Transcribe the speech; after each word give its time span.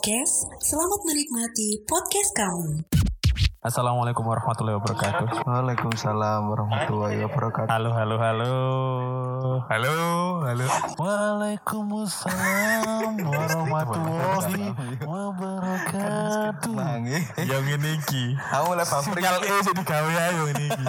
Podcast. 0.00 0.48
Selamat 0.64 1.04
menikmati 1.04 1.84
podcast 1.84 2.32
kamu. 2.32 2.88
Assalamualaikum 3.60 4.24
warahmatullahi 4.24 4.80
wabarakatuh. 4.80 5.44
Waalaikumsalam 5.44 6.48
warahmatullahi 6.48 7.20
wabarakatuh. 7.28 7.68
Halo, 7.68 7.92
halo, 7.92 8.16
halo. 8.16 8.56
Halo, 9.68 9.92
halo. 10.48 10.64
Waalaikumsalam 10.96 13.20
warahmatullahi 13.28 14.96
wabarakatuh. 15.04 16.72
Mangi. 16.72 17.20
Yang 17.36 17.76
ini. 17.76 17.92
Kamu 18.40 18.64
mulai 18.64 18.88
pabrik. 18.88 19.20
Sinyal 19.20 19.44
E 19.44 19.52
sih 19.60 19.76
digawe 19.76 20.08
ayo 20.08 20.42
ini 20.56 20.72
iki. 20.72 20.84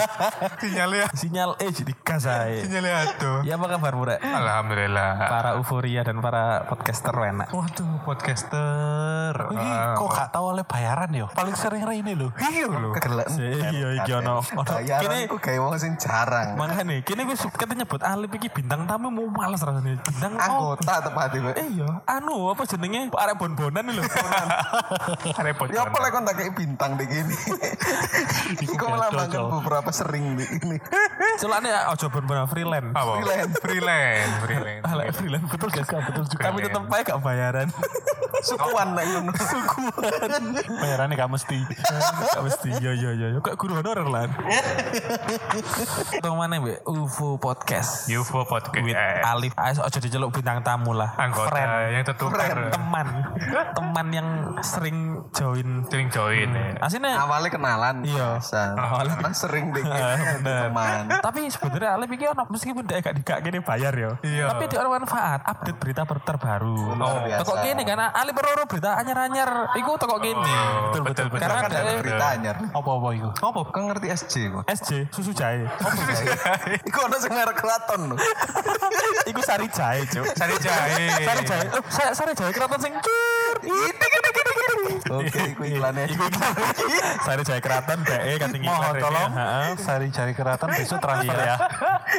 Sinyalnya, 0.64 1.12
Sinyal 1.12 1.59
E 1.59 1.76
sih 1.76 1.84
digas 1.84 2.23
ae. 2.23 2.64
sinyalnya 2.64 3.03
aduh. 3.03 3.44
Ya 3.44 3.59
apa 3.59 3.67
kabar 3.67 4.00
Murek? 4.00 4.23
Alhamdulillah. 4.23 5.28
Para 5.28 5.59
euforia 5.59 6.08
dan 6.08 6.23
para 6.23 6.72
podcaster 6.72 7.12
enak. 7.20 7.52
Waduh, 7.52 8.00
podcaster. 8.08 9.36
Ah, 9.59 10.00
kok 10.00 10.08
gak 10.08 10.31
tahu 10.31 10.56
oleh 10.56 10.64
bayaran 10.64 11.12
yo? 11.12 11.28
Paling 11.36 11.59
sering 11.59 11.84
ini 11.92 12.16
loh. 12.16 12.31
Iya 12.62 12.78
lho. 12.78 12.90
Kegelek. 12.94 13.28
Iya 13.72 13.88
iki 13.98 14.12
ono. 14.14 14.36
ono- 14.46 14.80
Kini 14.82 15.18
aku 15.26 15.38
kayak 15.42 15.60
wong 15.60 15.74
sing 15.78 15.94
jarang. 15.98 16.54
Makanya, 16.54 17.02
kini 17.02 17.22
gue 17.26 17.38
kata 17.38 17.74
nyebut 17.74 18.02
Alip 18.02 18.32
iki 18.38 18.48
bintang 18.52 18.86
tamu 18.86 19.10
mau 19.10 19.26
males 19.28 19.62
rasanya. 19.62 19.98
Bintang 19.98 20.34
Anggota 20.38 21.02
tepat 21.02 21.30
iki. 21.34 21.50
Eh 21.58 21.68
iya, 21.82 21.90
anu 22.06 22.52
apa 22.52 22.64
jenenge 22.66 23.10
arek 23.10 23.36
bon-bonan 23.38 23.86
lho. 23.90 24.04
Repot. 25.46 25.68
Ya 25.74 25.84
apa 25.84 25.98
lek 25.98 26.10
kon 26.12 26.24
tak 26.24 26.38
bintang 26.54 26.92
di 26.96 27.06
gini. 27.08 27.36
Iku 28.66 28.84
malah 28.86 29.09
makan 29.09 29.42
beberapa 29.62 29.90
sering 29.90 30.38
di 30.38 30.46
ini. 30.46 30.78
Soalnya 31.42 31.90
ojo 31.90 32.06
bon-bonan 32.09 32.46
freelance. 32.46 32.92
Freelance. 32.94 33.56
Freelance, 33.62 34.34
freelance. 34.44 35.16
Freelance 35.18 35.48
betul 35.50 35.68
gak 35.72 35.86
sih? 35.88 35.98
Betul 36.06 36.23
juga. 36.28 36.42
Tapi 36.46 36.58
tetep 36.62 36.84
aja 36.86 37.03
gak 37.08 37.20
bayaran. 37.23 37.68
Sukuan 38.42 38.98
nek 38.98 39.06
ngono. 39.06 39.31
Bayarannya 40.81 41.16
gak 41.16 41.31
mesti. 41.31 41.59
Gak 41.62 42.42
mesti. 42.52 42.69
Yo 42.77 42.91
yo 42.91 43.09
yo. 43.13 43.39
Kok 43.39 43.55
guru 43.55 43.73
honorer 43.77 44.05
lah. 44.05 44.27
Tong 46.19 46.35
mana 46.35 46.59
be? 46.59 46.77
UFO 46.83 47.38
podcast. 47.38 48.07
UFO 48.07 48.44
podcast. 48.44 48.83
With 48.83 48.97
Alif. 49.23 49.53
Ayo 49.55 49.81
ojo 49.81 49.97
diceluk 49.97 50.30
bintang 50.31 50.59
tamu 50.61 50.91
lah. 50.91 51.16
Anggota 51.16 51.49
Friend. 51.49 51.72
yang 51.91 52.03
tertukar. 52.03 52.69
Teman. 52.69 53.07
Teman 53.72 54.07
yang 54.11 54.27
sering 54.61 54.97
join. 55.31 55.85
Sering 55.88 56.07
join 56.09 56.49
ya. 56.49 56.63
Aslinya 56.79 57.16
Awalnya 57.17 57.49
kenalan. 57.49 57.95
Iya. 58.03 58.38
Awalnya. 58.75 59.16
Karena 59.17 59.33
sering 59.33 59.66
di 59.72 59.81
Ah, 59.81 60.17
teman. 60.41 61.03
Tapi 61.22 61.47
sebenarnya 61.47 61.89
Alif 61.95 62.09
ini 62.09 62.25
ono 62.25 62.44
meskipun 62.47 62.83
dia 62.83 62.99
gak 62.99 63.16
dikak 63.16 63.38
gini 63.41 63.59
bayar 63.59 63.94
ya. 63.94 64.11
Iya. 64.22 64.45
Tapi 64.49 64.63
dia 64.67 64.79
ono 64.79 64.89
manfaat 64.94 65.41
update 65.44 65.77
berita 65.77 66.02
ter- 66.03 66.23
terbaru. 66.25 66.75
Luar 66.94 67.23
biasa. 67.23 67.39
Toko 67.41 67.53
gini 67.61 67.81
karena 67.81 68.11
Alif 68.11 68.33
perlu 68.33 68.63
berita 68.66 68.97
anyar-anyar. 68.97 69.49
Iku 69.75 69.91
toko 69.95 70.17
gini. 70.17 70.53
betul, 70.89 71.02
betul, 71.05 71.25
betul. 71.29 71.39
Karena 71.41 71.59
Kan 71.61 71.69
ada 71.72 71.94
berita 71.97 72.27
anyar. 72.42 72.58
Apa-apa 72.73 73.08
itu? 73.14 73.30
Apa? 73.38 73.59
Kau 73.70 73.84
ngerti 73.86 74.08
SJ 74.09 74.34
kok? 74.50 74.64
SJ 74.66 74.89
susu 75.14 75.31
jahe. 75.31 75.70
Iku 76.89 76.97
ada 77.06 77.17
sing 77.22 77.31
merek 77.31 77.56
keraton 77.56 78.02
lho. 78.11 78.16
Iku 79.30 79.42
sari 79.45 79.70
jahe, 79.70 80.02
Cuk. 80.09 80.25
Sari 80.34 80.58
jahe. 80.58 81.06
Sari 81.22 81.42
jahe. 81.45 81.66
Oh, 81.78 81.84
sa- 81.88 82.14
sari 82.17 82.34
jahe 82.34 82.50
keraton 82.50 82.80
sing 82.81 82.94
cur. 82.97 83.56
Oke, 85.12 85.42
iku 85.53 85.62
iklannya. 85.67 86.09
Iku 86.09 86.23
iklan. 86.25 86.53
Sari 87.22 87.42
jahe 87.45 87.62
keraton 87.62 88.00
kating 88.02 88.66
iklan. 88.66 88.67
Mohon 88.73 88.94
tolong. 88.97 89.31
Sari 89.78 90.08
cari 90.09 90.34
keratan 90.34 90.67
besok 90.73 90.97
Iya. 91.22 91.53
ya. 91.53 91.56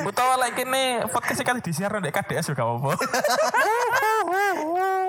Utawa 0.07 0.37
lek 0.39 0.55
kene 0.55 1.09
podcast 1.09 1.41
iki 1.41 1.49
kan 1.49 1.57
disiarno 1.59 1.99
ndek 1.99 2.15
KDS 2.15 2.55
juga 2.55 2.69
apa. 2.69 2.93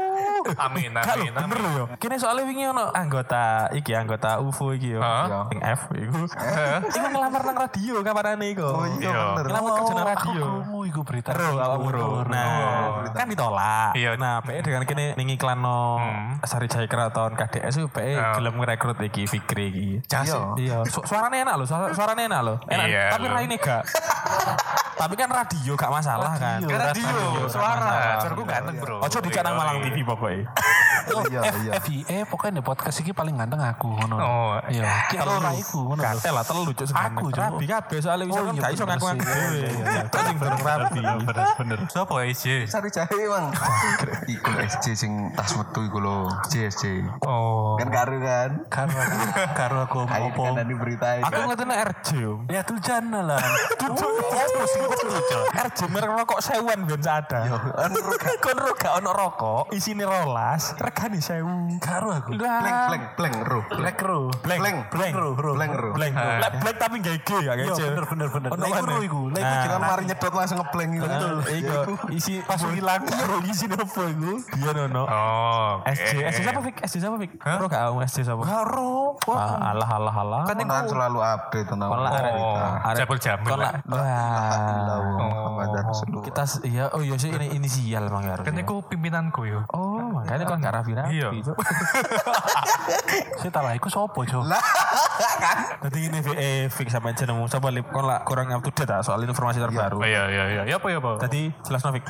Amin, 0.56 0.90
lho, 0.90 1.02
amin, 1.02 1.32
bener 1.32 1.44
amin. 1.50 1.58
lho 1.60 1.72
yo. 1.74 1.86
Kini 1.96 2.16
soalnya 2.16 2.44
wingi 2.44 2.66
ono 2.66 2.90
anggota 2.90 3.44
iki 3.72 3.92
anggota 3.92 4.38
UFO 4.40 4.72
iki 4.72 4.94
yo. 4.94 5.02
Sing 5.48 5.60
F 5.60 5.82
iku. 5.92 6.22
Iku 6.94 7.06
ngelamar 7.10 7.42
nang 7.44 7.58
radio 7.58 7.96
kabarane 8.00 8.46
iku. 8.50 8.66
Oh 8.66 8.86
iya 8.94 9.10
Iya. 9.10 9.24
bener. 9.34 9.46
Ngelamar 9.50 9.72
kerja 9.76 9.94
nang 9.94 10.08
radio. 10.10 10.44
Kamu 10.60 10.80
itu 10.84 11.00
berita. 11.02 11.30
Ro, 11.32 11.48
awakmu 11.56 11.90
ro. 11.90 12.08
Nah, 12.26 13.08
kan 13.10 13.26
ditolak. 13.26 13.92
Iya. 13.94 14.16
Nah, 14.16 14.40
PE 14.40 14.60
dengan 14.62 14.84
kini 14.84 15.14
ning 15.14 15.28
iklan 15.32 15.58
no 15.58 15.96
Hmm. 15.96 16.40
Sari 16.44 16.66
Jaya 16.66 16.86
Keraton 16.86 17.34
KDS 17.34 17.76
itu 17.78 17.88
PE 17.88 18.14
Oh. 18.14 18.34
gelem 18.36 18.56
ngerekrut 18.56 18.98
iki 19.02 19.26
Fikri 19.26 19.66
iki. 19.68 19.90
Iya. 20.04 20.40
Iya, 20.56 20.78
Su- 20.86 21.04
suaranya 21.04 21.44
enak 21.44 21.56
loh, 21.56 21.66
suara- 21.66 21.92
suaranya 21.92 22.24
enak 22.26 22.42
loh. 22.42 22.58
Enak, 22.66 22.86
Iya, 22.86 23.04
tapi 23.12 23.26
raine 23.28 23.56
gak. 23.56 23.84
tapi 24.94 25.14
kan 25.18 25.30
radio 25.30 25.74
gak 25.74 25.92
masalah 25.92 26.34
kan. 26.38 26.60
Kan 26.64 26.80
radio, 26.94 27.50
suara. 27.50 28.22
Suaraku 28.22 28.44
ganteng, 28.46 28.78
Bro. 28.80 28.98
Ojo 29.02 29.18
di 29.20 29.30
Canang 29.34 29.56
Malang 29.58 29.78
TV 29.82 30.06
pokoknya. 30.06 30.46
Iya, 31.04 31.42
iya. 31.64 31.72
FIE 31.84 32.18
pokoknya 32.28 32.60
di 32.60 32.64
podcast 32.64 32.98
ini 33.04 33.12
paling 33.12 33.36
ganteng 33.36 33.62
aku 33.62 33.88
ngono. 33.92 34.16
Oh, 34.18 34.54
iya. 34.70 35.08
Kita 35.10 35.24
ora 35.28 35.52
iku 35.56 35.80
ngono. 35.92 36.02
Gatel 36.02 36.34
lah, 36.34 36.44
telu 36.46 36.72
cuk 36.72 36.88
Aku. 36.94 37.26
Rabi 37.34 37.66
kabeh 37.68 37.98
soalnya 38.00 38.26
bisa 38.30 38.40
Oh, 38.40 38.46
kan 38.48 38.54
iya, 38.54 38.62
gak 38.62 38.72
iso 38.74 38.84
bener 38.84 38.98
ngaku 38.98 39.06
ngaku. 39.08 39.24
Iya, 39.24 39.40
iya, 39.44 39.70
iya. 39.74 40.02
Itu 40.04 40.18
sing 40.20 40.38
durung 40.40 40.64
rabi. 40.64 41.00
Bener, 41.04 41.48
bener. 41.60 41.78
Siapa 41.90 42.14
ya 42.14 42.24
SJ? 42.34 42.46
Sari 42.70 42.90
jahe 42.92 43.24
bang. 43.28 43.46
Iku 44.28 44.52
SJ 44.64 44.86
sing 44.96 45.12
tas 45.36 45.52
metu 45.56 45.80
iku 45.86 45.98
lho. 46.00 46.18
JSJ. 46.50 46.84
Oh. 47.26 47.76
Kan 47.80 47.90
karo 47.92 48.18
kan. 48.20 48.50
Karo 48.70 48.96
aku, 48.96 49.20
karo 49.54 49.78
aku 49.88 49.98
apa? 50.08 50.64
kan 50.64 50.68
Aku 51.28 51.40
ngerti 51.50 51.66
RJ. 51.66 52.10
Ya 52.52 52.62
tuh 52.64 52.78
jangan 52.80 53.36
lah. 53.36 53.42
RJ 55.54 55.80
merek 55.90 56.12
rokok 56.12 56.40
sewan 56.44 56.86
ben 56.88 57.02
ada. 57.04 57.40
Kon 58.44 58.58
ro 58.58 58.72
gak 58.76 58.94
ono 59.00 59.12
rokok, 59.14 59.72
isine 59.74 60.04
rolas, 60.04 60.76
regane 60.94 61.18
sewu. 61.20 61.54
Karo 61.80 62.14
aku. 62.14 62.38
Blank 62.38 62.62
blank 62.88 63.04
blank 63.18 63.36
ro. 63.42 63.60
Row. 64.04 64.24
Blank, 64.38 64.60
Blank. 64.60 64.78
blank, 64.92 65.14
Ro, 65.16 65.30
ro. 65.34 65.52
Blank 65.56 65.74
ro. 65.74 65.90
Black, 65.94 66.14
black 66.60 66.78
tapi 66.78 66.96
gak 67.00 67.18
G 67.20 67.30
ya 67.40 67.54
Iya 67.56 67.72
kece. 67.72 67.84
bener 67.90 68.06
bener 68.06 68.28
bener. 68.30 68.50
Ono 68.52 68.60
Lah 68.60 68.68
iku 68.70 68.84
mana? 68.84 68.92
ro 68.92 69.00
iku. 69.02 69.22
Lah 69.26 69.40
iku 69.40 69.44
Nah. 69.44 69.62
Kita 69.64 69.78
mari 69.80 70.04
nyedot 70.06 70.34
langsung 70.34 70.58
ngeblank 70.60 70.90
gitu. 70.92 71.06
Betul. 71.08 71.36
Iku 71.50 71.78
isi 72.12 72.34
pas 72.42 72.62
hilang 72.62 73.02
ro 73.04 73.36
isi 73.44 73.66
opo 73.66 74.02
iku? 74.06 74.32
Iya 74.56 74.70
nono. 74.76 75.04
Oh, 75.04 75.72
oke. 75.80 75.90
SJ, 75.90 76.12
SJ 76.28 76.40
siapa 76.44 76.62
Fik? 76.62 76.76
SJ 76.84 76.96
siapa 77.00 77.18
Fik? 77.18 77.32
Ro 77.40 77.66
gak 77.66 77.82
tau 77.82 77.96
SJ 78.04 78.18
siapa? 78.24 78.44
Karo. 78.44 78.94
Ah, 79.26 79.72
Alah 79.74 79.90
alah 79.90 80.16
alah. 80.16 80.44
Kan 80.46 80.58
iku 80.60 80.76
selalu 80.86 81.20
update 81.22 81.68
tentang 81.68 81.90
Kon 81.90 82.00
lah 82.00 82.12
arek 82.14 82.34
Oh, 82.34 82.58
arek- 82.60 82.98
Jabul 83.00 83.18
Jamil 83.18 83.48
kon 83.48 83.60
lah. 83.60 83.74
Seluruh. 85.94 86.24
Kita 86.24 86.44
iya 86.64 86.90
oh 86.90 87.02
iya 87.02 87.16
sih 87.16 87.30
ini 87.30 87.54
inisial 87.54 88.10
Mang 88.10 88.26
Yar. 88.26 88.42
Kan 88.42 88.56
aku 88.56 88.84
pimpinanku 88.84 89.42
yo. 89.44 89.64
Oh, 89.72 90.00
makanya 90.14 90.44
kon 90.44 90.60
gak 90.60 90.74
rapi-rapi. 90.84 91.16
Iya. 91.16 91.28
Cuk. 91.40 91.56
Saya 93.40 93.52
tak 93.56 93.64
lah 93.64 93.74
iku 93.80 93.88
sopo, 95.24 95.48
Jo? 95.48 95.54
Jadi 95.88 96.00
ini 96.10 96.20
eh 96.36 96.68
fix 96.68 96.88
sama 96.92 97.12
jenengmu 97.16 97.48
coba 97.48 97.68
lip 97.72 97.88
kon 97.92 98.06
lah 98.08 98.24
kurang 98.28 98.52
up 98.52 98.62
to 98.64 98.72
date 98.72 98.92
ah, 98.92 99.02
soal 99.04 99.24
informasi 99.24 99.60
terbaru. 99.60 100.00
Oh 100.00 100.08
iya, 100.08 100.28
iya, 100.28 100.44
iya. 100.52 100.62
Ya 100.68 100.76
apa, 100.80 100.88
ya 100.92 101.00
apa? 101.00 101.20
Tadi 101.20 101.52
jelas 101.64 101.82
Novik. 101.84 102.04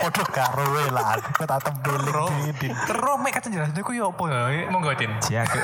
Podo 0.00 0.24
karo 0.32 0.64
we 0.72 0.84
lah. 0.92 1.20
Aku 1.20 1.44
tak 1.44 1.60
tembeling 1.64 2.56
di 2.56 2.68
Terus 2.72 3.16
mek 3.20 3.32
kata 3.36 3.48
jelas 3.52 3.68
aku 3.76 3.92
yo 3.92 4.12
apa 4.12 4.24
ya? 4.28 4.68
Mau 4.72 4.80
gak 4.80 4.96
tin? 4.96 5.12
Cia 5.20 5.44
ke. 5.44 5.58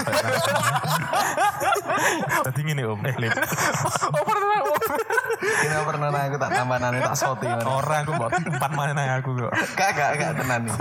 Tadi 2.44 2.60
ngene 2.60 2.82
Om. 2.84 3.00
Eh 3.04 3.16
lip. 3.16 3.32
Ini 5.36 5.78
pernah 5.84 6.08
nanya 6.10 6.32
aku 6.32 6.36
tak 6.40 6.50
tambah 6.52 6.78
nanya 6.80 7.00
tak 7.12 7.16
soti. 7.16 7.46
Orang 7.46 8.02
aku 8.04 8.12
buat 8.16 8.32
empat 8.34 8.70
mana 8.72 9.20
aku 9.20 9.36
kok. 9.36 9.52
Gak 9.76 9.90
gak 9.94 10.10
gak 10.16 10.32
tenan 10.40 10.60
nih. 10.68 10.76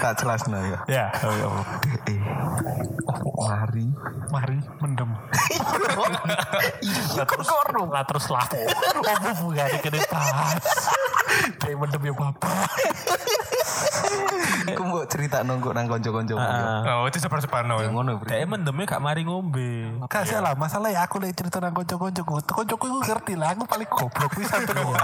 Tak 0.00 0.12
jelas 0.20 0.40
nih 0.48 0.60
ya. 0.64 0.78
Ya, 0.88 1.06
oh, 1.24 1.32
iya, 1.36 1.46
Om. 1.48 1.64
Eh, 2.08 2.20
mari. 3.44 3.86
Mari 4.32 4.58
mendem. 5.34 6.26
Lah 7.14 7.26
terus 7.26 7.48
lah 7.48 8.04
terus 8.04 8.26
lah. 8.30 8.46
Apa 9.02 9.30
bungane 9.38 9.76
kene 9.80 10.00
pas. 10.06 10.62
Kayak 11.58 11.76
mendem 11.78 12.02
ya 12.04 12.12
bapak. 12.14 12.68
Aku 14.64 14.80
mau 14.80 15.04
cerita 15.04 15.44
nunggu 15.44 15.76
nang 15.76 15.84
konco-konco. 15.84 16.40
Ah, 16.40 17.04
Oh, 17.04 17.06
itu 17.06 17.20
sebar-sebar 17.20 17.68
no. 17.68 17.80
Ngono 17.80 18.16
bro. 18.16 18.28
Kayak 18.28 18.48
mendemnya 18.48 18.84
gak 18.88 19.02
mari 19.02 19.22
ngombe. 19.22 19.92
Kasih 20.08 20.40
lah 20.40 20.56
masalah 20.56 20.88
ya 20.88 21.04
aku 21.04 21.20
lagi 21.20 21.36
cerita 21.36 21.60
nang 21.60 21.76
konco-koncoku. 21.76 22.40
Koncoku 22.42 22.84
iku 22.88 22.98
ngerti 23.04 23.34
lah 23.36 23.52
aku 23.52 23.68
paling 23.68 23.88
goblok 23.88 24.32
bisa 24.34 24.56
tuh. 24.64 24.96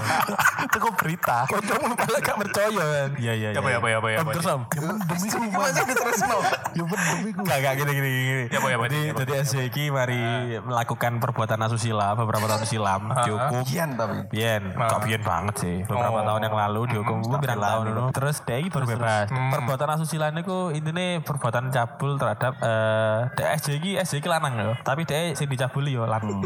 Tuh 0.71 0.91
berita. 0.97 1.45
Kancamu 1.45 1.93
malah 1.93 2.19
gak 2.19 2.37
percaya 2.41 2.69
kan. 2.73 3.09
Iya 3.21 3.33
iya. 3.37 3.49
Ya 3.53 3.59
apa, 3.61 3.69
ya 3.69 3.77
apa, 3.77 3.87
ya 3.87 3.97
apa, 4.01 4.07
ya. 4.09 4.17
Terus 4.33 4.47
Om. 4.49 4.61
Ya 4.73 4.81
mendem 4.81 5.17
iku. 5.45 5.59
Masa 5.61 5.81
diterus 5.85 6.21
no? 6.25 6.37
Ya 6.73 6.83
mendem 6.85 7.19
iku. 7.29 7.41
Gak 7.45 7.57
gak 7.61 7.73
gini 7.77 7.91
gini. 7.93 8.43
Ya 8.49 8.57
apa, 8.57 8.67
ya 8.67 8.75
apa, 8.77 8.85
Jadi 8.89 8.99
ya 8.99 9.11
apa. 9.13 9.19
jadi 9.21 9.31
SJ 9.45 9.55
iki 9.69 9.83
mari 9.93 10.20
melakukan 10.21 10.61
melakukan 10.61 11.11
perbuatan 11.19 11.59
asusila 11.61 12.13
beberapa 12.13 12.45
tahun 12.45 12.63
silam 12.63 13.01
dihukum 13.25 13.61
Gian 13.63 13.89
tapi. 13.93 14.17
Bien, 14.27 14.61
Ah. 14.73 14.89
kok 14.89 15.01
bien 15.03 15.21
banget 15.21 15.55
sih. 15.57 15.77
Beberapa 15.83 16.13
Oh. 16.13 16.25
tahun 16.25 16.41
yang 16.43 16.55
lalu 16.57 16.81
dihukum 16.89 17.17
gue 17.21 17.37
pirang 17.37 17.59
tahun 17.59 17.83
dulu. 17.87 18.01
Terus 18.11 18.37
ini 18.43 18.67
baru 18.67 18.85
bebas. 18.87 19.27
Perbuatan 19.29 19.87
asusila 19.95 20.25
ini 20.29 20.41
ku 20.41 20.69
intinya 20.69 21.21
perbuatan 21.21 21.69
cabul 21.69 22.15
terhadap 22.15 22.53
eh 22.59 23.17
dia 23.33 23.47
SJ 23.53 23.69
ini 23.77 23.91
lanang 24.25 24.53
loh. 24.57 24.75
Tapi 24.81 25.01
dia 25.03 25.31
sing 25.31 25.47
dicabuli 25.47 25.93
yo 25.93 26.03
lanang. 26.03 26.41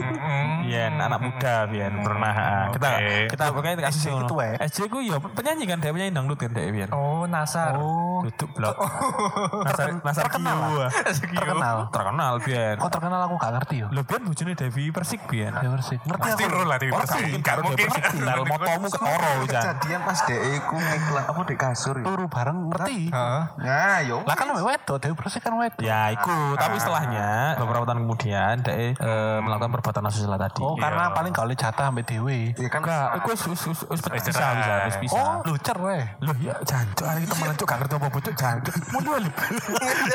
Bien, 0.62 0.94
anak 0.94 1.20
muda 1.20 1.66
bien 1.66 1.94
pernah. 2.00 2.34
ah. 2.34 2.66
Kita 2.70 2.90
kita 3.28 3.44
pokoknya 3.50 3.84
kasus 3.84 4.06
itu 4.06 4.36
wae. 4.36 4.54
SJ 4.62 4.78
ku 4.86 5.00
yo 5.00 5.18
penyanyi 5.34 5.66
kan 5.66 5.80
dia 5.80 5.90
penyanyi 5.90 6.12
dangdut 6.12 6.38
kan 6.38 6.52
dia 6.52 6.70
bien. 6.70 6.90
Oh, 6.92 7.26
Nasar. 7.26 7.76
Oh, 7.76 8.22
Duduk 8.22 8.50
blok. 8.54 8.76
Nasar 9.68 9.86
Nasar 10.00 10.24
terkenal 10.28 10.58
ah. 10.82 10.92
terkenal. 11.14 11.78
Terkenal 11.90 12.34
bien. 12.40 12.76
Kok 12.78 12.90
terkenal 12.90 13.20
aku 13.24 13.36
gak 13.36 13.52
ngerti 13.54 13.65
yo. 13.72 13.88
Lo 13.90 14.02
bien 14.04 14.22
bojone 14.22 14.54
Devi 14.54 14.92
Persik 14.92 15.22
bien. 15.26 15.54
Ya 15.56 15.70
bersih. 15.72 15.98
Ngerti 16.04 16.22
Pasti 16.22 16.44
aku. 16.44 16.54
ro 16.54 16.62
lah 16.66 16.78
Orang 16.78 16.94
Persik. 17.02 17.24
Gak 17.40 17.56
mungkin. 17.62 17.78
Devi 17.80 17.90
Persik. 17.90 18.22
Dal 18.22 18.42
motomu 18.44 18.88
ketoro 18.90 19.32
Jan. 19.48 19.62
Kejadian 19.66 20.02
pas 20.04 20.20
DE 20.26 20.54
ku 20.64 20.76
ngiklan 20.76 21.24
apa 21.26 21.42
di 21.42 21.56
kasur 21.56 21.96
ya. 21.98 22.06
Turu 22.06 22.26
bareng 22.28 22.58
ngerti. 22.70 23.00
Heeh. 23.10 23.44
Nah, 23.58 23.98
yo. 24.04 24.18
Lah 24.26 24.36
kan 24.36 24.48
wedok, 24.52 24.98
Dewi 25.00 25.14
bersih 25.16 25.40
kan 25.40 25.54
wedok. 25.56 25.82
Ya, 25.82 26.12
iku. 26.12 26.56
Tapi 26.56 26.76
setelahnya 26.78 27.56
beberapa 27.58 27.86
tahun 27.86 28.00
kemudian 28.04 28.56
dia 28.62 28.74
eh, 28.94 29.38
melakukan 29.40 29.72
perbuatan 29.74 30.04
asusila 30.06 30.36
tadi. 30.36 30.62
Oh, 30.62 30.76
karena 30.76 31.10
paling 31.12 31.32
gak 31.32 31.46
oleh 31.46 31.58
jatah 31.58 31.90
ambek 31.90 32.06
Dewi. 32.06 32.52
Ya 32.58 32.68
kan 32.68 32.82
Enggak, 32.84 33.08
iku 33.18 33.28
wis 33.34 33.42
wis 33.48 33.62
wis 33.66 33.80
wis 33.88 34.00
bisa 34.02 34.12
bisa 34.12 34.32
cerai. 34.32 34.86
wis 34.86 34.98
bisa. 35.00 35.16
Oh, 35.16 35.42
lucer 35.46 35.78
weh. 35.80 36.04
Loh 36.22 36.36
ya 36.38 36.54
jancuk 36.62 37.06
hari 37.06 37.24
kita 37.24 37.36
malah 37.38 37.56
cuk 37.56 37.66
gak 37.66 37.78
ngerti 37.82 37.94
apa 37.96 38.08
bocok 38.10 38.34
jancuk. 38.36 38.74
Dulu. 38.96 39.30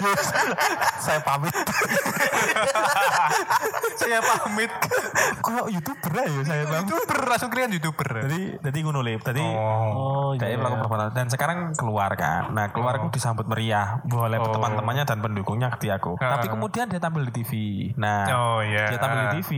Saya 1.05 1.21
pamit. 1.23 1.55
Saya 3.97 4.19
pamit. 4.21 4.71
Kok 5.41 5.69
youtuber 5.69 6.13
ya 6.15 6.43
saya 6.43 6.65
bang. 6.67 6.85
YouTuber 6.85 7.19
langsung 7.27 7.51
kalian 7.53 7.71
YouTuber. 7.77 8.09
Jadi 8.27 8.41
jadi 8.61 8.79
ngono 8.83 9.01
lip. 9.01 9.21
Tadi 9.21 9.43
Oh. 9.43 10.31
Oh, 10.31 10.31
dia 10.35 10.57
melakukan 10.57 10.81
perbuatan 10.87 11.13
dan 11.13 11.27
sekarang 11.29 11.59
keluar 11.75 12.13
kan. 12.15 12.53
Nah 12.53 12.71
keluar 12.71 12.97
aku 12.97 13.13
disambut 13.13 13.45
meriah 13.45 14.01
oleh 14.07 14.39
Oh. 14.41 14.51
teman-temannya 14.51 15.05
dan 15.05 15.19
pendukungnya 15.21 15.69
ketika 15.77 16.01
aku. 16.01 16.13
Tapi 16.17 16.47
kemudian 16.49 16.87
dia 16.89 16.99
tampil 16.99 17.29
di 17.29 17.33
TV. 17.33 17.53
Nah 17.97 18.25
Oh, 18.31 18.61
iya. 18.63 18.89
dia 18.89 18.99
tampil 18.99 19.21
di 19.21 19.43
TV. 19.43 19.51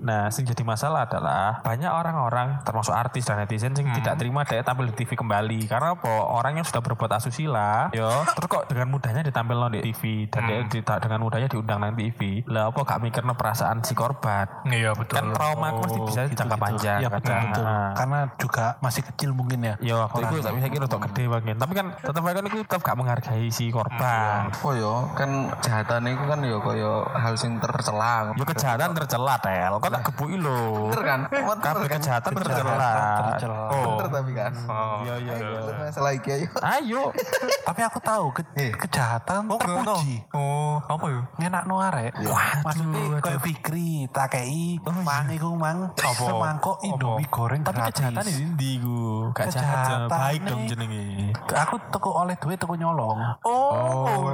Nah 0.00 0.28
yang 0.28 0.44
jadi 0.48 0.62
masalah 0.64 1.04
adalah 1.06 1.60
banyak 1.62 1.90
orang-orang 1.90 2.62
termasuk 2.62 2.94
artis 2.94 3.28
dan 3.28 3.38
netizen 3.38 3.74
yang 3.74 3.92
tidak 3.92 4.16
terima 4.16 4.42
dia 4.42 4.64
tampil 4.64 4.88
di 4.88 4.94
TV 4.96 5.14
kembali. 5.14 5.66
Karena 5.66 5.94
apa? 5.94 6.12
Orang 6.32 6.56
yang 6.56 6.66
sudah 6.66 6.80
berbuat 6.80 7.12
asusila, 7.12 7.92
yo 7.92 8.08
terus 8.34 8.48
kok 8.48 8.64
dengan 8.66 8.88
mudahnya 8.90 9.22
ditampil 9.22 9.58
di 9.70 9.80
TV 9.92 10.26
dan 10.26 10.42
dia 10.44 10.58
tidak 10.66 10.98
dengan 11.00 11.18
mudahnya 11.22 11.48
diundang 11.48 11.78
nang 11.78 11.94
TV. 11.94 12.42
Lah 12.48 12.68
apa 12.72 12.80
gak 12.82 13.00
mikir 13.00 13.21
perasaan 13.24 13.78
si 13.80 13.94
korban? 13.94 14.50
Iya 14.66 14.90
betul. 14.92 15.14
Kan 15.14 15.30
trauma 15.30 15.66
aku 15.70 15.78
pasti 15.82 15.98
bisa 16.02 16.20
jangka 16.28 16.56
panjang. 16.56 16.98
Iya 16.98 17.08
betul 17.08 17.30
kadang. 17.30 17.46
betul. 17.48 17.64
Nah. 17.64 17.92
Karena 17.94 18.18
juga 18.36 18.66
masih 18.78 19.02
kecil 19.04 19.30
mungkin 19.30 19.58
ya. 19.62 19.74
Ya 19.78 19.94
waktu 20.00 20.20
itu 20.20 20.34
tapi 20.40 20.58
saya 20.58 20.70
kira 20.70 20.84
untuk 20.84 21.02
gede 21.06 21.24
banget. 21.26 21.56
Tapi 21.56 21.72
kan 21.72 21.86
tetap 21.94 22.22
kan 22.22 22.42
itu 22.42 22.58
tetap 22.60 22.80
gak 22.82 22.96
menghargai 22.96 23.46
si 23.48 23.64
korban. 23.68 24.50
Oh 24.58 24.72
yo, 24.72 25.06
kan 25.14 25.30
kejahatan 25.54 26.02
itu 26.08 26.24
kan 26.24 26.38
yo 26.42 26.58
koyo 26.58 26.92
hal 27.08 27.34
sing 27.34 27.56
tercela. 27.56 28.32
Ya 28.32 28.44
kejahatan 28.44 28.90
tercela 28.92 29.34
tel. 29.38 29.72
Kok 29.74 29.88
tak 29.88 30.02
gebuki 30.04 30.36
lho. 30.36 30.90
Bener 30.90 31.02
kan? 31.04 31.20
Kabeh 31.60 31.86
kan? 31.86 31.96
kejahatan 31.96 32.32
tercela. 32.34 32.90
Tercela. 33.30 33.60
Oh. 33.68 33.84
Bener 33.94 34.08
tapi 34.10 34.32
kan. 34.32 34.52
Oh. 34.64 34.98
Iya 35.02 35.14
iya 35.20 35.34
iya. 35.38 35.60
Masalah 35.80 36.12
iki 36.12 36.30
ayo. 36.32 36.48
Ayo. 36.58 37.02
Tapi 37.68 37.80
aku 37.80 37.98
tahu 38.00 38.26
ke- 38.32 38.48
Eh. 38.54 38.72
kejahatan 38.74 39.46
Oh, 39.46 39.56
terpuji. 39.56 40.24
Oh, 40.32 40.80
apa 40.80 41.06
ya? 41.06 41.20
Ngenak 41.38 41.62
no 41.64 41.78
arek. 41.78 42.12
Wah, 42.24 42.64
maksudnya 43.02 43.20
kayak 43.22 43.40
Fikri, 43.42 43.90
tak 44.14 44.26
kei, 44.32 44.78
mang 44.82 45.26
iku 45.28 45.50
mang, 45.58 45.90
semangkok 45.98 46.78
Indomie 46.86 47.26
goreng 47.26 47.62
Tapi 47.66 47.80
kejahatan 47.90 48.24
ini 48.30 48.44
ndi 48.54 48.70
ku? 48.78 49.30
Gak 49.34 49.46
jahat. 49.50 50.06
Baik 50.06 50.40
dong 50.46 50.62
jenenge. 50.70 51.34
Aku 51.34 51.74
tuku 51.90 52.10
oleh 52.10 52.34
duit 52.38 52.58
tuku 52.58 52.74
nyolong. 52.78 53.18
Oh. 53.42 53.70
Oh 53.72 54.06
iya 54.06 54.14
iya. 54.14 54.31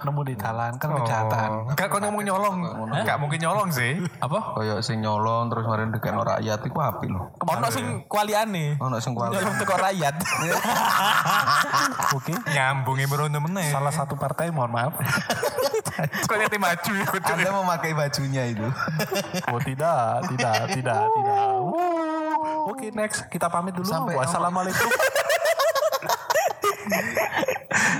Nemu 0.00 0.20
di 0.24 0.34
jalan 0.34 0.72
kan 0.76 0.88
kejahatan. 0.96 1.48
Gak 1.72 1.88
kau 1.88 2.00
ngomong 2.00 2.24
nyolong. 2.24 2.56
Gak 3.04 3.18
mungkin 3.20 3.36
nyolong 3.38 3.68
sih. 3.68 4.00
Apa? 4.16 4.56
Koyo 4.56 4.80
sing 4.80 5.00
nyolong 5.00 5.48
terus 5.48 5.64
mari 5.64 5.84
ndekekno 5.86 6.24
rakyat 6.24 6.60
iku 6.64 6.78
apik 6.80 7.08
lho. 7.08 7.28
Ono 7.38 7.68
sing 7.68 8.04
kualiane. 8.06 8.80
Ono 8.80 8.96
sing 8.96 9.12
kuali. 9.12 9.36
Nyolong 9.36 9.54
teko 9.56 9.76
rakyat. 9.76 10.14
Oke. 12.16 12.32
Nyambungnya 12.48 13.06
merono 13.06 13.38
meneh. 13.40 13.68
Salah 13.68 13.92
satu 13.92 14.16
partai 14.16 14.48
mohon 14.48 14.72
maaf. 14.72 14.96
Kok 16.00 16.36
lihat 16.38 16.54
maju 16.56 16.90
ya 16.96 17.04
kudu. 17.04 17.28
Anda 17.28 17.50
memakai 17.52 17.92
bajunya 17.92 18.48
itu. 18.48 18.64
Oh 19.50 19.58
tidak, 19.58 20.22
tidak, 20.30 20.70
tidak, 20.70 21.02
tidak. 21.10 21.42
Oke 22.70 22.86
next 22.94 23.26
kita 23.28 23.50
pamit 23.50 23.74
dulu. 23.74 23.84
Sampai- 23.84 24.14
Wassalamualaikum. 24.16 24.88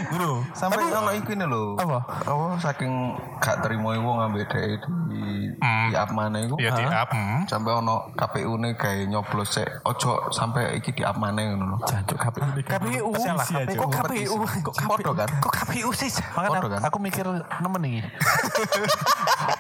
Guru. 0.09 0.33
Sampai 0.53 0.83
ono 0.87 1.11
iku 1.13 1.31
ini 1.33 1.45
lho. 1.45 1.77
Apa? 1.77 1.99
Apa 2.23 2.45
saking 2.59 2.93
gak 3.39 3.63
terima 3.63 3.95
wong 3.95 4.19
ambek 4.23 4.47
dhek 4.47 4.81
di 5.09 5.51
di 5.51 5.95
up 5.95 6.11
mana 6.11 6.41
iku. 6.41 6.55
Ya 6.57 6.71
di 6.73 6.83
up. 6.83 7.09
hmm. 7.09 7.47
Sampai 7.47 7.73
ono 7.73 8.11
KPU 8.13 8.57
ne 8.57 8.75
gawe 8.75 9.01
nyoblos 9.07 9.51
sik. 9.53 9.69
Ojo 9.83 10.31
sampai 10.31 10.77
iki 10.77 10.93
di 10.93 11.03
up 11.03 11.17
mana 11.17 11.43
ngono 11.45 11.75
lho. 11.75 11.79
Jancuk 11.85 12.19
KPU. 12.19 12.43
KPU. 12.61 13.11
KPU. 13.15 13.75
Kok 13.77 13.91
KPU? 13.93 14.35
Kok 14.63 14.75
podo 14.87 15.11
kan? 15.13 15.29
Kok 15.39 15.53
KPU 15.55 15.91
sih? 15.93 16.11
Makanya 16.35 16.59
kan? 16.61 16.81
aku 16.85 16.99
mikir 16.99 17.25
nemen 17.61 17.81
nih. 17.81 17.95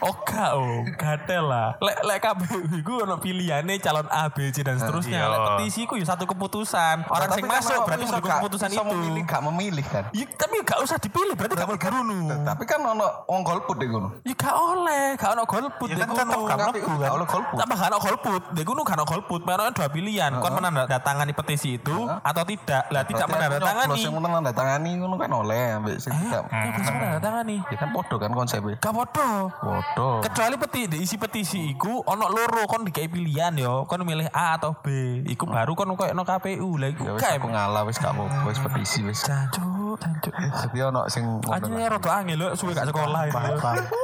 Oh 0.00 0.16
gak 0.24 0.56
om, 0.56 0.84
gatel 0.94 1.44
lah. 1.44 1.76
Lek 1.76 1.98
lek 2.00 2.18
KPU 2.20 2.58
iku 2.74 3.04
ono 3.04 3.20
pilihane 3.20 3.76
calon 3.76 4.08
A, 4.08 4.28
B, 4.28 4.48
C 4.48 4.64
dan 4.64 4.76
seterusnya. 4.76 5.20
Iya. 5.20 5.28
Lek 5.28 5.40
petisi 5.50 5.84
ku 5.84 5.96
ya 5.96 6.06
satu 6.06 6.24
keputusan. 6.24 7.04
Orang 7.04 7.28
Tapi 7.28 7.36
sing 7.36 7.44
kan 7.44 7.52
masuk 7.58 7.80
berarti 7.84 8.04
gak- 8.08 8.40
keputusan 8.40 8.68
itu. 8.70 8.80
memilih 8.82 9.22
gak 9.24 9.42
memilih 9.44 9.84
kan. 9.84 10.04
Ya, 10.20 10.28
tapi 10.36 10.60
gak 10.60 10.84
usah 10.84 11.00
dipilih 11.00 11.32
berarti 11.32 11.56
gak 11.56 11.64
perlu 11.64 12.04
nu. 12.04 12.44
Tapi 12.44 12.62
kan 12.68 12.84
ono 12.84 13.24
wong 13.24 13.40
golput 13.40 13.76
di 13.80 13.88
ngono. 13.88 14.20
Ya 14.28 14.36
gak 14.36 14.52
oleh, 14.52 15.16
gak 15.16 15.32
ono 15.32 15.48
golput 15.48 15.88
Ya 15.88 16.04
dek 16.04 16.12
kan 16.12 16.28
tetep 16.28 16.40
gak 16.44 16.58
mlebu 16.60 16.92
gak 17.00 17.00
kan. 17.00 17.16
oleh 17.16 17.26
golput. 17.26 17.56
Tambah 17.56 17.76
gak 17.80 17.88
ono 17.88 17.98
golput, 18.04 18.42
dek 18.52 18.64
kuno 18.68 18.80
gak 18.84 18.96
ono 19.00 19.04
golput. 19.08 19.40
Mana 19.48 19.72
dua 19.72 19.88
pilihan, 19.88 20.30
kon 20.36 20.52
menandatangani 20.52 21.32
petisi 21.32 21.80
itu 21.80 21.96
atau 22.04 22.42
tidak. 22.44 22.84
Lah 22.92 23.02
tidak 23.08 23.26
menandatangani. 23.32 23.96
Sing 23.96 24.12
menandatangani 24.12 24.90
ngono 25.00 25.16
kan 25.16 25.30
oleh 25.32 25.80
ambek 25.80 25.96
sing 25.96 26.12
tidak. 26.12 26.44
Ya 26.52 26.70
bisa 26.76 26.90
menandatangani. 26.92 27.56
Ya 27.72 27.76
kan 27.80 27.88
podo 27.96 28.16
kan 28.20 28.30
konsepnya. 28.36 28.76
Gak 28.76 28.92
podo. 28.92 29.48
Podo. 29.56 30.08
Kecuali 30.20 30.54
peti 30.60 30.82
di 30.84 30.96
isi 31.00 31.16
petisi 31.16 31.72
iku 31.72 32.04
ono 32.04 32.28
loro 32.28 32.68
kon 32.68 32.84
dikai 32.84 33.08
pilihan 33.08 33.56
yo, 33.56 33.88
kon 33.88 34.04
milih 34.04 34.28
A 34.36 34.60
atau 34.60 34.76
B. 34.76 35.24
Iku 35.24 35.48
baru 35.48 35.72
kon 35.72 35.96
koyo 35.96 36.12
no 36.12 36.28
KPU. 36.28 36.76
Lah 36.76 36.92
iku 36.92 37.16
Ya 37.16 37.40
aku 37.40 37.48
ngalah 37.48 37.88
wis 37.88 37.96
gak 37.96 38.12
apa-apa 38.12 38.52
wis 38.52 38.60
petisi 38.60 39.00
wis. 39.00 39.24
Jancuk. 39.24 40.09
Tapi 40.20 40.78
ono 40.80 41.06
sing 41.06 41.24
Aja 41.42 41.62
ngono. 41.62 41.76
nih 41.76 41.86
rada 41.86 42.10
angel 42.12 42.36
lho 42.36 42.48
suwe 42.52 42.72
gak 42.72 42.86
sekolah 42.86 43.20
itu. 43.24 43.38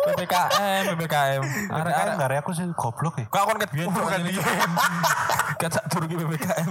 PPKM, 0.07 0.83
PPKM. 0.93 1.43
Arek 1.69 1.95
arek 2.21 2.39
aku 2.41 2.51
sih 2.53 2.65
goblok 2.73 3.19
ya. 3.19 3.27
Kau 3.27 3.45
kon 3.45 3.57
ket 3.57 3.71
biyen 3.71 3.89
kan 3.89 4.21
biyen. 4.21 4.43
Ket 5.57 5.73
sak 5.73 5.85
durung 5.89 6.07
ki 6.07 6.17
PPKM. 6.17 6.71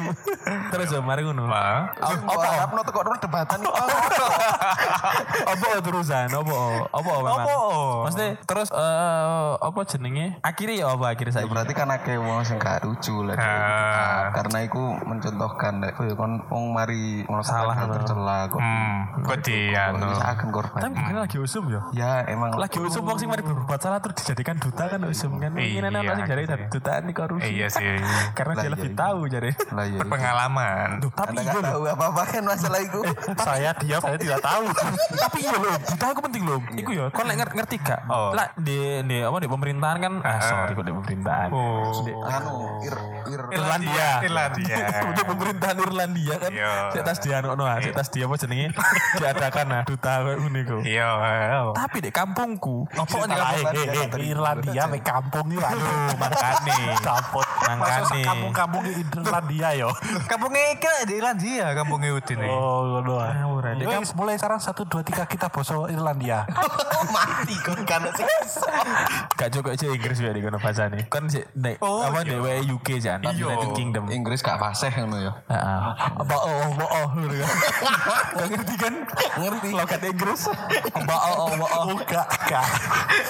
Terus 0.70 0.88
yo 0.90 1.02
mari 1.02 1.22
ngono. 1.22 1.46
Apa 1.50 2.22
apa 2.64 2.80
teko 2.84 3.00
terus 3.02 3.20
debatan 3.20 3.58
iki. 3.60 3.74
Apa 5.46 5.66
terusan? 5.82 6.28
Apa? 6.30 6.58
Apa 6.92 7.12
memang? 7.18 7.46
Apa? 7.46 7.56
Maksudnya 8.06 8.30
terus 8.44 8.70
eh 8.70 9.52
apa 9.58 9.80
jenenge? 9.86 10.38
Akhirnya 10.42 10.76
ya 10.76 10.88
apa 10.90 11.06
akhirnya 11.12 11.34
Ya 11.36 11.42
saya? 11.42 11.50
berarti 11.50 11.74
kan 11.74 11.90
akeh 11.90 12.16
wong 12.16 12.46
sing 12.46 12.58
gak 12.58 12.86
lucu 12.86 13.26
lah. 13.26 13.36
Ah. 13.36 14.30
Karena 14.32 14.64
iku 14.64 14.96
mencontohkan 15.02 15.82
lek 15.82 15.98
koyo 15.98 16.14
kon 16.14 16.40
wong 16.48 16.72
mari 16.72 17.26
Salah, 17.42 17.74
salah 17.76 17.92
tercela 17.92 18.38
kok. 18.48 18.62
Kok 19.26 19.38
dia 19.42 19.84
Kok 19.90 19.98
no. 20.00 20.08
Bisa 20.14 20.26
akan 20.32 20.48
korban. 20.50 20.80
Tapi 20.80 20.94
bukan 20.96 21.16
lagi 21.18 21.38
usum 21.38 21.64
ya. 21.68 21.82
Ya 21.92 22.12
emang 22.26 22.56
Lagi 22.56 22.78
usum 22.78 23.02
wong 23.04 23.18
sing 23.18 23.30
mari 23.30 23.42
berbuat 23.42 23.80
salah 23.80 24.00
terus 24.00 24.16
dijadikan 24.22 24.56
duta 24.58 24.84
kan 24.86 25.00
usum 25.06 25.38
kan. 25.38 25.52
Iya, 25.58 25.82
Ini 25.82 25.88
anak 25.90 26.02
sing 26.06 26.26
jare 26.26 26.42
gitu. 26.44 26.56
duta 26.78 26.92
ini 27.02 27.12
korupsi. 27.12 27.46
Eh, 27.46 27.52
Iya 27.56 27.68
sih. 27.70 27.86
Karena 28.38 28.54
Lah, 28.54 28.62
dia 28.62 28.70
iya, 28.70 28.76
lebih 28.76 28.92
iya. 28.92 28.98
tahu 28.98 29.20
ya. 29.26 29.40
Berpengalaman. 30.02 30.88
Tapi 31.02 31.34
Anda 31.36 31.42
iya 31.42 31.52
gak 31.52 31.56
loh. 31.56 31.72
tahu 31.72 31.82
apa-apa 31.90 32.22
kan 32.30 32.44
masalah 32.46 32.80
itu. 32.82 33.02
Saya 33.46 33.72
diam, 33.78 34.02
saya 34.02 34.18
tidak 34.20 34.40
tahu. 34.42 34.66
tapi 35.26 35.38
iya 35.46 35.52
loh, 35.54 35.76
duta 35.78 36.06
aku 36.12 36.22
penting 36.26 36.44
loh. 36.46 36.60
Iku 36.74 36.92
ya, 36.92 37.06
kon 37.14 37.26
lek 37.30 37.38
ngerti, 37.40 37.76
gak? 37.82 38.02
Oh. 38.10 38.34
Lah 38.34 38.50
di 38.58 39.02
di 39.06 39.18
apa 39.22 39.38
di 39.38 39.50
pemerintahan 39.50 39.98
kan 40.02 40.14
ah 40.26 40.40
sorry 40.42 40.74
kok 40.74 40.86
di 40.86 40.94
pemerintahan. 40.94 41.50
Oh. 41.54 41.94
Anu, 42.26 42.54
ir 42.82 42.96
ir 43.30 43.42
Irlandia. 43.54 44.10
Irlandia. 44.26 44.76
Untuk 45.06 45.26
pemerintahan 45.30 45.76
Irlandia 45.80 46.36
kan. 46.38 46.52
Iya. 46.52 46.72
Cek 46.92 47.04
tas 47.06 47.20
dia 47.22 47.38
no, 47.42 47.54
cek 47.56 47.94
tas 47.94 48.10
dia 48.10 48.26
apa 48.26 48.36
jenenge? 48.36 48.68
Diadakan 49.16 49.66
nah 49.68 49.82
duta 49.88 50.14
iku. 50.36 50.78
Iya. 50.84 51.10
iya. 51.20 51.60
Tapi 51.74 51.98
di 52.04 52.12
kampungku, 52.12 52.88
apa 52.94 53.16
Eh, 53.26 53.64
eh, 53.86 54.08
eh, 54.08 54.30
Irlandia 54.32 54.84
me 54.88 55.00
kampung 55.02 55.48
iki 55.52 55.62
aduh 55.64 56.16
makane. 56.20 56.78
Makane. 57.00 57.80
Masuk 57.80 58.18
kampung-kampung 58.22 58.82
di 58.86 58.94
Irlandia 59.02 59.70
yo. 59.76 59.90
Kampungnya 60.32 60.78
ke 60.78 60.94
di 61.10 61.14
Irlandia, 61.20 61.68
kampungnya 61.74 62.12
Udin. 62.16 62.40
Oh, 62.46 63.00
ngono. 63.00 63.20
Ngawur, 63.22 63.64
ah. 63.66 64.00
Wes, 64.00 64.12
mulai 64.14 64.36
sekarang 64.38 64.60
1 64.62 64.72
2 64.76 65.02
3 65.02 65.26
kita 65.32 65.48
boso 65.50 65.88
Irlandia. 65.90 66.46
mati 67.16 67.56
kok. 67.62 67.78
Kan 67.86 68.02
sih. 68.16 68.26
Gak 69.36 69.50
cukup 69.54 69.76
aja 69.78 69.86
Inggris 69.92 70.18
ya 70.20 70.32
di 70.34 70.42
kono 70.42 70.58
bahasane. 70.58 71.06
Kan 71.12 71.30
sih 71.30 71.44
nek 71.58 71.78
Oh, 71.84 72.02
apa 72.02 72.24
iya. 72.26 72.40
dewe 72.40 72.54
UK 72.66 72.88
jan, 72.98 73.20
Iya. 73.22 73.46
United 73.52 73.70
Kingdom. 73.78 74.04
Inggris 74.10 74.42
gak 74.42 74.58
fasih 74.58 74.92
ngono 74.96 75.18
ya. 75.22 75.34
Heeh. 75.52 75.80
Apa 76.24 76.36
oh 76.40 76.58
apa 76.74 76.86
oh 76.86 77.08
kan. 77.14 77.28
Gak 78.36 78.48
ngerti 78.52 78.76
kan? 78.80 78.94
Ngerti 79.36 79.70
logat 79.72 80.02
Inggris. 80.02 80.42
Apa 80.96 81.16
oh 81.16 81.36
oh 81.36 81.48
apa 81.54 81.66
oh. 81.82 81.98
Gak, 82.06 82.28
gak. 82.48 82.66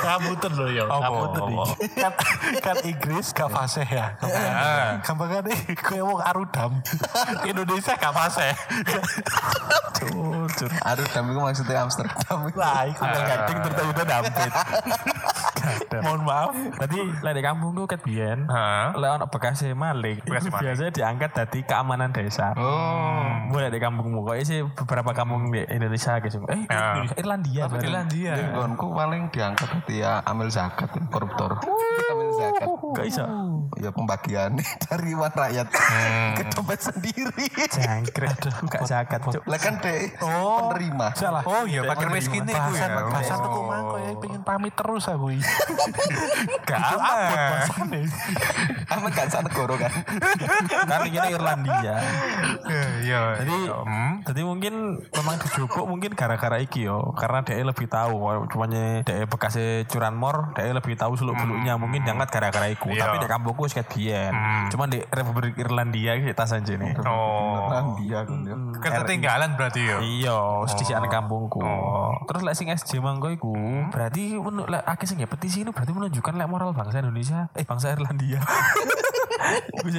Kamu 0.02 0.32
loh 0.56 0.70
ya. 0.70 0.84
Kamu 0.88 1.22
tuh 1.34 1.42
nih. 1.50 1.58
apa? 1.60 1.76
Kan, 1.96 2.12
kan 2.62 2.76
Inggris 2.86 3.28
gak 3.34 3.50
fasih 3.52 3.88
ya. 3.88 4.06
Gampang 5.04 5.30
kan 5.30 5.44
nih. 5.46 5.60
Kayak 5.78 6.06
wong 6.06 6.22
arudam. 6.22 6.72
Indonesia 7.44 7.94
gak 7.98 8.14
fasih. 8.14 8.52
Cur. 9.96 10.72
Aduh, 10.86 11.06
dam 11.10 11.26
itu 11.32 11.40
maksudnya 11.40 11.84
Amsterdam. 11.84 12.40
Lah, 12.54 12.86
iku 12.88 13.02
Udah 13.04 13.22
kan 13.22 13.26
gading 13.26 13.60
ternyata 13.64 14.04
dampet. 14.04 14.52
Mohon 15.96 16.22
maaf. 16.24 16.54
Tadi 16.78 16.98
lek 17.20 17.34
di 17.34 17.42
kampungku 17.42 17.84
ket 17.86 18.02
biyen. 18.02 18.46
Lek 18.92 19.10
ono 19.12 19.26
bekasnya 19.26 19.72
maling, 19.72 20.22
Bekas 20.22 20.42
itu 20.42 20.50
maling. 20.50 20.62
biasanya 20.62 20.92
diangkat 20.92 21.30
dari 21.34 21.60
keamanan 21.62 22.10
desa. 22.10 22.52
Oh. 22.56 23.24
Mulai 23.48 23.70
di 23.70 23.78
kampungmu, 23.78 24.24
kok 24.24 24.36
sih 24.42 24.62
beberapa 24.66 25.12
kampung 25.12 25.50
di 25.50 25.62
Indonesia 25.66 26.18
guys. 26.18 26.36
Eh, 26.36 26.66
Ya. 26.66 26.82
Indonesia, 26.96 27.16
Irlandia. 27.16 27.62
Apa. 27.64 27.76
Irlandia? 27.80 28.34
Lingkunganku 28.36 28.86
paling 28.92 29.24
diangkat 29.30 29.70
dia 29.86 30.12
ambil 30.24 30.48
zakat 30.48 30.90
koruptor. 31.08 31.52
Ambil 32.06 32.30
zakat. 32.34 32.68
Gak 32.96 33.06
bisa. 33.06 33.24
Ya 33.76 33.90
pembagian 33.90 34.52
dari 34.86 35.12
uang 35.12 35.32
rakyat 35.32 35.68
ke 36.34 36.44
dompet 36.50 36.80
sendiri. 36.82 37.48
Jangkrik. 37.68 38.34
Gak 38.66 38.84
zakat. 38.84 39.20
Lah 39.42 39.60
kan 39.60 39.78
deh 39.80 40.10
Oh. 40.18 40.68
penerima. 40.68 41.12
Salah. 41.14 41.44
Oh 41.44 41.64
iya, 41.64 41.84
pakai 41.84 42.08
miskin 42.10 42.42
itu 42.42 42.52
Bahasan, 42.52 42.90
ya. 42.90 43.04
bahasan 43.06 43.38
tuh 43.38 43.52
Oh. 43.52 43.64
mangko 43.66 43.96
ya 43.98 44.12
pengen 44.16 44.42
pamit 44.42 44.74
terus 44.74 45.06
aku. 45.06 45.28
Gak 46.66 46.80
abot 46.82 47.02
bahasane. 47.02 48.02
Apa 48.86 49.08
gak 49.14 49.28
sana 49.30 49.46
negoro 49.50 49.76
kan? 49.78 49.92
Kan 50.86 51.00
ini 51.10 51.20
Irlandia. 51.32 51.96
Iya. 53.02 53.22
Jadi, 53.42 53.58
Hmm. 53.86 54.14
jadi 54.26 54.42
mungkin 54.42 54.74
memang 55.02 55.36
dijupuk 55.42 55.86
mungkin 55.86 56.12
gara-gara 56.18 56.58
iki 56.58 56.86
yo, 56.90 57.14
karena 57.18 57.42
dia 57.46 57.62
lebih 57.62 57.86
tahu. 57.86 58.48
Cumanya 58.50 59.06
dia 59.06 59.26
bekasnya 59.30 59.86
curanmor, 59.90 60.56
dia 60.58 60.74
lebih 60.74 60.98
tahu 60.98 61.18
seluk 61.18 61.38
beluknya. 61.38 61.78
Mungkin 61.78 62.02
diangkat 62.06 62.30
gara-gara 62.34 62.68
iku. 62.70 62.90
Iya. 62.92 63.10
Tapi 63.10 63.16
di 63.22 63.28
kampungku 63.30 63.70
seket 63.70 63.88
biyen. 63.94 64.34
Cuman 64.74 64.90
di 64.90 65.00
Republik 65.06 65.58
Irlandia 65.58 66.18
iki 66.18 66.34
tas 66.34 66.54
aja 66.54 66.74
nih. 66.74 66.94
Oh. 67.06 67.70
Irlandia 67.70 68.20
kan 68.26 68.40
ya. 68.42 68.56
Ketertinggalan 68.82 69.50
berarti 69.58 69.82
ya. 69.82 69.98
Iya, 70.02 70.38
sedisikan 70.70 71.06
kampungku. 71.06 71.62
Oh. 71.62 72.14
Terus 72.26 72.42
lek 72.42 72.56
sing 72.58 72.68
SJ 72.70 73.00
mangko 73.00 73.30
iku, 73.30 73.54
berarti 73.94 74.38
lek 74.42 74.84
akeh 74.86 75.06
sing 75.06 75.18
ya 75.22 75.30
petisi 75.46 75.62
ini 75.62 75.70
berarti 75.70 75.94
menunjukkan 75.94 76.42
lek 76.42 76.50
moral 76.50 76.74
bangsa 76.74 77.06
Indonesia, 77.06 77.54
eh 77.54 77.62
bangsa 77.62 77.94
Irlandia. 77.94 78.42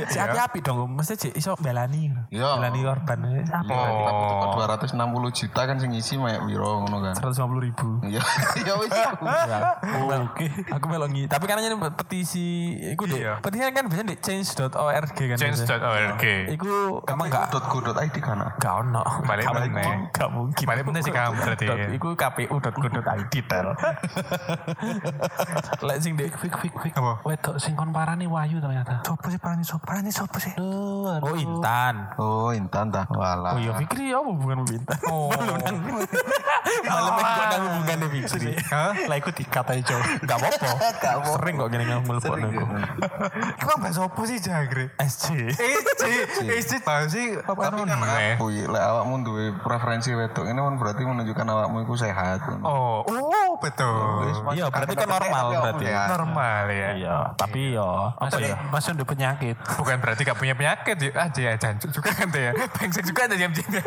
Si 0.07 0.17
api-api 0.17 0.59
dong, 0.61 0.93
mesti 0.93 1.15
cek 1.15 1.33
iso 1.35 1.53
belani. 1.57 2.09
Iya. 2.29 2.57
Belani 2.57 2.79
korban. 2.81 3.19
Api 3.43 3.69
berarti. 3.69 4.03
Tapi 4.03 4.15
Oh. 4.17 4.29
teko 4.33 4.47
260 4.89 5.31
juta 5.33 5.61
kan 5.63 5.77
sing 5.77 5.89
ngisi 5.91 6.15
mek 6.17 6.41
wiro 6.43 6.83
ngono 6.83 6.97
kan. 7.03 7.13
150 7.15 7.61
ribu. 7.61 7.87
Iya. 8.03 8.21
Ya 8.67 8.73
wis. 8.77 8.91
Ya, 8.91 9.11
Oke, 10.19 10.47
aku 10.67 10.85
melok 10.89 11.09
ngi. 11.09 11.23
Tapi 11.29 11.45
kan 11.45 11.57
ini 11.57 11.77
petisi, 11.93 12.73
iku 12.89 13.05
deh. 13.07 13.21
Iya. 13.21 13.33
Petisi 13.39 13.63
kan 13.65 13.85
biasanya 13.87 14.07
di 14.09 14.17
change.org 14.19 15.09
kan. 15.13 15.37
Change.org. 15.37 16.21
Iku 16.51 16.71
emang 17.07 17.27
gak 17.29 17.53
.go.id 17.53 18.15
kan. 18.19 18.37
gak 18.57 18.73
ono. 18.81 19.03
Balik 19.23 19.45
mungkin. 19.47 19.97
Gak 20.11 20.29
mungkin. 20.31 20.65
Balik 20.65 20.83
meneh 20.85 21.01
sih 21.01 21.11
kamu 21.11 21.33
berarti. 21.37 21.65
Dot- 21.65 21.91
Iku 21.93 22.07
kpu.go.id 22.13 23.35
tel. 23.45 23.67
Lek 25.83 25.97
sing 26.01 26.13
dek 26.15 26.29
Fik 26.37 26.53
fik 26.59 26.73
fik. 26.77 26.93
Apa? 26.93 27.23
Wedok 27.23 27.57
sing 27.57 27.73
kon 27.73 27.91
parani 27.91 28.27
wayu 28.27 28.59
ternyata. 28.59 29.01
Sopo 29.27 29.35
sih 29.35 29.43
parani 29.43 29.65
sopo? 29.67 29.83
Parani 29.83 30.11
sopo 30.15 30.39
sih? 30.39 30.55
Duh, 30.55 31.19
Oh 31.19 31.35
Intan. 31.35 32.15
Oh, 32.15 32.55
Intan 32.55 32.95
dah. 32.95 33.11
Walah. 33.11 33.59
Oh 33.59 33.59
iya 33.59 33.75
Fikri 33.75 34.15
ya 34.15 34.23
hubungan 34.23 34.63
sama 34.63 34.71
Intan. 34.79 34.99
Oh. 35.11 35.35
Malam 36.87 37.13
minggu 37.19 37.43
nang 37.51 37.63
hubungan 37.67 37.97
deh 37.99 38.11
Fikri. 38.23 38.55
Hah? 38.71 38.95
Lah 39.11 39.17
iku 39.19 39.35
dikat 39.35 39.67
aja, 39.67 39.83
Cok. 39.83 40.31
Gak 40.31 40.37
apa-apa. 40.39 40.69
Sering 41.27 41.55
kok 41.59 41.69
gini 41.75 41.85
ngomel 41.91 42.19
pon 42.23 42.39
Sering, 42.39 42.55
aku. 42.55 42.65
Iku 43.59 43.71
bahasa 43.83 44.01
apa 44.07 44.21
sih 44.31 44.39
jagre? 44.39 44.85
SC. 45.03 45.27
SC, 45.59 46.03
SC 46.47 46.73
bahasa 46.87 47.11
sih 47.11 47.27
apa 47.35 47.61
Tapi 47.67 47.83
kan 47.83 47.99
aku 48.39 48.47
lek 48.55 48.85
awakmu 48.87 49.15
duwe 49.27 49.59
preferensi 49.59 50.15
wedok 50.15 50.47
ini 50.47 50.55
kan 50.55 50.75
berarti 50.79 51.03
menunjukkan 51.03 51.47
awakmu 51.51 51.83
iku 51.83 51.99
sehat. 51.99 52.47
Oh, 52.63 53.03
oh 53.03 53.51
betul. 53.59 54.31
Iya 54.55 54.71
berarti 54.71 54.95
kan 54.95 55.09
normal 55.11 55.45
berarti. 55.51 55.85
Ya. 55.91 56.03
Normal 56.15 56.65
ya. 56.71 56.89
Iya, 56.95 57.17
tapi 57.35 57.75
yo 57.75 58.15
apa 58.15 58.39
ya? 58.39 58.55
Masih 58.71 58.95
udah 58.95 59.16
penyakit. 59.17 59.57
Bukan 59.81 59.97
berarti 59.99 60.23
gak 60.23 60.37
punya 60.37 60.53
penyakit 60.53 60.97
ya. 61.01 61.11
Ah 61.17 61.29
dia 61.33 61.57
jancuk 61.57 61.89
juga 61.91 62.13
kan 62.13 62.29
dia. 62.29 62.53
Brengsek 62.53 63.05
juga 63.09 63.25
ada 63.25 63.35
jam-jamnya. 63.35 63.81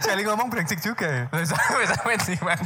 Sekali 0.00 0.24
ngomong 0.24 0.48
brengsek 0.48 0.80
juga 0.80 1.04
ya. 1.04 1.24
Sampe 1.44 2.16
sih 2.24 2.40
man. 2.40 2.56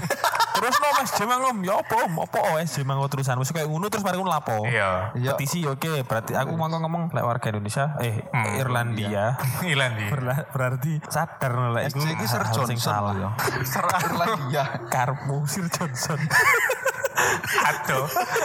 Terus 0.51 0.75
no 0.77 0.89
Mas 0.93 1.11
Jemang 1.17 1.41
om, 1.41 1.59
ya 1.65 1.81
apa? 1.81 1.95
om? 2.05 2.21
Apa 2.21 2.39
oh 2.53 2.57
es 2.61 2.71
Jemang 2.71 3.01
terusan? 3.09 3.41
Wis 3.41 3.49
kayak 3.49 3.67
ngono 3.67 3.89
terus 3.89 4.05
mari 4.05 4.21
ngono 4.21 4.29
lapo? 4.29 4.63
Iya. 4.63 5.11
Iya. 5.17 5.35
Petisi 5.35 5.65
oke, 5.65 6.05
berarti 6.05 6.37
aku 6.37 6.53
mau 6.53 6.69
ngomong 6.69 7.11
lek 7.11 7.25
warga 7.25 7.49
Indonesia, 7.49 7.97
eh 7.99 8.21
Irlandia. 8.61 9.41
Hilang 9.65 9.97
dia. 9.97 10.11
Berla- 10.13 10.45
berarti 10.53 11.01
sadar 11.09 11.57
no 11.57 11.73
lek 11.73 11.89
iku 11.89 12.05
iki 12.05 12.27
Sir 12.29 12.45
Johnson 12.53 12.77
salah. 12.77 13.15
ya. 13.17 13.29
Irlandia. 14.05 14.65
Karmu 14.93 15.49
Sir 15.49 15.65
Johnson. 15.73 16.21
Atau 17.61 18.03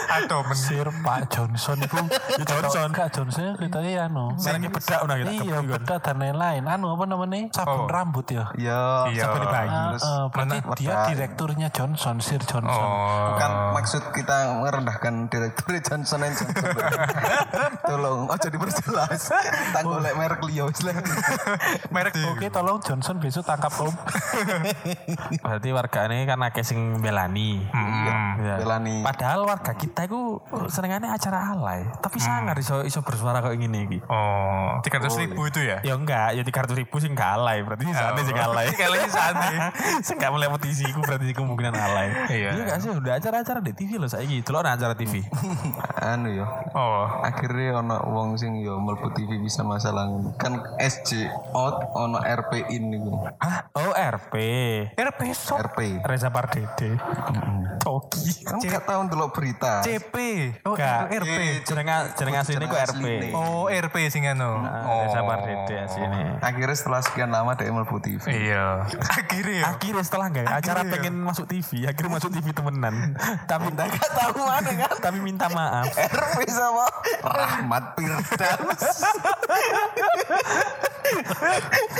atau 0.09 0.39
men 0.43 0.57
Sir 0.57 0.87
Pak 1.01 1.19
Johnson 1.29 1.77
itu 1.79 1.97
Johnson. 2.43 2.89
Kak 2.91 3.09
Johnson 3.11 3.55
ya 3.81 4.07
no. 4.07 4.33
Mereknya 4.35 4.69
bedak 4.71 4.99
udah 5.03 5.15
gitu. 5.19 5.31
Iya 5.45 5.57
bedak 5.61 5.99
dan 6.01 6.15
lain-lain. 6.17 6.63
Anu 6.65 6.95
apa 6.95 7.03
namanya? 7.05 7.49
Sabun 7.51 7.85
Oh. 7.85 7.87
rambut 7.87 8.25
ya. 8.29 8.49
Iya. 8.55 9.11
Iya. 9.11 9.23
Dibagi. 9.35 9.69
Ah, 9.69 9.85
Terus 9.91 10.03
ah, 10.03 10.25
berarti 10.31 10.57
mana- 10.59 10.77
dia 10.77 10.95
direkturnya 11.11 11.67
Johnson, 11.69 12.15
Sir 12.19 12.41
Johnson. 12.41 12.87
Oh. 12.87 13.35
Bukan 13.35 13.51
maksud 13.75 14.03
kita 14.11 14.37
merendahkan 14.59 15.13
direktur 15.27 15.75
Johnson 15.77 16.19
Johnson. 16.23 16.47
Tolong, 17.89 18.27
ojo 18.27 18.47
diperjelas. 18.47 19.21
Tak 19.71 19.81
golek 19.83 20.13
merek 20.15 20.41
liya 20.43 20.65
wis 20.65 20.81
lah. 20.81 20.95
merek 21.89 22.13
Oke, 22.25 22.47
tolong 22.49 22.79
Johnson 22.79 23.19
besok 23.19 23.45
tangkap 23.45 23.71
om. 23.77 23.93
Berarti 25.43 25.69
warga 25.71 25.99
ini 26.07 26.25
kan 26.25 26.41
akeh 26.41 26.63
sing 26.63 26.99
belani. 26.99 27.61
Hmm. 27.69 28.64
Ya. 28.65 28.81
Belani. 28.81 28.95
Padahal 29.05 29.39
warga 29.45 29.73
kita 29.77 30.09
itu 30.09 30.41
senengannya 30.73 31.13
acara 31.13 31.53
alay, 31.53 31.85
tapi 32.01 32.17
sangat 32.17 32.57
iso 32.57 32.81
iso 32.81 33.05
bersuara 33.05 33.45
kayak 33.45 33.61
gini 33.61 33.85
iki. 33.85 33.99
Oh, 34.09 34.81
tiga 34.81 34.97
ratus 34.97 35.21
ribu 35.21 35.45
itu 35.45 35.61
ya? 35.61 35.85
Ya 35.85 35.93
enggak, 35.93 36.33
ya 36.33 36.41
300 36.41 36.81
ribu 36.81 36.97
sih 36.97 37.13
enggak 37.13 37.29
alay, 37.37 37.61
berarti 37.61 37.85
sih 37.85 38.33
alay. 38.33 38.67
Sekali 38.73 38.91
lagi 38.97 39.09
sana. 39.13 39.47
Saya 40.01 40.13
enggak 40.17 40.31
mulai 40.33 40.49
petisi 40.57 40.83
iku 40.89 41.05
berarti 41.05 41.29
kemungkinan 41.37 41.73
alay. 41.77 42.07
Iya. 42.33 42.49
Iya 42.57 42.61
enggak 42.65 42.79
sih, 42.81 42.89
udah 42.89 43.13
acara-acara 43.21 43.59
di 43.61 43.71
TV 43.77 44.01
loh 44.01 44.09
saiki. 44.09 44.41
Delok 44.41 44.65
nah 44.65 44.73
acara 44.73 44.97
TV. 44.97 45.21
anu 46.09 46.29
yo. 46.33 46.45
Oh, 46.73 47.05
Akhirnya 47.21 47.85
ono 47.85 48.01
wong 48.09 48.41
sing 48.41 48.57
yo 48.65 48.81
mlebu 48.81 49.13
TV 49.13 49.37
bisa 49.37 49.61
masalah. 49.61 50.09
Kan 50.41 50.57
SJ 50.81 51.29
out 51.53 51.93
ono 51.93 52.17
RP 52.17 52.65
in 52.73 52.89
niku. 52.89 53.13
Hah? 53.37 53.69
Oh, 53.77 53.93
RP. 53.93 54.33
RP 54.97 55.21
so 55.37 55.57
RP. 55.59 56.01
Reza 56.01 56.33
Pardede. 56.33 56.97
Toki. 57.81 58.45
Kamu 58.55 58.71
gak 58.71 58.85
tahu 58.87 58.99
ndelok 59.05 59.29
berita. 59.35 59.83
CP. 59.83 60.15
Oh, 60.63 60.79
Enggak. 60.79 61.11
RP. 61.11 61.39
Jeneng 61.67 61.87
jeneng 62.15 62.35
asline 62.39 62.63
ku 62.63 62.71
RP. 62.71 62.83
asline. 62.87 63.33
Oh, 63.35 63.67
RP 63.67 63.95
sing 64.07 64.23
anu. 64.25 64.63
Ah, 64.63 65.03
Reza 65.03 65.19
Pardede 65.19 65.75
asline. 65.75 66.39
Akhirnya 66.39 66.77
setelah 66.77 67.03
sekian 67.03 67.29
lama 67.29 67.51
dia 67.53 67.67
mlebu 67.67 67.99
TV. 67.99 68.23
Iya. 68.31 68.87
Akhirnya 68.87 69.55
ya. 69.59 69.63
Akhirnya 69.75 70.03
setelah 70.07 70.25
nggak 70.31 70.45
acara 70.47 70.79
Akhirnya. 70.79 70.93
pengen 70.95 71.15
masuk 71.19 71.45
TV, 71.45 71.83
akhirnya 71.83 72.11
masuk 72.15 72.31
TV 72.31 72.47
temenan. 72.49 72.95
tapi 73.51 73.67
enggak 73.67 73.91
tahu 74.15 74.39
mana 74.39 74.71
kan. 74.71 74.95
Tapi 75.03 75.17
minta 75.19 75.51
maaf. 75.51 75.91
RP 75.91 76.39
sama 76.47 76.85
Rahmat 77.19 77.83
Firdaus. 77.99 78.95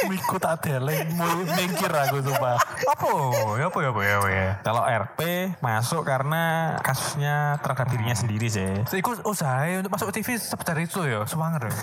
Miku 0.09 0.37
tak 0.37 0.65
deleng, 0.65 1.09
mau 1.17 1.41
mingkir 1.41 1.89
aku 1.89 2.21
sumpah. 2.21 2.57
Apa? 2.61 3.11
Ya 3.57 3.65
apa 3.69 3.79
ya 3.81 3.89
apa 3.89 4.01
ya 4.01 4.13
apa 4.21 4.29
ya. 4.29 4.49
Kalau 4.61 4.83
RP 4.85 5.19
masuk 5.59 6.01
karena 6.05 6.75
kasusnya 6.81 7.57
terhadap 7.61 7.87
dirinya 7.89 8.15
sendiri 8.15 8.47
sih. 8.47 8.85
Iku 8.85 9.17
usaha 9.25 9.65
untuk 9.79 9.91
masuk 9.91 10.09
TV 10.13 10.37
sebentar 10.37 10.77
itu 10.77 11.03
ya, 11.05 11.25
semangat. 11.25 11.67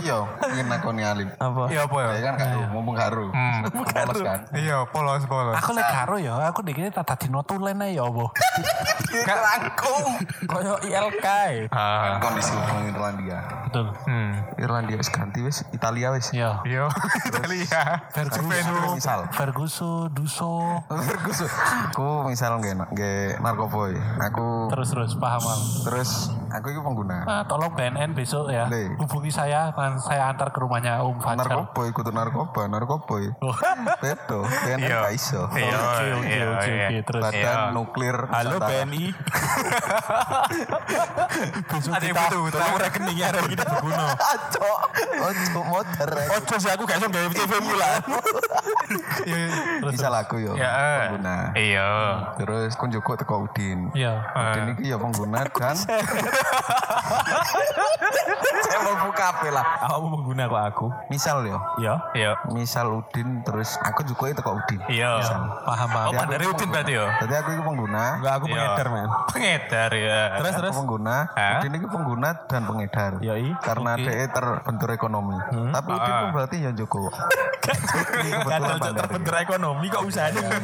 Iya, 0.00 0.24
ingin 0.54 0.66
nakoni 0.70 1.02
alim. 1.04 1.28
Apa? 1.36 1.68
Iya 1.68 1.84
apa 1.84 1.96
ya? 2.00 2.08
Ya 2.16 2.22
kan 2.24 2.34
karo, 2.40 2.60
mumpung 2.72 2.96
karo. 2.96 3.24
Polos 3.70 4.20
kan. 4.22 4.40
Iya, 4.56 4.88
polos 4.88 5.22
polos. 5.28 5.54
Aku 5.60 5.76
lek 5.76 5.88
karo 5.88 6.16
ya, 6.16 6.34
aku 6.48 6.64
dikini 6.64 6.88
tak 6.88 7.04
tadi 7.04 7.28
notulen 7.28 7.76
aja 7.84 8.00
ya 8.00 8.02
apa. 8.08 8.24
Rangkum. 9.40 10.06
Koyo 10.46 10.74
ILK. 10.86 11.26
Ah. 11.74 12.18
Kondisi 12.22 12.52
hubungan 12.54 12.94
Irlandia. 12.94 13.38
Betul. 13.66 13.86
Hmm. 14.06 14.30
Irlandia 14.56 14.96
wis 14.98 15.10
ganti 15.10 15.40
wis 15.42 15.62
Italia 15.74 16.09
wis. 16.12 16.26
Iya. 16.30 16.62
Iya, 16.62 16.86
Italia. 17.26 17.80
Ferguson 18.10 18.44
misal. 18.94 19.20
Ferguson, 19.30 20.10
Duso. 20.10 20.82
Ferguson. 20.86 21.48
Aku 21.90 22.26
misal 22.26 22.58
nggak 22.58 22.90
nggak 22.90 23.40
narkoboy. 23.40 23.94
Aku 24.22 24.68
Terus 24.70 24.88
terus 24.90 25.12
paham 25.16 25.42
terus 25.82 26.30
aku 26.50 26.66
itu 26.68 26.80
pengguna. 26.80 27.22
Ah, 27.24 27.42
tolong 27.44 27.72
BNN 27.72 28.12
besok 28.12 28.50
ya. 28.50 28.66
Le. 28.66 28.94
Hubungi 28.98 29.30
saya, 29.30 29.70
kan 29.72 29.96
saya 29.96 30.28
antar 30.28 30.50
ke 30.50 30.58
rumahnya 30.58 31.00
Om 31.00 31.18
Fajar. 31.18 31.46
Narkoboy 31.46 31.88
kudu 31.90 32.10
narkoba, 32.10 32.66
narkoboy. 32.66 33.30
Oh. 33.40 33.54
Beto, 33.98 34.42
kan 34.44 34.78
Iya. 34.78 35.06
gak 35.06 35.14
iso. 35.14 35.46
Iya, 35.52 35.70
Oke 35.70 36.04
oke 36.12 36.26
iya, 36.26 36.44
oke 36.50 36.70
iya. 36.70 36.86
oke 36.88 36.96
terus. 37.06 37.22
Badan 37.22 37.40
Iya. 37.40 37.72
nuklir. 37.72 38.16
Halo. 38.30 38.56
BNI. 38.60 39.04
Besok 41.70 41.92
Ada 41.94 42.04
yang 42.04 42.16
kita 42.16 42.36
butuh 42.36 42.58
Tolong 42.60 42.78
rekeningnya 42.80 43.26
ada 43.30 43.40
kita 43.46 43.64
berguna. 43.64 44.04
Aco, 44.18 44.70
ojo 45.24 45.60
motor. 45.64 45.99
Ojo 46.00 46.54
sih 46.56 46.70
aku 46.70 46.82
gak 46.82 46.96
iso 46.96 47.06
gawe 47.06 47.28
TV 47.28 47.52
mula. 47.60 47.90
Misal 49.84 50.12
aku 50.14 50.36
yo 50.38 50.56
Ya. 50.56 50.72
pengguna. 51.06 51.52
Iya. 51.52 51.88
Terus 52.34 52.72
kun 52.74 52.88
Joko 52.88 53.12
teko 53.14 53.44
Udin. 53.44 53.92
Iya. 53.92 54.16
Udin 54.32 54.64
iki 54.74 54.88
ya 54.88 54.96
pengguna 54.96 55.44
dan 55.46 55.76
saya 58.60 58.78
mau 58.82 58.96
buka 59.02 59.24
apa 59.30 59.48
lah. 59.50 59.64
Aku 59.86 60.06
pengguna 60.10 60.42
kok 60.46 60.62
aku. 60.66 60.86
Misal 61.08 61.44
yo, 61.44 61.58
Ya. 61.76 62.00
Iya. 62.12 62.32
misal 62.48 62.88
Udin 62.94 63.42
terus 63.42 63.76
aku 63.80 64.00
juga 64.02 64.30
itu 64.30 64.40
kok 64.40 64.56
Udin. 64.56 64.80
Iya. 64.88 65.20
Paham 65.62 65.88
paham. 65.90 66.10
Oh, 66.10 66.24
dari 66.26 66.46
Udin 66.46 66.68
berarti 66.70 66.92
ya? 66.94 67.06
Jadi 67.20 67.34
aku 67.34 67.48
itu 67.50 67.62
pengguna. 67.62 68.04
Enggak 68.16 68.34
aku 68.34 68.44
Iya. 68.46 68.54
pengedar 68.56 68.86
men. 68.88 69.08
Pengedar 69.28 69.90
ya. 69.92 70.20
Terus 70.34 70.48
Aku 70.50 70.60
terus. 70.60 70.72
pengguna? 70.74 71.16
Udin 71.60 71.72
itu 71.74 71.86
pengguna 71.86 72.28
dan 72.46 72.62
pengedar. 72.64 73.12
Yoi. 73.20 73.52
Karena 73.60 73.90
dia 73.96 74.26
terbentur 74.26 74.88
ekonomi. 74.90 75.36
Tapi 75.70 75.89
Udin 75.96 76.12
pun 76.14 76.28
berarti 76.34 76.56
ya 76.62 76.70
Joko. 76.72 77.08
Cocok 77.60 78.48
bandar. 78.48 78.92
terbentur 79.04 79.34
ekonomi 79.36 79.86
kok 79.92 80.02
usahanya. 80.08 80.42
Ya 80.42 80.56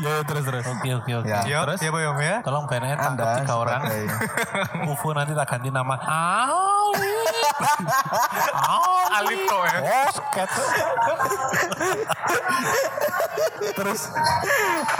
ya, 0.04 0.12
terus 0.24 0.44
terus. 0.46 0.64
Oke 0.70 0.88
oke 0.94 1.12
oke. 1.20 1.28
Ya. 1.28 1.40
Iya, 1.44 1.58
Terus? 1.66 1.78
iya 1.82 1.90
Pak 1.90 2.00
Yom 2.00 2.18
ya. 2.22 2.36
Tolong 2.46 2.64
BNN 2.70 2.98
tangkap 2.98 3.28
tiga 3.42 3.54
orang. 3.58 3.80
UFO 4.90 5.08
nanti 5.12 5.32
tak 5.34 5.46
ganti 5.50 5.68
nama. 5.68 5.96
Alif. 5.98 7.39
Alif 9.12 9.40
kok 9.44 9.62
ya. 9.64 9.78
Oh, 9.80 10.08
sket. 10.08 10.50
Terus 13.70 14.00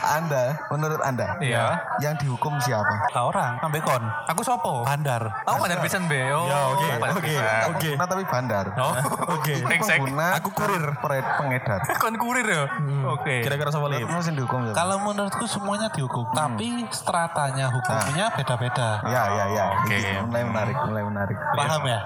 Anda, 0.03 0.57
menurut 0.69 1.01
Anda, 1.01 1.37
Iya. 1.39 1.81
yang 1.99 2.15
dihukum 2.17 2.61
siapa? 2.61 3.09
Lah 3.11 3.25
orang, 3.27 3.53
ambek 3.61 3.83
kon. 3.83 4.03
Aku 4.29 4.41
sopo? 4.43 4.85
Bandar. 4.85 5.45
Aku 5.45 5.61
Bandar 5.61 5.81
Pisan 5.81 6.05
be. 6.07 6.21
Oh, 6.31 6.45
Ya, 6.47 6.61
oke, 6.67 6.87
oke. 7.17 7.35
Oke. 7.71 7.89
Pengguna 7.91 8.07
tapi 8.07 8.25
bandar. 8.25 8.65
Oh, 8.77 8.95
Oke. 9.31 9.55
Pengguna, 9.63 10.27
Aku 10.37 10.49
kurir. 10.53 10.83
pengedar. 11.01 11.81
Kon 12.03 12.15
kurir 12.17 12.47
ya. 12.47 12.65
Oke. 13.11 13.41
Kira-kira 13.41 13.71
sama 13.71 13.89
Lip? 13.89 14.05
Kamu 14.05 14.21
sih 14.21 14.33
dihukum 14.33 14.59
siapa? 14.63 14.77
Kalau 14.77 14.97
menurutku 15.03 15.45
semuanya 15.47 15.89
dihukum, 15.91 16.25
tapi 16.33 16.85
stratanya 16.91 17.69
hukumnya 17.69 18.33
beda-beda. 18.33 18.89
Ya, 19.07 19.23
ya, 19.31 19.45
ya. 19.51 19.65
Oke. 19.79 19.97
Ini 19.97 20.21
Mulai 20.23 20.43
menarik, 20.45 20.77
mulai 20.85 21.03
menarik. 21.05 21.37
Paham 21.55 21.83
ya? 21.85 21.99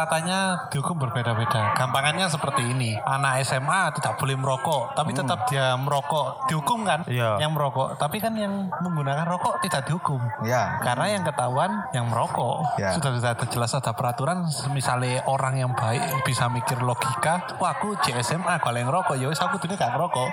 Stratanya 0.00 0.72
dihukum 0.72 0.96
berbeda-beda. 0.96 1.76
Gampangannya 1.76 2.24
seperti 2.32 2.64
ini. 2.72 2.96
Anak 3.04 3.44
SMA 3.44 3.92
tidak 4.00 4.16
boleh 4.16 4.32
merokok, 4.32 4.96
tapi 4.96 5.12
tetap 5.12 5.44
dia 5.44 5.76
merokok. 5.76 6.48
Dihukum 6.48 6.88
kan? 6.88 7.04
Iya. 7.04 7.36
Yang 7.36 7.52
merokok. 7.52 8.00
Tapi 8.00 8.16
kan 8.16 8.32
yang 8.32 8.72
menggunakan 8.80 9.28
rokok 9.28 9.60
tidak 9.60 9.84
dihukum. 9.84 10.16
Ya. 10.40 10.80
Karena 10.80 11.04
yang 11.12 11.20
ketahuan 11.20 11.84
yang 11.92 12.08
merokok. 12.08 12.80
Ya. 12.80 12.96
Sudah 12.96 13.12
sudah 13.12 13.36
jelas 13.52 13.76
ada 13.76 13.92
peraturan. 13.92 14.48
Misalnya 14.72 15.20
orang 15.28 15.60
yang 15.60 15.76
baik 15.76 16.00
bisa 16.24 16.48
mikir 16.48 16.80
logika. 16.80 17.60
Wah 17.60 17.76
aku 17.76 17.92
JSMA 18.00 18.56
kalau 18.56 18.80
yang 18.80 18.88
rokok 18.88 19.20
ya 19.20 19.28
wis 19.28 19.36
aku 19.36 19.60
tuh 19.60 19.68
gak 19.76 20.00
ngerokok. 20.00 20.28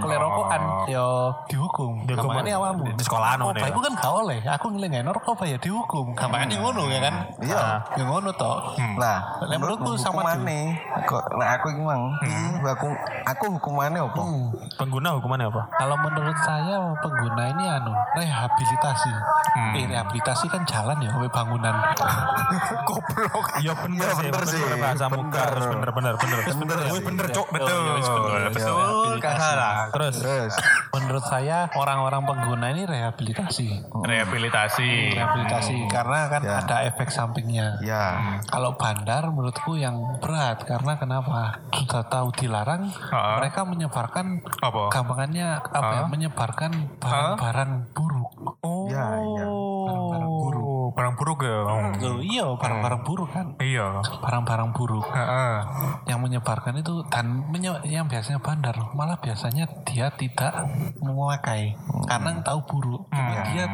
Aku 0.00 0.04
le 0.08 0.16
rokokan 0.16 0.62
ya 0.88 1.04
dihukum. 1.44 2.08
Dihukum 2.08 2.24
Gampangannya 2.24 2.56
awamu. 2.56 2.82
di 2.96 3.04
sekolahan 3.04 3.36
Oh, 3.36 3.52
ngono 3.52 3.60
ya? 3.60 3.68
baik 3.68 3.76
kan 3.84 3.92
gak 4.00 4.14
oleh. 4.16 4.38
Aku 4.48 4.66
ngelengain 4.72 5.04
rokok 5.04 5.44
ya 5.44 5.60
dihukum. 5.60 6.16
Gampangannya 6.16 6.56
ngono 6.56 6.88
ya 6.88 7.00
kan? 7.04 7.14
Iya. 7.44 7.62
Ya 8.00 8.04
ngono 8.08 8.32
toh. 8.32 8.72
Lah, 9.10 9.56
menurutku 9.56 9.90
sama 9.96 10.22
hukumannya, 10.22 10.60
kok 11.04 11.24
lah 11.34 11.48
aku 11.56 11.66
iki 11.70 11.82
mang, 11.82 12.02
aku 12.62 12.88
aku 13.24 13.44
hukumannya 13.56 14.00
apa? 14.00 14.22
Pengguna 14.76 15.08
hukumannya 15.18 15.46
apa? 15.48 15.62
Kalau 15.74 15.96
menurut 15.98 16.38
saya 16.40 16.76
pengguna 16.98 17.42
ini 17.50 17.64
anu 17.66 17.92
rehabilitasi. 18.14 19.12
Eh, 19.74 19.84
rehabilitasi 19.86 20.46
kan 20.46 20.62
jalan 20.64 20.96
ya, 20.98 21.10
bangunan. 21.26 21.74
Goblok. 22.88 23.46
Iya 23.58 23.72
bener 23.76 23.98
Iya, 24.00 24.10
sih, 24.12 24.26
bener 24.26 24.44
sih. 24.46 24.60
bahasa 24.76 25.06
muka 25.08 25.26
Bener. 25.30 25.42
harus 25.46 25.64
bener 25.66 25.90
bener 25.90 26.14
bener. 26.16 26.38
Bener 26.46 26.78
sih. 26.86 27.02
bener 27.02 27.26
cok. 27.30 27.46
Betul. 27.50 27.82
Betul. 28.46 29.10
Salah. 29.20 29.88
Terus 29.90 30.14
Terus, 30.20 30.52
Menurut 30.90 31.24
saya 31.24 31.70
orang-orang 31.72 32.22
pengguna 32.24 32.70
ini 32.70 32.82
rehabilitasi. 32.84 33.94
Rehabilitasi. 33.94 35.14
Rehabilitasi 35.14 35.76
karena 35.86 36.26
kan 36.26 36.40
Ya. 36.40 36.58
ada 36.60 36.76
efek 36.84 37.08
sampingnya. 37.08 37.78
ya, 37.80 38.38
Kalau 38.44 38.74
bandar 39.00 39.32
menurutku 39.32 39.80
yang 39.80 40.20
berat 40.20 40.60
karena 40.68 40.92
kenapa? 41.00 41.56
Sudah 41.72 42.04
tahu 42.04 42.36
dilarang, 42.36 42.92
Ha. 43.08 43.40
mereka 43.40 43.64
menyebarkan 43.64 44.44
Apa? 44.60 44.92
gampangannya 44.92 45.56
apa 45.56 45.92
ya? 45.96 46.02
Menyebarkan 46.04 47.00
barang-barang 47.00 47.96
buruk. 47.96 48.60
Oh. 48.60 48.92
ya, 48.92 49.08
ya. 49.40 49.48
Barang-barang 49.88 50.32
buruk. 50.36 50.69
Barang 50.92 51.14
buruk 51.16 51.44
ya. 51.44 51.58
Loh, 52.00 52.20
iya, 52.20 52.46
barang-barang 52.56 53.02
buruk 53.02 53.28
kan. 53.30 53.46
Iya. 53.58 54.02
Barang-barang 54.20 54.70
buruk. 54.74 55.06
Heeh. 55.10 55.56
yang 56.08 56.18
menyebarkan 56.20 56.74
itu 56.76 57.06
dan 57.06 57.46
menye- 57.48 57.82
yang 57.86 58.10
biasanya 58.10 58.42
bandar 58.42 58.74
malah 58.92 59.18
biasanya 59.22 59.68
dia 59.86 60.10
tidak 60.10 60.52
memakai. 60.98 61.76
Karena 62.06 62.42
tahu 62.42 62.60
buruk. 62.66 63.02
Cuma 63.10 63.46
dia 63.46 63.64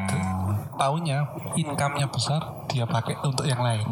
taunya 0.77 1.25
income-nya 1.57 2.07
besar 2.13 2.41
dia 2.69 2.85
pakai 2.85 3.17
untuk 3.25 3.49
yang 3.49 3.61
lain. 3.61 3.85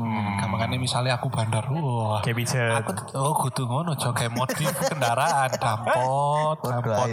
Makanya 0.44 0.78
misalnya 0.78 1.16
aku 1.16 1.32
bandar 1.32 1.64
wah. 1.72 2.20
Kayak 2.20 2.36
bisa. 2.44 2.60
aku 2.78 2.92
oh 3.16 3.34
kudu 3.34 3.64
ngono 3.66 3.96
joget 3.96 4.30
modif 4.30 4.70
kendaraan 4.86 5.50
dampot 5.56 6.58
dampot. 6.62 7.08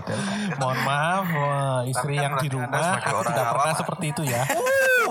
mohon 0.60 0.80
maaf 0.86 1.26
wah, 1.32 1.80
istri 1.82 2.19
Tapi 2.19 2.21
kan 2.21 2.24
yang 2.28 2.34
di 2.38 2.50
rumah 2.52 3.00
aku 3.00 3.21
tidak 3.32 3.45
pernah 3.56 3.74
seperti 3.74 4.06
itu 4.12 4.21
ya. 4.28 4.43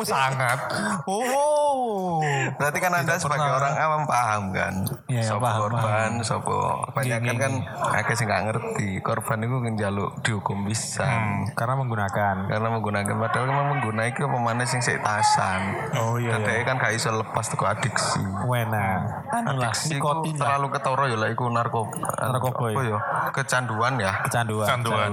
Sangat. 0.01 0.59
Oh 1.07 2.21
Berarti 2.57 2.79
kan 2.83 2.93
Anda 2.93 3.17
sebagai 3.17 3.51
orang 3.51 3.75
awam 3.79 4.03
paham 4.05 4.43
kan? 4.53 4.75
Iya, 5.07 5.23
sopo 5.25 5.47
paham, 5.47 5.61
korban, 5.71 6.11
sopo 6.21 6.59
kebanyakan 6.91 7.35
Gini, 7.37 7.41
kan 7.41 7.53
akeh 8.01 8.15
sing 8.17 8.27
gak 8.29 8.43
ngerti. 8.51 8.89
Korban 9.01 9.45
itu 9.45 9.57
njaluk 9.81 10.11
dihukum 10.25 10.67
bisa. 10.67 11.07
Karena 11.55 11.75
menggunakan. 11.79 12.37
Karena 12.51 12.69
menggunakan 12.69 13.15
padahal 13.17 13.47
memang 13.49 13.67
mengguna 13.77 14.03
itu 14.09 14.27
apa 14.27 14.39
mana 14.39 14.65
sing 14.67 14.81
sik 14.83 15.01
tasan. 15.01 15.61
Oh 15.97 16.17
iya. 16.21 16.37
Dan 16.37 16.49
dia 16.49 16.63
kan 16.67 16.77
gak 16.81 16.93
iso 16.97 17.11
lepas 17.15 17.47
teko 17.49 17.65
adiksi. 17.65 18.23
Wena. 18.45 19.07
anu 19.31 19.63
lah 19.63 19.71
Adiksi 19.71 19.97
nikotin 19.97 20.35
lah 20.37 20.59
terlalu 20.59 20.69
ketoro 20.75 21.05
ya 21.07 21.17
lah 21.17 21.29
iku 21.31 21.45
narkoba. 21.49 21.97
Narkoba 22.19 22.67
ya? 22.69 22.75
Apa 22.75 22.83
ya? 22.83 22.99
Kecanduan 23.31 23.93
ya. 24.01 24.13
Kecanduan. 24.27 24.67
Kecanduan. 24.67 25.11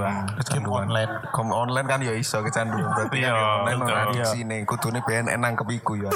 game 0.48 0.68
online 0.68 1.12
Kom 1.36 1.54
online 1.54 1.86
kan 1.86 2.00
ya 2.02 2.14
iso 2.16 2.42
kecanduan. 2.42 2.88
Berarti 2.98 3.18
kan 3.22 3.30
Iya, 3.30 3.34
ya 3.36 3.48
online 3.62 3.80
ora 3.84 4.00
adiksi 4.10 4.40
nih. 4.44 4.62
Kudune 4.66 5.00
BNN 5.06 5.40
nangkep 5.40 5.67
iku 5.72 5.98
ya. 5.98 6.12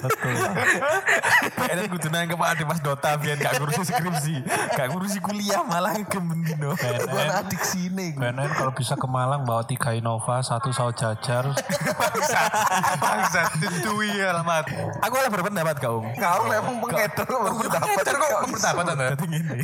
Ini 1.71 1.87
kudu 1.89 2.07
nang 2.11 2.27
ke 2.27 2.35
Pak 2.35 2.61
Mas 2.67 2.79
Dota 2.83 3.15
biar 3.17 3.39
gak 3.39 3.57
ngurusi 3.57 3.83
skripsi, 3.87 4.35
gak 4.75 4.87
ngurusi 4.93 5.17
kuliah 5.23 5.63
malah 5.65 5.97
gemendino. 6.05 6.75
Ora 7.09 7.41
adiksi 7.41 7.89
nih. 7.89 8.13
BNN 8.19 8.51
kalau 8.53 8.71
bisa 8.75 8.93
ke 8.99 9.07
Malang 9.07 9.47
bawa 9.47 9.65
tiga 9.65 9.95
Innova, 9.97 10.43
satu 10.45 10.69
saus 10.69 10.93
jajar. 10.99 11.49
Bangsat. 11.97 12.51
Bangsat. 13.01 13.47
Dendui 13.57 14.11
alamat. 14.21 14.69
Aku 15.01 15.13
oleh 15.17 15.31
berpendapat 15.31 15.75
kau. 15.81 16.05
Kau 16.19 16.41
memang 16.45 16.75
pengedar 16.83 17.25
berpendapat. 17.25 17.89
Pacar 17.97 18.15
kok 18.15 18.29
berpendapat 18.45 18.83
anda? 18.93 19.05
Jadi 19.15 19.25
gini. 19.25 19.59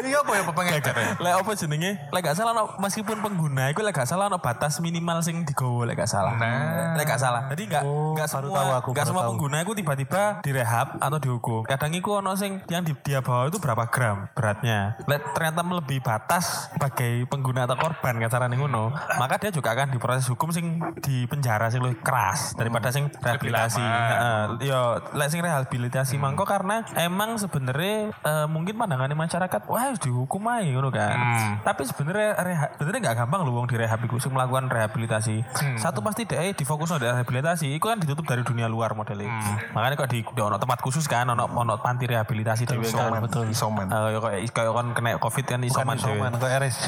Iya 0.00 0.18
apa 0.24 0.32
ya 0.32 0.42
pengedar 0.48 0.94
ya? 0.96 1.08
Lek 1.20 1.32
apa 1.44 1.50
jenenge? 1.58 1.92
Lek 2.08 2.20
gak 2.24 2.36
salah 2.38 2.52
meskipun 2.80 3.18
pengguna 3.20 3.68
iku 3.74 3.84
lek 3.84 3.92
gak 3.92 4.08
salah 4.08 4.32
no 4.32 4.40
batas 4.40 4.80
minimal 4.80 5.20
sing 5.20 5.42
digowo 5.44 5.84
lek 5.84 5.98
gak 5.98 6.10
salah. 6.10 6.38
Nah. 6.38 6.96
Lek 6.96 7.06
gak 7.06 7.20
salah. 7.20 7.50
Jadi 7.50 7.62
gak 7.66 7.82
Oh, 7.90 8.12
gak 8.14 8.28
baru 8.28 8.48
semua 8.48 8.58
tahu 8.60 8.70
aku, 8.76 8.88
gak 8.92 9.06
baru 9.08 9.19
tahu. 9.20 9.30
pengguna 9.36 9.56
iku 9.60 9.72
tiba-tiba 9.76 10.22
direhab 10.40 10.96
atau 10.98 11.18
dihukum. 11.20 11.60
Kadang 11.68 11.92
iku 11.92 12.18
ono 12.18 12.32
sing 12.34 12.60
yang 12.66 12.82
di, 12.82 12.96
dia 13.04 13.20
bawa 13.20 13.46
itu 13.46 13.60
berapa 13.60 13.86
gram 13.88 14.26
beratnya. 14.32 14.96
Lek 15.04 15.36
ternyata 15.36 15.60
melebihi 15.60 16.00
batas 16.00 16.72
sebagai 16.72 17.28
pengguna 17.28 17.68
atau 17.68 17.76
korban 17.76 18.16
kacarane 18.18 18.56
ngono, 18.56 18.90
maka 19.16 19.36
dia 19.36 19.50
juga 19.50 19.72
akan 19.72 19.92
diproses 19.92 20.26
hukum 20.26 20.50
sing 20.50 20.80
di 21.00 21.24
penjara 21.26 21.68
sing 21.68 21.84
lebih 21.84 22.00
keras 22.00 22.56
daripada 22.56 22.88
sing 22.90 23.12
rehabilitasi. 23.12 23.80
Heeh. 23.80 24.42
Yo 24.66 24.80
lek 25.14 25.28
sing 25.28 25.40
rehabilitasi 25.40 26.16
mangko 26.16 26.44
karena 26.44 26.82
emang 26.96 27.36
sebenarnya 27.36 28.10
eh, 28.12 28.46
mungkin 28.46 28.76
pandangannya 28.76 29.14
masyarakat 29.14 29.60
wah 29.66 29.92
dihukum 29.96 30.42
aja 30.48 30.70
ngono 30.70 30.90
kan. 30.90 31.16
Tapi 31.60 31.82
sebenarnya 31.84 32.30
reha- 32.40 32.72
sebenarnya 32.76 33.00
nggak 33.10 33.16
gampang 33.24 33.40
loh 33.44 33.52
wong 33.56 33.66
direhab 33.68 34.00
iku 34.02 34.16
sing 34.16 34.32
melakukan 34.32 34.70
rehabilitasi. 34.70 35.42
Satu 35.76 36.00
pasti 36.00 36.24
deh 36.24 36.52
difokus 36.54 36.92
di 36.96 37.06
rehabilitasi. 37.06 37.66
Iku 37.76 37.90
kan 37.90 37.98
ditutup 38.00 38.24
dari 38.24 38.42
dunia 38.42 38.66
luar 38.66 38.92
modelnya. 39.00 39.28
Makanya 39.72 39.94
kok 39.96 40.10
di 40.12 40.20
di 40.20 40.40
ono 40.40 40.60
tempat 40.60 40.78
khusus 40.84 41.08
kan, 41.08 41.24
ono 41.24 41.48
ono 41.48 41.80
panti 41.80 42.04
rehabilitasi 42.04 42.68
kan. 42.68 42.76
Isoman, 42.80 43.20
betul. 43.24 43.48
Isoman. 43.48 43.86
Eh, 43.88 44.08
ya 44.14 44.18
kayak 44.20 44.40
kayak 44.52 44.70
kon 44.76 44.88
kena 44.92 45.10
covid 45.16 45.44
kan 45.48 45.60
isoman 45.64 45.96
dhewe. 45.96 46.20
Soman 46.20 46.32
kok 46.36 46.50
RSJ. 46.50 46.86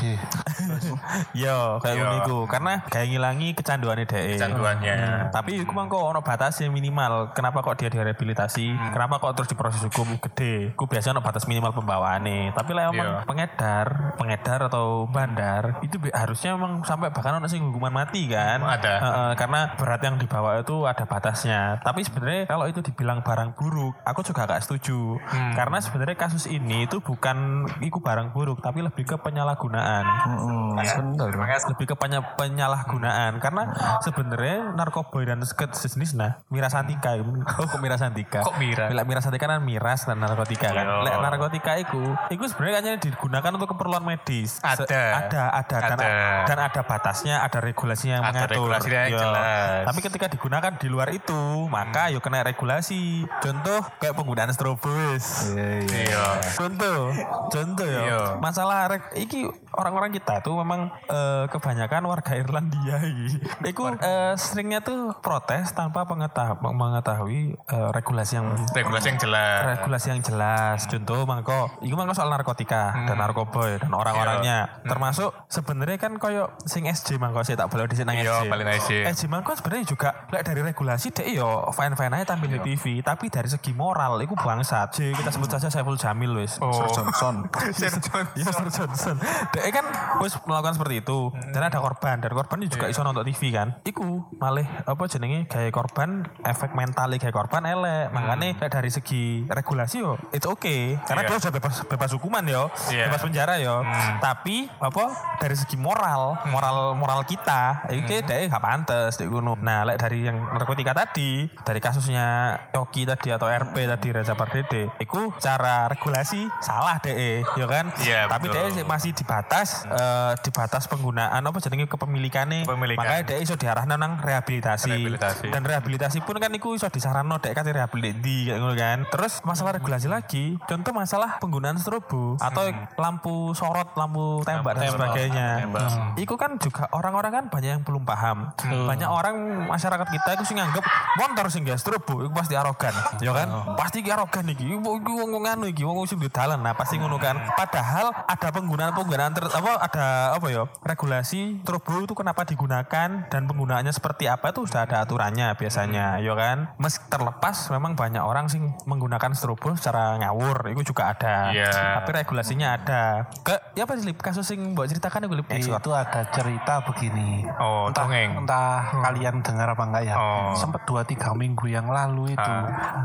Yo, 1.42 1.80
kayak 1.80 1.96
Yo. 1.96 2.02
ngono 2.04 2.14
iku. 2.22 2.38
Karena 2.46 2.72
kayak 2.86 3.06
ngilangi 3.08 3.48
kecanduannya 3.56 4.04
deh. 4.04 4.24
Kecanduannya. 4.36 4.96
Tapi 5.32 5.50
iku 5.64 5.72
mangko 5.72 5.98
ono 6.12 6.20
batasnya 6.20 6.68
minimal. 6.68 7.32
Kenapa 7.32 7.64
kok 7.64 7.80
dia 7.80 7.88
direhabilitasi? 7.88 8.92
Kenapa 8.92 9.18
kok 9.18 9.32
terus 9.38 9.48
diproses 9.48 9.82
hukum 9.88 10.20
gede? 10.20 10.76
Ku 10.76 10.84
biasanya 10.84 11.18
ono 11.18 11.22
batas 11.24 11.48
minimal 11.48 11.72
pembawaannya. 11.72 12.52
Tapi 12.52 12.70
lah 12.76 12.92
emang 12.92 13.10
pengedar, 13.24 14.18
pengedar 14.20 14.60
atau 14.68 15.08
bandar 15.08 15.80
itu 15.80 15.96
harusnya 16.12 16.54
emang 16.54 16.84
sampai 16.84 17.08
bahkan 17.14 17.38
ono 17.40 17.48
sing 17.48 17.62
hukuman 17.72 17.92
mati 17.92 18.28
kan? 18.28 18.60
Ada. 18.60 18.94
Heeh, 18.98 19.30
karena 19.38 19.60
berat 19.78 20.00
yang 20.04 20.16
dibawa 20.18 20.60
itu 20.60 20.84
ada 20.84 21.04
batasnya. 21.06 21.80
Tapi 21.80 22.01
sebenarnya 22.02 22.42
kalau 22.46 22.64
itu 22.64 22.80
dibilang 22.80 23.20
barang 23.20 23.54
buruk, 23.54 23.94
aku 24.02 24.20
juga 24.22 24.44
gak 24.44 24.62
setuju. 24.62 25.18
Karena 25.52 25.78
sebenarnya 25.78 26.16
kasus 26.16 26.44
ini 26.46 26.84
itu 26.84 26.98
bukan 26.98 27.36
iku 27.80 27.98
barang 27.98 28.30
buruk, 28.30 28.58
tapi 28.58 28.80
lebih 28.80 29.04
ke 29.04 29.16
penyalahgunaan 29.16 30.04
Hmm, 30.22 30.74
bener. 30.74 31.30
lebih 31.68 31.86
ke 31.86 31.96
penya- 31.96 32.24
penyalahgunaan 32.34 33.38
karena 33.38 33.62
sebenarnya 34.00 34.72
narkoba 34.72 35.18
dan 35.22 35.42
sejenis 35.44 36.14
nah 36.14 36.42
miras 36.48 36.72
antika 36.72 37.14
oh 37.14 37.66
kok 37.66 37.78
miras 37.78 38.00
antika 38.00 38.40
Kok 38.40 38.56
miras? 38.56 38.88
Lek 38.88 39.04
miras 39.04 39.24
antika 39.24 39.46
kan 39.46 39.60
miras 39.60 40.00
dan 40.02 40.18
narkotika 40.18 40.68
kan 40.70 40.84
Iya. 40.84 41.02
Lek 41.02 41.16
narkotika 41.18 41.72
itu 41.76 42.00
itu 42.28 42.42
sebenarnya 42.46 42.76
hanya 42.78 42.92
digunakan 42.98 43.50
untuk 43.52 43.68
keperluan 43.70 44.02
medis 44.02 44.56
Se- 44.56 44.64
Ada. 44.64 45.02
ada 45.22 45.42
ada 45.52 45.76
dan, 45.78 45.98
Ada. 45.98 46.10
dan 46.44 46.58
ada 46.60 46.80
batasnya 46.82 47.34
ada 47.40 47.58
regulasinya 47.58 48.14
yang 48.14 48.24
Ada 48.24 48.32
mengatur 48.32 48.54
regulasinya 48.56 49.00
yang 49.00 49.10
Yo. 49.10 49.20
jelas. 49.20 49.82
tapi 49.84 50.00
ketika 50.00 50.26
digunakan 50.28 50.72
di 50.74 50.88
luar 50.88 51.08
itu 51.10 51.40
maka 51.68 51.91
yuk 52.08 52.20
kena 52.20 52.40
regulasi 52.42 53.00
contoh 53.38 53.80
kayak 53.98 54.12
penggunaan 54.12 54.50
strobus 54.50 55.52
Iya. 55.52 56.40
Contoh, 56.54 57.12
contoh 57.48 57.84
ya. 57.84 58.00
Iya. 58.02 58.20
Masalah 58.38 58.88
rek, 58.88 59.12
iki 59.16 59.44
orang-orang 59.72 60.10
kita 60.10 60.40
tuh 60.40 60.56
memang 60.56 60.88
eh, 61.04 61.44
kebanyakan 61.48 62.02
warga 62.04 62.32
Irlandia 62.34 62.98
iki. 62.98 63.38
Iku 63.64 63.92
eh, 63.92 64.34
seringnya 64.34 64.80
tuh 64.80 65.12
protes 65.18 65.72
tanpa 65.72 66.04
pengetahui, 66.04 66.58
mengetahui 66.64 67.40
eh, 67.56 67.88
regulasi 67.90 68.36
yang 68.36 68.54
Regulasi 68.68 69.06
yang 69.08 69.18
jelas. 69.18 69.60
regulasi 69.72 70.06
yang 70.08 70.20
jelas. 70.20 70.78
Contoh 70.86 71.24
mangko, 71.24 71.60
iku 71.80 71.94
mangko 71.94 72.12
soal 72.12 72.28
narkotika 72.28 72.92
dan 73.04 73.16
narkoba 73.16 73.62
ya, 73.68 73.78
dan 73.78 73.92
orang-orangnya. 73.92 74.58
Termasuk 74.82 75.30
sebenarnya 75.46 75.98
kan 75.98 76.16
koyo 76.16 76.52
sing 76.64 76.84
SJ 76.84 77.16
mangko 77.16 77.42
saya 77.42 77.58
tak 77.58 77.68
boleh 77.68 77.86
di 77.86 77.96
sini 77.96 78.10
Iya, 78.14 78.44
SJ. 78.44 78.48
paling 78.48 78.68
SJ. 78.70 78.90
SJ 79.08 79.22
mangko 79.26 79.52
sebenarnya 79.54 79.84
juga 79.86 80.08
lek 80.28 80.42
dari 80.42 80.60
regulasi 80.62 81.10
dek 81.10 81.28
yo 81.28 81.68
fine 81.82 81.98
fine 81.98 82.14
aja 82.14 82.38
tampil 82.38 82.46
di 82.54 82.60
TV, 82.62 83.02
tapi 83.02 83.26
dari 83.26 83.50
segi 83.50 83.74
moral 83.74 84.22
iku 84.22 84.38
bangsat. 84.38 84.94
J, 84.94 85.18
kita 85.18 85.34
sebut 85.34 85.50
saja 85.50 85.66
Saiful 85.66 85.98
Jamil 85.98 86.30
wis. 86.38 86.62
Oh. 86.62 86.70
Sir 86.70 86.86
Johnson. 86.94 87.34
Sir 87.78 87.94
John. 87.98 88.24
Iya 88.38 88.54
Sir 88.54 88.68
Johnson. 88.70 89.16
Dia 89.50 89.66
kan 89.74 89.86
wis 90.22 90.38
melakukan 90.46 90.78
seperti 90.78 91.02
itu. 91.02 91.34
Dan 91.50 91.66
ada 91.66 91.82
korban. 91.82 92.22
Dan 92.22 92.30
korban 92.30 92.62
juga 92.70 92.86
iso 92.86 93.02
nonton 93.02 93.26
TV 93.26 93.50
kan. 93.50 93.82
Iku 93.82 94.30
malih 94.38 94.64
apa 94.86 95.02
jenenge 95.10 95.50
gaya 95.50 95.74
korban 95.74 96.22
efek 96.46 96.78
mental 96.78 97.10
gaya 97.18 97.34
korban 97.34 97.66
elek. 97.66 98.14
Makanya 98.14 98.62
kayak 98.62 98.72
dari 98.78 98.90
segi 98.94 99.42
regulasi 99.50 99.98
yo 99.98 100.14
it's 100.30 100.46
okay. 100.46 100.94
Karena 101.02 101.26
Iya. 101.26 101.28
dia 101.34 101.38
sudah 101.42 101.54
bebas 101.58 101.74
bebas 101.90 102.10
hukuman 102.14 102.44
yo. 102.46 102.70
Iya. 102.94 103.10
Bebas 103.10 103.22
penjara 103.26 103.54
yo. 103.58 103.82
Tapi 104.22 104.70
apa 104.78 105.04
dari 105.42 105.58
segi 105.58 105.74
moral, 105.74 106.38
moral 106.46 106.94
moral 106.94 107.26
kita 107.26 107.90
iki 107.90 108.22
dia 108.22 108.46
gak 108.46 108.62
pantes 108.62 109.18
di 109.18 109.26
gunung. 109.26 109.58
Nah, 109.58 109.82
lek 109.82 109.98
dari 109.98 110.26
yang 110.26 110.36
narkotika 110.52 110.92
tadi, 110.92 111.48
dari 111.72 111.80
kasusnya 111.80 112.52
Yoki 112.76 113.08
tadi 113.08 113.32
atau 113.32 113.48
RP 113.48 113.88
tadi 113.88 114.12
Reza 114.12 114.36
Pardede, 114.36 114.92
iku 115.00 115.32
cara 115.40 115.88
regulasi 115.88 116.44
salah 116.60 117.00
deh, 117.00 117.40
ya 117.56 117.64
kan? 117.64 117.88
Iya, 117.96 118.28
Tapi 118.28 118.52
dia 118.52 118.84
masih 118.84 119.16
dibatas 119.16 119.88
eh, 119.88 120.36
dibatas 120.44 120.84
penggunaan 120.84 121.40
apa 121.40 121.58
jenenge 121.64 121.88
kepemilikannya. 121.88 122.68
Kepemilikan. 122.68 123.00
Makanya 123.00 123.22
dia 123.24 123.38
iso 123.40 123.56
diarahkan 123.56 123.96
nang 123.96 124.20
rehabilitasi. 124.20 124.92
Rehabilitasi. 124.92 125.48
Dan 125.48 125.64
rehabilitasi 125.64 126.20
pun 126.20 126.36
kan 126.36 126.52
iku 126.52 126.76
iso 126.76 126.92
disarano 126.92 127.40
dek 127.40 127.56
kate 127.56 127.72
rehabilitasi 127.72 128.52
kayak 128.52 128.58
ngono 128.60 128.74
kan. 128.76 128.98
Terus 129.08 129.40
masalah 129.48 129.80
regulasi 129.80 130.12
lagi, 130.12 130.60
contoh 130.68 130.92
masalah 130.92 131.40
penggunaan 131.40 131.80
strobo 131.80 132.36
atau 132.36 132.68
lampu 133.00 133.56
sorot, 133.56 133.96
lampu 133.96 134.44
tembak 134.44 134.76
dan 134.76 134.92
tembak, 134.92 135.08
sebagainya. 135.08 135.48
tembak. 135.64 135.88
Iku 136.20 136.36
kan 136.36 136.60
juga 136.60 136.92
orang-orang 136.92 137.32
kan 137.32 137.44
banyak 137.48 137.80
yang 137.80 137.82
belum 137.86 138.04
paham. 138.04 138.52
Banyak 138.60 139.08
orang 139.08 139.64
masyarakat 139.72 140.08
kita 140.12 140.36
itu 140.36 140.52
sih 140.52 140.56
nganggep 140.60 140.84
motor 141.16 141.46
sing 141.62 141.70
gak 141.70 141.78
strobo 141.78 142.26
iku 142.26 142.34
pasti 142.34 142.58
arogan. 142.58 142.90
Ya 143.22 143.30
kan? 143.30 143.46
Pasti 143.78 144.02
iki 144.02 144.10
arogan 144.10 144.50
iki. 144.50 144.66
Iku 144.74 144.82
wong 145.22 145.46
nganu 145.46 145.70
iki, 145.70 145.86
wong 145.86 146.02
sing 146.10 146.18
di 146.18 146.26
dalan. 146.26 146.58
Nah, 146.58 146.74
pasti 146.74 146.98
ngono 146.98 147.22
kan. 147.22 147.38
Padahal 147.54 148.10
ada 148.26 148.48
penggunaan-penggunaan 148.50 149.30
ter, 149.30 149.46
apa 149.46 149.78
ada 149.78 150.34
apa 150.34 150.46
ya? 150.50 150.66
Regulasi 150.82 151.62
strobo 151.62 152.02
itu 152.02 152.18
kenapa 152.18 152.42
digunakan 152.42 153.30
dan 153.30 153.42
penggunaannya 153.46 153.94
seperti 153.94 154.26
apa 154.26 154.50
itu 154.50 154.66
sudah 154.66 154.90
ada 154.90 155.06
aturannya 155.06 155.54
biasanya, 155.54 156.18
ya 156.18 156.34
kan? 156.34 156.74
Meski 156.82 157.06
terlepas 157.06 157.70
memang 157.70 157.94
banyak 157.94 158.20
orang 158.26 158.50
sing 158.50 158.74
menggunakan 158.90 159.30
strobo 159.38 159.78
secara 159.78 160.18
ngawur, 160.18 160.74
itu 160.74 160.90
juga 160.90 161.14
ada. 161.14 161.54
Iya. 161.54 162.02
Tapi 162.02 162.10
regulasinya 162.10 162.74
ada. 162.74 163.30
Ke 163.46 163.54
ya 163.78 163.86
apa 163.86 163.94
sih 163.94 164.10
Lip? 164.10 164.18
kasus 164.18 164.50
sing 164.50 164.74
mbok 164.74 164.90
ceritakan 164.90 165.30
Lip? 165.30 165.46
Itu 165.46 165.94
ada 165.94 166.26
cerita 166.34 166.82
begini. 166.82 167.46
Oh, 167.62 167.86
entah, 167.86 168.06
dongeng. 168.08 168.42
entah 168.42 168.80
kalian 169.06 169.44
dengar 169.46 169.70
apa 169.70 169.82
enggak 169.86 170.02
ya. 170.10 170.14
Oh. 170.18 170.54
Sempat 170.58 170.82
dua 170.88 171.06
tiga 171.06 171.30
minggu 171.36 171.51
yang 171.68 171.88
lalu 171.88 172.34
itu 172.34 172.54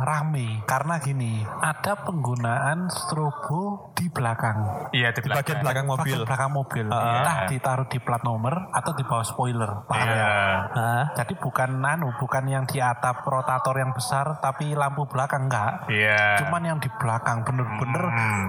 rame 0.03 0.63
karena 0.65 0.99
gini 0.99 1.43
ada 1.43 1.93
penggunaan 2.01 2.87
strobo 2.89 3.91
di 3.97 4.07
belakang. 4.13 4.89
Iya, 4.93 5.09
di 5.11 5.25
Di 5.25 5.29
bagian 5.29 5.59
belakang 5.61 5.85
mobil. 5.89 6.03
Bagian 6.05 6.27
belakang 6.27 6.51
mobil. 6.53 6.85
Entah 6.87 7.37
ditaruh 7.49 7.87
di 7.89 7.99
plat 7.99 8.21
nomor 8.21 8.69
atau 8.71 8.91
di 8.93 9.03
bawah 9.03 9.25
spoiler. 9.25 9.71
Paham 9.89 10.07
ya? 10.07 10.13
Iya. 10.13 10.31
Hah? 10.71 11.03
Jadi 11.17 11.33
bukan 11.41 11.81
anu, 11.81 12.13
bukan 12.21 12.43
yang 12.45 12.63
di 12.69 12.77
atap 12.77 13.25
rotator 13.25 13.75
yang 13.77 13.91
besar 13.91 14.37
tapi 14.39 14.77
lampu 14.77 15.09
belakang 15.09 15.49
enggak. 15.49 15.89
Iya. 15.89 16.45
Cuman 16.45 16.61
yang 16.63 16.77
di 16.77 16.89
belakang 17.01 17.41
bener-bener 17.41 18.03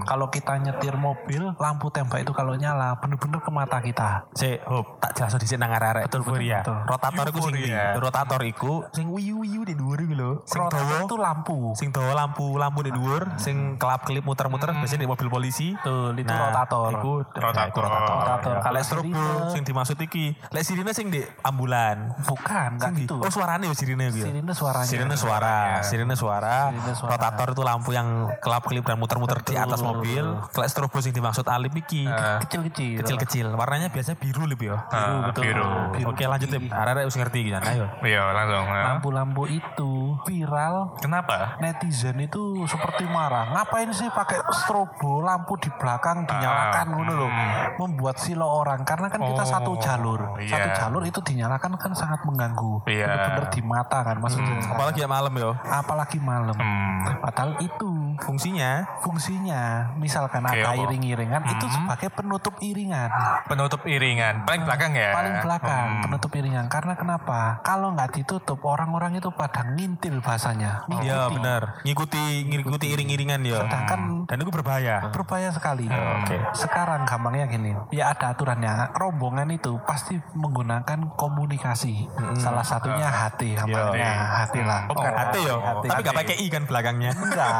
kalau 0.05 0.29
kita 0.29 0.61
nyetir 0.61 0.95
mobil 0.95 1.57
lampu 1.57 1.89
tembak 1.89 2.23
itu 2.23 2.33
kalau 2.37 2.55
nyala 2.55 2.99
bener-bener 3.01 3.41
ke 3.41 3.51
mata 3.51 3.79
kita. 3.81 4.29
Si, 4.37 4.59
hop, 4.69 5.01
tak 5.01 5.17
jelas 5.17 5.35
di 5.41 5.47
sini 5.49 5.61
nang 5.65 5.73
arek. 5.75 6.07
Betul, 6.11 6.23
ya. 6.45 6.61
betul. 6.61 6.79
Rotator 6.85 7.25
iku 7.31 7.41
sing 7.41 7.55
ndi? 7.55 7.63
Euforia. 7.69 7.99
Rotator 7.99 8.41
iku 8.45 8.73
sing 8.93 9.07
wiyu-wiyu 9.09 9.63
di 9.65 9.75
dhuwur 9.89 10.05
iku 10.05 10.13
lho. 10.13 10.31
Dawa 10.45 10.97
itu 11.01 11.17
lampu. 11.17 11.59
sing 11.73 11.89
dawa 11.89 12.13
lampu 12.15 12.45
lampu 12.55 12.85
di 12.85 12.93
dhuwur, 12.93 13.33
sing 13.37 13.57
kelap-kelip 13.75 14.21
muter-muter 14.21 14.69
biasanya 14.71 15.01
di 15.01 15.09
mobil 15.09 15.29
polisi. 15.29 15.73
Betul, 15.75 16.13
itu 16.15 16.29
Nah, 16.29 16.53
rotator. 16.53 16.91
Iku 16.93 17.13
Rotator. 17.25 17.67
iku 17.67 17.79
rotator. 17.81 18.17
Rotator. 18.19 18.55
Kalau 18.61 18.81
strobo 18.83 19.25
sing 19.49 19.63
dimaksud 19.65 19.97
iki, 19.99 20.37
lek 20.53 20.61
sirine 20.63 20.93
sing 20.93 21.09
di 21.09 21.25
ambulan. 21.41 22.13
Bukan, 22.21 22.77
enggak 22.77 22.93
gitu. 22.99 23.17
Oh, 23.17 23.33
suarane 23.33 23.65
yo 23.65 23.73
sirine 23.73 24.13
iku. 24.13 24.19
ya? 24.19 24.27
Sirine 24.29 24.53
suaranya. 24.53 24.85
Sirine 24.87 25.17
suara, 25.17 25.57
sirine 25.83 26.15
suara. 26.15 26.57
Sirine 26.69 26.93
suara. 26.93 27.11
Rotator 27.11 27.49
itu 27.51 27.63
lampu 27.63 27.91
yang 27.91 28.09
kelap-kelip 28.39 28.85
dan 28.85 28.99
muter-muter 28.99 29.41
di 29.41 29.57
atas 29.57 29.81
mobil. 29.81 30.25
Kalau 30.47 30.69
strobo 30.69 31.01
sing 31.01 31.11
dimaksud 31.11 31.49
Alip 31.49 31.73
iki 31.75 32.05
Kecil-kecil. 32.45 33.01
kecil-kecil. 33.01 33.47
Warnanya 33.51 33.89
biasanya 33.89 34.19
biru 34.19 34.45
lebih 34.45 34.69
ya. 34.69 34.79
Ah, 34.89 35.31
betul. 35.31 35.47
biru. 35.47 35.65
Oke 36.05 36.25
lanjut 36.25 36.51
Lip. 36.51 36.69
Arek 36.69 37.01
harus 37.01 37.17
ngerti 37.17 37.39
gitu. 37.43 37.57
Ayo. 37.57 37.87
Iya, 38.03 38.23
langsung. 38.33 38.67
ya. 38.67 38.83
Lampu-lampu 38.91 39.43
itu 39.47 39.78
viral 40.23 40.97
Kenapa? 40.99 41.59
netizen 41.59 42.19
itu 42.19 42.65
seperti 42.65 43.05
marah. 43.05 43.53
Ngapain 43.53 43.91
sih 43.91 44.09
pakai 44.09 44.41
strobo 44.55 45.21
lampu 45.21 45.55
di 45.57 45.69
belakang 45.71 46.25
dinyalakan 46.25 46.87
ngono 46.89 47.13
loh. 47.15 47.31
Membuat 47.79 48.19
silo 48.19 48.47
orang 48.47 48.83
karena 48.83 49.07
kan 49.07 49.21
kita 49.21 49.43
Oh, 49.43 49.49
satu 49.49 49.73
jalur. 49.79 50.21
iya. 50.39 50.51
Satu 50.51 50.69
jalur 50.75 51.03
itu 51.05 51.21
dinyalakan 51.21 51.77
kan 51.77 51.93
sangat 51.93 52.25
mengganggu. 52.25 52.83
Iya. 52.87 53.07
Bener-bener 53.07 53.47
di 53.51 53.61
mata 53.61 53.99
kan 54.01 54.17
maksudnya. 54.19 54.57
Apalagi 54.65 54.99
ya 55.01 55.09
malam 55.09 55.35
yo. 55.35 55.51
Apalagi 55.61 56.19
malam. 56.19 56.57
Hmm. 56.57 57.21
Padahal 57.21 57.59
itu 57.59 57.91
Fungsinya 58.21 58.71
fungsinya 59.01 59.63
misalkan 59.95 60.43
Oke, 60.43 60.59
ada 60.59 60.75
iring-iringan 60.75 61.43
itu 61.49 61.67
sebagai 61.69 62.09
penutup 62.11 62.55
iringan. 62.59 63.09
Penutup 63.45 63.83
iringan. 63.85 64.45
Paling 64.45 64.63
belakang 64.63 64.93
ya? 64.93 65.11
paling 65.11 65.37
belakang 65.41 65.89
penutup 66.01 66.31
iringan 66.33 66.67
karena 66.67 66.95
kenapa 66.95 67.59
kalau 67.61 67.91
nggak 67.91 68.11
ditutup 68.13 68.61
orang-orang 68.63 69.17
itu 69.17 69.31
pada 69.31 69.65
ngintil 69.67 70.19
bahasanya 70.19 70.85
Iya 70.91 71.27
Ngikuti. 71.27 71.35
benar. 71.37 71.63
Ngikuti 71.81 72.23
ngikuti 72.45 72.87
iring-iringan 72.89 73.41
ya. 73.43 73.59
sedangkan 73.61 74.01
Dan 74.25 74.37
itu 74.39 74.51
berbahaya. 74.51 74.97
berbahaya 75.09 75.51
sekali 75.51 75.87
Oke. 75.87 76.37
sekarang 76.55 77.03
gampangnya 77.05 77.47
gini 77.47 77.73
ya 77.91 78.11
ada 78.11 78.31
aturannya 78.31 78.93
rombongan 78.95 79.49
itu 79.51 79.79
pasti 79.83 80.17
menggunakan 80.33 81.15
komunikasi 81.15 82.07
salah 82.35 82.63
satunya 82.63 83.07
HT 83.07 83.41
gampangnya 83.57 84.13
HT 84.41 84.57
lah 84.61 84.81
Oh, 84.87 84.95
bukan 84.95 85.13
Hati 85.13 85.41
yo. 85.41 85.57
hati. 85.59 85.87
Tapi 85.89 86.01
gak 86.03 86.17
pakai 86.17 86.37
i 86.37 86.47
kan 86.47 86.63
belakangnya. 86.63 87.11
enggak 87.13 87.51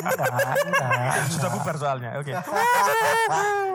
enggak 0.00 0.28
enggak 0.66 1.14
Sudah 1.30 1.50
bubar 1.52 1.76
soalnya. 1.78 2.10
Oke. 2.18 2.32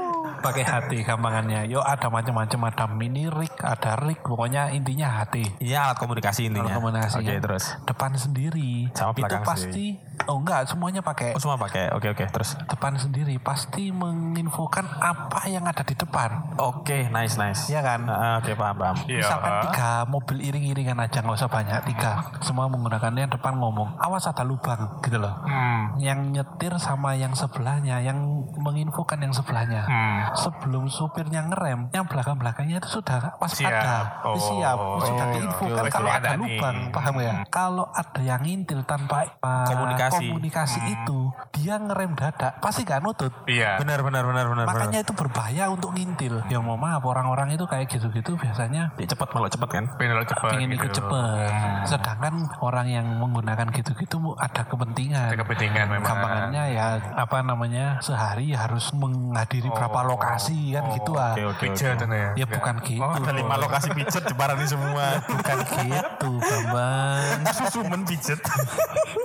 pakai 0.46 0.62
hati 0.62 0.98
gampangannya. 1.02 1.66
Yo 1.66 1.82
ada 1.82 2.06
macam-macam 2.14 2.70
ada 2.70 2.86
mini 2.86 3.26
rig, 3.34 3.54
ada 3.66 3.98
rig, 3.98 4.22
pokoknya 4.22 4.70
intinya 4.78 5.26
hati. 5.26 5.42
Iya 5.58 5.90
alat 5.90 5.98
komunikasi 5.98 6.54
intinya. 6.54 6.70
Alat 6.70 6.78
komunikasi. 6.78 7.18
Oke 7.26 7.34
terus. 7.42 7.66
Depan 7.90 8.12
sendiri. 8.14 8.94
Sama 8.94 9.18
itu 9.18 9.26
belakang 9.26 9.42
pasti 9.42 9.86
oh 10.30 10.38
enggak 10.40 10.70
semuanya 10.70 11.02
pakai 11.02 11.34
Oh 11.34 11.42
semua 11.42 11.58
pakai. 11.58 11.90
Oke 11.98 12.14
oke 12.14 12.30
terus. 12.30 12.54
depan 12.70 12.94
sendiri 13.00 13.42
pasti 13.42 13.90
menginfokan 13.90 14.86
apa 15.02 15.50
yang 15.50 15.66
ada 15.66 15.82
di 15.82 15.98
depan. 15.98 16.56
Oke 16.62 17.10
nice 17.10 17.42
nice. 17.42 17.66
Iya 17.72 17.82
kan? 17.82 18.06
Ah, 18.06 18.38
Oke 18.38 18.54
paham 18.54 18.78
paham. 18.78 18.98
Iya. 19.10 19.26
Misalkan 19.26 19.54
tiga 19.66 19.90
mobil 20.06 20.38
iring-iringan 20.46 21.02
aja 21.02 21.26
nggak 21.26 21.38
usah 21.42 21.50
banyak 21.50 21.82
tiga. 21.90 22.38
Semua 22.46 22.70
menggunakan 22.70 23.18
yang 23.18 23.32
depan 23.34 23.58
ngomong 23.58 23.98
awas 23.98 24.30
ada 24.30 24.46
lubang 24.46 25.02
gitu 25.02 25.18
loh. 25.18 25.34
Hmm. 25.48 25.98
Yang 25.98 26.20
nyetir 26.38 26.74
sama 26.78 27.18
yang 27.18 27.34
sebelahnya, 27.34 28.04
yang 28.04 28.22
menginfokan 28.60 29.24
yang 29.26 29.34
sebelahnya. 29.34 29.88
Hmm. 29.88 30.35
Sebelum 30.36 30.86
supirnya 30.88 31.42
ngerem, 31.46 31.90
yang 31.92 32.06
belakang-belakangnya 32.06 32.78
itu 32.80 33.00
sudah 33.00 33.36
waspada, 33.40 33.82
Siap. 33.82 34.06
Oh. 34.26 34.36
siap, 34.38 34.78
sudah 35.02 35.26
Oh, 35.26 35.34
diinfokan 35.34 35.84
oke, 35.84 35.92
kalau 35.92 36.10
ada 36.12 36.20
Ada 36.26 36.30
nih. 36.36 36.58
lubang, 36.58 36.78
paham 36.92 37.16
ya? 37.20 37.34
Kalau 37.48 37.86
ada 37.90 38.22
yang 38.22 38.42
ngintil 38.42 38.80
tanpa 38.84 39.26
uh, 39.40 39.66
Komunikasi. 39.66 40.26
komunikasi 40.30 40.80
itu, 40.86 41.20
dia 41.52 41.76
ngerem 41.78 42.14
dadak, 42.14 42.60
pasti 42.60 42.84
gak 42.84 43.02
nutut. 43.02 43.32
Iya. 43.46 43.80
Benar 43.80 44.04
benar 44.04 44.24
benar 44.26 44.46
benar. 44.48 44.66
Makanya 44.68 45.00
itu 45.02 45.14
berbahaya 45.16 45.72
untuk 45.72 45.96
ngintil. 45.96 46.44
Ya 46.48 46.60
mau 46.60 46.76
maaf 46.76 47.02
orang-orang 47.02 47.56
itu 47.56 47.66
kayak 47.66 47.88
gitu-gitu 47.88 48.36
biasanya 48.36 48.92
benar. 48.94 49.10
cepat 49.10 49.28
malah 49.34 49.50
cepat 49.50 49.70
kan. 49.72 49.84
Pengen 49.96 50.26
cepet. 50.26 50.50
ingin 50.56 50.70
ikut 50.76 50.90
gitu. 50.92 50.98
cepet. 51.02 51.50
Sedangkan 51.88 52.34
orang 52.60 52.88
yang 52.90 53.06
menggunakan 53.18 53.68
gitu-gitu 53.72 54.18
ada 54.36 54.62
kepentingan. 54.66 55.32
Ada 55.32 55.38
kepentingan 55.42 55.86
memang. 55.90 56.06
Gampangannya 56.06 56.64
ya 56.74 56.86
apa 57.16 57.38
namanya 57.42 57.86
sehari 58.02 58.52
harus 58.52 58.92
menghadiri 58.92 59.70
berapa 59.70 60.00
lokasi 60.16 60.72
kan 60.72 60.84
gitu 60.96 61.12
ah. 61.20 61.36
Oke 61.36 61.44
oke. 61.44 61.64
Pijet 61.68 62.00
oke. 62.00 62.06
itu 62.08 62.16
ya. 62.16 62.30
Ya 62.40 62.46
bukan 62.48 62.76
gitu. 62.88 63.04
Oh, 63.04 63.12
Ada 63.12 63.32
lima 63.36 63.56
lokasi 63.60 63.88
pijet 63.92 64.24
jebaran 64.24 64.56
ini 64.56 64.68
semua. 64.70 65.06
Bukan 65.26 65.58
gitu, 65.66 66.32
Bambang. 66.40 67.40
Susumen 67.52 68.02
pijet. 68.08 68.40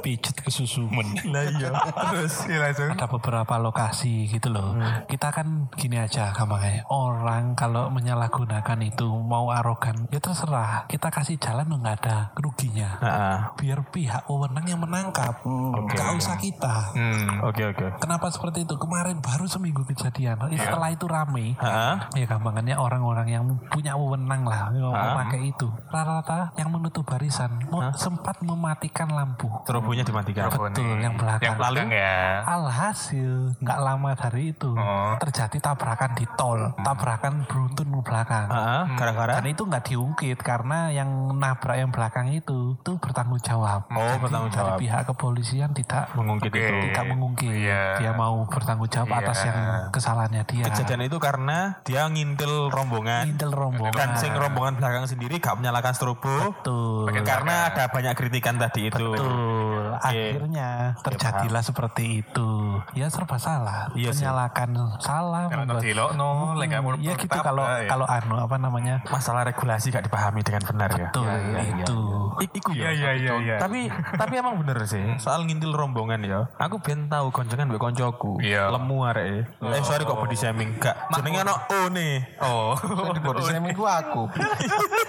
Pijet 0.03 0.37
ke 0.41 0.51
susumen. 0.51 1.07
Lah 1.29 1.45
iya. 1.47 1.71
Terus. 2.11 2.35
Iya 2.49 2.59
langsung. 2.65 2.91
Ada 2.97 3.07
beberapa 3.07 3.55
lokasi 3.61 4.27
gitu 4.27 4.49
loh. 4.51 4.75
Kita 5.07 5.29
kan 5.31 5.69
gini 5.77 6.01
aja 6.01 6.33
gampangnya. 6.33 6.89
Orang 6.89 7.55
kalau 7.55 7.93
menyalahgunakan 7.93 8.79
itu 8.83 9.07
mau 9.07 9.53
arogan, 9.53 10.09
ya 10.09 10.19
terserah. 10.19 10.89
Kita 10.89 11.13
kasih 11.13 11.37
jalan 11.37 11.69
nggak 11.69 11.97
ada 12.01 12.17
ruginya. 12.41 12.97
Heeh. 13.01 13.37
Biar 13.61 13.79
pihak 13.93 14.25
wewenang 14.27 14.65
yang 14.65 14.81
menangkap. 14.81 15.45
Gak 15.93 16.11
usah 16.17 16.41
kita. 16.41 16.97
Hmm. 16.97 17.45
Oke 17.45 17.69
oke. 17.69 18.01
Kenapa 18.01 18.33
seperti 18.33 18.65
itu? 18.65 18.75
Kemarin 18.81 19.21
baru 19.21 19.45
seminggu 19.45 19.85
kejadian. 19.85 20.41
Setelah 20.57 20.80
itu 20.89 21.05
rame. 21.05 21.53
Heeh. 21.55 21.95
Ya 22.17 22.27
gampangannya 22.27 22.73
orang-orang 22.75 23.29
yang 23.29 23.45
punya 23.69 23.93
wewenang 23.93 24.43
lah 24.43 24.73
yang 24.73 24.89
Ah. 24.89 25.13
memakai 25.13 25.53
itu. 25.53 25.69
Rata-rata 25.87 26.57
yang 26.57 26.71
menutup 26.71 27.05
barisan 27.05 27.61
mo- 27.67 27.93
sempat 27.93 28.41
mematikan 28.41 29.11
lampu. 29.11 29.53
Turbonya 29.63 30.01
dimatikan. 30.01 30.49
Betul, 30.49 30.97
yang 30.97 31.13
belakang. 31.15 31.45
Yang 31.45 31.57
belakang 31.59 31.89
ya. 31.91 32.17
Alhasil 32.47 33.31
nggak 33.59 33.79
lama 33.79 34.11
dari 34.15 34.43
itu 34.49 34.71
Oh. 34.71 35.13
terjadi 35.19 35.59
tabrakan 35.61 36.15
di 36.15 36.25
tol, 36.33 36.73
tabrakan 36.79 37.45
beruntun 37.45 37.91
ke 37.91 38.03
belakang. 38.03 38.47
Heeh. 38.49 38.83
Gara-gara. 38.95 39.33
Dan 39.37 39.47
itu 39.47 39.63
nggak 39.63 39.85
diungkit 39.85 40.39
karena 40.39 40.89
yang 40.89 41.11
nabrak 41.35 41.77
yang 41.77 41.91
belakang 41.91 42.31
itu 42.31 42.79
tuh 42.81 42.97
bertanggung 42.97 43.43
jawab. 43.43 43.85
Oh, 43.89 43.99
Jadi 43.99 44.23
bertanggung 44.23 44.49
jawab. 44.49 44.69
Dari 44.71 44.81
pihak 44.81 45.03
kepolisian 45.05 45.71
tidak 45.73 46.07
Mengungkit 46.13 46.49
Oke. 46.49 46.63
itu. 46.63 46.77
tidak 46.87 47.05
mengungkit. 47.07 47.51
Iya. 47.51 47.83
Dia 47.99 48.13
mau 48.13 48.47
bertanggung 48.47 48.87
jawab 48.87 49.11
Iya. 49.11 49.19
atas 49.21 49.39
yang 49.43 49.59
kesalahannya 49.91 50.43
dia. 50.45 50.65
Kejadian 50.71 51.03
itu 51.11 51.17
karena 51.19 51.59
dia 51.83 52.07
ngintil 52.07 52.71
rombongan. 52.71 53.27
Intel 53.27 53.51
rombongan. 53.51 53.95
Dan 53.99 54.09
sing 54.17 54.33
rombongan 54.33 54.79
belakang 54.79 55.05
sendiri 55.11 55.43
gak 55.43 55.59
menyalakan 55.59 55.93
strobo. 55.93 56.55
Betul. 56.55 57.11
Karena 57.27 57.71
ada 57.75 57.91
banyak 57.91 58.15
kritikan 58.15 58.57
tadi 58.57 58.89
itu. 58.89 59.07
Betul. 59.15 59.99
Akhirnya 59.99 60.95
terjadilah 61.03 61.63
seperti 61.65 62.23
itu. 62.23 62.51
Ya 62.95 63.11
serba 63.11 63.37
salah. 63.37 63.91
Iya. 63.99 64.15
Menyalakan 64.15 64.69
salah. 65.03 65.51
Kalau 65.51 65.65
membuat- 65.67 66.15
no, 66.15 66.55
lek 66.57 66.71
Ya 67.01 67.15
gitu 67.19 67.39
kalau 67.43 67.65
ah, 67.67 67.83
ya. 67.83 67.89
kalau 67.91 68.07
anu 68.07 68.37
apa 68.39 68.57
namanya? 68.57 69.03
Masalah 69.11 69.43
regulasi 69.43 69.91
gak 69.91 70.07
dipahami 70.07 70.41
dengan 70.47 70.63
benar 70.65 70.91
ya. 70.95 71.09
Betul 71.11 71.27
itu. 71.81 72.01
I- 72.41 72.53
Iku 72.61 72.71
ya. 72.77 72.91
Iya 72.91 72.91
iya 72.93 73.11
iya 73.17 73.33
iya. 73.41 73.57
Tapi 73.63 73.89
tapi 73.91 74.35
emang 74.37 74.61
bener 74.61 74.85
sih 74.85 75.03
soal 75.23 75.47
ngintil 75.47 75.73
rombongan 75.73 76.21
ya. 76.25 76.41
Aku 76.61 76.83
ben 76.83 77.09
tahu 77.09 77.33
konjongan 77.33 77.71
mbek 77.71 77.81
koncoku. 77.81 78.43
Iya. 78.43 78.69
Lemu 78.71 79.07
arek. 79.07 79.49
Eh 79.61 79.83
sorry 79.87 80.05
kok 80.05 80.19
body 80.19 80.37
shaming. 80.61 80.71
Gak 80.77 80.97
jenenge 81.17 81.39
ono 81.41 81.55
O 81.57 81.79
nih. 81.89 82.15
Oh. 82.41 82.73
Body 83.17 83.43
shaming 83.49 83.73
ku 83.73 83.85
aku. 83.85 84.29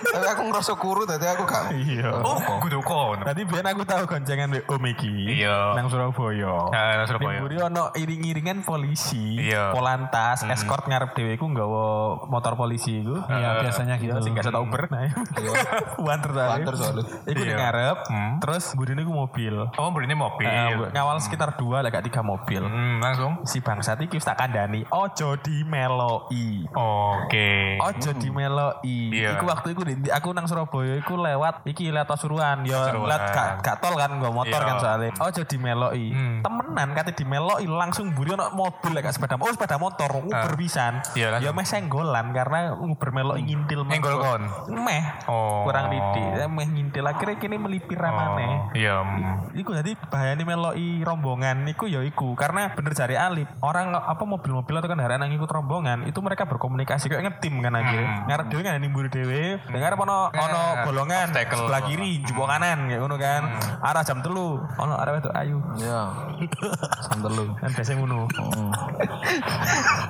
Tapi 0.02 0.26
aku 0.28 0.42
ngerasa 0.48 0.74
kuru 0.76 1.04
tadi 1.04 1.26
aku 1.28 1.44
gak. 1.44 1.76
Iya. 1.76 2.12
Oh, 2.24 2.40
kudu 2.60 2.80
kon. 2.82 3.20
Tadi 3.22 3.44
biar 3.44 3.66
aku 3.68 3.84
tahu 3.84 4.04
konjangan 4.08 4.48
mbek 4.50 4.64
Om 4.66 4.84
iki. 4.90 5.12
Iya. 5.40 5.76
Nang 5.76 5.92
Surabaya. 5.92 6.56
Nah, 6.72 6.92
nang 6.98 7.08
Surabaya. 7.08 7.40
mburi 7.40 7.58
ono 7.60 7.92
iring-iringan 7.94 8.64
polisi, 8.64 9.40
Iya. 9.42 9.72
polantas, 9.72 10.44
escort 10.48 10.86
ngarep 10.86 11.12
dhewe 11.14 11.36
iku 11.36 11.46
nggawa 11.48 11.86
motor 12.28 12.56
polisi 12.56 13.02
iku. 13.02 13.20
Iya 13.28 13.62
biasanya 13.62 13.96
gitu. 13.98 14.14
Iya, 14.14 14.24
sing 14.24 14.32
gak 14.34 14.48
tau 14.48 14.64
Uber 14.64 14.88
nah. 14.88 15.08
Wanter 16.08 16.32
soalnya. 16.32 16.52
Wanter 16.54 16.74
soalnya. 16.76 17.04
Iku 17.26 17.42
ning 17.42 17.50
Iya. 17.52 17.58
ngarep, 17.60 17.98
terus 18.40 18.64
mburi 18.72 18.94
niku 18.96 19.12
mobil. 19.12 19.56
Oh, 19.76 19.90
belinya 19.92 20.16
mobil. 20.18 20.48
Eh, 20.48 20.94
ngawal 20.94 21.20
sekitar 21.20 21.58
dua 21.58 21.82
lah 21.82 21.90
gak 21.90 22.08
tiga 22.08 22.22
mobil. 22.22 22.62
Hmm, 22.62 23.00
langsung. 23.00 23.44
Si 23.44 23.60
bangsat 23.60 24.00
iki 24.00 24.22
tak 24.22 24.38
kandhani, 24.38 24.86
ojo 24.88 25.36
dimeloi. 25.42 26.66
Oke. 26.72 27.78
Ojo 27.78 28.12
dimeloi. 28.14 28.98
Iya. 29.10 29.36
Iku 29.36 29.46
waktu 29.46 29.68
iku 29.72 29.82
di- 29.84 30.10
aku 30.10 30.32
nang 30.32 30.46
Surabaya 30.46 30.98
iku 30.98 31.16
lewat 31.16 31.64
iki 31.64 31.90
lewat 31.90 32.08
Pasuruan. 32.08 32.64
Ya 32.64 32.78
Pasuruan. 32.88 33.08
lewat 33.08 33.22
gak, 33.30 33.50
gak 33.62 33.78
tol 33.80 33.96
kan 33.96 34.12
gak 34.16 34.32
motor 34.32 34.56
Iya. 34.56 34.68
kan 34.68 34.76
soalnya. 34.78 35.12
Ojo 35.18 35.42
dimeloi. 35.44 36.06
Hmm. 36.08 36.38
Temenan 36.42 36.90
kate 36.92 37.12
dimeloi 37.14 37.66
langsung 37.66 38.12
mburi 38.12 38.32
ono 38.32 38.50
mobil 38.52 38.92
lek 38.92 39.08
sepeda 39.08 39.36
oh 39.36 39.50
sepeda 39.50 39.76
motor 39.76 40.10
Uber 40.12 40.54
pisan. 40.56 41.02
Iya, 41.12 41.28
ya 41.34 41.52
langsung. 41.52 41.54
meh 41.54 41.66
senggolan 41.66 42.26
karena 42.32 42.60
Uber 42.74 43.10
meloi 43.12 43.42
ngintil 43.42 43.84
Nyenggol 43.84 44.16
motor. 44.16 44.40
kon? 44.40 44.42
Meh. 44.78 45.04
Oh. 45.26 45.64
Kurang 45.64 45.90
didik. 45.90 46.30
Ya, 46.34 46.46
Meh 46.48 46.68
ngintil 46.68 47.04
akhirnya 47.04 47.38
kini 47.38 47.56
melipir 47.56 47.96
ramane. 47.96 48.44
Oh, 48.44 48.60
Iya. 48.74 48.96
hmm. 48.98 49.56
Iku 49.56 49.72
jadi 49.74 49.92
bahayane 50.04 50.44
meloi 50.44 50.68
rombongan 51.02 51.64
iku 51.68 51.86
ya 51.86 52.02
iku 52.02 52.34
karena 52.34 52.72
bener 52.72 52.92
cari 52.92 53.14
Alip 53.14 53.48
orang 53.60 53.92
apa 53.92 54.22
mobil-mobil 54.22 54.74
atau 54.74 54.88
kendaraan 54.88 55.24
yang 55.32 55.40
ikut 55.40 55.48
rombongan 55.48 56.04
itu 56.04 56.20
mereka 56.20 56.44
berkomunikasi. 56.44 57.08
Kayak 57.08 57.32
ngetim 57.32 57.64
kan 57.64 57.72
akhirnya. 57.72 58.28
Ngarep 58.28 58.46
dhewe 58.52 58.62
kan 58.68 58.74
nimbur 58.84 59.08
dhewe 59.08 59.64
dengar 59.72 59.96
apa 59.96 60.04
ono 60.04 60.20
ono 60.36 60.62
bolongan 60.84 61.32
obstacle. 61.32 61.64
sebelah 61.64 61.82
kiri 61.88 62.12
jupuk 62.28 62.48
kanan 62.52 62.92
kayak 62.92 63.00
ngono 63.00 63.16
kan. 63.16 63.42
Arah 63.80 64.04
jam 64.04 64.20
telu. 64.20 64.60
Ono 64.76 64.94
arah 65.00 65.16
itu 65.16 65.32
ayu. 65.32 65.58
Ya. 65.80 66.12
Sandal 67.08 67.32
lu. 67.32 67.46
kan 67.56 67.70
biasa 67.72 67.92
ngono. 67.96 68.28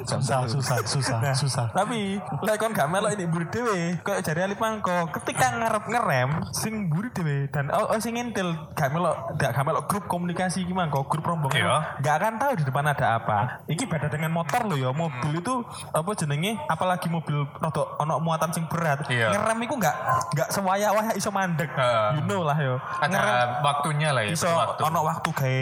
Susah, 0.08 0.50
susah, 0.50 0.80
susah, 0.84 1.20
susah. 1.38 1.68
tapi 1.72 2.18
lek 2.42 2.56
kon 2.58 2.74
gak 2.74 2.90
melok 2.90 3.14
ini 3.14 3.30
mburi 3.30 3.46
dhewe 3.52 4.02
kayak 4.02 4.26
jari 4.26 4.42
Alip 4.44 4.58
mangko 4.58 5.08
ketika 5.14 5.54
ngarep 5.62 5.84
ngerem 5.88 6.30
sing 6.56 6.90
mburi 6.90 7.14
dhewe 7.14 7.46
dan 7.54 7.70
oh, 7.70 7.92
oh 7.92 8.00
sing 8.02 8.18
ngintil 8.18 8.56
gak 8.74 8.90
melok 8.90 9.38
gak 9.38 9.54
gak 9.54 9.66
melok 9.68 9.86
grup 9.86 10.06
komunikasi 10.10 10.66
iki 10.66 10.74
mangko 10.74 11.06
grup 11.06 11.28
rombongan 11.28 11.60
Iya. 11.62 11.76
gak 12.02 12.16
akan 12.18 12.34
tahu 12.40 12.52
di 12.58 12.64
depan 12.66 12.86
ada 12.88 13.06
apa. 13.20 13.38
Iki 13.68 13.86
beda 13.86 14.08
dengan 14.08 14.32
motor 14.34 14.64
loh 14.66 14.78
ya 14.80 14.90
mobil 14.96 15.11
itu 15.32 15.54
apa 15.90 16.12
jenenge 16.14 16.56
apalagi 16.66 17.08
mobil 17.08 17.44
rodok 17.54 17.98
ono 17.98 18.18
muatan 18.18 18.50
sing 18.50 18.66
berat 18.66 19.04
Iya. 19.06 19.32
ngerem 19.32 19.60
iku 19.62 19.76
gak 19.78 19.96
gak 20.32 20.50
sewaya-waya 20.50 21.12
iso 21.14 21.30
mandek 21.30 21.68
Heeh. 21.70 22.08
you 22.16 22.24
know 22.24 22.42
lah 22.42 22.56
yo 22.56 22.76
Ada 23.00 23.20
waktunya 23.62 24.10
lah 24.10 24.22
ya. 24.22 24.32
iso 24.32 24.48
waktu. 24.48 24.82
ono 24.82 25.00
waktu 25.02 25.30
gawe 25.30 25.62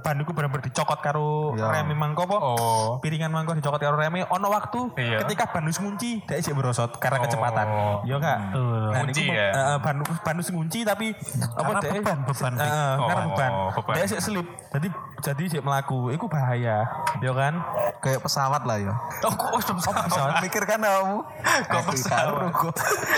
ban 0.00 0.16
iku 0.16 0.30
bener-bener 0.30 0.64
dicokot 0.64 1.00
karo 1.00 1.52
Iya. 1.52 1.68
rem 1.72 1.90
mangko 1.92 2.24
apa 2.24 2.36
Oh. 2.38 2.88
piringan 2.98 3.28
mangko 3.28 3.52
dicokot 3.52 3.78
karo 3.78 3.96
reme 3.96 4.24
ono 4.24 4.48
waktu 4.48 4.80
Iya. 4.96 5.18
ketika 5.22 5.48
ban 5.48 5.64
wis 5.64 5.76
ngunci 5.76 6.24
dhek 6.24 6.38
isih 6.38 6.52
berosot 6.52 6.96
karena 6.96 7.18
kecepatan 7.20 7.66
Oh. 7.66 7.96
iya 8.02 8.16
kak 8.16 8.38
nah, 8.48 9.00
Ngunci 9.02 9.22
niku, 9.22 9.34
ya? 9.34 9.48
eh, 9.50 9.78
ban 9.78 9.96
ban 10.02 10.36
wis 10.36 10.48
ngunci 10.48 10.80
tapi 10.82 11.12
Karena 11.56 11.80
dhek- 11.80 11.92
beban, 11.96 12.18
beban, 12.22 12.52
Dik. 12.52 12.62
Heeh, 12.62 12.92
karena 12.98 13.14
Oh, 13.16 13.28
beban 13.28 13.50
beban. 13.74 13.94
dhek 13.94 14.04
isih 14.06 14.20
slip 14.20 14.46
jadi 14.68 14.88
jadi 15.18 15.44
sik 15.48 15.62
melaku 15.62 15.98
iku 16.10 16.26
bahaya 16.26 16.86
ya 17.18 17.32
kan 17.32 17.54
Kayak 17.96 18.22
pesawat 18.22 18.62
lah 18.62 18.76
ya. 18.78 18.85
Oh, 18.92 19.32
kok 19.32 19.50
oh, 19.56 19.60
pesawat? 19.60 20.38
Mikir 20.44 20.62
kan 20.68 20.80
kamu. 20.82 21.18
Kok 21.66 21.82
pesawat? 21.90 22.52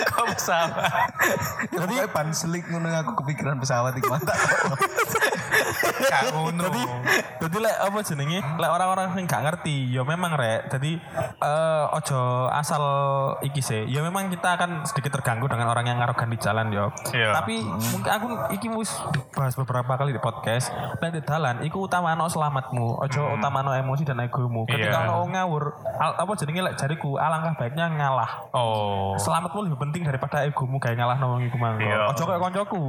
Kok 0.09 0.27
pesawat? 0.37 0.73
Jadi 1.69 1.95
ban 2.13 2.29
selik 2.33 2.65
ngono 2.71 2.89
aku 2.93 3.25
kepikiran 3.25 3.59
pesawat 3.59 3.93
iki 3.99 4.09
mantap. 4.09 4.39
Gak 5.99 6.23
ngono. 6.33 6.63
Jadi 6.69 6.83
jadi 7.39 7.57
lek 7.65 7.77
apa 7.81 7.99
jenenge? 8.05 8.39
Lek 8.61 8.71
orang-orang 8.71 9.07
sing 9.17 9.25
gak 9.27 9.43
ngerti, 9.45 9.91
ya 9.91 10.03
memang 10.05 10.37
rek. 10.37 10.71
Jadi 10.71 11.01
eh 11.43 11.85
ojo 11.97 12.47
asal 12.53 12.83
iki 13.43 13.61
sih. 13.65 13.89
Ya 13.89 14.05
memang 14.05 14.31
kita 14.31 14.55
akan 14.59 14.85
sedikit 14.87 15.19
terganggu 15.19 15.49
dengan 15.51 15.71
orang 15.73 15.89
yang 15.89 15.99
ngarogan 15.99 16.31
di 16.31 16.39
jalan 16.39 16.71
ya. 16.71 16.93
Iya. 17.13 17.31
Tapi 17.35 17.65
mungkin 17.65 18.11
aku 18.11 18.27
iki 18.55 18.69
wis 18.71 18.93
bahas 19.35 19.55
beberapa 19.59 19.99
kali 19.99 20.15
di 20.15 20.21
podcast. 20.23 20.71
Nek 21.03 21.11
di 21.11 21.23
dalan 21.25 21.65
iku 21.67 21.89
utamano 21.89 22.29
selamatmu, 22.31 23.03
ojo 23.03 23.23
utamano 23.39 23.75
emosi 23.75 24.07
dan 24.07 24.23
egomu. 24.23 24.65
Ketika 24.69 25.05
Iya. 25.05 25.11
ono 25.11 25.25
ngawur, 25.49 25.65
al- 25.97 26.17
apa 26.21 26.33
jenenge 26.37 26.61
lek 26.61 26.77
jariku 26.77 27.17
alangkah 27.17 27.57
baiknya 27.57 27.89
ngalah. 27.89 28.53
Oh. 28.53 29.17
Selamatmu 29.17 29.73
lebih 29.73 29.81
penting 29.81 30.05
daripada 30.05 30.45
egomu 30.45 30.77
kayak 30.77 31.01
ngalah 31.01 31.17
nang 31.17 31.33
wong 31.33 31.43
iku 31.49 31.57
mangko. 31.57 31.89
Iya. 31.89 32.13
Ojo 32.13 32.23
kayak 32.29 32.41
koncoku. 32.45 32.85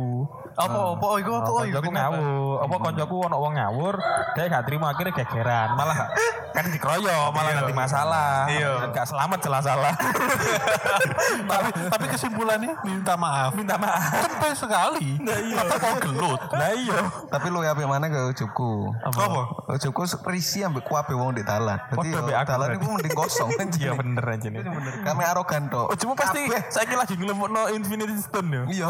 Apa 0.59 0.79
apa 0.99 1.05
oh, 1.07 1.15
iku 1.15 1.31
apa 1.39 1.47
oh, 1.47 1.63
iku 1.63 1.79
Koncoku 1.79 1.91
ngawur, 1.95 2.55
apa 2.67 2.75
koncoku 2.83 3.15
ono 3.31 3.37
wong 3.39 3.53
ngawur, 3.55 3.95
dia 4.35 4.43
gak 4.51 4.63
terima 4.67 4.91
akhirnya 4.91 5.13
gegeran, 5.15 5.69
malah 5.79 6.11
kan 6.55 6.65
dikeroyok, 6.67 7.29
malah 7.31 7.51
nanti 7.55 7.73
masalah. 7.73 8.49
Iya. 8.51 8.91
Gak 8.91 9.07
selamat 9.07 9.39
jelas 9.39 9.63
salah. 9.63 9.95
tapi, 11.51 11.69
tapi 11.87 12.05
kesimpulannya 12.11 12.73
minta 12.83 13.13
maaf. 13.15 13.55
Minta 13.55 13.79
maaf. 13.79 14.11
Cepet 14.27 14.53
sekali. 14.57 15.09
Nah 15.23 15.37
iya. 15.39 15.61
Kok 15.63 15.97
gelut. 16.03 16.41
Lah 16.51 16.71
iya. 16.75 16.99
Tapi 17.29 17.47
lu 17.47 17.63
ya 17.63 17.71
mana 17.87 18.11
ke 18.11 18.19
ujungku? 18.35 18.91
Apa? 19.05 19.71
Ujungku 19.77 20.03
risi 20.27 20.65
ambek 20.65 20.83
kuabe 20.83 21.13
wong 21.15 21.37
di 21.37 21.43
dalan. 21.45 21.77
Jadi 21.95 22.09
Dalan 22.49 22.67
itu 22.73 22.85
mending 22.89 23.13
kosong 23.13 23.49
kan. 23.53 23.67
Iya 23.79 23.93
bener 23.95 24.25
aja 24.25 24.47
nih. 24.49 24.59
Kami 25.05 25.23
arogan 25.23 25.69
tok. 25.69 25.93
Oh, 25.93 25.95
cuma 25.95 26.13
pasti 26.17 26.41
saya 26.73 26.89
lagi 26.97 27.15
ngelempukno 27.15 27.69
Infinity 27.71 28.17
Stone 28.19 28.49
ya. 28.49 28.63
Iya. 28.67 28.87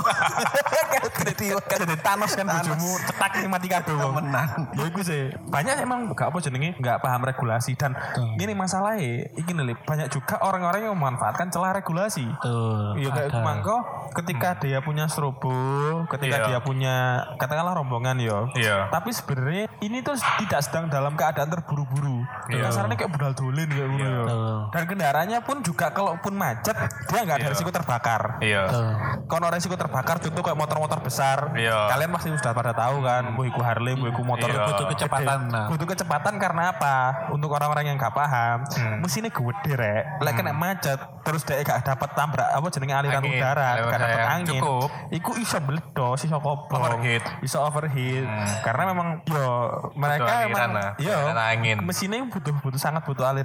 Jadi 1.29 1.45
Kan 1.67 1.79
ada 1.85 1.97
Thanos 1.99 2.31
kan 2.33 2.45
bojomu 2.47 2.89
cetak 3.05 3.31
nih 3.43 3.49
mati 3.51 3.67
wong. 3.69 4.13
Temenan. 4.17 4.47
Ya 4.73 4.83
iku 4.87 5.01
sih. 5.03 5.29
Banyak 5.51 5.75
emang 5.83 5.99
gak 6.15 6.31
apa 6.31 6.37
jenenge 6.41 6.79
gak 6.79 7.03
paham 7.03 7.21
regulasi 7.27 7.75
dan 7.75 7.93
ini 8.39 8.55
masalahnya 8.55 9.29
iki 9.35 9.51
nih 9.53 9.75
Lip. 9.75 9.79
banyak 9.85 10.07
juga 10.09 10.39
orang-orang 10.41 10.89
yang 10.89 10.95
memanfaatkan 10.97 11.51
celah 11.51 11.75
regulasi. 11.75 12.25
Tuh. 12.41 12.95
Iya 12.97 13.09
kayak 13.11 13.35
mangko 13.35 13.77
ketika 14.15 14.57
dia 14.57 14.79
punya 14.81 15.05
strobo, 15.11 15.53
ketika 16.09 16.37
Iya. 16.39 16.45
dia 16.47 16.59
punya 16.63 16.95
katakanlah 17.37 17.77
rombongan 17.77 18.17
yo. 18.21 18.49
Iya. 18.55 18.89
Tapi 18.89 19.09
sebenarnya 19.13 19.65
ini 19.81 20.01
tuh 20.01 20.17
tidak 20.39 20.61
sedang 20.65 20.87
dalam 20.89 21.13
keadaan 21.13 21.49
terburu-buru. 21.49 22.23
Kasarnya 22.49 22.95
kayak 22.95 23.11
budal 23.13 23.33
dolin 23.49 23.65
kayak. 23.65 23.89
Betul. 23.89 24.57
Dan 24.69 24.83
kendaraannya 24.85 25.39
pun 25.41 25.57
juga 25.59 25.89
kalaupun 25.89 26.33
macet 26.33 26.77
dia 27.09 27.19
nggak 27.19 27.37
ada 27.37 27.47
Iya. 27.49 27.51
risiko 27.51 27.71
terbakar. 27.73 28.21
Iya. 28.39 28.61
Tuh. 28.69 28.89
Kalau 29.25 29.47
resiko 29.49 29.73
terbakar 29.73 30.21
contoh 30.21 30.41
kayak 30.41 30.53
motor-motor 30.55 30.99
besar, 31.01 31.49
Iya. 31.57 31.89
kalian 31.89 32.13
pasti 32.13 32.29
sudah 32.29 32.53
pada 32.53 32.71
tahu 32.71 33.01
kan, 33.01 33.33
bu 33.33 33.41
iku 33.43 33.59
Harley, 33.59 33.97
bu 33.97 34.05
iku 34.07 34.21
motor 34.21 34.45
Iya. 34.47 34.69
butuh 34.69 34.85
kecepatan. 34.87 35.39
Nah. 35.49 35.65
Butuh 35.65 35.87
kecepatan 35.87 36.37
karena 36.37 36.63
apa? 36.69 36.95
Untuk 37.31 37.49
orang-orang 37.49 37.89
yang 37.89 37.97
gak 37.97 38.13
paham, 38.13 38.61
Hmm. 38.69 39.01
mesinnya 39.01 39.31
gede 39.31 39.73
rek, 39.73 40.03
lek 40.19 40.33
kena 40.35 40.53
macet, 40.53 40.99
terus 41.23 41.41
dia 41.41 41.61
gak 41.61 41.81
dapat 41.81 42.09
tabrak 42.13 42.49
apa 42.51 42.67
jenenge 42.69 42.93
aliran 42.93 43.23
Angin, 43.23 43.39
udara, 43.39 43.69
gak 43.81 43.97
dapat 43.97 44.21
angin. 44.29 44.61
Cukup. 44.61 44.89
Iku 45.09 45.31
iso 45.35 45.57
meledos, 45.61 46.19
iso 46.21 46.37
kopong, 46.37 46.81
Overheat. 46.83 47.23
iso 47.41 47.57
overheat. 47.59 48.27
Karena 48.61 48.83
memang 48.87 49.07
yo 49.25 49.45
mereka 49.95 50.27
aliran 50.43 50.49
emang 50.69 50.71
yo 50.99 51.15
aliran 51.15 51.37
angin. 51.39 51.77
mesinnya 51.81 52.19
butuh 52.21 52.51
butuh 52.59 52.77
sangat 52.77 53.01
butuh 53.03 53.23
aliran 53.23 53.38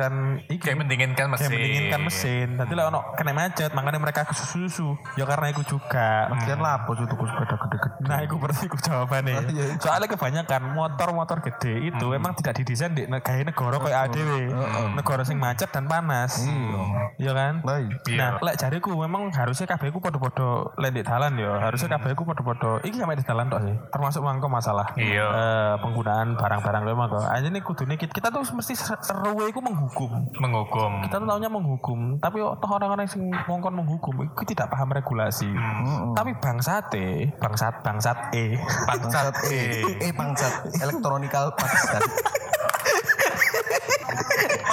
iki. 0.50 0.62
Kayak 0.62 0.78
mendinginkan 0.84 1.26
mesin. 1.30 1.48
Kayak 1.48 1.52
mendinginkan 1.54 2.00
mesin. 2.04 2.48
Nanti 2.58 2.72
lah 2.74 2.84
ono 2.90 3.00
kena 3.14 3.32
macet, 3.32 3.70
makanya 3.72 4.00
mereka 4.00 4.26
kesusu. 4.28 4.96
Ya 5.18 5.24
karena 5.24 5.50
itu 5.50 5.62
juga. 5.66 6.28
Kian 6.44 6.60
lapo 6.60 6.94
tuh 6.98 7.06
tuku 7.08 7.24
sepeda 7.24 7.56
gede-gede. 7.56 8.02
Nah, 8.04 8.18
itu 8.20 8.34
berarti 8.36 8.64
itu 8.66 8.78
jawabannya. 8.84 9.36
Soalnya 9.80 10.08
kebanyakan 10.10 10.62
motor-motor 10.74 11.38
gede 11.40 11.92
itu 11.92 12.06
emang 12.12 12.32
tidak 12.36 12.54
didesain 12.60 12.92
di 12.92 13.06
negara 13.08 13.42
negara 13.44 13.76
kayak 13.80 13.98
ADW. 14.10 14.30
Negara 14.94 15.22
sing 15.24 15.38
macet 15.38 15.70
dan 15.70 15.86
panas. 15.86 16.42
Iya 17.18 17.32
kan? 17.32 17.62
Iya. 18.08 18.18
Nah, 18.18 18.30
lek 18.42 18.56
jariku 18.58 18.94
memang 18.94 19.30
harusnya 19.32 19.66
kabeh 19.70 19.90
ku 19.94 19.98
podo-podo 20.02 20.74
lek 20.78 20.92
di 20.94 21.02
dalan 21.02 21.38
ya. 21.38 21.70
Harusnya 21.70 21.88
kabeh 21.98 22.12
ku 22.18 22.26
podo-podo. 22.26 22.82
Iki 22.82 22.96
sampe 22.98 23.18
di 23.18 23.24
dalan 23.26 23.46
tok 23.48 23.60
sih. 23.64 23.76
Termasuk 23.90 24.20
mangko 24.22 24.48
masalah. 24.50 24.92
Iya. 24.98 25.26
eh, 25.34 25.74
penggunaan 25.80 26.36
barang-barang 26.38 26.82
memang 26.84 27.06
kok. 27.10 27.24
Aja 27.26 27.48
nih 27.48 27.62
kudune 27.64 27.94
kita, 27.98 28.12
kita 28.12 28.28
tuh 28.30 28.42
mesti 28.54 28.74
seru 28.76 29.34
iku 29.48 29.60
menghukum. 29.84 30.10
Menghukum. 30.40 30.90
Kita 31.04 31.16
tuh 31.20 31.28
taunya 31.28 31.50
menghukum, 31.52 31.98
tapi 32.18 32.40
toh 32.40 32.70
orang-orang 32.72 33.04
yang 33.04 33.24
ngongkon 33.44 33.74
menghukum 33.76 34.14
itu 34.24 34.42
tidak 34.48 34.72
paham 34.72 34.88
regulasi. 34.88 35.48
Tapi 36.16 36.32
bangsate, 36.40 37.36
bangsat 37.36 37.84
bangsat 37.84 38.18
E. 38.32 38.56
Bangsat 38.88 39.34
eh 39.52 39.84
eh 40.08 40.12
bangsat 40.16 40.72
elektronikal 40.80 41.52
Pakistan. 41.52 42.00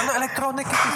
Ono 0.01 0.11
elektronik 0.13 0.65
itu. 0.65 0.89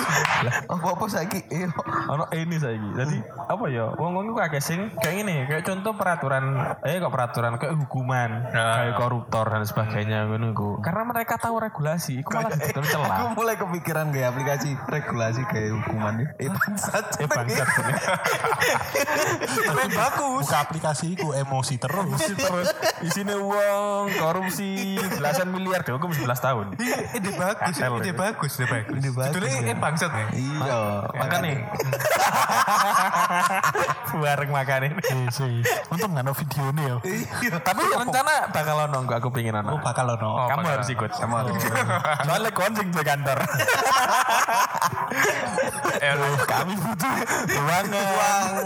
Apa 0.65 0.87
apa 0.91 1.05
saiki 1.05 1.39
eh 1.47 1.69
Ono 2.07 2.25
ini 2.31 2.55
saiki. 2.55 2.89
Jadi 2.95 3.17
apa 3.45 3.65
ya? 3.67 3.93
Wong-wong 3.93 4.25
iku 4.27 4.39
akeh 4.39 4.59
sing 4.59 4.89
kayak 4.97 5.15
gini, 5.17 5.35
kayak 5.45 5.63
contoh 5.63 5.93
peraturan 5.93 6.43
eh 6.81 6.97
kok 6.97 7.09
peraturan 7.09 7.55
kayak 7.55 7.75
hukuman, 7.77 8.29
kayak 8.47 8.95
koruptor 8.95 9.45
dan 9.45 9.63
sebagainya 9.63 10.25
ngono 10.25 10.51
iku. 10.51 10.69
Karena 10.79 11.03
mereka 11.03 11.37
tahu 11.37 11.59
regulasi, 11.59 12.19
iku 12.19 12.29
malah 12.33 12.51
ditutup 12.51 12.81
Aku 12.81 12.91
celah. 12.91 13.33
mulai 13.33 13.55
kepikiran 13.55 14.09
kayak 14.09 14.27
aplikasi 14.31 14.73
regulasi 14.83 15.41
kayak 15.45 15.71
hukuman 15.75 16.25
Eh 16.35 16.49
bangsat. 16.49 17.05
Eh 17.17 17.27
bangsat 17.27 17.67
ini. 17.75 17.93
Tapi 19.65 19.83
bagus. 19.91 20.41
Buka 20.41 20.57
aplikasi 20.61 21.07
ku 21.15 21.31
emosi 21.31 21.75
terus. 21.77 22.09
terus 22.35 22.69
isinya 23.01 23.35
uang 23.35 24.09
korupsi 24.15 24.95
belasan 25.11 25.49
miliar 25.49 25.81
dihukum 25.81 26.09
11 26.09 26.25
tahun 26.37 26.65
Ide 27.11 27.31
bagus, 27.33 27.75
Kartel 27.75 27.93
ide 27.95 28.09
itu. 28.09 28.17
bagus, 28.17 28.51
ide 28.55 28.65
bagus. 28.67 28.94
Ide 28.95 29.09
bagus, 29.11 29.29
Judulnya 29.29 29.57
ya. 29.57 29.67
eh 29.67 29.75
bangsat 29.75 30.09
nih. 30.09 30.27
Iya. 30.35 30.79
makanya 31.13 31.49
bareng 34.15 34.49
makan 34.49 34.79
ini 34.85 35.01
Eh, 35.05 35.27
sih. 35.29 35.53
Untung 35.89 36.09
nggak 36.11 36.23
ada 36.23 36.33
video 36.33 36.65
nih 36.71 36.85
ya. 36.85 36.95
tapi 37.59 37.81
rencana 37.85 38.33
bakal 38.49 38.75
ono 38.81 38.97
enggak 38.97 39.17
aku 39.19 39.29
pengen 39.29 39.53
ono 39.57 39.71
Oh 39.71 39.79
bakal 39.79 40.05
ono. 40.09 40.29
kamu 40.45 40.57
bakal. 40.57 40.71
harus 40.73 40.87
ikut 40.89 41.09
Sama 41.11 41.43
lu. 41.43 41.53
soalnya 42.25 42.51
konsing 42.51 42.87
di 42.89 43.01
kantor 43.01 43.37
Eh, 45.95 46.11
kami 46.43 46.73
butuh 46.75 47.11
ruangan 47.55 48.63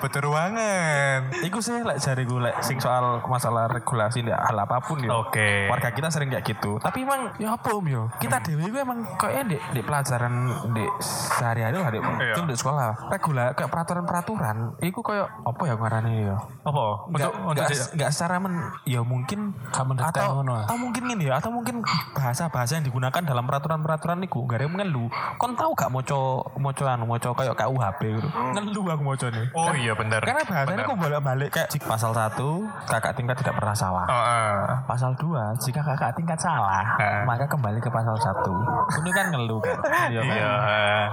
butuh 0.00 0.20
ruangan. 0.22 1.18
Iku 1.38 1.58
sih 1.58 1.76
lek 1.78 1.98
jari 1.98 2.22
gue 2.24 2.40
lek 2.40 2.54
sing 2.62 2.78
soal 2.78 3.20
masalah 3.22 3.68
regulasi 3.68 4.22
ya 4.22 4.38
hal 4.40 4.56
apa 4.56 4.78
pun 4.80 4.98
ya. 4.98 5.10
Oke. 5.14 5.66
Warga 5.68 5.90
kita 5.90 6.08
sering 6.08 6.30
kayak 6.30 6.46
gitu. 6.46 6.78
Tapi 6.78 7.02
emang 7.02 7.30
ya 7.36 7.52
apa 7.52 7.68
om 7.70 7.84
yo? 7.84 8.02
Kita 8.16 8.38
dewi 8.40 8.64
gue 8.66 8.80
emang 8.80 9.02
kayaknya 9.38 9.44
di, 9.48 9.78
di 9.78 9.80
pelajaran 9.80 10.34
di 10.68 10.84
sehari-hari 11.00 11.76
lah 11.78 11.90
di, 11.90 11.98
Iya. 12.02 12.34
itu 12.34 12.42
di 12.44 12.56
sekolah. 12.56 12.90
Regula 13.08 13.54
kayak 13.54 13.70
peraturan-peraturan. 13.70 14.56
Iku 14.80 15.00
kayak 15.00 15.30
apa 15.44 15.62
ya 15.62 15.74
ngarani 15.74 16.12
ya? 16.24 16.36
Apa? 16.64 16.84
Untuk 17.06 17.30
untuk 17.30 17.62
enggak, 17.62 17.94
enggak 17.94 18.10
secara 18.10 18.36
men, 18.38 18.54
ya 18.84 19.00
mungkin 19.00 19.54
Gak 19.68 19.84
mendetek 19.84 20.18
atau, 20.18 20.42
atau 20.42 20.76
mungkin 20.76 21.02
ini 21.08 21.24
ya 21.24 21.38
atau 21.38 21.50
mungkin 21.50 21.84
bahasa-bahasa 22.12 22.76
yang 22.76 22.84
digunakan 22.84 23.20
dalam 23.20 23.44
peraturan-peraturan 23.44 24.18
itu 24.20 24.42
gak 24.42 24.58
ada 24.58 24.64
yang 24.64 24.74
ngelu 24.74 25.06
kon 25.36 25.52
tahu 25.54 25.70
gak 25.72 25.86
moco 25.88 26.20
moco 26.56 26.82
anu 26.82 27.04
moco 27.04 27.30
kayak 27.32 27.54
KUHP 27.54 28.00
gitu 28.12 28.28
ngelu 28.28 28.80
aku 28.88 29.02
moco 29.04 29.26
nih 29.28 29.46
Oh 29.52 29.72
iya 29.72 29.92
benar. 29.94 30.20
karena 30.20 30.42
bahasanya 30.42 30.76
Benar. 30.78 30.88
kok 30.88 30.98
balik-balik 30.98 31.48
kayak 31.50 31.68
jik 31.68 31.84
pasal 31.84 32.10
satu 32.10 32.64
kakak 32.86 33.12
tingkat 33.14 33.36
tidak 33.36 33.54
pernah 33.54 33.76
salah. 33.76 34.04
Oh, 34.04 34.24
eh. 34.24 34.56
Pasal 34.84 35.12
dua 35.14 35.52
jika 35.56 35.80
kakak 35.80 36.10
tingkat 36.14 36.38
salah 36.38 36.96
Eh. 36.98 37.22
maka 37.22 37.44
kembali 37.46 37.78
ke 37.78 37.88
pasal 37.88 38.16
satu. 38.16 38.54
Ini 38.98 39.10
kan 39.12 39.27
ngeluh 39.30 39.60
kan. 39.60 39.76
Iya 40.08 40.22
kan? 40.22 40.36
Iya. 40.36 40.52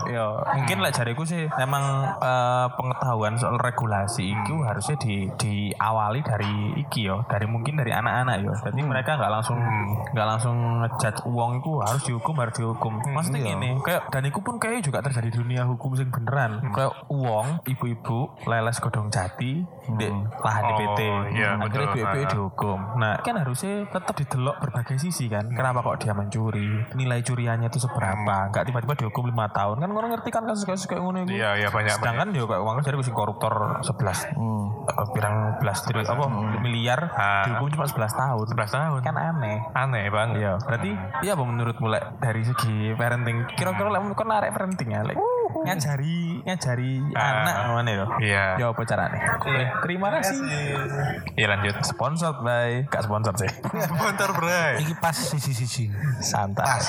Iya, 0.05 0.25
mungkin 0.55 0.77
lah 0.79 0.91
jariku 0.91 1.23
sih 1.23 1.47
emang 1.55 1.83
eh, 2.15 2.67
pengetahuan 2.73 3.35
soal 3.35 3.57
regulasi 3.57 4.31
itu 4.31 4.55
harusnya 4.61 4.95
di 4.97 5.27
diawali 5.35 6.21
dari 6.21 6.53
iki 6.77 7.05
yo, 7.05 7.23
dari 7.25 7.45
mungkin 7.45 7.75
dari 7.75 7.91
anak-anak 7.91 8.35
yo. 8.41 8.53
Jadi 8.55 8.81
mereka 8.81 9.17
nggak 9.17 9.31
langsung 9.31 9.59
nggak 10.11 10.27
langsung 10.27 10.55
ngejudge 10.81 11.21
uang 11.25 11.51
itu 11.59 11.71
harus 11.81 12.01
dihukum 12.03 12.35
harus 12.37 12.55
dihukum. 12.55 12.93
Maksudnya 13.05 13.41
gini, 13.45 13.69
kayak 13.81 14.07
dan 14.09 14.23
itu 14.23 14.39
pun 14.39 14.55
kayak 14.55 14.81
juga 14.81 15.01
terjadi 15.01 15.23
di 15.25 15.33
dunia 15.33 15.65
hukum 15.65 15.97
sing 15.97 16.13
beneran. 16.13 16.61
Kayak 16.69 16.93
uang 17.09 17.65
ibu-ibu 17.65 18.29
leles 18.45 18.77
godong 18.77 19.09
jati 19.09 19.65
di 19.97 20.07
lahan 20.39 20.63
Oh, 20.65 20.69
DPT. 20.71 21.01
iya, 21.33 21.49
Akhirnya 21.57 21.89
betul. 21.89 22.01
ibu-ibu 22.01 22.25
dihukum. 22.27 22.79
Nah, 22.97 23.13
kan 23.21 23.35
harusnya 23.37 23.85
tetap 23.85 24.13
didelok 24.13 24.55
berbagai 24.59 24.97
sisi 24.97 25.25
kan. 25.25 25.49
Kenapa 25.49 25.81
kok 25.81 25.97
dia 25.97 26.13
mencuri? 26.13 26.69
Nilai 26.93 27.21
curiannya 27.21 27.69
itu 27.69 27.81
seberapa? 27.81 28.04
Enggak 28.13 28.63
tiba-tiba 28.69 28.93
dihukum 28.93 29.23
lima 29.25 29.49
tahun. 29.49 29.81
Kan 29.81 29.89
orang 29.89 30.11
ngerti 30.13 30.29
kan 30.29 30.43
kasus-kasus 30.45 30.85
kayak 30.85 31.01
ngono 31.01 31.25
itu. 31.25 31.41
Iya, 31.41 31.57
iya 31.57 31.69
banyak. 31.73 31.97
Sedangkan 31.97 32.29
dia 32.29 32.45
kayak 32.45 32.61
uangnya 32.61 32.83
jadi 32.85 32.97
sing 33.01 33.15
koruptor 33.15 33.53
11 33.81 34.29
eh, 34.85 35.05
pirang 35.17 35.57
belas 35.57 35.77
triliun 35.81 36.05
apa 36.05 36.25
miliar 36.61 36.99
Ah. 37.15 37.43
dihukum 37.49 37.67
cuma 37.73 37.85
11 37.89 38.13
tahun. 38.13 38.45
11 38.53 38.71
tahun. 38.71 38.99
Kan 39.01 39.15
aneh. 39.17 39.57
Aneh 39.73 40.05
banget. 40.13 40.35
Iya, 40.41 40.53
berarti 40.61 40.91
iya 41.23 41.31
apa 41.33 41.43
menurut 41.43 41.77
mulai 41.79 42.01
dari 42.19 42.45
segi 42.45 42.93
parenting? 42.93 43.49
Kira-kira 43.57 43.89
lek 43.89 44.13
kan 44.13 44.27
arek 44.29 44.51
parenting 44.53 44.89
ya, 44.93 45.01
lek 45.01 45.17
ngajari 45.65 46.17
ngajari 46.43 46.91
Ah. 47.11 47.41
anak 47.41 47.55
mana 47.73 47.89
ya? 47.89 48.05
Iya. 48.19 48.45
Ya 48.57 48.65
apa 48.69 48.81
caranya? 48.83 49.17
Oke, 49.35 49.53
terima 49.81 50.07
kasih. 50.13 50.37
Iya 51.33 51.47
lanjut. 51.49 51.75
Sponsor 51.81 52.39
by, 52.39 52.85
gak 52.87 53.03
sponsor 53.07 53.33
sih. 53.35 53.49
Bentar, 53.65 54.29
Bray. 54.31 54.79
Iki 54.79 54.93
pas 54.97 55.13
sisi-sisi. 55.13 55.89
Santai. 56.19 56.79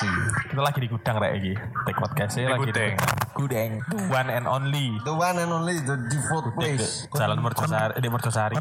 Kita 0.47 0.61
lagi 0.61 0.79
di 0.79 0.87
gudang 0.87 1.17
rek 1.17 1.33
iki. 1.35 1.53
Take 1.83 1.97
podcast 1.97 2.33
Di 2.33 2.45
lagi 2.45 2.63
gudang. 2.63 2.93
gudang. 2.93 3.15
Gudeng. 3.35 3.71
The 3.87 3.97
one 4.07 4.29
and 4.29 4.45
only. 4.45 4.87
The 5.01 5.13
one 5.13 5.37
and 5.37 5.51
only 5.51 5.77
the 5.79 5.95
default 6.07 6.53
place. 6.53 7.05
Jalan 7.11 7.37
Mercosari, 7.37 7.93
di 7.95 8.07
Mercosari. 8.07 8.55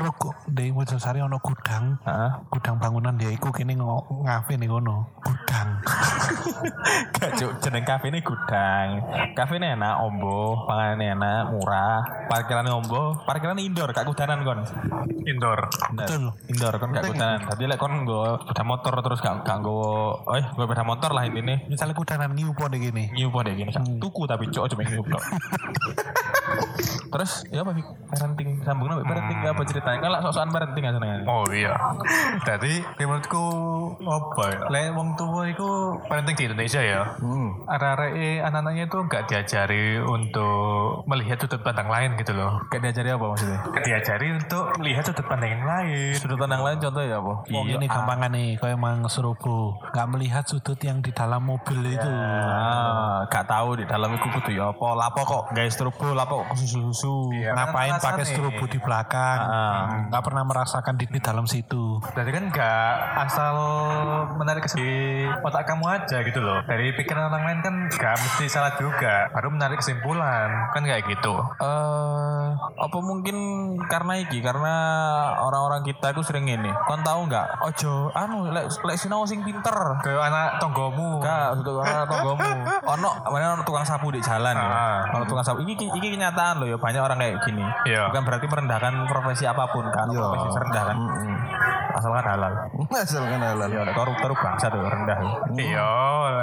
Di 0.46 0.66
Mojosari 0.68 1.18
ono 1.18 1.38
gudang. 1.38 1.96
Heeh. 2.02 2.30
Gudang 2.48 2.76
bangunan 2.76 3.14
dia 3.14 3.28
iku 3.28 3.48
kene 3.48 3.74
ngo- 3.74 4.22
ngafe 4.22 4.56
nih 4.56 4.68
ngono. 4.68 5.16
Gudang. 5.20 5.68
Gak 7.16 7.30
jeneng 7.60 7.84
kafe 7.84 8.08
ini 8.08 8.20
gudang. 8.20 9.00
Kafe 9.32 9.56
ini 9.56 9.72
enak, 9.72 9.94
ombo, 10.06 10.64
panganan 10.64 11.18
enak, 11.18 11.42
murah. 11.52 12.00
Parkirannya 12.30 12.72
ombo, 12.72 13.18
parkirannya 13.26 13.62
indoor, 13.66 13.90
gak 13.90 14.06
kudanan 14.06 14.46
kon. 14.46 14.62
Indoor. 15.26 15.66
Betul. 15.98 16.30
Indoor 16.50 16.74
kan 16.78 16.88
gak 16.94 17.04
kudanan. 17.10 17.40
Tapi 17.46 17.62
lek 17.66 17.78
kon 17.78 17.94
nggo 18.06 18.46
sepeda 18.46 18.62
motor 18.62 18.94
terus 19.02 19.18
gak 19.18 19.42
gak 19.42 19.58
nggo, 19.62 20.22
eh 20.38 20.44
gue 20.54 20.64
sepeda 20.64 20.84
motor 20.86 21.10
lah 21.10 21.26
intinya. 21.26 21.56
Misalnya 21.66 21.94
kudanan 21.98 22.30
ngiupo 22.32 22.70
deh 22.70 22.78
gini. 22.78 23.10
New 23.12 23.30
deh 23.30 23.54
gini, 23.54 23.70
tuku 23.98 24.22
tapi 24.24 24.46
cok 24.50 24.64
cuma 24.72 24.82
new 24.86 25.02
tok. 25.02 25.22
Terus 27.06 27.46
ya 27.50 27.62
apa 27.62 27.74
parenting 28.10 28.62
sambung 28.62 28.86
nabi 28.90 29.02
parenting 29.06 29.38
apa 29.42 29.62
ceritanya? 29.66 29.98
Kan 30.02 30.10
lah 30.10 30.20
sok-sokan 30.22 30.50
parenting 30.52 30.84
aja 30.86 30.94
senengan. 30.98 31.22
Oh 31.26 31.46
iya. 31.50 31.74
Jadi 32.44 32.82
menurutku 33.02 33.44
apa 34.04 34.44
ya? 34.52 34.60
Lek 34.70 34.86
wong 34.94 35.18
tua 35.18 35.42
itu 35.50 35.68
parenting 36.06 36.36
di 36.38 36.44
Indonesia 36.50 36.80
ya. 36.82 37.02
Hmm. 37.18 37.66
Arah-arah 37.66 38.10
anak-anaknya 38.46 38.84
itu 38.86 38.98
nggak 38.98 39.22
diajari 39.30 39.95
untuk 40.04 41.04
melihat 41.08 41.40
sudut 41.40 41.60
pandang 41.64 41.88
lain 41.88 42.16
gitu 42.20 42.32
loh. 42.36 42.60
Gak 42.68 42.80
diajari 42.84 43.10
apa 43.14 43.24
maksudnya? 43.24 43.60
Diajari 43.80 44.28
untuk 44.36 44.64
melihat 44.80 45.02
sudut 45.08 45.26
pandang 45.26 45.50
yang 45.56 45.64
lain. 45.64 46.12
Sudut 46.16 46.38
pandang 46.38 46.62
lain 46.62 46.76
contohnya 46.82 47.08
ya 47.08 47.18
apa? 47.22 47.34
Wong 47.48 47.66
ini 47.70 47.86
gampangan 47.86 48.30
nih, 48.34 48.50
kayak 48.60 48.78
mang 48.78 49.00
Serobo. 49.08 49.80
Gak 49.94 50.06
melihat 50.12 50.44
sudut 50.44 50.78
yang 50.82 51.00
di 51.00 51.10
dalam 51.14 51.40
mobil 51.46 51.94
itu. 51.94 52.10
Ah, 52.10 53.24
gak 53.30 53.46
tahu 53.48 53.80
di 53.80 53.84
dalam 53.86 54.12
itu 54.12 54.26
kudu 54.26 54.50
ya 54.52 54.74
apa 54.74 54.88
lapo 54.98 55.20
kok 55.22 55.44
guys 55.54 55.72
strobo 55.72 56.12
lapo 56.12 56.42
kok 56.42 56.58
susu-susu. 56.58 57.30
Ngapain 57.30 57.96
kan 57.96 58.02
pakai 58.02 58.24
strobo 58.26 58.64
di 58.66 58.78
belakang? 58.82 59.38
Ah. 59.38 59.84
Gak 60.10 60.22
pernah 60.26 60.42
merasakan 60.42 60.94
di, 60.98 61.06
di 61.06 61.20
dalam 61.22 61.46
situ. 61.46 62.02
Berarti 62.12 62.32
kan 62.34 62.44
nggak 62.50 62.90
asal 63.28 63.56
menarik 64.34 64.66
ke 64.66 64.86
otak 65.46 65.64
kamu 65.68 65.84
aja 65.86 66.18
gitu 66.26 66.40
loh. 66.42 66.60
Dari 66.66 66.92
pikiran 66.98 67.30
orang 67.30 67.44
lain 67.46 67.60
kan 67.62 67.74
nggak 67.92 68.14
mesti 68.18 68.44
salah 68.50 68.74
juga. 68.74 69.30
Baru 69.30 69.54
menarik 69.54 69.80
kesimpulan. 69.86 70.50
Kan 70.74 70.82
kayak 70.82 71.06
gitu. 71.06 71.38
Eh, 71.62 72.44
apa 72.58 72.98
mungkin 72.98 73.36
karena 73.86 74.18
iki 74.18 74.42
karena 74.42 74.74
orang-orang 75.38 75.86
kita 75.86 76.10
itu 76.10 76.26
sering 76.26 76.50
ini. 76.50 76.74
Kon 76.90 77.06
tahu 77.06 77.30
nggak? 77.30 77.62
Ojo, 77.62 78.10
anu 78.10 78.50
lek 78.50 78.66
lek 78.82 78.98
sinau 78.98 79.22
sing 79.22 79.46
pinter. 79.46 80.02
Kayak 80.02 80.26
anak 80.26 80.58
tonggomu. 80.58 81.22
Gak, 81.22 81.62
untuk 81.62 81.78
tonggomu. 81.86 82.50
Ono, 82.98 83.08
mana 83.30 83.54
ono 83.54 83.62
tukang 83.62 83.86
sapu 83.86 84.10
di 84.10 84.18
jalan 84.18 84.58
ya. 84.58 85.06
Ono 85.14 85.22
tukang 85.30 85.46
sapu. 85.46 85.62
Ini 85.62 85.78
ini 85.78 86.06
kenyataan 86.18 86.58
loh 86.58 86.66
ya 86.66 86.76
banyak 86.82 86.98
orang 86.98 87.22
kayak 87.22 87.38
gini. 87.46 87.62
Iya. 87.86 88.10
Bukan 88.10 88.22
berarti 88.26 88.46
merendahkan 88.50 88.94
profesi 89.06 89.46
apa 89.46 89.70
pun 89.70 89.86
kan. 89.94 90.10
Profesi 90.10 90.48
rendah 90.50 90.82
kan. 90.82 90.98
Asalkan 91.96 92.24
halal. 92.28 92.52
Asalkan 92.92 93.40
halal. 93.40 93.68
Ya, 93.72 93.82
koruptor 93.92 94.32
bangsa 94.36 94.68
tuh 94.68 94.84
rendah. 94.84 95.16
ya. 95.16 95.32
Iya. 95.56 95.88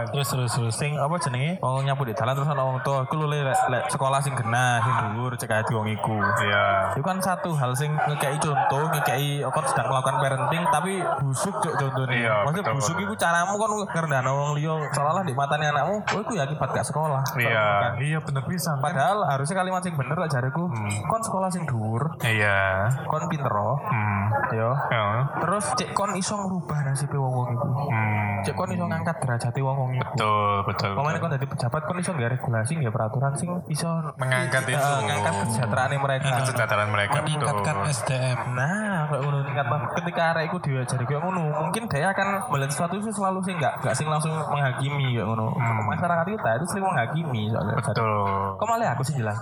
Terus 0.09 0.27
terus 0.29 0.51
terus. 0.51 0.73
Sing 0.73 0.97
apa 0.97 1.15
jenenge? 1.21 1.61
Wong 1.61 1.85
nyapu 1.85 2.03
di 2.03 2.13
jalan 2.17 2.33
terus 2.33 2.49
ana 2.49 2.63
wong 2.65 2.81
tua. 2.81 3.05
Aku 3.05 3.15
lho 3.15 3.29
lek 3.29 3.53
sekolah 3.87 4.19
sing 4.19 4.33
genah, 4.33 4.81
sing 4.81 4.93
dhuwur 5.13 5.33
cek 5.37 5.51
aja 5.51 5.71
wong 5.71 5.87
iku. 5.87 6.17
Iya. 6.41 6.97
Itu 6.97 7.03
kan 7.05 7.21
satu 7.21 7.53
hal 7.53 7.77
sing 7.77 7.93
ngekei 7.93 8.41
contoh, 8.41 8.83
ngekei 8.89 9.45
apa 9.45 9.59
sedang 9.69 9.87
melakukan 9.93 10.15
parenting 10.17 10.63
tapi 10.73 10.93
busuk 11.21 11.55
cok 11.61 11.73
contohnya. 11.77 12.15
Iya, 12.17 12.35
Maksudnya 12.43 12.63
betul, 12.65 12.77
busuk 12.81 12.97
iku 12.99 13.13
caramu 13.13 13.53
kan 13.61 13.69
ngerendahno 13.93 14.31
wong 14.33 14.51
liya 14.57 14.73
seolah 14.89 15.21
di 15.21 15.33
matanya 15.37 15.67
anakmu, 15.71 16.01
oh 16.01 16.19
iku 16.19 16.31
ya 16.33 16.43
akibat 16.49 16.69
gak 16.73 16.87
sekolah. 16.87 17.21
Iya. 17.37 17.65
Kan. 17.79 17.91
Iya 18.01 18.17
bener 18.25 18.43
pisan. 18.49 18.77
Padahal 18.81 19.17
harusnya 19.29 19.55
kalimat 19.55 19.81
sing 19.85 19.93
bener 19.93 20.17
lah 20.17 20.27
jariku. 20.27 20.65
Kon 21.05 21.21
sekolah 21.21 21.49
sing 21.53 21.63
dhuwur, 21.69 22.17
Iya. 22.25 22.89
kon 23.05 23.29
pinter 23.29 23.53
oh. 23.53 23.77
Hmm. 23.83 24.21
Yo. 24.53 24.69
Ya. 25.43 25.49
Terus 25.51 25.65
cek 25.75 25.89
kon 25.91 26.15
iso 26.15 26.39
ngrubah 26.39 26.79
nasib 26.87 27.11
wong-wong 27.11 27.51
iku. 27.51 27.67
Hmm. 27.91 28.39
Cek 28.41 28.55
kon 28.55 28.71
iso 28.71 28.87
ngangkat 28.87 29.15
derajat 29.19 29.51
wong-wong 29.53 29.91
iku. 29.93 30.07
Betul, 30.15 30.55
betul. 30.63 30.91
Pemain 30.95 31.11
betul. 31.11 31.21
kon 31.21 31.31
dadi 31.35 31.45
pejabat 31.45 31.81
kon 31.83 31.97
iso 31.99 32.11
nggak 32.11 32.31
regulasi 32.31 32.71
nggak 32.79 32.93
peraturan 32.93 33.33
sing 33.35 33.49
iso 33.67 33.89
Mengangkat 34.15 34.63
eh, 34.63 34.71
itu. 34.71 34.89
ngangkat 35.03 35.33
kesejahteraan 35.43 35.91
mereka. 35.99 36.27
Kesejahteraan 36.39 36.89
mereka. 36.89 37.17
Meningkatkan. 37.19 37.75
SDM. 37.83 38.39
Nah, 38.55 38.99
kayak 39.05 39.21
ngono 39.21 39.37
tingkat 39.43 39.65
bang. 39.67 39.83
Ketika 39.93 40.21
arek 40.31 40.43
iku 40.47 40.57
diajari 40.59 41.03
kayak 41.03 41.21
ngono, 41.21 41.43
mungkin 41.59 41.83
dia 41.85 42.07
akan 42.09 42.27
melihat 42.49 42.71
sesuatu 42.71 42.95
itu 42.95 43.11
selalu 43.11 43.39
sih 43.43 43.53
nggak 43.53 43.73
nggak 43.83 43.95
sing 43.99 44.07
langsung 44.07 44.31
menghakimi 44.31 45.11
kayak 45.11 45.27
ngono. 45.27 45.51
Masyarakat 45.83 46.25
kita 46.31 46.49
itu 46.55 46.65
sering 46.71 46.85
menghakimi 46.87 47.41
soalnya. 47.51 47.75
Betul. 47.75 48.13
Kok 48.55 48.65
malah 48.65 48.95
aku 48.95 49.03
sih 49.03 49.15
jelas. 49.19 49.35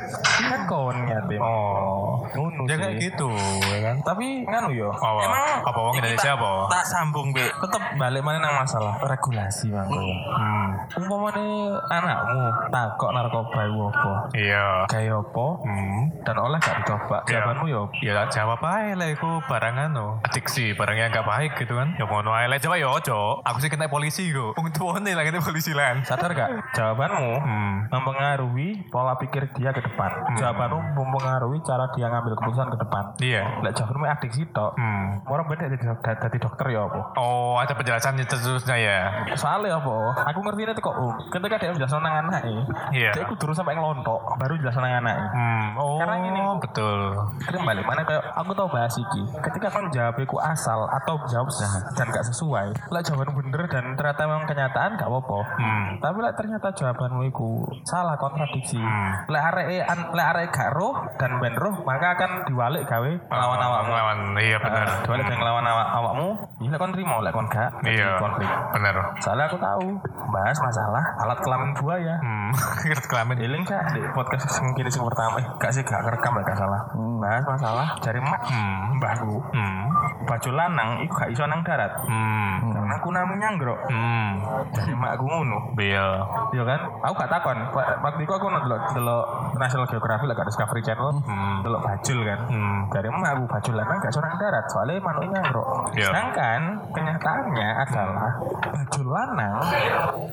kan 0.50 0.60
kon 0.66 0.96
ya 1.06 1.22
tim. 1.30 1.38
Oh. 1.38 2.18
Ngono 2.34 2.66
Ya 2.66 2.74
sih. 2.74 2.80
kayak 2.82 2.94
gitu, 2.98 3.28
ya 3.70 3.78
kan? 3.84 3.96
Tapi 4.02 4.26
nganu 4.44 4.68
yo. 4.74 4.90
Apa? 4.90 5.43
Apa 5.62 5.78
wong 5.78 5.94
Indonesia 5.96 6.30
apa? 6.32 6.50
Tak 6.70 6.84
sambung 6.84 7.28
be. 7.30 7.44
Tetep 7.44 7.82
balik 7.94 8.20
mana 8.20 8.38
nang 8.40 8.54
masalah 8.56 8.96
regulasi 9.00 9.68
bang. 9.68 9.86
Hmm. 9.86 10.68
Umpamane 10.94 11.46
anakmu 11.86 12.42
takok 12.68 13.10
narkoba 13.10 13.60
iku 13.64 13.82
apa? 13.88 14.12
Iya. 14.32 14.66
Kayak 14.86 15.20
apa? 15.20 15.46
Hmm. 15.60 16.00
Dan 16.22 16.36
oleh 16.38 16.58
gak 16.58 16.76
dicoba. 16.80 17.18
Ya. 17.24 17.30
Jawabanmu 17.34 17.66
yo 17.66 17.82
Ya 18.00 18.26
jawab 18.26 18.60
aja 18.60 18.94
lah 18.94 19.08
itu 19.08 19.30
barang 19.44 19.76
anu 19.80 20.18
adiksi 20.22 20.72
barang 20.72 20.94
yang 20.94 21.10
gak 21.10 21.24
baik 21.24 21.52
gitu 21.56 21.74
kan 21.74 21.92
ya 21.94 22.04
mau 22.04 22.22
aja 22.22 22.46
lah 22.46 22.56
coba 22.56 22.76
ya 22.76 22.88
ojo 22.88 23.42
aku 23.42 23.58
sih 23.58 23.68
kena 23.68 23.86
polisi 23.86 24.28
kok 24.28 24.54
wong 24.54 24.70
tuane 24.70 25.12
lah 25.12 25.22
kena 25.22 25.38
polisi 25.38 25.70
lah 25.70 25.98
sadar 26.02 26.30
gak? 26.30 26.48
Jawabanmu 26.72 27.32
Hmm. 27.34 27.74
mempengaruhi 27.90 28.88
pola 28.88 29.16
pikir 29.16 29.50
dia 29.52 29.70
ke 29.70 29.80
depan. 29.80 30.10
Jawabanmu 30.34 30.78
mempengaruhi 30.94 31.58
cara 31.60 31.90
dia 31.90 32.06
ngambil 32.06 32.32
keputusan 32.34 32.68
ke 32.68 32.78
depan. 32.78 33.04
iya 33.20 33.42
Lek 33.60 33.72
jawabanmu 33.74 34.04
adiksi 34.06 34.42
tok. 34.50 34.72
hmm. 34.74 35.26
Orang 35.34 35.50
beda 35.50 35.66
jadi, 35.66 35.82
jadi 35.98 36.38
dokter 36.38 36.66
ya 36.70 36.86
apa? 36.86 37.00
oh 37.18 37.58
ada 37.58 37.74
penjelasan 37.74 38.14
terusnya 38.22 38.76
ya 38.78 38.98
Soalnya 39.34 39.76
apa? 39.76 39.94
Aku 40.30 40.38
ngerti 40.40 40.62
itu 40.64 40.78
kok. 40.78 40.94
Ketika 41.28 41.58
dia 41.58 41.70
menjelaskan 41.70 42.00
nang 42.00 42.14
anaknya, 42.22 42.62
Iya. 42.90 43.10
dia 43.10 43.26
kudu 43.26 43.42
terus 43.42 43.58
sampai 43.58 43.74
ngelontok, 43.74 44.38
baru 44.38 44.54
jelaskan 44.56 44.86
nang 44.86 45.02
anaknya. 45.02 45.26
hmm. 45.28 45.66
oh 45.74 45.98
Karena 45.98 46.14
gini, 46.20 46.40
betul 46.60 46.98
Kira 47.40 47.58
balik 47.60 47.84
mana 47.84 48.02
kayak 48.02 48.22
aku 48.32 48.50
tahu 48.52 48.68
bahas 48.70 48.94
iki. 48.94 49.22
Ketika 49.42 49.68
kan 49.68 49.90
jawab 49.90 50.14
iku 50.16 50.38
asal 50.38 50.86
atau 50.86 51.18
jawab 51.26 51.50
dan 51.92 52.06
gak 52.08 52.24
sesuai, 52.24 52.66
lah 52.88 53.02
jawaban 53.02 53.34
bener 53.34 53.62
dan 53.66 53.84
ternyata 53.94 54.22
memang 54.24 54.46
kenyataan 54.46 54.94
gak 54.94 55.08
apa-apa. 55.08 55.38
hmm. 55.58 55.86
Tapi 55.98 56.18
lah 56.20 56.32
ternyata 56.32 56.68
jawabanmu 56.70 57.26
iku 57.26 57.48
salah 57.82 58.14
kontradiksi. 58.14 58.78
Hmm. 58.78 59.26
Lek 59.26 59.42
arek 59.44 59.66
an- 59.84 60.10
lek 60.12 60.26
arek 60.30 60.46
gak 60.48 60.70
roh 60.72 60.94
dan 61.18 61.42
ben 61.42 61.54
roh, 61.54 61.82
maka 61.82 62.14
akan 62.14 62.30
diwalik 62.46 62.86
gawe 62.86 63.10
ngelawan 63.10 63.56
Oh, 63.56 63.66
awakmu. 63.66 63.90
ngelawan 63.90 64.18
iya 64.38 64.58
benar 64.58 64.86
Ah, 64.86 65.00
Diwalik 65.24 65.40
gawe 65.40 65.40
ngelawan 65.40 65.64
awak 65.64 65.88
awakmu, 65.88 66.28
ya 66.60 66.68
lek 66.68 66.80
kon 66.84 66.92
trimo, 66.92 67.16
lek 67.24 67.32
kon 67.32 67.46
gak 67.48 67.72
iya 67.88 68.20
konflik. 68.20 68.50
benar 68.76 69.16
Soalnya 69.24 69.48
aku 69.48 69.56
tahu 69.56 69.96
bahas 70.28 70.58
masalah 70.60 71.04
alat 71.16 71.38
kelamin 71.40 71.72
buaya. 71.72 72.20
hmm. 72.20 72.52
Ngerti 72.92 73.06
kelamin 73.08 73.40
Eling 73.40 73.64
kak 73.64 73.96
di 73.96 74.04
podcast 74.12 74.44
sing 74.52 74.68
kini 74.76 74.92
sing 74.92 75.00
pertama 75.00 75.40
eh 75.40 75.46
gak 75.56 75.72
sih 75.72 75.80
gak 75.80 76.04
kerekam 76.04 76.36
gak 76.44 76.60
salah. 76.60 76.92
Bahas 77.24 77.44
masalah 77.48 77.88
dari 78.04 78.20
mak 78.20 78.40
hmm. 78.44 79.00
mbahku. 79.00 79.36
hmm. 79.56 79.84
Baju 80.24 80.50
lanang 80.50 80.90
iku 81.00 81.12
gak 81.14 81.30
iso 81.30 81.44
nang 81.44 81.60
darat. 81.60 81.92
hmm. 82.00 82.72
Karena 82.72 82.94
aku 82.96 83.08
namanya 83.10 83.48
nggrok. 83.52 83.80
hmm. 83.86 84.28
Dari 84.72 84.94
makku 84.94 85.24
ngono. 85.24 85.58
Bill 85.74 86.08
Iya 86.50 86.62
kan? 86.64 86.80
Aku 87.02 87.12
gak 87.14 87.30
takon. 87.30 87.58
Wa- 87.70 87.98
Waktu 88.00 88.20
itu 88.22 88.32
aku 88.32 88.46
nonton 88.46 88.80
delok 88.94 89.24
National 89.54 89.86
Geographic 89.86 90.26
lah 90.26 90.44
Discovery 90.44 90.80
Channel. 90.80 91.10
Hmm. 91.22 91.60
Delok 91.60 91.80
bajul 91.82 92.18
kan. 92.22 92.38
hmm. 92.48 92.78
Dari 92.88 93.08
emak 93.08 93.30
aku 93.34 93.44
bajul 93.48 93.74
lanang 93.74 93.98
gak 93.98 94.10
iso 94.10 94.20
nang 94.20 94.36
darat. 94.36 94.64
Soalnya 94.68 95.00
manuknya 95.00 95.38
nggrok. 95.40 95.68
Iya. 95.92 96.08
Sedangkan 96.08 96.60
kenyataannya 96.90 97.68
adalah 97.80 98.32
bajul 98.64 99.06
lanang 99.06 99.54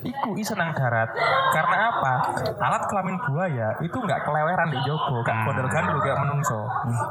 iku 0.02 0.30
iso 0.34 0.54
nang 0.54 0.72
darat. 0.72 1.08
Karena 1.52 1.76
apa? 1.90 2.14
Alat 2.58 2.82
kelamin 2.86 3.16
buaya 3.20 3.68
itu 3.78 3.94
nggak 3.94 4.24
keleweran 4.24 4.68
di 4.70 4.78
jogo, 4.82 5.20
gak 5.20 5.44
kodel 5.44 5.68
gandul 5.68 5.98
kayak 6.00 6.18
menungso. 6.18 6.60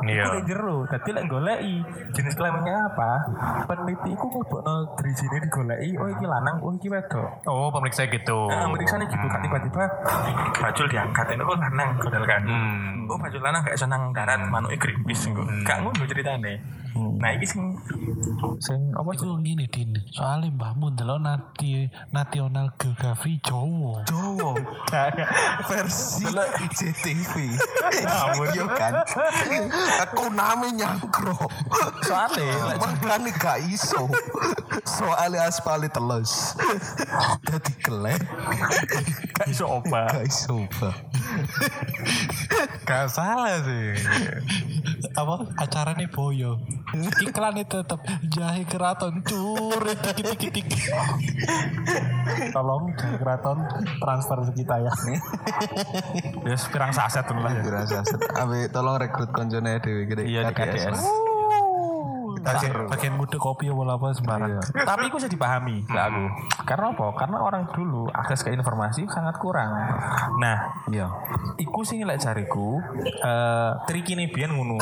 Iya. 0.04 0.24
Iku 0.26 0.30
di 0.34 0.44
jero. 0.48 0.78
Dadi 0.88 1.10
lek 1.12 1.26
goleki 1.28 1.76
jenis 2.12 2.34
kelaminnya 2.34 2.71
apa? 2.76 3.12
Peneliti 3.68 4.10
iku 4.16 4.26
ngubukno 4.28 4.96
drisine 4.98 5.38
digoleki, 5.44 5.96
oh 6.00 6.08
iki 6.08 6.26
lanang, 6.26 6.58
oh 6.64 6.72
iki 6.76 6.88
wedok. 6.88 7.44
oh 7.48 7.70
pemeriksa 7.72 8.08
gitu 8.08 8.50
Nah, 8.50 8.68
meriksa 8.72 8.96
nih 8.98 9.08
gitu 9.08 9.28
kan 9.28 9.40
tiba-tiba 9.44 9.84
bajul 10.58 10.86
diangkat 10.90 11.26
ini 11.36 11.44
oh 11.44 11.58
lanang 11.58 11.90
kodel 12.00 12.24
gandul. 12.26 12.56
Hmm. 12.56 13.10
Oh 13.12 13.18
bajul 13.20 13.42
lanang 13.44 13.62
gak 13.66 13.76
iso 13.76 13.86
nang 13.88 14.12
darat, 14.16 14.40
manuke 14.48 14.78
Greenpeace 14.80 15.30
engko. 15.32 15.44
Gak 15.68 15.78
ngono 15.84 16.04
ceritane. 16.08 16.54
Nah, 16.92 17.32
iki 17.38 17.46
sing 17.48 17.78
sing 18.60 18.82
apa 18.92 19.10
sih? 19.16 19.24
Itu 19.24 19.38
ngene 19.40 19.66
din. 19.72 19.96
Soalnya 20.12 20.52
mbahmu 20.52 20.92
ndelok 20.92 21.20
nati 21.24 21.88
nasional 22.12 22.74
geografi 22.76 23.40
Jawa. 23.46 24.04
Jowo 24.10 24.58
versi 25.72 26.28
ICTV. 26.28 27.34
Ngawur 28.04 28.48
yo 28.58 28.66
kan. 28.68 29.06
Aku 30.04 30.28
name 30.34 30.76
nyangkro. 30.76 31.38
Soalnya 32.04 32.76
Makane 32.82 33.32
gak 33.40 33.64
iso. 33.72 34.12
Soalnya 34.84 35.48
aspalnya 35.48 35.88
telus. 35.94 36.58
Jadi 37.48 37.74
kelek. 37.80 38.20
Gak 39.40 39.48
iso 39.48 39.66
opa. 39.80 40.12
Gak 40.12 40.26
iso, 40.28 40.66
Pak. 40.76 40.96
Gak 42.84 43.06
salah 43.08 43.64
sih. 43.64 43.96
apa 45.12 45.44
acaranya 45.60 46.08
boyo 46.08 46.56
iklannya 47.24 47.66
tetap 47.66 48.02
jahe 48.30 48.64
keraton 48.68 49.24
curi 49.24 49.94
dikit 49.96 50.26
dikit 50.36 50.52
dikit 50.52 50.82
tolong 52.52 52.92
jahe 52.98 53.16
keraton 53.18 53.58
transfer 54.02 54.38
ke 54.50 54.64
kita 54.64 54.76
ya 54.82 54.92
Ya 56.42 56.56
pirang 56.72 56.92
saset 56.92 57.24
tuh 57.28 57.38
lah. 57.38 57.54
Berasa 57.62 58.02
set. 58.04 58.20
Abe 58.36 58.68
tolong 58.72 58.98
rekrut 58.98 59.30
konjone 59.32 59.80
dewe 59.80 60.10
gede. 60.10 60.26
Iya 60.26 60.50
di 60.50 60.54
KDS. 60.56 61.31
Bagian, 62.44 62.72
bagian 62.88 63.14
muda 63.14 63.38
kopi 63.38 63.66
ya 63.66 63.74
bola 63.74 63.96
apa 63.96 64.12
sembarang 64.12 64.58
Tapi 64.62 65.04
itu 65.06 65.16
bisa 65.16 65.28
dipahami 65.28 65.86
lah 65.88 66.08
aku. 66.08 66.24
Karena 66.64 66.86
apa? 66.90 67.08
Karena 67.16 67.38
orang 67.40 67.64
dulu 67.68 68.10
akses 68.10 68.42
ke 68.42 68.50
informasi 68.50 69.06
sangat 69.08 69.38
kurang. 69.38 69.70
Nah, 70.38 70.58
Iya. 70.88 71.08
iku 71.58 71.82
sing 71.82 72.02
lek 72.02 72.18
jariku 72.18 72.82
eh 73.20 73.72
trikine 73.86 74.28
biyen 74.28 74.52
ngono. 74.52 74.78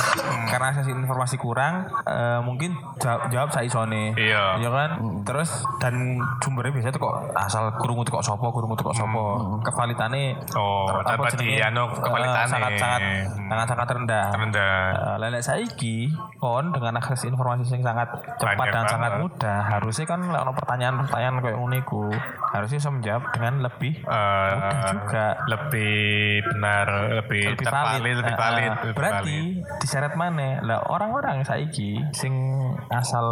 Karena 0.47 0.71
akses 0.71 0.87
informasi 0.87 1.35
kurang, 1.35 1.83
eh, 2.03 2.39
mungkin 2.39 2.71
jawab, 2.97 3.27
jawab 3.29 3.49
saisone. 3.49 4.13
Iya. 4.13 4.57
Iya 4.57 4.69
kan? 4.69 4.89
Terus 5.23 5.49
dan 5.77 5.93
sumbernya 6.39 6.71
biasanya 6.71 6.93
tuh 6.93 7.03
kok 7.03 7.15
asal 7.33 7.73
kurungu 7.75 8.01
tuh 8.01 8.13
kok 8.13 8.25
sopo, 8.25 8.47
kurungu 8.49 8.73
tuh 8.73 8.85
kok 8.85 8.97
sopo. 8.97 9.25
Kevalitane 9.61 10.37
Oh, 10.53 10.87
apa 10.87 11.17
dapat 11.17 11.35
jenenge? 11.35 11.59
anu 11.61 11.83
Eh, 11.85 11.99
kevalitane. 11.99 12.47
sangat 12.47 12.71
sangat 12.75 13.01
Hmm. 13.01 13.47
sangat 13.47 13.67
sangat 13.67 13.87
rendah. 13.89 14.27
Rendah. 14.31 14.77
Eh, 14.89 15.15
lelek 15.19 15.41
saiki 15.41 15.97
kon 16.37 16.69
dengan 16.69 16.95
akses 16.95 17.25
informasi 17.25 17.48
yang 17.55 17.81
sangat 17.81 18.09
cepat 18.35 18.55
Banyak 18.55 18.69
dan 18.69 18.85
sangat 18.85 19.11
banget. 19.11 19.23
mudah. 19.23 19.59
Harusnya 19.65 20.05
kan 20.05 20.19
ono 20.21 20.51
pertanyaan-pertanyaan 20.53 21.35
kayak 21.39 21.57
ngono 21.57 21.75
iku 21.77 22.03
harusnya 22.49 22.77
bisa 22.77 22.91
menjawab 22.91 23.23
dengan 23.31 23.53
lebih 23.61 23.93
Eh, 23.99 24.49
mudah 24.51 24.81
juga. 24.91 25.25
lebih 25.47 25.97
benar, 26.45 26.85
lebih, 27.15 27.43
lebih 27.53 27.67
valid, 27.67 28.15
lebih 28.17 28.33
Eh, 28.33 28.37
valid. 28.37 28.61
eh, 28.61 28.73
lebih 28.83 28.93
berarti 28.93 29.37
valid. 29.39 29.79
diseret 29.79 30.13
mana? 30.13 30.49
Lah 30.61 30.79
orang-orang 30.85 31.41
saiki 31.41 31.97
sing 32.11 32.33
asal 32.89 33.25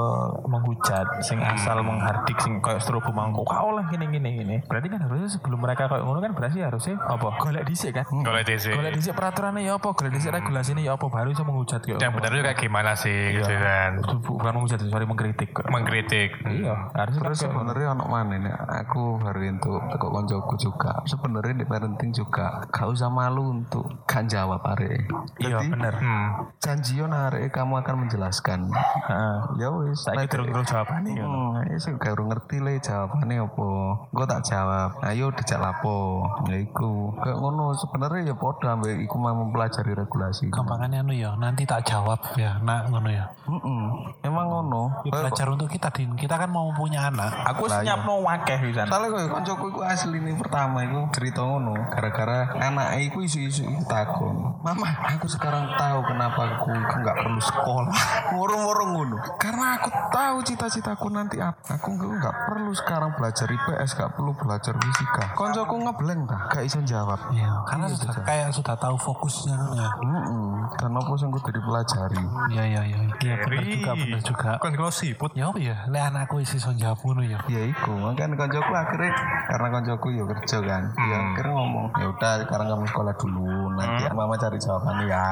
menghujat 0.43 1.05
sing 1.21 1.37
asal 1.39 1.81
menghardik 1.81 2.37
sing 2.37 2.59
kayak 2.59 2.79
strobo 2.79 3.09
mangko 3.09 3.43
kau 3.43 3.71
lah 3.71 3.85
gini 3.87 4.07
gini 4.07 4.29
gini. 4.35 4.55
Berarti 4.63 4.87
kan 4.87 4.99
harusnya 5.01 5.29
sebelum 5.29 5.59
mereka 5.59 5.85
kayak 5.85 6.03
ngono 6.03 6.19
kan 6.19 6.31
berarti 6.31 6.59
harusnya 6.59 6.95
apa? 6.99 7.27
Golek 7.37 7.63
dhisik 7.65 7.91
kan? 7.93 8.05
Golek 8.07 8.45
dhisik. 8.45 8.73
golek 8.73 8.93
dhisik 8.93 9.13
peraturannya 9.13 9.61
ya 9.63 9.75
apa? 9.75 9.89
Golek 9.89 10.13
dhisik 10.13 10.31
regulasinya 10.31 10.81
ya 10.81 10.93
apa? 10.93 11.05
Baru 11.07 11.29
bisa 11.29 11.43
menghujat 11.43 11.81
kayak 11.81 11.99
Yang 11.99 12.13
benar 12.13 12.29
itu 12.29 12.43
kayak 12.43 12.59
gimana 12.59 12.91
sih 12.93 13.19
gitu 13.33 13.53
kan. 13.53 13.91
Bukan 14.23 14.51
menghujat 14.53 14.79
sorry 14.81 15.05
mengkritik. 15.05 15.51
Mengkritik. 15.67 16.31
iya 16.47 16.91
harusnya 16.93 17.21
kan 17.21 17.27
Terus 17.31 17.39
sebenarnya 17.43 17.87
ono 17.91 18.05
mana 18.07 18.35
nih? 18.37 18.53
Aku 18.85 19.19
baru 19.19 19.41
itu 19.43 19.73
teko 19.91 20.07
koncoku 20.07 20.55
juga. 20.57 20.91
Sebenarnya 21.03 21.53
di 21.59 21.65
parenting 21.65 22.11
juga 22.11 22.63
gak 22.67 22.87
usah 22.87 23.09
malu 23.09 23.51
untuk 23.51 23.83
kan 24.05 24.25
jawab 24.25 24.63
are. 24.63 25.07
iya 25.37 25.57
bener 25.59 25.93
Hmm. 25.97 26.53
janjian 26.61 27.11
are 27.11 27.49
kamu 27.49 27.81
akan 27.81 27.95
menjelaskan. 28.07 28.69
Heeh. 28.71 29.37
Ya 29.57 29.67
wis. 29.71 30.03
saiki 30.03 30.29
terus-terus 30.29 30.67
jawabannya 30.67 31.11
ya 31.13 31.25
Hmm, 31.27 31.51
ya 31.67 31.77
sih 31.77 31.91
gak 31.93 32.15
ngerti 32.15 32.57
le 32.61 32.79
jawabannya 32.79 33.43
apa. 33.43 33.69
Gue 34.13 34.25
tak 34.25 34.41
jawab. 34.45 34.89
Ayo 35.03 35.33
dijak 35.33 35.59
lapo. 35.59 36.23
Ya 36.47 36.57
iku. 36.57 37.11
Kayak 37.17 37.37
ngono 37.37 37.73
sebenarnya 37.73 38.31
ya 38.31 38.35
podo 38.37 38.65
ambek 38.67 38.95
iku 39.01 39.15
mau 39.17 39.33
mempelajari 39.33 39.91
regulasi. 39.91 40.49
gampangannya 40.49 41.01
anu 41.01 41.13
ya 41.13 41.33
nanti 41.35 41.63
tak 41.63 41.83
jawab 41.83 42.19
ya 42.35 42.57
nah 42.61 42.85
ngono 42.87 43.09
ya 43.09 43.25
Heeh. 43.45 43.83
Emang 44.25 44.47
ngono. 44.51 45.03
Ya, 45.07 45.11
belajar 45.11 45.47
untuk 45.51 45.69
kita 45.71 45.89
din 45.93 46.13
kita 46.17 46.35
kan 46.35 46.49
mau 46.51 46.67
punya 46.75 47.07
anak 47.07 47.31
aku 47.47 47.69
siap 47.69 48.03
no 48.03 48.19
wakeh 48.25 48.57
pisan 48.59 48.89
Soalnya 48.89 49.07
kok 49.13 49.39
koncoku 49.39 49.65
iku 49.71 49.81
asli 49.85 50.17
nih 50.19 50.35
pertama 50.35 50.83
iku 50.83 51.07
cerita 51.13 51.41
ngono 51.45 51.73
gara-gara 51.91 52.51
anak 52.57 52.99
iku 53.01 53.23
isu-isu 53.23 53.63
iku 53.67 53.83
takon. 53.87 54.35
Mama, 54.65 54.89
aku 55.15 55.29
sekarang 55.29 55.69
tahu 55.79 55.99
kenapa 56.03 56.59
aku 56.59 56.73
aku 56.73 56.95
nggak 56.99 57.17
perlu 57.23 57.41
sekolah. 57.41 57.95
Murung-murung 58.35 58.89
ngono. 58.97 59.17
Karena 59.39 59.79
aku 59.79 59.89
tahu 60.11 60.37
cita-citaku 60.43 61.07
nanti 61.13 61.39
apa. 61.39 61.79
Aku 61.79 61.95
nggak 61.95 62.35
perlu 62.51 62.71
sekarang 62.75 63.15
belajar 63.15 63.47
IPS, 63.47 63.95
nggak 63.95 64.11
perlu 64.17 64.31
belajar 64.35 64.73
fisika. 64.75 65.23
Koncoku 65.37 65.75
ngeblank 65.87 66.21
dah, 66.27 66.41
gak 66.51 66.63
iso 66.67 66.79
jawab. 66.83 67.19
ya 67.33 67.49
karena 67.67 67.85
sudah 67.91 68.13
kayak 68.23 68.49
sudah 68.55 68.75
tahu 68.79 68.95
fokusnya 68.97 69.55
kan 69.55 69.69
ya 69.75 69.89
Heeh. 69.99 70.53
Dan 70.79 70.91
apa 70.95 71.11
sing 71.19 71.29
kudu 71.31 71.49
dipelajari? 71.51 72.21
iya 72.53 72.63
iya 72.63 72.81
iya 72.83 72.99
iya 73.23 73.35
benar 73.43 73.63
juga 73.67 73.86
benar 73.93 74.21
juga. 74.25 74.51
Kan 74.59 74.73
kalau 74.73 74.91
siput. 74.91 75.31
ya 75.37 75.53
apa 75.53 75.59
ya? 75.61 75.77
Le 75.87 75.99
anakku 76.01 76.41
isi 76.41 76.57
son 76.57 76.75
ngono 76.79 77.21
ya. 77.23 77.39
Ya 77.47 77.61
iku 77.67 77.93
makanya 77.93 78.35
koncoku 78.35 78.73
akhirnya 78.73 79.11
karena 79.47 79.67
koncoku 79.71 80.07
ya 80.15 80.23
kerja 80.25 80.57
kan. 80.65 80.83
Ya 80.97 81.17
akhirnya 81.31 81.53
ngomong 81.53 81.85
ya 81.95 82.07
udah 82.11 82.33
sekarang 82.43 82.67
kamu 82.73 82.85
sekolah 82.89 83.13
dulu 83.19 83.53
nanti 83.77 84.03
mama 84.11 84.35
cari 84.35 84.57
jawabannya 84.57 85.05
ya. 85.07 85.27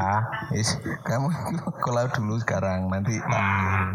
Is, 0.53 0.69
kamu 1.03 1.27
sekolah 1.81 2.03
dulu 2.13 2.35
sekarang 2.41 2.87
nanti 2.87 3.17
tak 3.19 3.43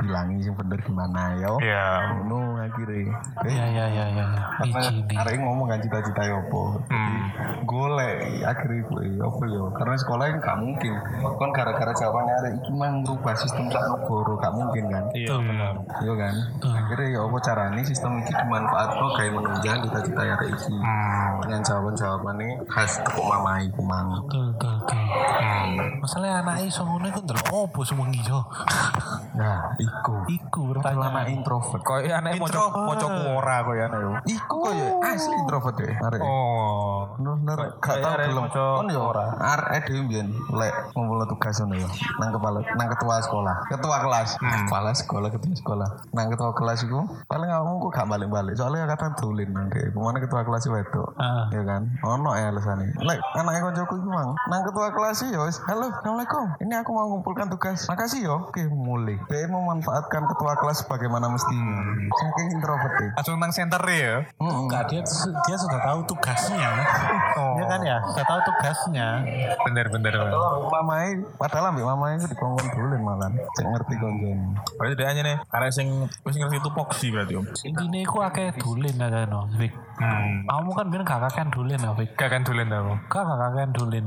bilangi 0.03 0.45
yang 0.45 0.57
bener 0.59 0.79
gimana 0.83 1.23
ya. 1.39 1.51
Iya. 1.61 1.89
no 2.27 2.59
akhirnya. 2.59 3.15
Iya 3.47 3.65
iya 3.71 3.85
karena 3.91 4.41
izin 4.67 4.97
hari 5.15 5.37
ini 5.37 5.43
ngomong 5.47 5.67
kan 5.71 5.81
cita-cita 5.81 6.23
ya 6.27 6.37
apa. 6.41 6.63
Jadi 6.91 7.17
golek 7.65 8.19
akhirnya 8.45 8.81
gue 8.89 9.03
ya 9.17 9.23
apa 9.25 9.45
ya. 9.47 9.63
Karena 9.77 9.95
sekolah 9.97 10.25
kan 10.27 10.39
gak 10.43 10.59
mungkin. 10.59 10.93
Kan 11.39 11.51
gara-gara 11.55 11.93
jawabannya 11.95 12.35
ada 12.35 12.49
iki 12.55 12.71
mang 12.75 13.03
merubah 13.03 13.35
sistem 13.37 13.71
sak 13.71 13.83
negara 13.87 14.35
gak 14.51 14.57
mungkin 14.59 14.85
kan 14.91 15.05
iya 15.15 15.37
benar 15.39 15.73
Iya 16.01 16.15
kan. 16.17 16.35
Akhirnya 16.65 17.07
ya 17.13 17.21
apa 17.23 17.39
caranya 17.39 17.83
sistem 17.85 18.19
ini 18.19 18.33
dimanfaatkan 18.33 19.09
kayak 19.15 19.33
menunjang 19.37 19.79
cita-cita 19.87 20.23
ya 20.27 20.37
iki. 20.43 20.75
Dengan 21.45 21.61
jawaban-jawabannya 21.63 22.51
khas 22.67 22.99
tepuk 23.05 23.23
mamai 23.23 23.71
kumang. 23.71 24.07
betul 24.27 24.51
betul 24.57 24.75
betul 24.91 26.01
masalahnya 26.01 26.35
anak 26.43 26.57
iso 26.65 26.83
ngono 26.83 27.07
iku 27.07 27.21
ndelok 27.23 27.47
opo 27.49 27.81
sewengi 27.83 28.21
yo 28.25 28.41
Nah, 29.31 29.73
iku. 29.79 30.27
iku 30.29 30.75
anak 30.77 31.31
introvert. 31.31 31.81
kok 31.81 32.03
aneh 32.03 32.37
moco 32.37 32.61
moco 32.77 33.07
kuora 33.09 33.57
kok 33.63 33.73
ya 33.73 33.85
aneh 33.89 34.21
Iku 34.27 34.55
kok 34.59 34.73
ya 34.75 34.89
asli 35.07 35.33
introvert 35.33 35.77
deh. 35.81 35.95
Arek. 35.97 36.21
oh 36.21 37.15
Bener-bener 37.17 37.79
gak 37.81 37.97
tau 38.03 38.15
belum. 38.21 38.45
Kan 38.51 38.87
ya 38.91 39.01
ora. 39.01 39.27
Arek 39.39 39.87
dhewe 39.89 40.03
mbiyen 40.05 40.29
lek 40.51 40.75
ngumpul 40.93 41.25
tugas 41.31 41.57
ngono 41.63 41.79
ya. 41.79 41.89
Nang 42.21 42.31
kepala 42.35 42.59
nang 42.75 42.89
ketua 42.91 43.17
sekolah. 43.23 43.57
Ketua 43.71 43.97
kelas. 44.03 44.29
Kepala 44.37 44.91
sekolah, 44.93 45.29
ketua 45.31 45.55
sekolah. 45.57 45.89
Nang 46.13 46.27
ketua 46.29 46.51
kelas 46.53 46.79
iku 46.85 47.01
paling 47.25 47.49
aku 47.49 47.89
kok 47.89 47.93
gak 47.97 48.09
balik-balik. 48.11 48.55
Soalnya 48.59 48.91
kadang 48.91 49.15
dolen 49.17 49.49
nang. 49.55 49.67
Ke 49.71 49.89
mana 49.95 50.19
ketua 50.21 50.43
kelas 50.43 50.69
wedok. 50.69 51.17
Ah. 51.17 51.49
Ya 51.55 51.63
kan? 51.65 51.87
Ono 52.03 52.35
ya 52.35 52.51
alasannya. 52.51 52.93
Lek 52.99 53.19
anaknya 53.39 53.61
koncoku 53.63 53.95
iku 53.97 54.11
mang. 54.11 54.31
Nang 54.51 54.61
ketua 54.69 54.80
kelas 54.89 55.21
ya 55.29 55.45
wis. 55.45 55.61
Halo, 55.69 55.93
Assalamualaikum. 55.93 56.45
Ini 56.65 56.75
aku 56.81 56.91
mau 56.97 57.07
ngumpulkan 57.13 57.53
tugas. 57.53 57.85
Makasih 57.93 58.25
yo. 58.25 58.49
Oke, 58.49 58.65
mulai. 58.73 59.21
Dia 59.29 59.45
memanfaatkan 59.53 60.25
ketua 60.33 60.57
kelas 60.57 60.89
sebagaimana 60.89 61.29
mestinya. 61.29 61.85
Saking 62.09 62.49
introvert. 62.57 62.97
Langsung 63.21 63.37
nang 63.37 63.53
center 63.53 63.83
ya. 63.85 64.25
Enggak, 64.41 64.89
dia 64.89 65.05
dia 65.45 65.57
sudah 65.61 65.81
tahu 65.85 66.01
tugasnya. 66.09 66.71
Ya 67.37 67.65
kan 67.69 67.81
ya, 67.85 68.01
sudah 68.09 68.25
tahu 68.25 68.41
tugasnya. 68.49 69.09
Bener 69.69 69.87
bener. 69.93 70.15
mamai 70.71 71.19
padahal 71.37 71.75
ambek 71.75 71.85
mamai 71.85 72.17
itu 72.17 72.27
dikongkon 72.31 72.67
dolen 72.73 73.01
malah 73.03 73.31
cek 73.59 73.67
ngerti 73.67 73.95
konjen 73.99 74.39
berarti 74.79 74.95
dia 74.95 75.07
hanya 75.11 75.23
nih 75.27 75.37
arek 75.51 75.71
sing 75.75 75.89
wis 76.23 76.37
ngerti 76.39 76.63
tupoksi 76.63 77.11
berarti 77.11 77.35
om 77.37 77.47
Intinya 77.67 78.01
aku 78.07 78.19
akeh 78.23 78.49
dolen 78.57 78.97
aja 78.97 79.27
no. 79.29 79.51
Hmm. 80.01 80.49
Kamu 80.49 80.73
kan 80.73 80.87
bilang 80.89 81.05
kakak 81.05 81.33
kan 81.37 81.49
dolen 81.53 81.77
Vic. 81.77 82.17
Gak 82.17 82.33
kan 82.33 82.41
dolen 82.41 82.73
aku. 82.73 82.95
Kakak 83.13 83.37
kakak 83.37 83.53
kan 83.53 83.71
dolen. 83.77 84.07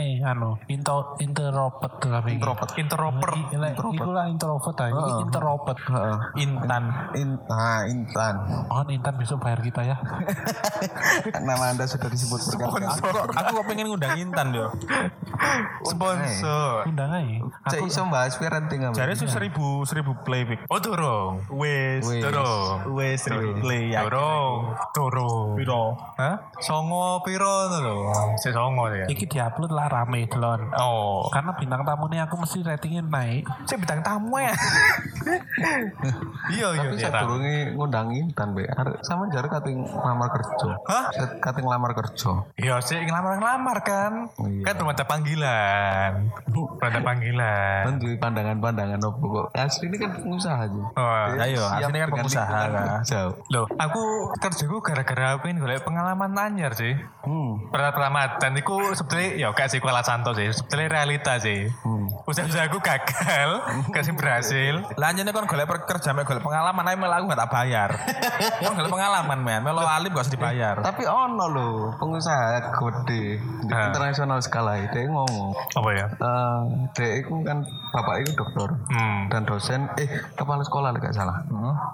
Makanya 0.00 0.32
anu, 0.32 0.56
into 0.72 0.96
introvert 1.20 1.92
tuh 2.00 2.08
lah 2.08 2.24
introvert 2.24 2.72
Interoper. 2.72 3.30
Iku 3.52 4.10
lah 4.16 4.24
introvert 4.32 4.76
introvert. 5.20 5.78
Heeh. 5.84 6.18
intan 6.40 6.84
in 7.12 7.36
ah 7.52 7.84
intan 7.84 8.34
Mohon 8.72 8.88
Intan 8.96 9.14
besok 9.20 9.44
bayar 9.44 9.60
kita 9.60 9.84
ya. 9.84 9.96
nama 11.48 11.76
anda 11.76 11.84
sudah 11.84 12.08
disebut 12.08 12.40
berkali 12.56 12.86
aku 12.88 13.08
aku 13.36 13.50
kok 13.60 13.66
pengen 13.68 13.86
ngundang 13.92 14.16
intan 14.16 14.56
yo 14.56 14.72
Sponsor. 15.90 16.84
Undang 16.88 17.10
aja. 17.12 17.36
cek 17.72 17.80
iso 17.88 18.04
bahas 18.12 18.36
parenting 18.36 18.84
apa 18.84 18.94
Jare 18.96 19.16
seribu 19.16 19.84
seribu 19.88 20.12
play 20.24 20.44
Vic. 20.44 20.60
Oh 20.68 20.80
turun. 20.80 21.40
Wes. 21.56 22.04
Turun. 22.04 22.92
wes 22.96 23.24
seribu 23.24 23.56
play 23.64 23.92
ya. 23.92 24.04
Turun. 24.04 24.76
Turun. 24.92 25.56
Piro? 25.56 25.96
Hah? 26.20 26.36
Songo 26.60 27.24
piro 27.24 27.68
itu 27.72 27.78
lho. 27.80 27.96
Si 28.36 28.52
songo 28.52 28.92
ya. 28.92 29.08
Iki 29.08 29.24
diupload 29.28 29.72
lah 29.72 29.88
rame 29.90 30.30
delon. 30.30 30.60
Oh. 30.78 31.26
Karena 31.28 31.52
bintang 31.58 31.82
tamunya 31.82 32.24
aku 32.24 32.38
mesti 32.38 32.62
ratingnya 32.62 33.02
naik. 33.02 33.44
Saya 33.66 33.78
bintang 33.82 34.00
tamu 34.00 34.38
ya. 34.38 34.54
Iya 36.50 36.72
iya 36.74 36.88
Tapi 36.88 36.96
iya. 36.96 37.02
saya 37.06 37.22
durunge 37.22 37.76
ngundang 37.76 38.08
Intan 38.10 38.56
be. 38.56 38.64
Sama 39.04 39.28
jare 39.30 39.46
kating 39.46 39.84
lamar 39.84 40.32
kerja. 40.32 40.70
Hah? 40.88 41.04
Kating 41.38 41.66
lamar 41.68 41.92
kerja. 41.92 42.42
Iya 42.56 42.80
sih 42.80 42.96
ngelamar-ngelamar 42.96 43.78
kan. 43.84 44.12
Iya. 44.40 44.64
Kan 44.64 44.74
ada 44.80 45.04
panggilan. 45.04 46.12
Ada 46.80 47.00
panggilan. 47.08 47.82
Kan 47.86 47.94
pandangan-pandangan 48.18 49.00
opo 49.04 49.24
kok. 49.28 49.46
Asli 49.54 49.86
ini 49.86 49.96
kan 50.00 50.10
pengusaha 50.16 50.56
aja. 50.66 50.82
Oh, 50.96 51.24
Ya 51.36 51.44
iya, 51.46 51.62
Siap 51.62 51.88
aslinya 51.88 52.00
kan 52.00 52.10
pengusaha 52.16 52.48
lingkungan 52.48 52.72
kan. 52.72 52.86
kerja. 53.04 53.20
Loh, 53.52 53.64
aku 53.76 54.02
kerjaku 54.40 54.76
gara-gara 54.82 55.28
pengen 55.38 55.62
golek 55.62 55.84
pengalaman 55.84 56.32
anyar 56.34 56.72
sih. 56.74 56.96
Hmm. 57.22 57.68
Pertama 57.70 58.40
dan 58.40 58.52
itu 58.56 58.74
sebetulnya 58.96 59.28
ya 59.36 59.48
gak 59.52 59.68
sih 59.70 59.79
kuala 59.80 60.04
santo 60.04 60.36
sih. 60.36 60.52
Sebetulnya 60.52 61.00
realita 61.00 61.40
sih. 61.40 61.66
Hmm. 61.82 62.09
Usaha-usaha 62.30 62.70
aku 62.70 62.78
gagal, 62.78 63.50
kasih 63.94 64.14
berhasil. 64.14 64.74
Lanjutnya 64.94 65.34
kan 65.34 65.50
golek 65.50 65.66
kerja, 65.90 66.14
mek 66.14 66.22
golek 66.22 66.46
pengalaman, 66.46 66.86
ayo 66.86 66.96
melu 67.02 67.14
aku 67.18 67.24
gak 67.34 67.40
tak 67.42 67.50
bayar. 67.50 67.90
Kan 68.62 68.72
golek 68.78 68.92
pengalaman 68.92 69.38
men, 69.42 69.60
melo 69.66 69.82
alim 69.82 70.14
gak 70.14 70.30
usah 70.30 70.34
dibayar. 70.38 70.76
Tapi 70.78 71.02
ono 71.10 71.46
loh 71.50 71.74
pengusaha 71.98 72.70
gede 72.70 73.42
di 73.66 73.74
internasional 73.74 74.38
skala 74.38 74.78
itu 74.78 75.00
dia 75.00 75.08
ngomong. 75.08 75.50
Apa 75.74 75.90
ya? 75.96 76.06
Eh, 76.12 76.60
dia 76.92 77.10
itu 77.24 77.32
kan 77.42 77.64
bapak 77.90 78.22
itu 78.22 78.36
dokter 78.36 78.68
Hmm. 78.90 79.26
dan 79.32 79.42
dosen 79.48 79.88
eh 79.96 80.08
kepala 80.36 80.62
sekolah 80.62 80.92
lah 80.92 81.00
gak 81.00 81.16
salah. 81.16 81.42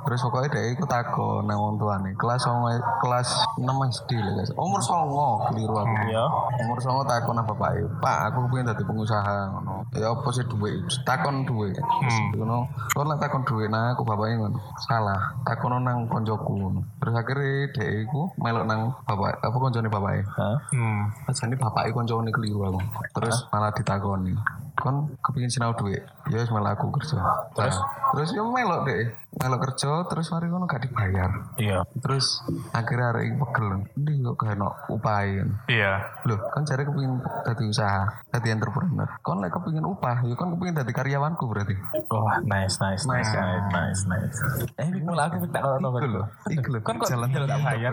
Terus 0.04 0.20
pokoknya 0.26 0.48
dia 0.52 0.62
itu 0.74 0.84
takut 0.84 1.46
nang 1.46 1.60
wong 1.60 1.76
tuane 1.78 2.12
kelas 2.18 2.42
songo 2.42 2.74
kelas 3.00 3.28
6 3.56 3.64
SD 3.94 4.10
guys. 4.18 4.50
Umur 4.58 4.80
songo 4.82 5.46
keliru 5.48 5.76
aku. 5.76 5.94
Iya. 6.10 6.24
Umur 6.66 6.78
songo 6.82 7.02
takon 7.06 7.38
nang 7.38 7.46
bapak 7.46 7.78
Pak 8.02 8.18
aku 8.32 8.50
pengen 8.50 8.74
dadi 8.74 8.82
pengusaha 8.82 9.54
ngono. 9.54 9.86
Ya 9.94 10.10
apa 10.26 10.34
sih 10.34 10.46
duit? 10.50 10.82
Takon 11.06 11.46
duit. 11.46 11.78
Terus 11.78 12.18
ngono. 12.34 12.66
Kok 12.90 13.04
nek 13.06 13.22
takon 13.22 13.46
duit 13.46 13.70
nah 13.70 13.94
aku 13.94 14.02
bapaknya 14.02 14.42
ngono. 14.42 14.58
Salah. 14.82 15.38
Takon 15.46 15.78
nang 15.78 16.10
koncoku 16.10 16.50
ngono. 16.50 16.82
Terus 16.98 17.14
akhirnya 17.14 17.70
dia 17.70 18.02
iku 18.02 18.34
melok 18.34 18.66
nang 18.66 18.90
bapak 19.06 19.38
apa 19.38 19.54
koncone 19.54 19.86
bapaknya. 19.86 20.26
Hah? 20.34 20.58
Hmm. 20.74 21.14
Jadi 21.30 21.54
bapaknya 21.54 21.94
koncone 21.94 22.34
keliru 22.34 22.66
aku. 22.66 22.82
Terus 23.14 23.46
malah 23.54 23.70
ditakoni. 23.70 24.34
Kon 24.76 25.16
kepingin 25.18 25.48
sinau 25.48 25.72
duit. 25.72 26.04
Ya 26.28 26.38
wis 26.38 26.50
malah 26.50 26.74
aku 26.74 26.92
kerja. 26.92 27.16
Terus 27.52 27.76
terus 28.12 28.28
ya 28.32 28.42
melok 28.42 28.84
deh. 28.84 29.08
Melok 29.36 29.60
kerja 29.64 30.04
terus 30.06 30.28
mari 30.30 30.46
ngono 30.46 30.64
gak 30.64 30.84
dibayar. 30.84 31.28
Iya. 31.56 31.84
Terus 32.00 32.40
akhirnya 32.70 33.12
hari 33.12 33.28
ini 33.28 33.36
pegel. 33.36 33.66
Ndi 33.94 34.12
kok 34.22 34.36
gak 34.38 34.56
ono 34.56 34.68
upahin. 34.90 35.48
Iya. 35.66 36.00
Loh, 36.24 36.40
kan 36.48 36.62
cari 36.62 36.82
kepingin 36.82 37.16
dadi 37.42 37.64
usaha, 37.66 38.04
dadi 38.28 38.48
entrepreneur. 38.48 39.08
Kon 39.20 39.40
lek 39.40 39.52
kepingin 39.52 39.84
upah, 39.84 40.24
ya 40.24 40.34
kon 40.34 40.56
kepingin 40.56 40.76
dadi 40.76 40.92
karyawanku 40.92 41.44
berarti. 41.46 41.76
Wah, 42.08 42.40
nice, 42.42 42.80
nice, 42.80 43.04
nice, 43.04 43.28
Nice. 43.28 43.68
nice, 43.72 44.00
nice, 44.08 44.36
nice. 44.38 44.38
Eh, 44.76 44.88
ini 44.88 45.04
malah 45.04 45.28
aku 45.28 45.44
tak 45.48 45.60
kalau 45.60 45.78
Iku 45.96 46.08
lho, 46.08 46.22
iku 46.50 46.68
lho. 46.72 46.78
Kan 46.80 46.96
kok 46.96 47.08
jalan 47.08 47.28
jalan 47.32 47.48
tak 47.48 47.60
bayar? 47.64 47.92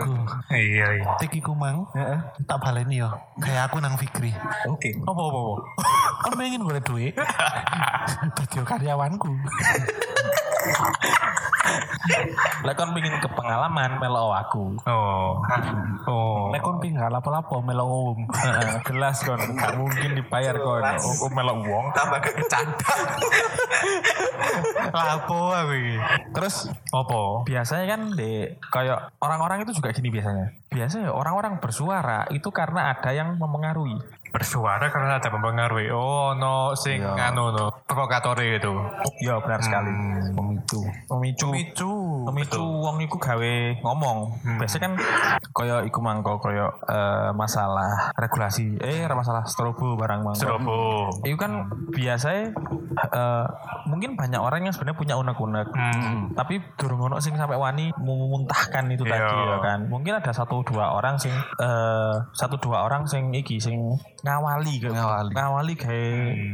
Iya 0.50 0.86
iya. 1.00 1.06
Tik 1.20 1.40
iku 1.40 1.52
mang, 1.52 1.88
tak 2.44 2.58
baleni 2.60 3.00
yo. 3.00 3.08
Kayak 3.40 3.68
aku 3.72 3.80
nang 3.80 3.96
Fikri. 3.96 4.32
Oke. 4.68 4.96
Apa 5.04 5.20
apa 5.20 5.38
apa? 5.38 5.54
Kan 6.24 6.32
pengen 6.40 6.64
gue 6.74 6.82
duit. 6.82 7.14
Dadi 8.36 8.58
karyawanku. 8.66 9.30
Lek 12.66 12.74
kon 12.76 12.90
pengin 12.92 13.14
ke 13.22 13.28
pengalaman 13.30 14.02
melo 14.02 14.34
aku. 14.34 14.74
Oh. 14.90 15.38
Oh. 16.10 16.50
Lek 16.50 16.60
kon 16.66 16.82
pengen 16.82 17.06
lapo-lapo 17.06 17.62
melo 17.62 17.86
om. 17.86 18.18
Jelas 18.90 19.22
kon, 19.22 19.38
gak 19.38 19.78
mungkin 19.78 20.18
dibayar 20.18 20.58
kon. 20.58 20.82
Oh, 20.82 21.30
melo 21.30 21.62
uang. 21.62 21.94
tambah 21.94 22.18
kecanda. 22.18 22.94
Lapo 24.90 25.54
aku 25.54 25.72
iki. 25.78 25.96
Terus 26.34 26.54
Apa? 26.90 27.46
biasanya 27.46 27.84
kan 27.86 28.00
di 28.18 28.50
kayak 28.74 29.14
orang-orang 29.22 29.62
itu 29.62 29.78
juga 29.78 29.94
gini 29.94 30.10
biasanya. 30.10 30.46
Biasanya 30.74 31.10
orang-orang 31.14 31.62
bersuara 31.62 32.26
itu 32.34 32.50
karena 32.50 32.90
ada 32.90 33.10
yang 33.14 33.38
mempengaruhi. 33.38 34.23
Bersuara 34.34 34.90
karena 34.90 35.22
ada 35.22 35.30
mempengaruhi. 35.30 35.94
Oh, 35.94 36.34
no 36.34 36.74
sing 36.74 36.98
anu 37.06 37.54
no 37.54 37.70
provokator 37.86 38.34
itu. 38.42 38.74
Iya 39.22 39.38
benar 39.38 39.62
sekali. 39.62 39.94
Pemicu. 40.34 40.80
Pemicu. 41.06 41.46
Micu. 41.54 41.92
Pemicu 42.26 42.58
wong 42.58 42.98
iku 42.98 43.16
gawe 43.22 43.54
ngomong. 43.86 44.34
Biasanya 44.58 44.90
kan 44.90 44.92
kaya 45.54 45.86
iku 45.86 46.02
mangko 46.02 46.42
kaya 46.42 46.66
eh, 46.90 47.30
masalah 47.30 48.10
regulasi. 48.18 48.74
Eh 48.82 49.06
masalah 49.06 49.46
strobo 49.46 49.94
barang 49.94 50.26
mangko. 50.26 50.42
Serobo. 50.42 50.78
Itu 51.22 51.38
kan 51.38 51.70
biasanya 51.94 52.50
eh, 53.14 53.46
mungkin 53.86 54.18
banyak 54.18 54.42
orang 54.42 54.66
yang 54.66 54.74
sebenarnya 54.74 54.98
punya 54.98 55.14
unek-unek. 55.14 55.70
Hmm. 55.70 56.34
Tapi 56.34 56.58
durung 56.74 57.06
ono 57.06 57.22
sing 57.22 57.38
sampai 57.38 57.54
wani 57.54 57.94
memuntahkan 58.02 58.90
itu 58.90 59.06
Iya. 59.06 59.14
tadi 59.14 59.36
ya 59.46 59.58
kan. 59.62 59.80
Mungkin 59.86 60.18
ada 60.18 60.32
satu 60.34 60.66
dua 60.66 60.90
orang 60.98 61.22
sing 61.22 61.30
eh, 61.62 62.14
satu 62.34 62.58
dua 62.58 62.82
orang 62.82 63.06
sing 63.06 63.30
iki 63.30 63.62
sing 63.62 63.94
ngawali 64.24 64.74
ke 64.80 64.88
Ngawali. 64.88 65.30
ngawali 65.30 65.72
gawe 65.76 66.04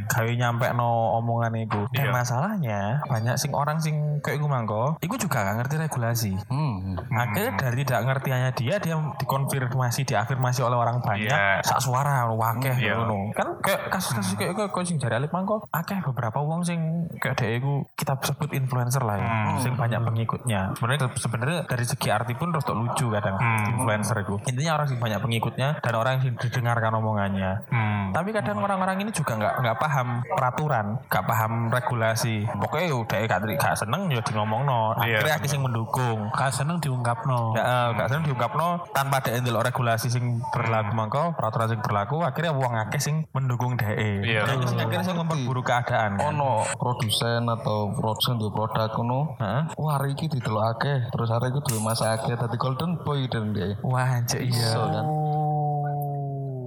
gawe 0.06 0.30
nyampe 0.34 0.66
no 0.74 0.90
omongan 1.16 1.54
itu. 1.56 1.80
Dan 1.94 2.10
Iya. 2.10 2.12
masalahnya 2.12 2.80
banyak 3.06 3.34
sing 3.38 3.54
orang 3.54 3.78
sing 3.78 3.94
kayak 4.20 4.36
gue 4.36 4.50
mangko, 4.50 4.98
iku 4.98 5.14
juga 5.14 5.40
gak 5.40 5.62
ngerti 5.62 5.74
regulasi. 5.78 6.32
Hmm. 6.50 6.98
Akhirnya 7.08 7.54
dari 7.56 7.82
tidak 7.82 8.02
ngertiannya 8.04 8.50
dia 8.52 8.76
dia 8.76 8.94
dikonfirmasi 9.16 10.02
diafirmasi 10.04 10.60
oleh 10.60 10.76
orang 10.76 10.98
banyak 11.00 11.30
Iya. 11.30 11.62
sak 11.62 11.78
suara 11.78 12.26
wakeh 12.28 12.74
Iya. 12.74 12.98
ngono. 12.98 13.30
Kan 13.32 13.62
kayak 13.62 13.88
kasus-kasus 13.88 14.34
kayak 14.34 14.52
kayak 14.54 14.70
kayak 14.70 14.86
sing 14.86 14.98
jare 14.98 15.16
Alif 15.16 15.30
mangko 15.30 15.62
akeh 15.70 16.02
beberapa 16.02 16.40
wong 16.40 16.62
sing 16.62 16.80
kayak 17.16 17.36
dhek 17.36 17.62
iku 17.62 17.86
kita 17.94 18.18
sebut 18.20 18.50
influencer 18.50 19.00
lah 19.00 19.16
ya. 19.16 19.28
Sing 19.60 19.74
banyak 19.74 20.00
pengikutnya. 20.00 20.74
Sebenarnya 20.74 21.00
sebenarnya 21.14 21.58
dari 21.64 21.84
segi 21.84 22.08
arti 22.10 22.32
pun 22.34 22.50
rada 22.50 22.72
lucu 22.72 23.06
kadang 23.08 23.36
influencer 23.68 24.16
itu. 24.20 24.34
Intinya 24.48 24.72
orang 24.74 24.86
sing 24.88 24.98
banyak 24.98 25.20
pengikutnya 25.20 25.68
dan 25.78 25.94
orang 25.94 26.18
yang 26.18 26.34
didengarkan 26.34 26.92
omongannya. 26.96 27.59
Hmm. 27.68 28.10
Tapi 28.10 28.32
kadang 28.34 28.58
orang-orang 28.64 29.04
ini 29.04 29.10
juga 29.12 29.36
nggak 29.36 29.54
nggak 29.62 29.76
paham 29.78 30.08
peraturan, 30.34 30.86
nggak 31.06 31.24
paham 31.24 31.52
regulasi. 31.70 32.42
Pokoknya 32.48 32.96
udah 32.96 33.18
gak, 33.28 33.40
gak 33.60 33.76
seneng 33.78 34.10
ya 34.10 34.20
di 34.24 34.32
ngomong 34.34 34.62
no. 34.66 34.96
Iya. 35.04 35.22
Akhirnya 35.22 35.34
akeh 35.38 35.50
sing 35.50 35.62
mendukung. 35.62 36.18
Gak 36.34 36.50
seneng 36.50 36.82
diungkapno. 36.82 37.54
Ya, 37.54 37.62
eh, 37.62 37.88
gak 37.96 38.08
seneng 38.10 38.24
diungkapno 38.26 38.68
tanpa 38.90 39.22
ada 39.22 39.36
ndelok 39.36 39.70
regulasi 39.70 40.08
sing 40.10 40.42
berlaku 40.50 40.90
mangko, 40.96 41.36
peraturan 41.36 41.68
sing 41.70 41.80
berlaku, 41.84 42.24
akhirnya 42.24 42.52
wong 42.56 42.72
akeh 42.88 43.00
sing 43.00 43.28
mendukung 43.30 43.78
DE. 43.78 44.24
Iya. 44.24 44.48
Jadi 44.48 44.64
sing 44.66 44.78
akhirnya 44.80 45.06
sing 45.06 45.16
memperburuk 45.18 45.64
keadaan. 45.66 45.90
kan. 45.90 46.32
Ono 46.32 46.64
produsen 46.78 47.44
atau 47.50 47.92
produsen 47.92 48.38
di 48.38 48.48
produk 48.48 48.90
ngono. 48.94 49.20
Heeh. 49.36 49.62
Wah, 49.76 49.98
hari 49.98 50.16
iki 50.16 50.30
didelokake, 50.30 51.12
terus 51.12 51.28
hari 51.28 51.50
iki 51.52 51.60
duwe 51.66 51.80
masa 51.82 52.16
akeh 52.16 52.34
dadi 52.34 52.56
golden 52.56 53.00
boy 53.02 53.26
dan 53.28 53.52
dia. 53.52 53.76
Wah, 53.84 54.20
anjir 54.20 54.40
iya. 54.40 54.70
Iso 54.70 54.82
kan? 54.88 55.04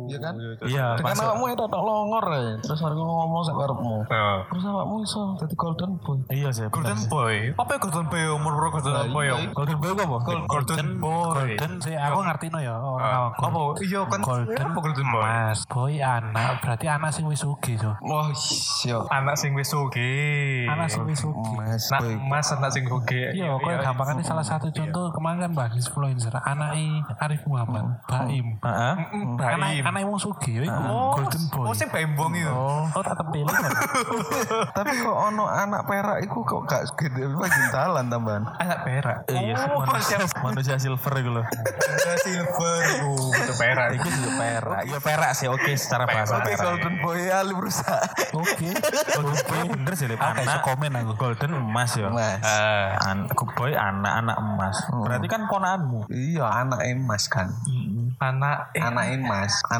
Iya 0.05 0.17
kan? 0.19 0.33
Iya, 0.63 0.85
Dengan 0.95 1.13
masuk. 1.13 1.25
awakmu 1.25 1.45
itu 1.49 1.65
tak 1.65 1.81
longor 1.81 2.25
ya. 2.27 2.41
Terus 2.59 2.79
hari 2.79 2.93
iki 2.93 3.03
ngomong 3.03 3.41
sak 3.41 3.55
karepmu. 3.55 3.95
Oh. 4.03 4.39
Terus 4.45 4.63
awakmu 4.65 4.95
iso 5.01 5.21
dadi 5.35 5.55
golden 5.55 5.91
boy. 5.99 6.17
Iya 6.27 6.49
sih. 6.49 6.65
Golden 6.67 6.99
Boy. 7.05 7.35
Apa 7.53 7.69
ya 7.69 7.79
Golden 7.79 8.05
Boy 8.07 8.21
umur 8.27 8.51
berapa 8.55 8.77
Golden 8.79 9.09
Boy? 9.09 9.25
iya, 9.25 9.35
ya? 9.35 9.51
Golden 9.51 9.77
Boy 9.77 9.89
apa? 9.93 10.17
Golden 10.45 10.87
Boy. 10.97 11.49
Golden 11.53 11.71
sih 11.79 11.95
aku 11.95 12.19
ngerti 12.21 12.45
no 12.47 12.59
ya 12.59 12.73
orang 12.75 13.03
Ah. 13.03 13.29
Apa? 13.33 13.59
Iya 13.79 14.01
kan. 14.07 14.19
Golden 14.19 14.65
Apa 14.65 14.79
Golden 14.79 15.07
Boy? 15.07 15.21
Mas, 15.23 15.59
boy 15.65 15.93
anak 15.97 16.49
berarti 16.59 16.85
anak 16.87 17.11
sing 17.11 17.25
wis 17.25 17.39
sugih 17.39 17.75
so. 17.75 17.91
Wah, 18.01 18.31
siap. 18.33 19.05
Anak 19.09 19.35
sing 19.35 19.51
wis 19.53 19.69
sugih. 19.69 20.65
Anak 20.65 20.87
sing 20.87 21.03
wis 21.03 21.19
sugih. 21.19 21.53
Mas 21.53 21.83
boy. 21.91 22.13
mas 22.23 22.47
anak 22.49 22.71
sing 22.71 22.83
sugih. 22.83 23.33
Iya, 23.33 23.55
kok 23.55 23.71
gampang 23.81 24.07
ini 24.13 24.23
salah 24.23 24.43
satu 24.43 24.67
contoh 24.69 25.11
kemarin 25.11 25.39
kan 25.41 25.51
bahas 25.53 25.73
influencer 25.73 26.33
anak 26.33 26.75
Arif 27.19 27.43
Muhammad, 27.45 27.99
Baim. 28.05 28.57
Heeh. 28.59 28.93
Anak 29.37 29.57
Baim. 29.59 29.83
Anak 29.93 30.09
wong 30.09 30.17
sugih 30.17 30.53
ya 30.57 30.61
iku 30.65 30.81
Oh, 30.89 31.13
Golden 31.21 31.43
Boy. 31.53 31.65
Oh, 31.69 31.73
sing 31.77 31.89
bembong 31.93 32.33
itu. 32.33 32.49
Oh, 32.49 33.03
tetep 33.05 33.27
pilih 33.29 33.53
kan. 33.61 33.71
Tapi 34.73 34.91
kok 34.97 35.17
ono 35.29 35.45
anak 35.45 35.85
perak 35.85 36.17
iku 36.25 36.41
kok 36.41 36.65
gak 36.65 36.81
dalan 37.69 38.09
tambahan. 38.09 38.43
Anak 38.57 38.79
perak. 38.81 39.17
Iya, 39.29 39.69
Oh, 39.73 39.85
manusia, 39.85 40.17
manusia 40.41 40.75
silver 40.81 41.13
gitu 41.21 41.29
loh. 41.29 41.45
Anak 41.45 42.17
silver. 42.25 42.81
Itu 43.37 43.53
perak. 43.53 43.87
Itu 44.01 44.09
juga 44.09 44.31
perak. 44.41 44.81
Iya 44.89 44.97
perak 44.97 45.31
sih 45.37 45.45
oke 45.45 45.71
secara 45.77 46.09
bahasa 46.09 46.41
perak. 46.41 46.57
golden 46.57 46.95
boy 47.05 47.21
ali 47.29 47.53
berusaha. 47.53 48.01
Oke. 48.33 48.73
Golden 49.13 49.41
boy 49.45 49.61
bener 49.77 49.93
sih 49.93 50.07
anak 50.09 50.65
komen 50.65 50.91
aku. 50.97 51.13
golden 51.21 51.51
emas 51.53 51.93
ya. 51.93 52.09
Mas. 52.09 52.41
Ah. 52.41 53.13
An 53.13 53.29
boy 53.29 53.77
anak 53.77 54.13
anak 54.25 54.37
emas. 54.41 54.77
Berarti 54.89 55.27
kan 55.29 55.45
ponaanmu. 55.45 56.09
Iya, 56.09 56.49
anak 56.49 56.81
emas 56.89 57.29
kan. 57.29 57.53
Anak 58.23 58.71
eh, 58.71 58.81
Anak 58.81 59.05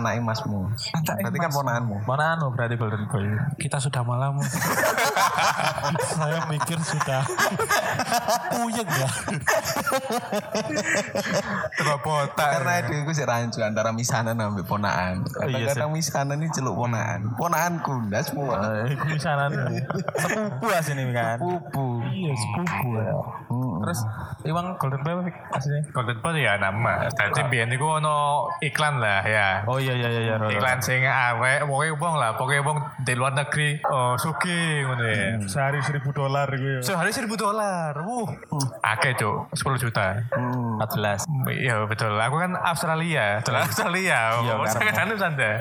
Mas, 0.03 0.19
anak 0.19 0.43
Masmu. 0.43 0.59
Berarti 1.07 1.37
kan 1.39 1.51
ponakanmu. 1.55 1.95
Mana 2.03 2.35
anu 2.35 2.51
berarti 2.51 2.75
Golden 2.75 3.07
Boy? 3.07 3.23
Kita 3.55 3.79
sudah 3.79 4.03
malam. 4.03 4.35
Saya 6.19 6.43
mikir 6.51 6.75
sudah 6.83 7.23
puyeng 8.51 8.89
ya. 8.91 9.09
coba 11.79 11.95
botak. 12.03 12.49
Karena 12.59 12.71
itu 12.83 12.91
aku 13.03 13.11
sih 13.15 13.23
rancu 13.23 13.59
antara 13.63 13.95
misanan 13.95 14.35
sampai 14.35 14.65
ponaan. 14.67 15.23
iya 15.23 15.71
Kadang-kadang 15.71 15.89
misanan 15.95 16.37
ini 16.43 16.49
celuk 16.51 16.75
ponaan. 16.75 17.19
Ponaanku 17.39 18.11
ndak 18.11 18.27
semua. 18.27 18.83
Misanan 19.07 19.51
sepupu 20.19 20.67
asini 20.75 21.07
kan. 21.15 21.39
Pupu. 21.39 22.03
Iya 22.11 22.33
sepupu 22.35 22.87
ya. 22.99 23.15
Terus 23.83 23.99
Iwang 24.43 24.75
Golden 24.75 25.01
Boy 25.01 25.13
apa 25.13 25.21
aslinya? 25.53 25.81
Golden 25.91 26.17
Boy 26.19 26.39
ya 26.39 26.55
nama. 26.55 27.07
Tadi 27.09 27.41
biyen 27.47 27.67
niku 27.67 27.87
ono 27.93 28.47
iklan 28.59 28.97
lah 28.97 29.21
ya. 29.23 29.63
Oh 29.63 29.77
iya 29.77 29.91
iya 29.91 30.07
iya 30.09 30.21
iya. 30.23 30.35
Roro. 30.35 30.49
Iklan 30.49 30.79
sing 30.79 31.03
awek 31.03 31.63
pokoknya 31.63 31.93
wong 31.93 32.15
lah, 32.15 32.31
pokoknya 32.33 32.61
wong 32.61 32.77
di 32.99 33.13
luar 33.13 33.33
negeri 33.33 33.79
oh 33.85 34.15
suki 34.15 34.59
ngono 34.81 35.03
ya. 35.03 35.25
Sehari 35.43 35.79
seribu 35.79 36.09
dolar 36.11 36.47
gitu 36.49 36.79
ya. 36.79 36.81
Sehari 36.81 37.11
seribu 37.11 37.35
dolar. 37.35 37.91
Wuh. 37.99 38.27
Akeh 38.81 39.13
cuk, 39.13 39.51
10 39.51 39.77
juta. 39.79 40.23
14. 40.31 41.27
Iya 41.49 41.83
betul. 41.85 42.15
Aku 42.15 42.35
kan 42.37 42.55
Australia, 42.57 43.39
betul 43.39 43.55
Australia. 43.57 44.19
Iya, 44.35 44.53
Oh, 44.53 44.65
sangat 44.65 44.95
anu 44.95 45.15
sanda. 45.15 45.59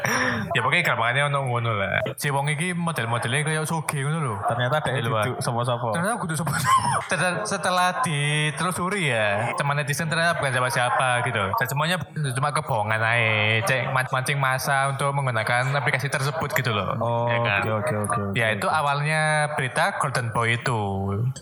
Ya 0.50 0.60
pokoknya 0.60 0.84
gampangannya 0.84 1.22
ono 1.26 1.38
ngono 1.44 1.70
lah. 1.72 2.02
Si 2.14 2.28
wong 2.28 2.46
iki 2.48 2.70
model-modelnya 2.72 3.42
kayak 3.42 3.64
suki 3.64 4.00
ngono 4.00 4.18
lho. 4.20 4.34
Ternyata 4.44 4.76
ada 4.78 4.90
Di 4.92 5.02
luar. 5.02 5.24
duduk 5.24 5.38
sopo-sopo. 5.38 5.90
Ternyata 5.90 6.16
kudu 6.18 6.34
sopo 6.34 6.52
setelah, 7.10 7.42
setelah 7.42 7.88
ditelusuri 8.12 9.08
ya 9.08 9.28
teman 9.54 9.74
netizen 9.74 10.06
ternyata 10.06 10.36
bukan 10.36 10.52
siapa-siapa 10.52 11.08
gitu 11.24 11.42
dan 11.50 11.66
semuanya 11.66 11.96
cuma 12.30 12.52
kebohongan 12.52 13.00
aja 13.00 13.24
cek 13.64 13.82
man- 13.90 14.10
mancing 14.10 14.36
masa 14.36 14.88
untuk 14.88 15.08
menggunakan 15.10 15.72
aplikasi 15.72 16.06
tersebut 16.06 16.52
gitu 16.52 16.70
loh 16.70 16.94
Oh, 16.94 17.24
ya 17.26 17.38
kan 17.40 17.60
oke 17.62 17.70
oke 17.72 17.94
oke. 17.98 18.20
oke. 18.22 18.36
ya 18.36 18.52
itu 18.52 18.66
awalnya 18.66 19.20
berita 19.54 19.96
Golden 19.96 20.28
Boy 20.30 20.54
itu 20.54 20.80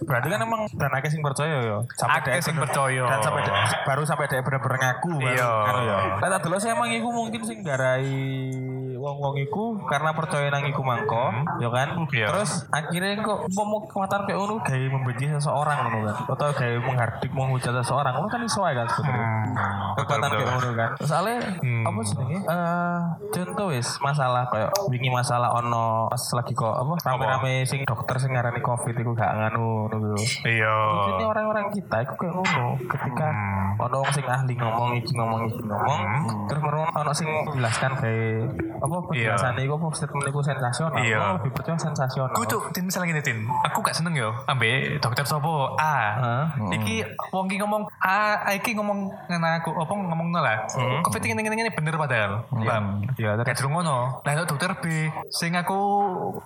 Berarti 0.03 0.29
kan 0.29 0.41
emang 0.41 0.63
dan 0.73 0.91
akeh 0.91 1.09
sing 1.09 1.21
percaya 1.21 1.57
ya. 1.59 1.79
Sampai 1.93 2.21
Akeh 2.23 2.41
sing 2.41 2.55
percaya. 2.55 3.05
Dan 3.07 3.19
sampai 3.21 3.41
dia, 3.43 3.55
baru 3.83 4.03
sampai 4.03 4.27
dia 4.27 4.41
bener-bener 4.41 4.79
ngaku 4.79 5.13
baru 5.17 5.33
Iya. 5.33 5.51
kan 5.65 5.75
ya. 5.81 5.99
Lah 6.23 6.39
dulu 6.39 6.57
saya 6.57 6.73
emang 6.73 6.91
iku 6.91 7.09
mungkin 7.09 7.41
sing 7.43 7.59
garai 7.61 8.07
wong-wong 9.01 9.37
iku 9.41 9.81
karena 9.89 10.13
percaya 10.13 10.53
nang 10.53 10.69
iku 10.69 10.85
mangko, 10.85 11.33
ya 11.57 11.69
kan? 11.73 11.89
Iya. 12.13 12.29
Terus 12.29 12.69
akhirnya 12.69 13.25
kok 13.25 13.49
mau 13.57 13.81
kekuatan 13.89 14.29
kayak 14.29 14.39
ngono 14.39 14.61
gawe 14.61 14.87
membenci 14.93 15.25
seseorang 15.33 15.77
ngono 15.89 15.99
kan. 16.05 16.17
Atau 16.29 16.49
gawe 16.53 16.77
menghardik 16.85 17.33
menghujat 17.33 17.75
seseorang. 17.81 18.13
Ngono 18.21 18.29
kan 18.29 18.41
iso 18.45 18.61
ae 18.63 18.75
kan 18.77 18.87
sebenarnya. 18.93 19.31
Kekuatan 19.97 20.29
betul, 20.29 20.37
kayak 20.37 20.51
ngono 20.53 20.71
kan. 20.77 20.91
Soalnya 21.01 21.37
apa 21.61 22.01
jenenge? 22.05 22.39
Eh 22.45 23.01
contoh 23.33 23.67
wis 23.73 23.89
masalah 24.05 24.45
kayak 24.53 24.71
wingi 24.91 25.09
masalah 25.09 25.49
ono 25.57 26.11
pas 26.11 26.25
lagi 26.37 26.53
kok 26.53 26.75
apa 26.75 26.93
rame-rame 27.07 27.63
sing 27.65 27.87
dokter 27.87 28.19
sing 28.19 28.35
ngarani 28.35 28.61
covid 28.61 28.93
iku 28.93 29.13
gak 29.15 29.31
nganu 29.31 29.87
ngono 29.87 30.19
iya 30.45 30.77
Ini 31.17 31.25
orang-orang 31.25 31.71
kita 31.71 31.97
itu 32.03 32.15
kayak 32.19 32.35
ngono 32.35 32.67
ketika 32.91 33.29
ono 33.79 33.97
wong 34.03 34.13
sing 34.13 34.27
ahli 34.27 34.55
ngomong 34.59 34.91
iki 34.99 35.13
ngomong 35.15 35.41
iki 35.47 35.63
ngomong 35.65 36.01
terus 36.51 36.61
merono 36.61 36.91
ono 36.91 37.13
sing 37.15 37.29
menjelaskan 37.31 37.93
kayak 37.97 38.51
apa 38.91 39.07
penjelasan 39.07 39.55
iku 39.57 39.75
apa 39.79 39.87
statement 39.95 40.27
iku 40.27 40.41
sensasional 40.43 40.99
Iya. 41.01 41.17
Aku 41.17 41.31
lebih 41.41 41.51
percaya 41.55 41.79
sensasional 41.79 42.35
Aku 42.35 42.43
tuh 42.45 42.61
tin 42.75 42.85
misalnya 42.85 43.15
gini 43.15 43.23
tin, 43.23 43.39
aku 43.63 43.79
gak 43.81 43.95
seneng 43.95 44.13
yo 44.13 44.35
ambe 44.45 44.99
dokter 44.99 45.23
sopo 45.23 45.79
A. 45.79 45.97
Hah? 46.19 46.45
Iki 46.75 47.07
wong 47.31 47.47
iki 47.47 47.59
ngomong 47.59 47.87
A, 48.03 48.51
iki 48.53 48.75
ngomong 48.75 49.09
ngene 49.31 49.63
aku 49.63 49.71
apa 49.73 49.93
ngomong 49.95 50.29
lah. 50.35 50.67
Covid 51.07 51.23
ini 51.23 51.41
ini 51.41 51.63
ini 51.63 51.71
bener 51.71 51.95
padahal. 51.95 52.45
Paham? 52.51 53.07
Iya, 53.15 53.39
terus? 53.39 53.47
Kayak 53.47 53.57
durung 53.63 53.75
ngono. 53.79 54.21
Lah 54.27 54.33
dokter 54.45 54.71
B 54.81 54.85
sing 55.31 55.55
aku 55.55 55.79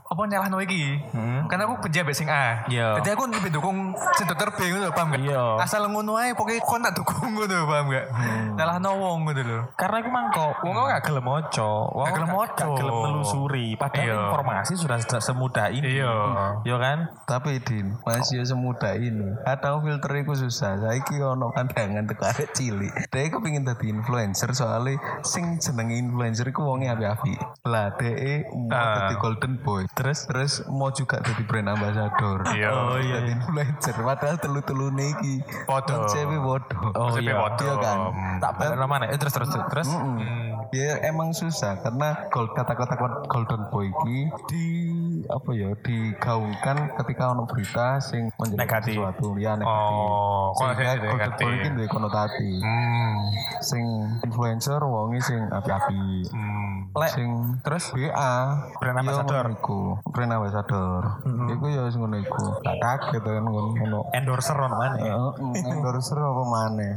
apa 0.04 0.20
nyalahno 0.26 0.60
iki. 0.60 1.00
Karena 1.48 1.64
aku 1.64 1.80
ambek 1.80 2.14
sing 2.14 2.28
A. 2.28 2.66
Iya. 2.68 3.00
Jadi 3.00 3.08
aku 3.16 3.26
lebih 3.30 3.50
dukung 3.50 3.96
sing 4.14 4.26
dokter 4.28 4.52
B 4.52 4.60
ngono 4.68 4.92
paham 4.92 5.14
gak? 5.14 5.22
Iya. 5.24 5.44
Asal 5.58 5.86
ngono 5.88 6.20
ae 6.20 6.36
pokoknya 6.36 6.60
kon 6.62 6.82
tak 6.84 6.94
dukung 6.94 7.32
ngono 7.32 7.58
paham 7.66 7.86
gak? 7.88 8.06
Nyalahno 8.54 8.90
wong 8.94 9.18
ngono 9.24 9.42
lho. 9.44 9.60
karena 9.74 9.96
aku 10.00 10.10
mangko 10.10 10.46
wong 10.62 10.74
gak 10.86 11.02
gelem 11.04 11.24
moco 11.24 11.70
wong 11.92 12.06
Gak 12.06 12.14
gelem 12.20 12.30
moco. 12.34 12.54
gak 12.56 12.70
gelem 12.74 12.96
telusuri 13.00 13.66
padahal 13.74 14.04
Iya. 14.04 14.18
informasi 14.26 14.72
sudah 14.74 14.98
se- 14.98 15.22
semudah 15.22 15.66
ini 15.68 15.86
Iya. 15.94 16.14
Iya 16.62 16.76
kan 16.76 16.98
Tapi 17.24 17.56
Din, 17.58 17.96
masih 18.00 18.42
semudah 18.42 18.94
ini. 18.94 19.32
Kadang 19.40 19.80
filter 19.80 20.10
itu 20.16 20.34
susah. 20.36 20.76
Saiki 20.76 21.16
ono 21.18 21.50
pandangan 21.50 22.04
teko 22.04 22.24
arek 22.26 22.52
cilik. 22.52 22.92
Dia 23.06 23.28
kepingin 23.28 23.62
dadi 23.62 23.88
influencer 23.88 24.52
soalnya 24.52 24.94
sing 25.22 25.56
jeneng 25.56 25.88
influencer 25.90 26.44
iku 26.44 26.64
wonge 26.64 26.86
api-api. 26.86 27.34
Lah 27.64 27.94
DE 27.94 28.34
mau 28.50 28.68
dadi 28.70 29.14
golden 29.16 29.58
boy. 29.58 29.86
Terus 29.90 30.26
terus 30.26 30.52
mau 30.68 30.90
juga 30.90 31.18
dadi 31.18 31.42
brand 31.42 31.70
ambassador. 31.70 32.44
Iya. 32.50 32.68
Oh 32.70 32.98
iya. 32.98 33.18
Dadi 33.18 33.30
influencer. 33.32 33.94
Padahal 33.96 34.36
telu-telune 34.36 35.04
iki 35.10 35.34
Podo. 35.64 36.04
konsepnya 36.04 36.38
bodoh. 36.38 36.80
Oh 36.92 37.16
iya. 37.16 37.34
bodoh. 37.36 37.64
Iya 37.64 37.76
kan? 37.78 37.98
tak 38.36 38.52
balik 38.54 38.76
mana 38.84 39.04
eh 39.06 39.16
terus 39.16 39.32
terus 39.32 39.48
terus 39.48 39.88
Mm-mm. 39.88 40.18
Ya 40.70 40.96
emang 41.02 41.30
susah 41.30 41.76
karena 41.80 42.28
gold 42.30 42.54
kata-kata 42.54 42.94
golden 43.26 43.62
boy 43.68 43.90
ini 44.06 44.30
di 44.48 44.66
apa 45.26 45.50
ya 45.52 45.70
digaungkan 45.76 46.76
ketika 46.96 47.32
ono 47.32 47.44
berita 47.44 47.98
sing 47.98 48.30
menjadi 48.36 48.58
Negatif. 48.58 48.94
sesuatu 48.94 49.28
ya 49.36 49.52
negatif. 49.54 49.92
Oh, 49.92 50.54
Sehingga 50.56 50.74
golden 50.94 51.10
negatif. 51.10 51.44
boy 51.44 51.54
ini 51.60 51.84
konotasi. 51.86 52.50
Hmm. 52.62 53.16
Sing 53.60 53.84
influencer 54.22 54.80
wonge 54.80 55.20
sing 55.20 55.40
api-api. 55.48 56.00
Hmm. 56.30 56.63
Lek, 56.94 57.10
Sing 57.10 57.30
terus 57.66 57.90
BA 57.90 58.30
Brand 58.78 58.96
ya 58.96 59.02
ambassador. 59.02 59.46
iku. 59.50 59.98
Brand 60.14 60.30
ambassador. 60.30 61.02
Iku 61.26 61.64
ya 61.66 61.90
sing 61.90 62.06
ngono 62.06 62.22
iku. 62.22 62.62
Gak 62.62 62.76
kaget 62.78 63.22
kan 63.26 63.42
ngono. 63.42 63.74
ngono. 63.74 64.00
endorser 64.14 64.54
ono 64.54 64.78
mana 64.78 64.96
ya? 65.02 65.14
Heeh, 65.18 65.74
endorser 65.74 66.14
apa 66.22 66.42
maneh. 66.46 66.94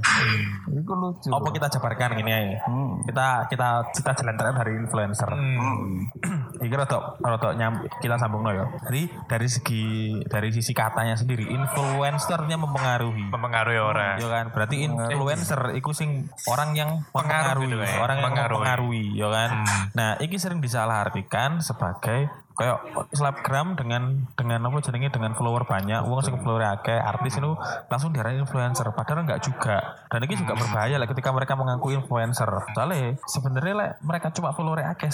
Iku 0.69 0.93
lucu. 0.93 1.33
Apa 1.33 1.49
kita 1.49 1.67
jabarkan 1.73 2.13
gini. 2.13 2.61
Hmm. 2.61 3.01
Kita 3.09 3.49
kita 3.49 3.89
kita 3.89 4.11
jalan 4.21 4.37
dari 4.37 4.73
influencer. 4.77 5.29
Iki 6.61 6.75
rada 6.75 7.17
rada 7.21 7.49
nyam 7.53 7.83
kita 8.01 8.15
sambung 8.17 8.45
ya. 8.47 8.65
Jadi 8.87 9.09
dari 9.29 9.47
segi 9.47 9.85
dari 10.25 10.49
sisi 10.53 10.71
katanya 10.73 11.15
sendiri 11.17 11.45
influencernya 11.47 12.57
mempengaruhi. 12.59 13.29
Mempengaruhi 13.29 13.79
orang. 13.79 14.15
Ya 14.17 14.29
kan, 14.29 14.45
berarti 14.53 14.75
influencer 14.87 15.75
iku 15.77 15.91
sing 15.91 16.31
orang 16.49 16.73
yang 16.73 16.89
Pengaruh 17.11 17.65
mempengaruhi, 17.65 17.67
gitu 17.69 17.77
ya, 17.83 17.97
orang 18.01 18.15
yang 18.17 18.25
mempengaruhi. 18.31 18.55
mempengaruhi, 18.57 19.05
ya 19.17 19.27
kan. 19.29 19.49
Nah, 19.93 20.09
iki 20.21 20.37
sering 20.39 20.59
disalahartikan 20.63 21.59
sebagai 21.61 22.29
kayak 22.57 22.77
selebgram 23.13 23.77
dengan 23.77 24.25
dengan 24.33 24.65
apa 24.65 24.81
jenenge 24.81 25.13
dengan 25.13 25.37
follower 25.37 25.69
banyak, 25.69 26.01
uang 26.09 26.21
sing 26.25 26.33
follower 26.41 26.65
akeh, 26.73 26.97
artis 26.97 27.37
itu 27.37 27.53
langsung 27.85 28.09
diarani 28.09 28.41
influencer, 28.41 28.89
padahal 28.97 29.21
enggak 29.21 29.45
juga. 29.45 30.01
Dan 30.09 30.25
ini 30.25 30.33
juga 30.33 30.57
berbahaya 30.57 30.97
lah 30.97 31.05
ketika 31.05 31.29
mereka 31.29 31.53
mengaku 31.53 31.93
influencer. 31.93 32.49
Soalnya 32.73 33.21
sebenarnya 33.29 33.73
lah 33.77 33.89
mereka 34.01 34.33
cuma 34.33 34.57
follower 34.57 34.81
akeh, 34.81 35.13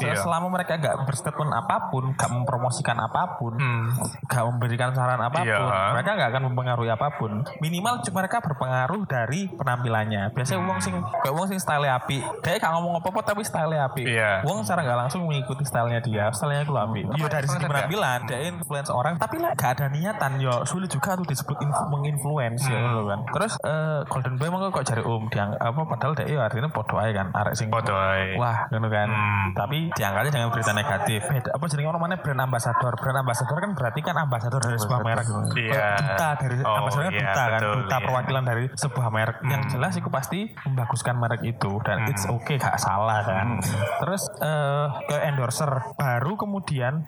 Iya. 0.00 0.14
selama 0.22 0.46
mereka 0.54 0.78
enggak 0.78 1.02
berstatement 1.02 1.50
apa 1.50 1.90
pun, 1.90 2.14
enggak 2.14 2.30
mempromosikan 2.30 2.96
apa 3.02 3.34
pun, 3.34 3.58
Hmm. 3.58 3.90
enggak 4.30 4.44
memberikan 4.46 4.94
saran 4.94 5.18
apa 5.18 5.42
pun, 5.42 5.50
Iya. 5.50 5.90
mereka 5.98 6.10
nggak 6.14 6.28
akan 6.30 6.42
mempengaruhi 6.54 6.90
apa 6.94 7.18
pun. 7.18 7.42
Minimal 7.58 8.06
cuma 8.06 8.20
mereka 8.20 8.44
berpengaruh 8.44 9.08
dari 9.08 9.48
penampilannya. 9.48 10.36
Biasanya 10.36 10.60
uang 10.60 10.78
sing 10.84 10.92
kayak 11.00 11.32
uang 11.32 11.48
sing 11.48 11.56
style 11.56 11.88
api. 11.88 12.20
Dia 12.44 12.60
gak 12.60 12.68
ngomong 12.76 13.00
apa-apa 13.00 13.32
tapi 13.32 13.40
style 13.48 13.72
api. 13.72 14.04
Iya. 14.04 14.44
Uang 14.44 14.60
secara 14.60 14.84
nggak 14.84 14.98
langsung 15.08 15.24
mengikuti 15.24 15.64
stylenya 15.64 16.04
dia. 16.04 16.28
Stylenya 16.36 16.59
itu 16.62 16.72
api. 16.72 17.00
Iya 17.10 17.26
dari 17.28 17.46
segi 17.46 17.64
penampilan 17.64 18.18
dia 18.24 18.38
influence 18.44 18.88
orang. 18.88 19.14
Tapi 19.16 19.36
lah 19.36 19.52
gak 19.52 19.70
ada 19.74 19.86
niatan 19.88 20.32
yo 20.36 20.62
sulit 20.62 20.86
juga 20.86 21.14
tuh 21.14 21.24
disebut 21.24 21.56
inf- 21.58 21.88
menginfluence 21.90 22.64
ya 22.64 22.78
Hmm. 22.80 23.06
kan. 23.06 23.20
Terus 23.30 23.52
eh, 23.60 24.00
Golden 24.06 24.34
Boy 24.34 24.46
emang 24.46 24.70
kok 24.70 24.82
cari 24.82 25.02
om 25.02 25.24
diang 25.26 25.50
apa 25.52 25.80
padahal 25.86 26.12
dia 26.14 26.26
ya 26.26 26.40
artinya 26.42 26.68
podo 26.68 26.96
aja 26.96 27.12
kan 27.14 27.28
arek 27.32 27.54
sing 27.54 27.68
Podo 27.68 27.92
ae. 27.92 28.34
Wah, 28.34 28.66
gitu 28.66 28.86
kan. 28.86 29.08
Hmm. 29.08 29.46
Tapi 29.52 29.90
diangkatnya 29.90 30.32
dengan 30.32 30.48
berita 30.50 30.72
negatif. 30.72 31.20
Beda, 31.22 31.50
apa 31.50 31.64
jenenge 31.66 31.88
orang 31.88 32.02
mana 32.02 32.14
brand 32.16 32.40
ambassador? 32.40 32.92
Brand 32.94 33.18
ambassador 33.18 33.56
kan 33.56 33.70
berarti 33.72 34.00
kan 34.00 34.16
ambassador 34.16 34.58
dari 34.58 34.76
sebuah 34.76 35.00
merek. 35.00 35.26
Iya. 35.54 35.86
Duta 35.96 36.28
dari 36.36 36.54
Oh, 36.60 36.74
ambassador 36.76 37.04
kan 37.04 37.12
iya, 37.12 37.20
duta 37.22 37.42
kan, 37.42 37.50
betul, 37.56 37.72
duta 37.76 37.90
iya. 37.92 38.04
perwakilan 38.04 38.42
dari 38.44 38.64
sebuah 38.72 39.08
merek. 39.08 39.36
Yang 39.44 39.62
jelas 39.70 39.92
itu 39.94 40.08
pasti 40.08 40.38
membaguskan 40.64 41.14
merek 41.14 41.42
itu 41.42 41.72
dan 41.80 41.96
Hmm. 41.98 42.10
it's 42.10 42.24
okay 42.24 42.56
gak 42.56 42.76
salah 42.76 43.22
kan. 43.22 43.58
Terus 44.00 44.22
eh 44.38 44.86
ke 45.06 45.16
endorser 45.24 45.70
baru 45.94 46.34
kemudian 46.34 46.49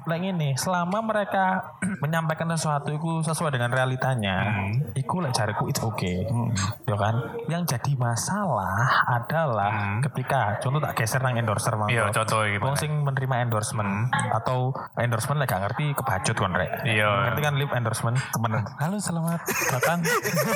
lagi 0.06 0.30
ini 0.30 0.54
selama 0.54 1.02
mereka 1.02 1.74
menyampaikan 2.04 2.46
sesuatu 2.54 2.94
itu 2.94 3.22
sesuai 3.26 3.50
dengan 3.50 3.74
realitanya, 3.74 4.34
Hmm. 4.52 4.94
itu 4.94 5.16
lek 5.18 5.32
jariku 5.34 5.66
it's 5.66 5.82
okay. 5.82 6.22
Ya 6.86 6.96
kan? 6.96 7.14
Yang 7.48 7.74
jadi 7.76 7.92
masalah 7.98 9.02
adalah 9.08 10.00
ketika 10.06 10.58
contoh 10.60 10.80
tak 10.82 10.94
geser 10.98 11.20
nang 11.22 11.38
endorser 11.38 11.74
mau. 11.74 11.86
Hmm. 11.88 11.94
Iya, 11.94 12.04
contoh 12.12 12.44
gimana? 12.44 12.64
Wong 12.68 12.76
sing 12.76 12.92
menerima 13.02 13.36
endorsement 13.48 13.90
atau 14.12 14.70
endorsement 14.98 15.38
lek 15.40 15.48
gak 15.48 15.62
ngerti 15.68 15.84
kebacut 15.96 16.36
kon 16.36 16.52
rek. 16.54 16.70
Iya. 16.84 17.32
Ngerti 17.32 17.40
kan 17.42 17.54
lip 17.56 17.70
endorsement 17.72 18.16
temen. 18.30 18.52
Halo 18.78 18.96
selamat 19.00 19.40
datang. 19.72 19.98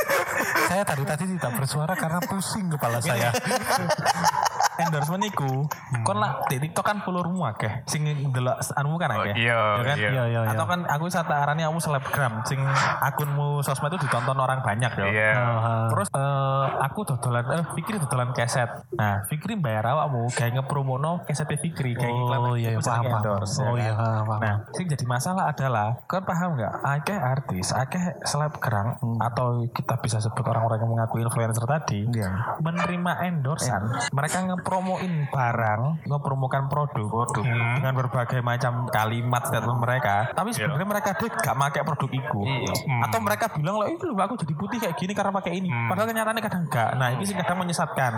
saya 0.70 0.82
tadi 0.82 1.02
tadi 1.06 1.24
tidak 1.36 1.52
bersuara 1.56 1.94
karena 1.96 2.20
pusing 2.22 2.68
kepala 2.70 2.98
saya. 3.00 3.30
endorsement 4.78 5.24
iku 5.24 5.64
kon 6.02 6.16
lah 6.16 6.44
di 6.46 6.56
TikTok 6.58 6.84
kan 6.84 6.98
followermu 7.00 7.42
akeh 7.46 7.84
sing 7.84 8.02
ndelok 8.04 8.56
anmu 8.72 8.96
kan 8.96 9.10
akeh 9.12 9.34
iya, 9.34 9.58
Ya 9.76 9.84
kan 9.84 9.96
iya. 9.96 10.08
Iya, 10.08 10.24
iya, 10.26 10.40
iya. 10.42 10.50
atau 10.50 10.64
kan 10.64 10.80
aku 10.84 11.06
sata 11.06 11.34
arane 11.38 11.62
kamu 11.62 11.78
selebgram 11.78 12.42
sing 12.42 12.60
akunmu 13.00 13.60
sosmed 13.60 13.90
itu 13.90 14.02
ditonton 14.02 14.36
orang 14.36 14.60
banyak 14.60 14.92
ya 14.92 15.06
Iya. 15.06 15.32
Ah, 15.32 15.86
Terus 15.88 16.08
eh, 16.10 16.66
aku 16.80 17.00
dodolan 17.04 17.44
eh 17.52 17.64
Fikri 17.68 17.96
dodolan 17.96 18.30
keset. 18.30 18.68
Nah, 18.92 19.22
Fikri 19.24 19.54
bayar 19.54 19.86
awakmu 19.86 20.28
kayak 20.30 20.56
ngepromono 20.56 21.22
keset 21.22 21.46
Fikri 21.48 21.92
kayak 21.92 22.10
iklan. 22.12 22.38
Oh 22.38 22.54
iya, 22.54 22.70
iya, 22.70 22.70
Iku 22.74 22.82
paham, 22.82 23.00
seneng 23.00 23.06
paham. 23.06 23.22
endorse, 23.22 23.54
ya 23.54 23.62
Oh 23.62 23.66
kan? 23.70 23.78
iya, 23.78 23.92
paham. 23.94 24.40
Nah, 24.40 24.54
sing 24.72 24.86
jadi 24.86 25.04
masalah 25.04 25.44
adalah 25.46 25.88
kan 26.04 26.22
paham 26.22 26.50
nggak? 26.54 26.72
Akeh 26.82 27.16
artis, 27.16 27.66
akeh 27.70 28.02
selebgram 28.22 28.86
Hmm. 28.96 29.18
atau 29.20 29.46
kita 29.68 29.98
bisa 29.98 30.18
sebut 30.18 30.42
orang-orang 30.42 30.78
yang 30.78 30.90
mengaku 30.90 31.20
influencer 31.20 31.64
tadi 31.64 32.06
Iya. 32.08 32.58
menerima 32.58 33.12
endorsean. 33.24 33.82
Mereka 34.08 34.36
ngepromoin 34.66 35.30
barang, 35.30 35.80
ngepromokan 36.10 36.66
produk, 36.66 37.30
Hmm. 37.38 37.78
dengan 37.78 37.94
berbagai 37.94 38.42
macam 38.42 38.90
kalimat 38.90 39.46
statement 39.46 39.78
mereka. 39.78 40.34
Tapi 40.34 40.50
Iya. 40.50 40.66
sebenarnya 40.66 40.88
mereka 40.90 41.14
tuh 41.14 41.30
gak 41.30 41.54
pakai 41.54 41.86
produk 41.86 42.10
itu. 42.10 42.40
Hmm. 42.42 43.06
Atau 43.06 43.22
mereka 43.22 43.46
bilang 43.54 43.78
loh, 43.78 43.86
itu 43.86 44.10
aku 44.10 44.34
jadi 44.42 44.54
putih 44.58 44.78
kayak 44.82 44.98
gini 44.98 45.14
karena 45.14 45.30
pakai 45.30 45.62
ini. 45.62 45.70
Hmm. 45.70 45.86
Padahal 45.86 46.10
kenyataannya 46.10 46.42
kadang 46.42 46.62
enggak. 46.66 46.90
Nah, 46.98 47.08
ini 47.14 47.22
sih 47.22 47.38
kadang 47.38 47.62
menyesatkan. 47.62 48.12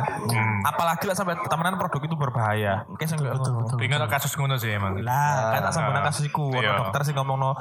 Apalagi 0.65 1.05
lah 1.05 1.13
sampai 1.13 1.37
temenan 1.53 1.77
produk 1.77 2.01
itu 2.01 2.17
berbahaya. 2.17 2.89
Kayak 2.97 3.09
sing 3.13 3.19
betul, 3.21 3.53
betul. 3.61 3.77
Ingat 3.85 4.09
kasus 4.09 4.33
ngono 4.41 4.57
sih 4.57 4.73
emang. 4.73 4.97
Lah, 5.05 5.53
kan 5.53 5.61
tak 5.69 5.73
sambung 5.77 6.01
kasus 6.01 6.25
iku. 6.25 6.49
Iya. 6.49 6.81
dokter 6.81 7.03
sih 7.05 7.13
ngomong 7.13 7.37
no 7.37 7.53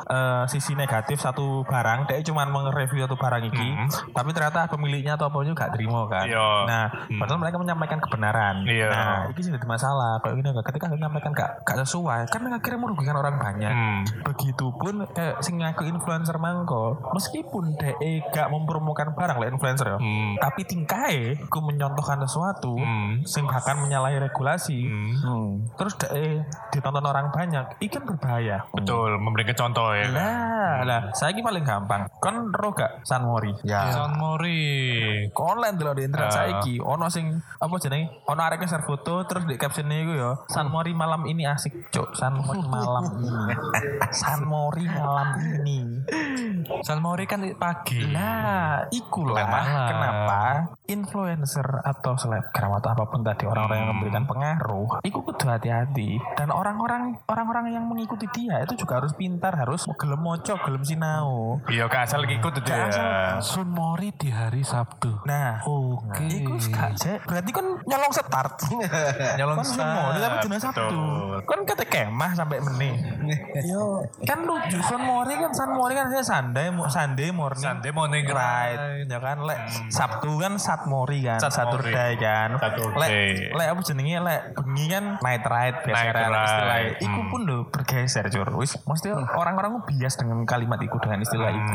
sisi 0.47 0.77
negatif 0.77 1.19
satu 1.19 1.65
barang, 1.65 2.07
dia 2.07 2.21
cuma 2.23 2.45
mereview 2.45 3.03
satu 3.03 3.17
barang 3.17 3.43
iki, 3.49 3.67
tapi 4.13 4.29
ternyata 4.31 4.69
pemiliknya 4.69 5.17
atau 5.17 5.27
apanya 5.27 5.57
gak 5.57 5.73
terima 5.75 6.05
kan. 6.07 6.23
Hmm. 6.23 6.31
Iya. 6.31 6.47
Nah, 6.69 6.83
padahal 7.17 7.39
mereka 7.41 7.57
menyampaikan 7.57 7.99
kebenaran. 7.99 8.55
Iya. 8.77 8.87
Nah, 8.89 9.19
ini 9.33 9.41
sih 9.41 9.49
jadi 9.49 9.65
masalah. 9.65 10.21
Kayak 10.21 10.35
gini 10.37 10.49
ketika 10.61 10.85
menyampaikan 10.87 11.31
gak, 11.33 11.65
gak 11.65 11.77
sesuai, 11.81 12.29
kan 12.29 12.41
akhirnya 12.45 12.77
merugikan 12.77 13.17
orang 13.17 13.35
banyak. 13.37 13.71
Hmm. 13.71 14.01
Begitupun 14.21 15.09
kayak 15.11 15.41
sing 15.41 15.57
ngaku 15.57 15.89
influencer 15.89 16.37
mangko, 16.37 17.01
meskipun 17.11 17.73
DE 17.75 18.21
gak 18.29 18.47
mempromokan 18.47 19.17
barang 19.17 19.37
lah 19.37 19.47
influencer 19.49 19.87
ya. 19.93 19.97
Hmm. 19.97 20.37
Tapi 20.37 20.61
tingkai 20.63 21.15
ku 21.49 21.59
menyontohkan 21.59 22.21
sesuatu 22.21 22.77
Hmm. 22.77 23.25
sing 23.25 23.49
bahkan 23.49 23.81
menyalahi 23.81 24.21
regulasi. 24.21 24.85
Hmm. 24.85 25.65
Terus 25.73 25.97
DE 25.97 26.45
ditonton 26.69 27.01
orang 27.01 27.33
banyak, 27.33 27.81
ikan 27.81 28.03
berbahaya. 28.05 28.61
Betul, 28.69 29.17
memberikan 29.17 29.57
contoh 29.57 29.95
ya. 29.95 30.05
Lah, 30.11 30.83
lah, 30.83 31.01
saya 31.13 31.33
ini 31.33 31.41
paling 31.41 31.63
gampang. 31.63 32.05
Kon 32.21 32.51
ro 32.51 32.69
gak 32.71 33.01
San 33.01 33.25
Mori? 33.25 33.55
Ya. 33.63 33.89
Son 33.89 34.13
Mori. 34.13 35.25
Online 35.33 35.75
dulu 35.75 35.91
di 35.95 36.03
internet 36.03 36.27
Ah. 36.27 36.35
saiki 36.35 36.75
ono 36.77 37.07
sing 37.07 37.31
apa 37.57 37.73
jenenge? 37.79 38.21
Ono 38.27 38.41
arek 38.43 38.66
share 38.67 38.83
foto 38.83 39.23
terus 39.25 39.47
di 39.47 39.55
caption 39.55 39.87
iku 39.87 40.13
ya, 40.13 40.31
San 40.51 40.69
Mori 40.69 40.91
malam 40.91 41.23
ini 41.25 41.47
asik, 41.47 41.89
Cuk. 41.89 42.13
San 42.13 42.35
Mori 42.37 42.61
malam 42.61 43.05
ini. 43.17 43.55
San 44.21 44.43
Mori 44.43 44.85
malam 44.85 45.29
ini. 45.39 45.79
San 46.83 46.99
Mori 46.99 47.25
kan 47.25 47.41
pagi. 47.55 48.03
Lah, 48.11 48.85
iku 48.91 49.23
lah 49.31 49.47
malam. 49.47 49.87
kenapa 49.89 50.41
influencer 50.87 51.65
atau 51.83 52.13
selebgram 52.15 52.75
atau 52.79 52.89
apa 52.93 53.03
pun 53.07 53.23
tadi 53.23 53.47
orang-orang 53.47 53.77
yang 53.79 53.89
memberikan 53.95 54.23
pengaruh, 54.27 54.99
iku 55.03 55.23
kudu 55.23 55.47
hati-hati. 55.47 56.19
Dan 56.35 56.51
orang-orang 56.51 57.19
orang-orang 57.27 57.71
yang 57.73 57.85
mengikuti 57.87 58.27
dia 58.31 58.63
itu 58.63 58.75
juga 58.75 58.99
harus 59.03 59.15
pintar, 59.15 59.55
harus 59.55 59.87
gelem 59.97 60.19
moco, 60.19 60.53
gelem 60.67 60.83
sinau. 60.83 61.59
Iya, 61.71 61.87
gak 61.87 62.11
asal 62.11 62.23
ikut 62.27 62.53
itu 62.59 62.67
Gak 62.67 62.77
ya. 62.77 62.87
asal. 62.89 63.07
Sun 63.41 63.69
Mori 63.71 64.11
di 64.15 64.29
hari 64.29 64.61
Sabtu. 64.61 65.23
Nah, 65.23 65.63
Oke. 65.63 66.27
Iku 66.27 66.57
gak 66.69 66.99
cek. 66.99 67.19
Berarti 67.27 67.51
kan 67.53 67.65
nyolong 67.85 68.11
start. 68.11 68.56
Nyolong 69.37 69.57
kan 69.57 69.67
semua 69.67 70.03
tapi 70.13 70.35
dina 70.43 70.57
Sabtu. 70.57 71.01
Kan 71.43 71.59
kata 71.63 71.83
kemah 71.83 72.31
sampai 72.33 72.57
meneh. 72.59 72.95
Yo, 73.63 74.01
kan 74.23 74.43
lucu 74.43 74.77
San 74.81 75.01
Mori 75.01 75.33
kan 75.33 75.51
San 75.51 75.71
Mori 75.71 75.93
kan 75.93 76.07
saya 76.07 76.23
Sunday 76.23 76.67
Sunday 76.87 77.29
morning. 77.29 77.61
Sunday 77.61 77.91
morning 77.91 78.23
Right, 78.27 79.05
ya 79.05 79.17
kan 79.17 79.39
lek 79.41 79.59
Sabtu 79.87 80.37
kan 80.37 80.57
Sat 80.57 80.85
Mori 80.85 81.21
kan, 81.21 81.37
Sat 81.37 81.53
Mori. 81.53 81.89
Saturday 81.89 82.11
kan. 82.15 82.49
Lek 82.95 83.11
lek 83.51 83.67
apa 83.67 83.81
jenenge 83.81 84.17
lek 84.19 84.41
bengi 84.53 84.85
kan 84.87 85.03
night 85.19 85.43
ride 85.43 85.77
biasa 85.81 85.97
Night 85.97 86.13
kan 86.13 86.27
ride. 86.27 86.43
istilahnya. 86.43 86.91
Iku 86.99 87.19
Hmm. 87.19 87.29
pun 87.29 87.41
lho 87.43 87.57
bergeser 87.67 88.25
cur. 88.27 88.49
Wis 88.53 88.77
mesti 88.79 89.07
orang-orang 89.11 89.83
bias 89.83 90.15
dengan 90.15 90.43
kalimat 90.43 90.77
iku 90.77 90.97
dengan 90.97 91.19
istilah 91.19 91.49
iku. 91.49 91.73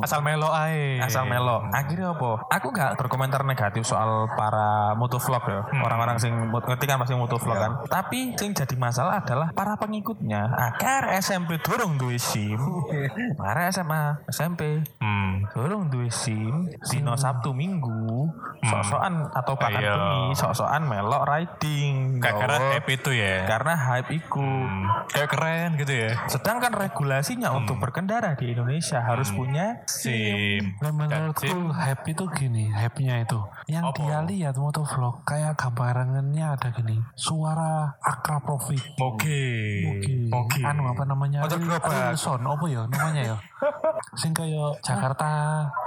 Asal 0.00 0.20
melo 0.20 0.50
ae. 0.50 0.98
asal 0.98 1.24
melo 1.24 1.62
akhirnya 1.68 2.10
apa 2.10 2.46
aku 2.48 2.68
gak 2.70 2.96
berkomentar 2.96 3.42
negatif 3.42 3.84
soal 3.84 4.26
para 4.32 4.66
motovlog 4.94 5.42
ya 5.44 5.60
orang-orang 5.78 6.15
sing 6.18 6.32
mot- 6.46 6.64
ngerti 6.64 6.84
kan 6.84 6.96
pasti 6.96 7.12
motovlog 7.12 7.54
kan 7.54 7.72
tapi 7.86 8.34
sing 8.34 8.52
jadi 8.52 8.74
masalah 8.74 9.20
adalah 9.20 9.48
para 9.50 9.76
pengikutnya 9.76 10.48
akar 10.50 11.12
SMP 11.16 11.56
dorong 11.58 11.96
duwe 11.96 12.16
SIM 12.16 12.58
para 13.34 13.68
SMA 13.68 14.24
SMP 14.26 14.82
Hmm. 14.98 15.44
dorong 15.52 15.88
duwe 15.88 16.08
SIM 16.08 16.66
dino 16.82 17.14
Sabtu 17.14 17.50
Minggu 17.50 18.28
sok-sokan 18.62 19.30
atau 19.30 19.54
bahkan 19.54 19.78
Iya. 19.78 19.94
bengi 19.94 20.34
sok-sokan 20.34 20.82
melok 20.82 21.22
riding 21.24 22.18
Karena 22.18 22.56
Gawa- 22.56 22.72
hype 22.72 22.88
itu 22.90 23.10
ya. 23.12 23.44
karena 23.44 23.74
hype 23.76 24.10
iku 24.12 24.40
Hmm. 24.42 24.84
Kayak 25.06 25.28
keren 25.28 25.70
gitu 25.76 25.92
ya. 25.94 26.10
sedangkan 26.26 26.72
regulasinya 26.72 27.52
untuk 27.52 27.78
berkendara 27.78 28.34
di 28.34 28.50
Indonesia 28.50 28.98
harus 29.00 29.30
punya 29.30 29.84
Sim. 29.86 30.74
Dan 30.78 30.92
menurutku 30.94 31.46
hype 31.70 32.04
itu 32.06 32.24
gini, 32.32 32.70
hype-nya 32.70 33.22
itu. 33.22 33.38
Yang 33.66 33.84
Apa? 33.90 33.98
dia 33.98 34.18
lihat 34.22 34.54
motovlog 34.62 35.26
kayak 35.26 35.58
gambarannya 35.58 36.46
ada 36.54 36.70
gini, 36.70 37.02
suara 37.18 37.98
Akra 37.98 38.38
Profit. 38.38 38.94
Oke. 39.02 39.42
Oke. 39.90 40.12
Oke. 40.30 40.60
Anu 40.62 40.86
apa 40.86 41.02
namanya? 41.02 41.42
Motor 41.42 41.58
apa 41.66 42.66
ya 42.70 42.86
namanya 42.86 43.22
ya? 43.34 43.36
Sing 44.20 44.30
kayak 44.30 44.78
Jakarta 44.86 45.26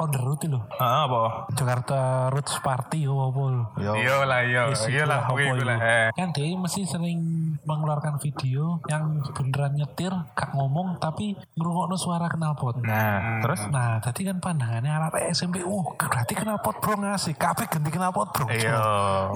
on 0.04 0.12
the 0.12 0.20
road 0.20 0.44
lho. 0.44 0.60
Ah, 0.76 1.08
apa 1.08 1.48
Jakarta 1.56 2.28
Roots 2.28 2.60
Party 2.60 3.08
apa 3.08 3.24
apa. 3.32 3.44
Yo. 3.80 3.92
Iya 3.96 4.28
lah. 4.28 4.42
Yes, 4.44 4.84
Iya 4.92 5.08
lah, 5.08 5.24
itu 5.32 5.64
lah. 5.64 5.78
Eh. 5.80 6.08
Kan 6.20 6.36
dia 6.36 6.52
mesti 6.52 6.84
sering 6.84 7.20
mengeluarkan 7.64 8.20
video 8.20 8.84
yang 8.92 9.24
beneran 9.32 9.78
nyetir, 9.80 10.12
gak 10.36 10.52
ngomong 10.52 11.00
tapi 11.00 11.38
ngerungokno 11.56 11.96
suara 11.96 12.28
knalpot. 12.28 12.82
nah 12.84 13.40
terus 13.40 13.62
Nah, 13.70 14.02
tadi 14.02 14.26
kan 14.26 14.42
pandangannya 14.42 14.90
anak 14.90 15.14
SMP, 15.30 15.62
oh 15.62 15.94
berarti 15.94 16.34
knalpot 16.34 16.82
bro 16.82 16.98
ngasih, 16.98 17.38
kabeh 17.38 17.69
ganti 17.70 17.90
knalpot 17.90 18.28
bro. 18.30 18.46
Iya. 18.50 18.74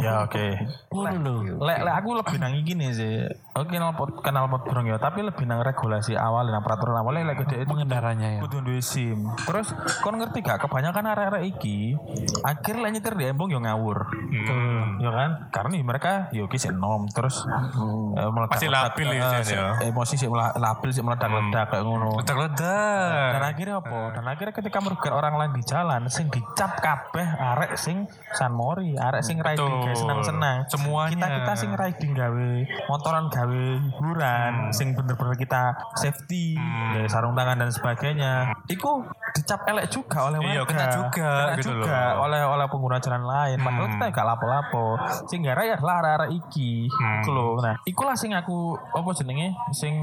ya 0.02 0.14
oke 0.26 0.48
Ngono. 0.90 1.62
Lek 1.62 1.80
lek 1.82 1.96
aku 1.96 2.10
lebih 2.18 2.36
nang 2.38 2.54
gini 2.62 2.90
sih. 2.90 3.26
Oke 3.54 3.74
kenal 3.74 3.94
pot 3.94 4.10
kenal 4.20 4.50
pot 4.50 4.66
burung 4.66 4.86
ya, 4.86 4.98
tapi 4.98 5.22
lebih 5.22 5.46
nang 5.46 5.62
regulasi 5.62 6.14
awal 6.14 6.50
nang 6.50 6.62
peraturan 6.62 6.98
awalnya 6.98 7.34
lek 7.34 7.46
gede 7.46 7.64
itu 7.64 7.70
Pengendaranya 7.70 8.38
ya. 8.38 8.40
kudu 8.42 8.62
duwe 8.62 8.82
SIM. 8.82 9.30
Terus 9.46 9.74
kon 10.02 10.18
ngerti 10.18 10.42
gak 10.42 10.62
kebanyakan 10.62 11.06
arek-arek 11.08 11.44
iki 11.48 11.94
akhir 12.42 12.76
lek 12.78 12.92
nyetir 12.92 13.14
di 13.14 13.26
embong 13.26 13.50
yo 13.50 13.62
ngawur. 13.62 14.10
Ya 15.00 15.12
kan? 15.12 15.30
Karena 15.50 15.76
mereka 15.80 16.12
yo 16.34 16.46
ki 16.48 16.58
nom 16.74 17.06
terus 17.08 17.46
eh, 17.46 18.30
meledak- 18.30 18.58
Masih 18.58 18.70
labil 18.70 19.08
eh, 19.10 19.18
ya, 19.20 19.30
sik- 19.42 19.58
ya. 19.58 19.66
Emosi 19.84 20.16
sih 20.16 20.28
labil 20.32 20.90
sih 20.90 21.04
meledak-ledak 21.06 21.70
kayak 21.70 21.84
ngono. 21.84 22.18
Ledak-ledak. 22.18 23.30
Dan 23.38 23.44
akhirnya 23.44 23.76
apa? 23.80 24.00
Dan 24.14 24.26
akhirnya 24.26 24.54
ketika 24.54 24.78
merugikan 24.80 25.14
orang 25.14 25.34
lain 25.36 25.52
di 25.54 25.64
jalan, 25.64 26.02
sing 26.08 26.30
dicap 26.30 26.80
kabeh 26.80 27.26
arek 27.26 27.76
sing 27.76 28.08
San 28.34 28.52
Mori, 28.52 28.94
arek 28.94 29.22
sing 29.22 29.38
riding 29.38 29.62
Betul. 29.64 29.86
guys 29.86 30.00
senang-senang. 30.00 30.58
Semuanya. 30.68 31.12
Kita 31.12 31.28
kita 31.32 31.54
sing 31.56 31.72
riding 31.72 32.12
gawe 32.12 32.52
motoran 32.88 33.26
gawe 33.28 33.64
hiburan, 33.80 34.52
sing 34.70 34.92
bener-bener 34.92 35.36
kita 35.36 35.72
safety, 35.96 36.58
ya, 36.94 37.06
sarung 37.08 37.34
tangan 37.34 37.58
dan 37.58 37.70
sebagainya. 37.70 38.52
Iku 38.66 39.06
dicap 39.34 39.66
elek 39.66 39.90
juga 39.90 40.30
oleh 40.30 40.38
Iya, 40.40 40.62
warga. 40.62 40.70
kena 40.70 40.86
juga, 40.92 41.30
Kena 41.50 41.58
gitu 41.58 41.70
juga 41.74 41.98
loh. 42.14 42.26
oleh 42.26 42.42
oleh 42.44 42.66
pengguna 42.68 42.98
jalan 42.98 43.24
lain. 43.24 43.58
Padahal 43.58 43.88
kita 43.90 44.06
gak 44.12 44.28
lapo-lapo. 44.28 44.86
Sing 45.26 45.42
gara 45.42 45.62
ya 45.64 45.78
lah 45.78 45.96
arek-arek 46.00 46.30
iki. 46.36 46.86
Iku 46.90 47.30
lho. 47.30 47.58
Nah, 47.58 47.76
ikulah 47.84 48.14
sing 48.14 48.32
aku 48.32 48.74
apa 48.78 49.10
jenenge 49.14 49.54
sing 49.72 49.94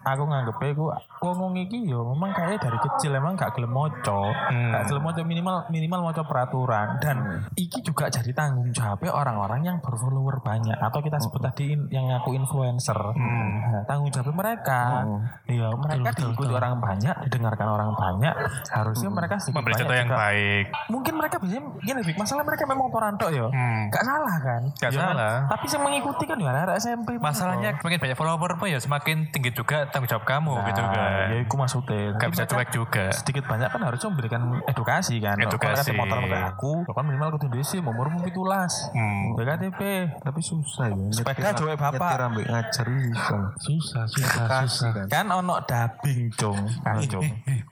aku 0.00 0.22
nganggepe 0.22 0.72
iku 0.72 0.88
wong 1.20 1.52
iki 1.58 1.84
yo 1.84 2.04
memang 2.06 2.32
kayak 2.32 2.58
dari 2.58 2.78
kecil 2.78 3.12
emang 3.12 3.36
gak 3.36 3.52
gelem 3.52 3.68
maca. 3.68 4.20
Gak 4.48 4.82
gelem 4.86 5.02
maca 5.02 5.20
minimal 5.22 5.56
minimal 5.68 6.00
maca 6.02 6.22
peraturan 6.24 6.96
dan 6.98 7.44
iki 7.70 7.86
juga 7.86 8.10
jadi 8.10 8.34
tanggung 8.34 8.66
jawabnya 8.68 9.14
orang-orang 9.14 9.60
yang 9.62 9.76
berfollower 9.78 10.42
banyak 10.42 10.74
atau 10.74 10.98
kita 10.98 11.16
sebut 11.16 11.38
tadi 11.40 11.70
in- 11.70 11.86
yang 11.88 12.02
ngaku 12.04 12.34
influencer. 12.34 12.98
Nah, 13.14 13.86
tanggung 13.86 14.10
jawab 14.10 14.34
mereka. 14.34 15.06
Iya, 15.46 15.70
mereka 15.72 16.10
diikuti 16.12 16.50
orang 16.50 16.76
banyak, 16.76 17.14
didengarkan 17.24 17.68
orang 17.70 17.90
banyak. 17.94 18.34
Harusnya 18.66 19.06
mereka 19.08 19.38
sedikit 19.38 19.62
Memberi 19.62 19.74
contoh 19.76 19.94
yang 19.94 20.08
juga- 20.08 20.18
baik. 20.20 20.64
mungkin 20.88 21.14
mereka 21.14 21.36
bisa 21.38 21.56
gini 21.80 22.00
Fik, 22.02 22.16
masalah 22.16 22.42
mereka 22.42 22.64
memang 22.64 22.90
toranto 22.90 23.26
ya 23.28 23.46
Hmm. 23.46 23.86
gak 23.88 24.02
salah 24.02 24.36
kan 24.36 24.62
Gak 24.74 24.90
Ya 24.90 24.98
kan? 24.98 25.06
salah. 25.12 25.34
tapi 25.46 25.64
yang 25.68 25.82
mengikuti 25.84 26.24
kan 26.24 26.36
ya 26.36 26.50
anak 26.50 26.74
SMP 26.76 27.08
Masalahnya 27.16 27.70
semakin 27.76 27.98
banyak 28.00 28.16
followermu 28.16 28.64
ya 28.66 28.78
semakin 28.78 29.30
tinggi 29.30 29.52
juga 29.52 29.86
tanggung 29.86 30.08
jawab 30.08 30.24
kamu 30.24 30.58
gitu 30.66 30.80
Nah, 30.80 30.90
kan. 30.90 31.26
ya 31.28 31.36
itu 31.38 31.54
maksudnya. 31.54 32.02
Gak 32.16 32.30
bisa 32.30 32.42
Mereka 32.42 32.50
cuek 32.50 32.68
juga. 32.72 33.04
sedikit 33.12 33.44
banyak 33.46 33.68
kan 33.68 33.80
harusnya 33.80 34.08
memberikan 34.08 34.40
edukasi 34.66 35.14
kan. 35.20 35.36
Edukasi. 35.38 35.92
Kalau 35.92 36.00
motor 36.00 36.18
aku, 36.26 36.72
kan 36.88 37.04
minimal 37.04 37.28
kudu 37.36 37.59
desi, 37.60 37.76
umurmu 37.76 38.24
pitulas. 38.24 38.88
Hmm. 38.96 39.36
BKTP, 39.36 39.80
tapi 40.24 40.40
susah 40.40 40.88
ya. 40.88 40.96
Sepeda 41.12 41.52
cowok 41.52 41.76
bapak. 41.76 42.32
ambek 42.32 42.48
ngajari 42.48 43.12
iso. 43.12 43.36
Susah, 43.60 44.04
susah, 44.08 44.44
susah. 44.64 44.90
Kan 45.12 45.28
ono 45.28 45.60
dubbing, 45.68 46.32
Cung. 46.40 46.56
Kan, 46.80 47.04
Cung. 47.04 47.28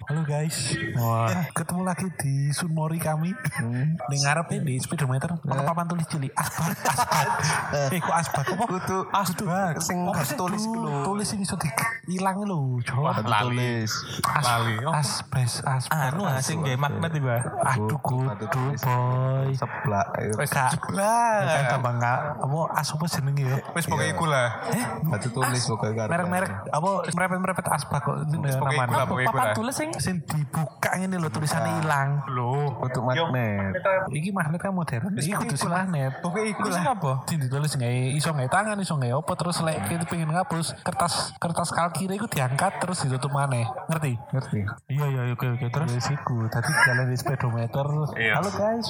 Halo 0.09 0.20
guys, 0.28 0.76
wah 1.01 1.32
ketemu 1.57 1.82
lagi 1.89 2.09
di 2.20 2.53
Sunmori 2.53 3.01
kami. 3.01 3.32
Di 3.97 4.16
ngarep 4.20 4.61
ini 4.61 4.76
speedometer, 4.76 5.41
ono 5.41 5.62
papan 5.64 5.89
tulis 5.89 6.05
cilik 6.05 6.32
asbak, 6.36 6.76
asbak. 6.84 7.28
Eh 7.89 8.01
kok 8.01 8.16
asbak? 8.16 8.45
Apa? 8.49 8.64
Kudu 8.68 8.99
Asbak. 9.09 9.74
sing 9.80 10.05
Apa 10.05 10.24
tulis 10.36 10.64
lho. 10.68 11.05
Tulis 11.05 11.28
ini 11.32 11.45
sudah 11.49 11.70
hilang 12.05 12.45
lho. 12.45 12.76
Lali. 13.24 13.57
Tulis. 13.57 13.93
Lali. 14.20 14.76
Asbes, 14.84 15.64
asbak. 15.64 16.12
Anu 16.12 16.28
asing 16.28 16.61
gak 16.61 16.76
magnet 16.76 17.11
tiba. 17.16 17.41
Aduh 17.64 17.97
kudu 18.05 18.76
boy. 18.84 19.49
Wes 20.39 20.51
Kak, 20.51 20.70
kan 20.91 21.64
tambah 21.70 21.93
apa 21.99 22.59
as 22.74 22.89
apa 22.91 23.05
jenenge 23.07 23.45
ya? 23.47 23.59
wes 23.74 23.85
pokoknya 23.87 24.11
iku 24.14 24.24
lah. 24.26 24.49
Batu 25.07 25.29
tulis 25.31 25.62
pokoknya. 25.66 26.07
Merek-merek 26.09 26.51
apa 26.70 26.91
merepet-merepet 27.12 27.66
asbak 27.68 28.01
kok 28.03 28.16
iku 28.26 28.45
iku 28.45 29.29
Papan 29.29 29.49
tulis 29.55 29.74
sing 29.74 29.91
Sing 29.99 30.22
dibuka 30.24 30.95
ini 30.97 31.16
loh 31.18 31.31
tulisannya 31.31 31.83
hilang. 31.83 32.22
Loh. 32.33 32.79
Untuk 32.81 33.05
magnet. 33.05 33.76
Iki 34.11 34.31
magnet 34.33 34.61
kan 34.62 34.72
modern. 34.74 35.14
Iki 35.14 35.33
kudu 35.45 35.57
sing 35.57 35.70
magnet. 35.70 36.12
Pokoknya 36.24 36.47
iku 36.55 36.61
Terus 36.68 36.79
lah. 36.81 36.95
apa? 36.97 37.12
Sing 37.29 37.39
ditulis 37.43 37.70
nggak 37.74 37.93
iso 38.16 38.31
tangan 38.49 38.76
iso 38.81 38.95
nggak 38.97 39.12
apa 39.12 39.33
terus 39.37 39.57
lek 39.61 39.76
kita 39.87 40.05
pengen 40.09 40.31
ngapus 40.33 40.79
kertas 40.81 41.37
kertas 41.37 41.68
kalkire 41.74 42.16
itu 42.16 42.26
diangkat 42.31 42.81
terus 42.81 43.05
ditutup 43.05 43.31
maneh. 43.35 43.66
Ngerti? 43.91 44.12
Ngerti? 44.33 44.61
Iya 44.89 45.07
iya 45.11 45.20
oke 45.35 45.47
oke 45.59 45.66
terus. 45.68 45.89
Terus 45.93 46.09
iku 46.14 46.37
tadi 46.49 46.70
jalan 46.87 47.07
di 47.11 47.16
speedometer. 47.18 47.87
Iya. 48.16 48.33
Halo 48.41 48.51
guys. 48.55 48.87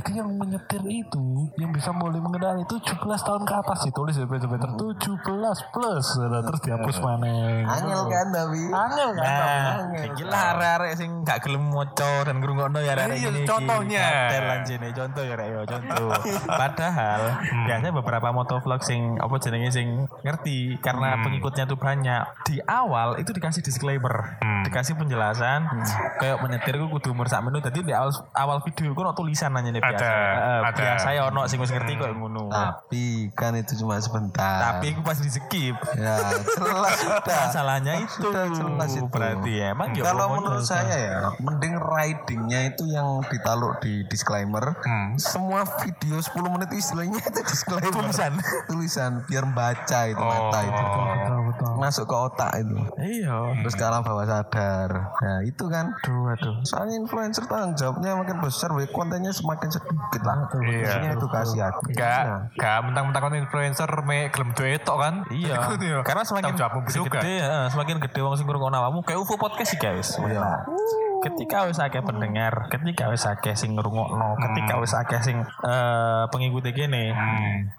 Jadi 0.00 0.16
yang 0.16 0.32
menyetir 0.32 0.80
itu 0.88 1.20
yang 1.60 1.76
bisa 1.76 1.92
boleh 1.92 2.16
mengendarai 2.16 2.64
17 2.64 2.96
tahun 3.04 3.42
ke 3.44 3.52
atas 3.52 3.84
ditulis 3.84 4.16
di 4.16 4.24
speedometer 4.24 4.72
17 4.72 5.28
plus 5.76 6.08
Nah, 6.16 6.40
terus 6.40 6.60
dihapus 6.64 6.96
maneh. 7.04 7.68
Angel 7.68 8.08
kan 8.08 8.26
tapi. 8.32 8.62
Angel 8.72 9.10
kan? 9.12 9.28
Nah, 9.28 10.04
iki 10.08 10.24
lah 10.24 10.56
arek-arek 10.56 10.92
sing 10.96 11.10
gak 11.20 11.44
gelem 11.44 11.68
maca 11.68 12.24
dan 12.24 12.40
ngrungokno 12.40 12.80
ya 12.80 12.96
arek 12.96 13.12
Iya, 13.12 13.28
ini. 13.28 13.44
contohnya. 13.44 14.04
Lanjene 14.40 14.88
contoh 14.96 15.20
ya 15.20 15.36
arek 15.36 15.46
yo 15.52 15.60
contoh. 15.68 16.08
Padahal 16.48 17.20
biasanya 17.68 17.92
beberapa 17.92 18.28
motovlog 18.32 18.80
sing 18.80 19.20
apa 19.20 19.36
jenenge 19.36 19.68
sing 19.70 19.88
ngerti 20.24 20.80
karena 20.80 21.20
pengikutnya 21.20 21.68
tuh 21.68 21.76
banyak. 21.76 22.24
Di 22.48 22.56
awal 22.64 23.20
itu 23.20 23.36
dikasih 23.36 23.60
disclaimer, 23.60 24.40
dikasih 24.64 24.96
penjelasan 24.96 25.68
kayak 26.16 26.40
menyetir 26.40 26.80
ku 26.80 26.88
kudu 26.88 27.12
umur 27.12 27.28
sak 27.28 27.44
menit. 27.44 27.60
Jadi 27.60 27.84
di 27.84 27.92
awal 27.92 28.08
awal 28.32 28.64
video 28.64 28.96
ku 28.96 29.04
ono 29.04 29.12
tulisan 29.12 29.52
nanya 29.52 29.76
nih. 29.76 29.82
Ada, 29.96 30.14
ada. 30.62 30.70
biasa 30.70 31.08
ya 31.14 31.22
ono 31.30 31.40
sing 31.50 31.58
wis 31.58 31.72
ngerti 31.72 31.92
kok 31.98 32.10
ngono. 32.14 32.50
Tapi 32.50 33.30
kan 33.34 33.56
itu 33.56 33.74
cuma 33.82 33.98
sebentar. 33.98 34.76
Tapi 34.76 34.94
aku 34.94 35.00
pas 35.02 35.18
di 35.18 35.30
skip. 35.30 35.76
ya 35.96 36.16
jelas 36.58 36.94
sudah. 37.00 37.38
Masalahnya 37.50 37.94
itu 38.04 38.28
jelas 38.30 38.90
itu. 38.94 39.06
berarti 39.10 39.50
ya 39.50 39.66
emang 39.74 39.90
ya 39.96 40.02
Kalau 40.06 40.26
menurut 40.38 40.64
saya 40.64 40.94
ya, 40.94 41.16
mending 41.42 41.74
ridingnya 41.76 42.74
itu 42.74 42.84
yang 42.90 43.20
ditaruh 43.26 43.78
di 43.82 44.06
disclaimer. 44.06 44.76
Semua 45.18 45.66
video 45.82 46.20
10 46.20 46.54
menit 46.54 46.70
istilahnya 46.74 47.20
itu 47.20 47.40
disclaimer. 47.44 47.90
Tulisan. 47.90 48.32
Tulisan 48.70 49.12
biar 49.26 49.44
baca 49.50 50.00
itu 50.06 50.22
mata 50.22 50.58
itu. 50.62 50.84
Betul 50.84 51.38
betul. 51.50 51.70
Masuk 51.80 52.04
ke 52.06 52.16
otak 52.16 52.52
itu. 52.60 52.76
Iya. 53.00 53.36
Terus 53.64 53.74
sekarang 53.74 54.00
bawah 54.06 54.26
sadar. 54.26 54.90
Nah 55.20 55.40
itu 55.42 55.64
kan. 55.66 55.92
Aduh, 56.04 56.32
aduh. 56.32 56.54
Soalnya 56.64 56.96
influencer 57.00 57.44
tanggung 57.46 57.74
jawabnya 57.74 58.14
makin 58.16 58.38
besar, 58.40 58.70
kontennya 58.92 59.32
semakin 59.32 59.68
sedikit 59.80 60.22
lah. 60.22 60.36
Iya. 60.60 61.16
Edukasi 61.16 61.56
aja. 61.58 61.80
Gak, 61.96 62.22
Nah, 62.30 62.40
gak 62.54 62.78
mentang-mentang 62.86 63.22
kan 63.26 63.34
influencer 63.34 63.90
me 64.06 64.28
gelem 64.30 64.50
tok 64.54 64.96
kan. 65.00 65.14
Iya. 65.32 65.56
Karena 66.04 66.22
semakin 66.22 66.54
gede, 66.54 67.34
ya, 67.40 67.66
semakin 67.72 67.96
gede 67.98 68.20
wong 68.22 68.34
sing 68.36 68.46
ngrungokno 68.46 68.76
awakmu 68.76 69.00
kayak 69.02 69.18
UFO 69.18 69.34
podcast 69.40 69.72
sih 69.74 69.80
guys. 69.80 70.14
Iya. 70.20 70.64
Ketika 71.20 71.68
wis 71.68 71.76
akeh 71.76 72.00
pendengar, 72.00 72.72
ketika 72.72 73.12
wis 73.12 73.28
akeh 73.28 73.52
sing 73.52 73.76
ngrungokno, 73.76 74.40
ketika 74.40 74.80
wis 74.80 74.96
akeh 74.96 75.20
sing 75.20 75.36
eh 75.44 76.24
pengikuti 76.32 76.72
kene. 76.72 77.12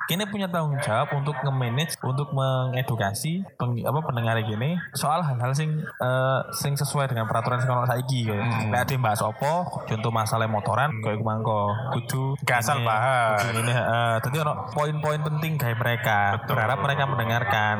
Kene 0.05 0.29
punya 0.29 0.45
tanggung 0.45 0.77
jawab 0.77 1.09
untuk 1.17 1.33
nge-manage, 1.41 1.97
untuk 2.05 2.29
mengedukasi 2.37 3.41
peng, 3.57 3.81
apa 3.81 3.99
pendengar 4.05 4.37
gini 4.45 4.77
soal 4.93 5.25
hal-hal 5.25 5.51
sing 5.57 5.81
eh, 5.81 6.39
sing 6.53 6.77
sesuai 6.77 7.09
dengan 7.09 7.25
peraturan 7.25 7.57
sing 7.57 7.69
ono 7.73 7.89
saiki. 7.89 8.29
Nek 8.69 8.85
ade 8.85 9.01
mbahas 9.01 9.25
apa, 9.25 9.65
contoh 9.89 10.11
masalah 10.13 10.45
motoran 10.45 10.93
kayak 11.01 11.17
iku 11.17 11.23
mangko. 11.25 11.73
Kudu 11.97 12.23
Gak 12.45 12.61
asal 12.61 12.85
ini. 12.85 13.73
Dadi 14.21 14.37
ono 14.37 14.69
poin-poin 14.69 15.21
penting 15.21 15.57
kayak 15.57 15.77
mereka. 15.81 16.19
Berharap 16.45 16.77
mereka 16.83 17.03
mendengarkan. 17.09 17.75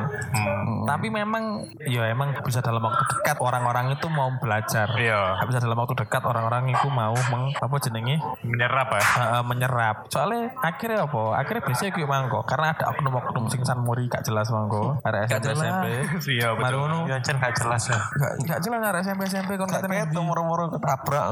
Tapi 0.82 1.06
memang 1.06 1.70
ya 1.86 2.10
emang 2.10 2.34
bisa 2.42 2.58
dalam 2.58 2.82
waktu 2.82 3.02
dekat 3.06 3.38
orang-orang 3.38 3.94
itu 3.94 4.06
mau 4.10 4.26
belajar. 4.42 4.90
Iya. 4.98 5.38
Bisa 5.52 5.68
dalam 5.68 5.76
waktu 5.76 5.92
dekat 6.00 6.24
orang-orang 6.24 6.72
itu 6.72 6.88
mau 6.88 7.12
meng, 7.28 7.52
apa 7.52 7.76
jenenge 7.76 8.16
Menyerap 8.40 8.88
ya. 8.96 9.04
Heeh, 9.04 9.42
menyerap. 9.44 10.08
Soalnya 10.08 10.56
akhirnya 10.64 11.04
apa? 11.04 11.22
Akhirnya 11.36 11.62
biasanya 11.68 11.92
kayak 11.92 12.08
mangko 12.08 12.40
karena 12.48 12.72
ada 12.72 12.84
oknum-oknum 12.96 13.44
sing 13.52 13.60
san 13.68 13.84
muri 13.84 14.08
gak 14.08 14.24
jelas 14.24 14.48
mangko. 14.48 14.96
Ada 15.04 15.28
SMP 15.28 15.52
SMP. 15.52 15.86
Iya 16.32 16.56
betul. 16.56 16.64
Marono. 16.64 16.98
Ya 17.04 17.20
Cen 17.20 17.36
gak 17.36 17.52
jelas 17.60 17.82
ya. 17.92 18.00
Gak 18.00 18.32
gak 18.48 18.60
jelas 18.64 18.80
ada 18.80 18.98
SMP 19.04 19.28
SMP 19.28 19.60
kon 19.60 19.68
katanya 19.68 20.08
peto 20.08 20.24
moro-moro 20.24 20.72
ketabrak. 20.72 21.24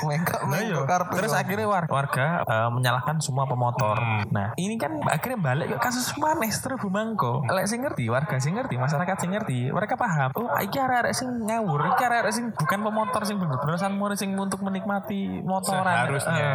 Mengkak 0.00 0.40
iya. 0.56 0.80
mengkak. 0.80 1.12
Terus 1.12 1.36
akhirnya 1.36 1.68
warga, 1.68 1.92
warga 1.92 2.26
eh, 2.48 2.68
menyalahkan 2.72 3.20
semua 3.20 3.44
pemotor. 3.44 4.00
Nah, 4.32 4.56
ini 4.56 4.80
kan 4.80 4.96
akhirnya 5.04 5.36
balik 5.36 5.76
ke 5.76 5.78
kasus 5.84 6.16
maneh 6.16 6.48
terus 6.48 6.80
Bumangko. 6.80 7.44
Lek 7.52 7.68
sing 7.68 7.84
ngerti, 7.84 8.08
warga 8.08 8.40
sing 8.40 8.56
ngerti, 8.56 8.80
masyarakat 8.80 9.16
sing 9.20 9.30
ngerti, 9.36 9.68
mereka 9.68 9.98
paham. 10.00 10.32
Oh, 10.38 10.48
iki 10.62 10.80
arek-arek 10.80 11.12
sing 11.12 11.28
ngawur, 11.44 11.92
iki 11.92 12.02
arek-arek 12.06 12.32
sing 12.32 12.46
bukan 12.54 12.78
pemotor 12.80 13.22
sing 13.26 13.36
bener-bener 13.66 13.82
sanmur 13.82 14.14
sing 14.14 14.30
untuk 14.38 14.62
menikmati 14.62 15.42
motoran. 15.42 16.06
Seharusnya. 16.06 16.46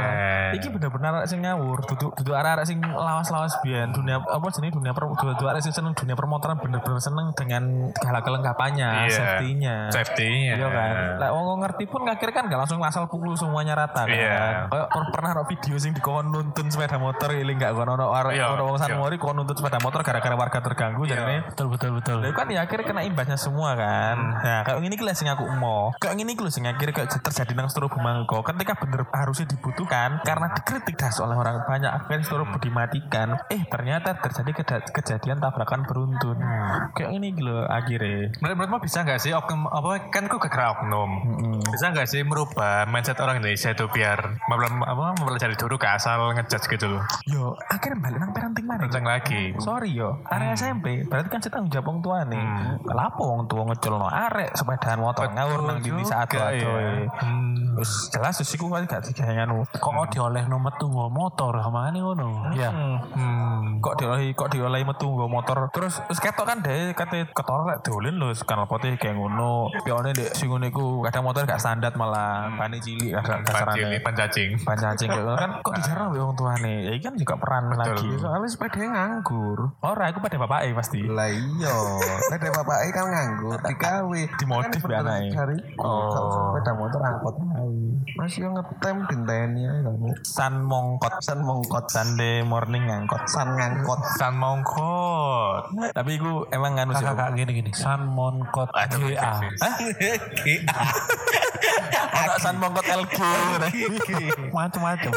Eh, 0.52 0.56
iki 0.56 0.72
bener-bener 0.72 1.12
arek 1.12 1.28
sing 1.28 1.44
ngawur, 1.44 1.84
duduk 1.84 2.16
duduk 2.16 2.32
arek-arek 2.32 2.64
sing 2.64 2.80
lawas-lawas 2.80 3.60
biyen 3.60 3.92
dunia 3.92 4.24
apa 4.24 4.48
jenis 4.48 4.72
dunia 4.72 4.96
per 4.96 5.12
duduk 5.12 5.44
arek 5.44 5.60
sing 5.60 5.76
seneng 5.76 5.92
dunia 5.92 6.16
permotoran 6.16 6.56
bener-bener 6.56 7.04
seneng 7.04 7.36
dengan 7.36 7.92
segala 7.92 8.24
kelengkapannya, 8.24 9.12
Iya. 9.12 9.12
safety-nya. 9.12 9.76
Safety-nya. 9.92 10.54
Iya 10.56 10.68
kan. 10.72 10.94
Lah 11.20 11.30
wong 11.36 11.60
ngerti 11.68 11.84
pun 11.86 12.08
akhirnya 12.08 12.32
kan 12.32 12.46
gak 12.48 12.60
langsung 12.64 12.80
asal 12.80 13.04
pukul 13.12 13.36
semuanya 13.36 13.76
rata 13.76 14.08
kan. 14.08 14.16
Iya. 14.16 14.72
Kayak 14.72 14.88
per- 14.88 15.12
pernah 15.12 15.30
ada 15.36 15.44
video 15.44 15.76
sing 15.76 15.92
dikon 15.92 16.32
nuntun 16.32 16.72
sepeda 16.72 16.96
motor 16.96 17.36
ini 17.36 17.52
enggak 17.52 17.76
kono 17.76 18.00
ono 18.00 18.08
Iya, 18.32 18.56
ono 18.56 18.72
wong 18.72 18.80
iya. 18.80 18.88
sanmori 18.88 19.20
kon 19.20 19.36
nuntun 19.36 19.60
sepeda 19.60 19.84
motor 19.84 20.00
gara-gara 20.00 20.36
warga 20.40 20.64
terganggu 20.64 21.04
jadinya 21.04 21.44
Betul 21.52 21.68
betul 21.68 21.92
betul. 22.00 22.18
Lalu 22.24 22.32
kan 22.32 22.48
ya 22.48 22.64
akhirnya 22.64 22.86
kena 22.88 23.02
imbasnya 23.04 23.36
semua 23.36 23.76
kan. 23.76 24.16
Nah, 24.40 24.64
kayak 24.64 24.80
gini 24.80 24.96
ki 24.96 25.04
lah 25.04 25.16
sing 25.18 25.28
aku 25.28 25.44
mau. 25.52 25.92
Kayak 26.00 26.16
gini 26.16 26.32
ki 26.32 26.42
lho 26.46 26.52
sing 26.54 26.64
akhirnya 26.64 26.94
kayak 27.02 27.26
terjadi 27.26 27.52
nang 27.58 27.68
Seturu 27.68 27.90
Bumangko. 27.90 28.46
Ketika 28.46 28.78
bener 28.78 29.02
harusnya 29.10 29.50
dibutuhkan 29.50 30.22
karena 30.22 30.54
dikritik 30.54 30.96
das 30.98 31.18
oleh 31.18 31.34
orang 31.34 31.66
banyak 31.66 31.90
akhirnya 31.90 32.22
Seturu 32.22 32.46
dimatikan. 32.62 33.42
Eh 33.50 33.66
ternyata 33.66 34.18
terjadi 34.22 34.52
kejadian 34.94 35.42
tabrakan 35.42 35.84
beruntun. 35.90 36.38
Kayak 36.94 37.12
ini 37.18 37.34
lho 37.42 37.66
akhirnya. 37.66 38.30
Menurut 38.38 38.56
menurutmu 38.62 38.78
bisa 38.86 39.02
nggak 39.02 39.20
sih 39.20 39.34
oknum 39.34 39.66
apa 39.68 40.12
kan 40.14 40.30
kok 40.30 40.38
kekera 40.38 40.78
oknum 40.78 41.10
bisa 41.72 41.90
nggak 41.90 42.08
sih 42.08 42.22
merubah 42.22 42.86
mindset 42.86 43.18
orang 43.18 43.42
Indonesia 43.42 43.74
itu 43.74 43.86
biar 43.90 44.38
apa 44.38 45.04
mempelajari 45.18 45.58
dulu 45.58 45.82
ke 45.82 45.88
asal 45.90 46.30
ngejudge 46.38 46.68
gitu 46.70 46.86
loh 46.88 47.04
Yo, 47.26 47.58
akhirnya 47.68 47.98
balik 48.00 48.20
nang 48.22 48.32
parenting 48.36 48.66
mana? 48.68 48.86
kenceng 48.86 49.08
lagi 49.08 49.44
Sorry 49.62 49.96
yo, 49.96 50.22
area 50.28 50.54
SMP. 50.54 51.06
Berarti 51.08 51.28
kan 51.32 51.40
saya 51.40 51.54
tanggung 51.54 51.72
jawab 51.72 52.02
tua 52.02 52.24
nih. 52.28 52.44
Kenapa 52.82 53.22
wong 53.22 53.46
tua 53.48 53.62
ngeculno 53.68 54.10
arek 54.10 54.52
sepedaan 54.58 55.00
motor 55.00 55.28
ngawur 55.32 55.60
nang 55.70 55.78
dindi 55.80 56.04
saat 56.04 56.28
juga, 56.28 56.52
itu. 56.54 56.68
Terus 57.72 57.92
jelas 58.12 58.36
sih 58.38 58.58
ku 58.60 58.68
kan 58.68 58.84
gak 58.86 59.08
digawe 59.10 59.32
nganu. 59.32 59.64
Kok 59.68 59.92
mau 59.94 60.06
diolah 60.06 60.46
nomor 60.46 60.76
tuh 60.76 60.92
nggo 60.92 61.08
motor 61.10 61.56
makane 61.72 62.04
ngono. 62.04 62.52
Ya. 62.54 62.70
Hmm. 62.70 63.80
Kok 63.80 63.96
diolehi 63.98 64.36
kok 64.36 64.52
diolehi 64.52 64.84
metu 64.84 65.08
nggo 65.08 65.28
motor. 65.32 65.72
Terus 65.72 66.04
terus 66.06 66.20
ketok 66.20 66.46
kan 66.46 66.58
deh 66.62 66.92
kate 66.94 67.32
ketara 67.32 67.64
lek 67.66 67.80
diolin 67.82 68.20
lho 68.20 68.36
kanal 68.44 68.68
putih 68.68 69.00
kayak 69.00 69.16
ngono. 69.16 69.72
Pione 69.88 70.12
ndek 70.14 70.36
sing 70.36 70.52
ngono 70.52 70.68
iku 70.68 71.02
kadang 71.08 71.24
motor 71.26 71.48
gak 71.48 71.62
standar 71.62 71.96
malah 71.96 72.52
bane 72.60 72.78
cilik 72.78 73.16
kadang 73.18 73.42
Pancili, 73.42 73.98
kasarane. 73.98 73.98
pancacing 74.04 74.50
Ban 74.62 74.78
cacing 74.78 75.10
kan 75.12 75.52
kok 75.64 75.74
dijarah 75.80 76.06
mbek 76.12 76.22
wong 76.22 76.36
tuane. 76.36 76.76
Ya 76.86 76.92
iki 76.94 77.04
kan 77.08 77.16
juga 77.16 77.36
peran 77.40 77.72
lagi. 77.74 78.10
Soalnya 78.20 78.48
sepedanya 78.52 78.90
nganggur. 78.94 79.60
Ora 79.82 80.12
aku 80.12 80.20
pada 80.20 80.38
bapake 80.38 80.76
pasti. 80.76 81.00
Lah 81.02 81.30
iya, 81.32 81.76
sepeda 82.28 82.52
bapak 82.62 82.78
kan 82.92 83.06
nganggur, 83.10 83.58
digawe. 83.64 84.22
Dimodif 84.38 84.82
Kan 84.84 85.08
anake. 85.08 85.58
Oh. 85.80 86.52
sepeda 86.52 86.72
motor 86.82 87.02
angkot. 87.06 87.36
Masih 88.18 88.50
yang 88.50 88.58
ngetem 88.58 88.98
dinteni 89.06 89.62
ae 89.70 89.80
kamu. 89.86 90.10
San 90.26 90.66
mongkot, 90.66 91.14
San 91.22 91.40
mongkot, 91.46 91.86
Sunday 91.88 92.42
morning 92.42 92.90
ngangkot. 92.90 93.22
san 93.30 93.54
ngangkot. 93.54 94.02
San 94.18 94.34
Mongkot. 94.42 95.70
Tapi 95.94 96.18
iku 96.18 96.50
emang 96.50 96.74
nganu 96.80 96.98
sih. 96.98 97.06
Kakak 97.06 97.38
gini 97.38 97.52
gini. 97.62 97.72
Salmon 97.76 98.42
Kot 98.50 98.74
Aduh, 98.74 99.12
GA. 99.14 99.38
Ono 102.12 102.34
san 102.42 102.56
mongkot 102.58 102.86
LG. 102.86 103.18
Macam-macam. 104.50 105.12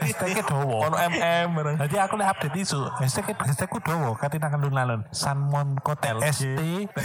Hashtagnya 0.00 0.42
dowo. 0.48 0.88
Ono 0.88 0.96
MM. 0.96 1.76
Jadi 1.76 1.96
aku 2.00 2.14
lihat 2.16 2.40
update 2.40 2.56
isu. 2.56 2.80
Hashtag 2.96 3.36
hashtagku 3.36 3.78
dowo. 3.84 4.16
Katin 4.16 4.40
akan 4.40 4.70
alun 4.70 5.00
Salmon 5.12 5.76
Kot 5.84 6.00
ST. 6.32 6.60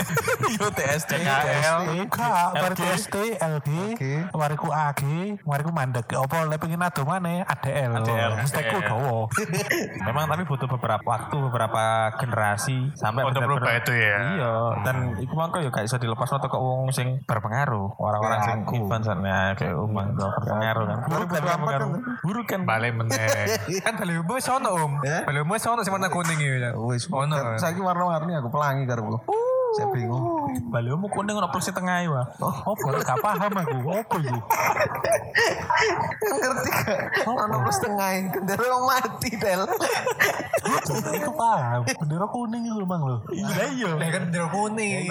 Yo 0.59 0.67
TST. 0.71 1.11
Enggak, 1.19 2.49
mari 2.55 2.75
ST, 2.95 3.15
LG, 3.41 3.69
mari 4.31 4.55
ku 4.55 4.69
AG, 4.69 5.01
mari 5.43 5.61
ku 5.61 5.71
mandek. 5.71 6.07
Apa 6.11 6.45
lek 6.47 6.59
pengen 6.59 6.81
ado 6.81 7.03
mana 7.03 7.43
ADL. 7.45 7.91
ADL. 8.01 8.31
Hashtagku 8.39 8.77
dowo. 8.85 9.27
Memang 10.07 10.25
tapi 10.27 10.43
butuh 10.45 10.67
beberapa 10.67 11.03
waktu, 11.03 11.37
beberapa 11.49 11.83
generasi 12.19 12.93
sampai 12.95 13.25
Untuk 13.25 13.41
berubah 13.45 13.73
itu 13.77 13.93
ya. 13.95 14.17
Iya, 14.35 14.53
dan 14.83 14.95
iku 15.17 15.33
mangko 15.33 15.61
ya 15.61 15.69
gak 15.71 15.85
iso 15.87 15.97
dilepas 15.97 16.29
atau 16.29 16.49
ke 16.49 16.57
wong 16.57 16.91
sing 16.91 17.23
berpengaruh. 17.25 17.97
Orang-orang 17.97 18.33
Ya, 18.35 18.45
sing 18.51 18.59
iban 18.75 19.01
sana 19.01 19.55
kayak 19.55 19.75
umang 19.79 20.13
berpengaruh 20.13 20.85
kan. 20.85 20.97
Buruk 21.07 21.29
kan 21.31 21.41
berpengaruh. 21.41 21.89
Buruk 22.21 22.45
kan. 22.51 22.59
Balik 22.67 22.93
meneh. 22.99 23.27
kan 23.79 23.93
balik 23.95 24.21
umum 24.21 24.35
wis 24.37 24.47
ono 24.51 24.69
om. 24.75 24.93
Ya? 25.01 25.23
Balik 25.23 25.47
umum 25.47 25.55
wis 25.55 25.65
ono 25.65 25.81
sing 25.81 25.93
warna 25.95 26.11
kuning 26.11 26.39
iki. 26.39 26.59
Wis, 26.85 27.07
Ono. 27.07 27.35
saiki 27.55 27.79
warna-warni 27.79 28.35
aku 28.35 28.49
pelangi 28.51 28.83
karo 28.85 29.23
Saya 29.75 29.87
bingung. 29.91 30.23
Balimu 30.71 31.07
kuning 31.11 31.35
ono 31.35 31.47
plus 31.51 31.67
tengah 31.67 31.99
ya. 32.01 32.23
Apa 32.39 32.87
gak 33.03 33.17
paham 33.19 33.51
aku. 33.51 33.77
Apa 33.91 34.15
itu? 34.17 34.37
Ngerti 36.25 36.69
gak? 36.71 36.99
Ono 37.27 37.57
plus 37.61 37.79
tengah 37.83 38.09
gendera 38.31 38.77
mati 38.79 39.29
del. 39.35 39.61
Iku 41.15 41.31
paham. 41.35 41.81
Bendera 41.85 42.25
kuning 42.25 42.63
itu 42.65 42.79
emang 42.79 43.01
lho. 43.03 43.17
Iya 43.29 43.63
iya. 43.75 43.89
Lah 43.99 44.09
kan 44.09 44.21
bendera 44.31 44.47
kuning. 44.47 45.05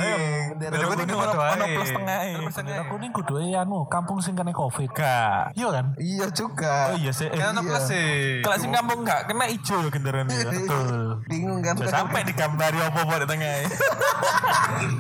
Bendera 0.56 0.84
kuning 0.88 1.08
Ono 1.12 1.28
ono 1.28 1.44
ono 1.44 1.64
plus 1.68 1.90
tengah. 1.92 2.18
Bendera 2.48 2.84
kuning 2.88 3.10
kudu 3.12 3.34
anu 3.54 3.78
kampung 3.86 4.18
sing 4.24 4.32
kena 4.32 4.50
Covid. 4.50 4.90
Gak. 4.96 5.52
Iya 5.54 5.68
kan? 5.70 5.86
Iya 6.00 6.26
juga. 6.32 6.94
Oh 6.94 6.96
iya 6.96 7.12
sih. 7.12 7.28
Kan 7.28 7.52
ono 7.52 7.60
Iya. 7.60 7.68
plus 7.68 7.84
sih. 7.92 8.08
Kalau 8.40 8.56
sing 8.56 8.72
kampung 8.72 9.04
gak 9.04 9.28
kena 9.28 9.44
ijo 9.46 9.76
ya 9.76 9.88
genderan 9.92 10.26
ya. 10.32 10.48
Betul. 10.48 11.20
Bingung 11.28 11.60
kan? 11.60 11.74
Sampai 11.84 12.24
digambari 12.24 12.80
apa-apa 12.80 13.22
di 13.22 13.26
tengah. 13.28 13.54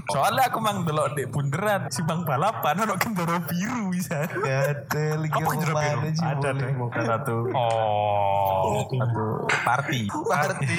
Soalnya 0.06 0.48
aku 0.48 0.58
mang 0.58 0.82
delok 0.82 1.14
di 1.14 1.24
bunderan 1.24 1.88
si 1.88 2.00
bang 2.00 2.22
balapan 2.22 2.74
ono 2.80 2.94
gendera 2.96 3.38
biru 3.40 3.90
bisa. 3.90 4.26
Gadel 4.26 5.20
iki 5.24 5.36
Apa 5.36 5.50
gendera 5.50 5.72
biru? 5.74 6.08
Ada 6.14 6.48
deh 6.52 6.70
bukan 6.74 7.02
satu 7.02 7.36
Oh. 7.54 8.84
satu 8.84 9.26
party. 9.62 10.02
Party. 10.08 10.78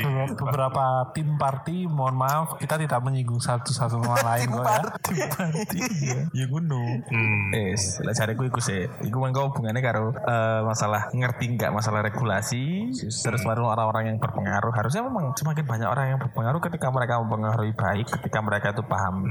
Be- 0.00 0.34
beberapa 0.36 0.84
tim 1.12 1.36
party 1.36 1.86
mohon 1.86 2.16
maaf 2.16 2.56
kita 2.56 2.76
tidak 2.76 3.00
menyinggung 3.00 3.38
satu 3.38 3.70
satu 3.70 3.98
sama 3.98 4.18
lain 4.28 4.48
kok 4.48 4.64
ya 4.64 4.82
Tim 5.00 5.16
party 5.28 5.78
ya. 6.00 6.18
Ya 6.32 6.44
ngono. 6.46 6.82
Hmm. 7.06 7.50
Es, 7.52 7.98
lah 8.00 8.12
cariku 8.12 8.44
iku 8.44 8.58
sih. 8.58 8.86
Iku 9.02 9.16
mangko 9.16 9.50
hubungannya 9.50 9.80
karo 9.80 10.12
eh, 10.12 10.60
masalah 10.62 11.10
ngerti 11.10 11.56
nggak 11.56 11.70
masalah 11.70 12.00
regulasi, 12.02 12.90
terus 12.94 13.42
baru 13.42 13.68
orang-orang 13.68 14.14
yang 14.14 14.18
berpengaruh. 14.18 14.70
Harusnya 14.70 15.02
memang 15.02 15.34
semakin 15.34 15.64
banyak 15.64 15.88
orang 15.88 16.06
yang 16.08 16.20
berpengaruh 16.20 16.60
ketika 16.62 16.88
mereka 16.90 17.18
mempengaruhi 17.18 17.72
baik, 17.72 17.99
ketika 18.04 18.38
mereka 18.40 18.72
itu 18.72 18.82
paham 18.84 19.26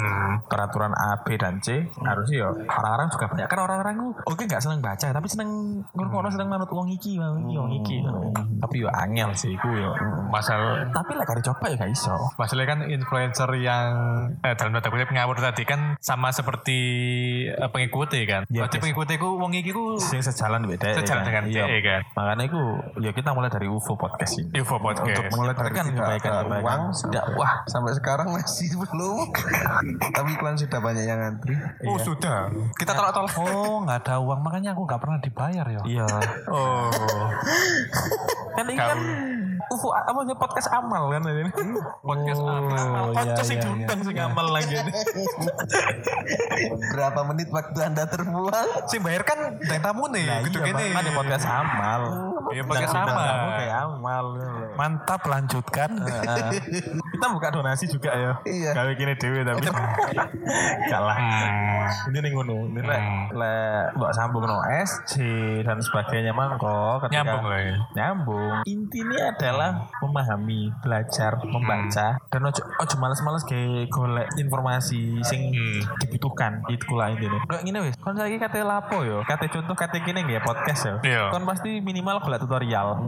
peraturan 0.45 0.93
A, 0.95 1.21
B 1.21 1.35
dan 1.35 1.61
C. 1.61 1.87
Harusnya 2.01 2.45
ya 2.45 2.49
orang-orang 2.49 3.07
juga 3.11 3.25
banyak 3.29 3.47
kan 3.49 3.59
orang-orang 3.65 3.93
itu 3.97 4.07
oke 4.25 4.43
nggak 4.45 4.61
seneng 4.61 4.79
baca, 4.79 5.07
tapi 5.09 5.27
seneng 5.27 5.49
ngurung 5.93 6.31
seneng 6.31 6.49
manut 6.51 6.69
wong 6.69 6.89
iki, 6.91 7.17
wong 7.17 7.47
iki, 7.47 7.55
wong 7.57 7.71
iki. 7.83 7.97
Tapi 8.59 8.75
yo 8.83 8.89
angel 8.91 9.31
sih 9.33 9.55
iku 9.55 9.69
yo. 9.71 9.91
Masalah 10.29 10.91
Tapi 10.91 11.15
lah 11.15 11.25
kali 11.25 11.41
coba 11.41 11.65
ya 11.71 11.75
gak 11.79 11.91
iso. 11.95 12.15
Masalahnya 12.35 12.67
kan 12.69 12.79
influencer 12.85 13.49
yang 13.61 13.89
eh, 14.43 14.53
dalam 14.53 14.75
tanda 14.75 14.89
kutip 14.91 15.09
ngawur 15.09 15.39
tadi 15.39 15.63
kan 15.63 15.95
sama 16.03 16.29
seperti 16.35 16.77
eh, 17.49 17.69
pengikuti 17.71 18.27
kan. 18.27 18.43
Iya, 18.51 18.67
Berarti 18.67 18.77
pengikuti 18.83 19.13
ku 19.15 19.39
wong 19.39 19.55
iki 19.55 19.71
ku 19.71 19.95
Sing 19.97 20.19
sejalan 20.19 20.67
beda. 20.67 20.91
Sejalan 20.99 21.23
dengan 21.23 21.43
iya. 21.47 21.65
DE 21.65 21.77
kan. 21.81 22.01
Makanya 22.19 22.43
itu 22.51 22.61
ya 22.99 23.11
kita 23.15 23.31
mulai 23.31 23.47
dari 23.47 23.71
UFO 23.71 23.95
podcast 23.95 24.43
ini. 24.43 24.59
info 24.59 24.75
podcast. 24.77 25.07
Untuk 25.07 25.25
menyebarkan 25.31 25.83
tidak 25.87 25.95
kebaikan 25.95 26.31
ada 26.31 26.43
kebaikan. 26.43 26.63
uang, 26.67 26.81
Tidak, 26.91 27.25
wah 27.39 27.53
Sampai 27.69 27.91
sekarang 27.95 28.27
masih 28.35 28.58
belum. 28.67 29.27
Tapi 30.09 30.29
iklan 30.33 30.55
sudah 30.55 30.79
banyak 30.79 31.03
yang 31.03 31.17
ngantri. 31.17 31.55
Oh 31.85 31.95
sudah. 31.95 32.51
Kita 32.75 32.91
tolak-tolak. 32.91 33.31
oh 33.37 33.79
nggak 33.81 34.03
ada 34.03 34.19
uang 34.19 34.39
makanya 34.39 34.73
aku 34.73 34.83
nggak 34.83 34.99
pernah 34.99 35.17
dibayar 35.17 35.65
ya 35.65 35.81
Iya. 35.85 36.07
Oh. 36.51 36.89
kan 38.51 38.65
ini 38.65 38.75
kan 38.75 38.99
UFO 39.67 39.91
apa 39.91 40.19
sih 40.23 40.35
podcast 40.35 40.69
amal 40.71 41.09
kan 41.09 41.21
ini. 41.25 41.51
Podcast 41.99 42.39
apa? 42.39 42.79
oh 42.95 43.07
Konco 43.11 43.41
sing 43.41 43.57
iya, 43.57 43.59
iya. 43.59 43.65
diundang 43.65 43.99
sing 44.01 44.15
amal 44.17 44.47
lagi 44.47 44.73
ini. 44.73 44.91
Berapa 46.89 47.19
menit 47.25 47.49
waktu 47.49 47.79
anda 47.81 48.03
terbuang? 48.05 48.67
Sing 48.85 49.01
bayar 49.01 49.23
kan 49.23 49.37
dari 49.57 49.79
tamu 49.79 50.07
nih. 50.07 50.25
Nah, 50.25 50.39
Gitu 50.41 50.57
iya, 50.57 50.67
gini. 50.67 50.85
kan 50.89 51.03
di 51.03 51.11
podcast 51.11 51.45
amal. 51.45 52.01
Iya, 52.49 52.63
podcast 52.63 52.95
amal. 52.95 53.35
kayak 53.53 53.77
amal. 53.85 54.25
mantap 54.71 55.19
lanjutkan 55.21 55.91
Heeh. 55.99 56.55
kita 57.11 57.27
buka 57.29 57.51
donasi 57.51 57.85
juga 57.85 58.09
ya. 58.09 58.31
Iya. 58.41 58.71
Gawe 58.73 58.91
gini 58.95 59.11
dewe 59.13 59.43
tapi 59.43 59.67
kalah. 60.87 61.17
Hmm. 61.19 62.09
Ini 62.09 62.17
nih 62.17 62.31
ngono. 62.31 62.55
Ini 62.69 62.81
lek 62.81 62.99
Hmm. 62.99 63.25
lek 63.33 63.85
mbok 63.95 64.11
sambung 64.11 64.43
no 64.43 64.59
SC 64.63 65.19
dan 65.61 65.79
sebagainya 65.79 66.31
mangko 66.31 66.99
ketika 67.01 67.15
Nyambung 67.21 67.43
lah 67.45 67.59
ya. 67.59 67.75
nyambung 67.91 68.53
intinya 68.65 69.25
adalah 69.49 69.69
memahami 69.99 70.61
belajar 70.79 71.31
membaca 71.41 72.07
dan 72.19 72.41
ojo 72.41 72.61
ojo 72.61 72.95
males-males 72.97 73.43
kayak 73.43 73.89
golek 73.89 74.27
informasi 74.35 75.19
sing 75.21 75.49
Hmm. 75.49 75.81
dibutuhkan 75.97 76.61
itu 76.67 76.93
lah 76.93 77.09
ini 77.09 77.25
kayak 77.47 77.63
gini 77.63 77.77
wis. 77.81 77.95
Kan 77.97 78.13
saya 78.13 78.37
kata 78.37 78.61
lapo 78.61 79.01
yo? 79.01 79.25
Kata 79.25 79.49
contoh 79.49 79.73
kata 79.73 79.97
gini 79.99 80.21
nggak 80.21 80.37
ya 80.37 80.41
podcast 80.41 80.81
yo. 80.85 80.95
Iya. 81.01 81.23
kan 81.29 81.43
pasti 81.43 81.81
minimal 81.81 82.21
golek 82.21 82.39
tutorial. 82.39 83.01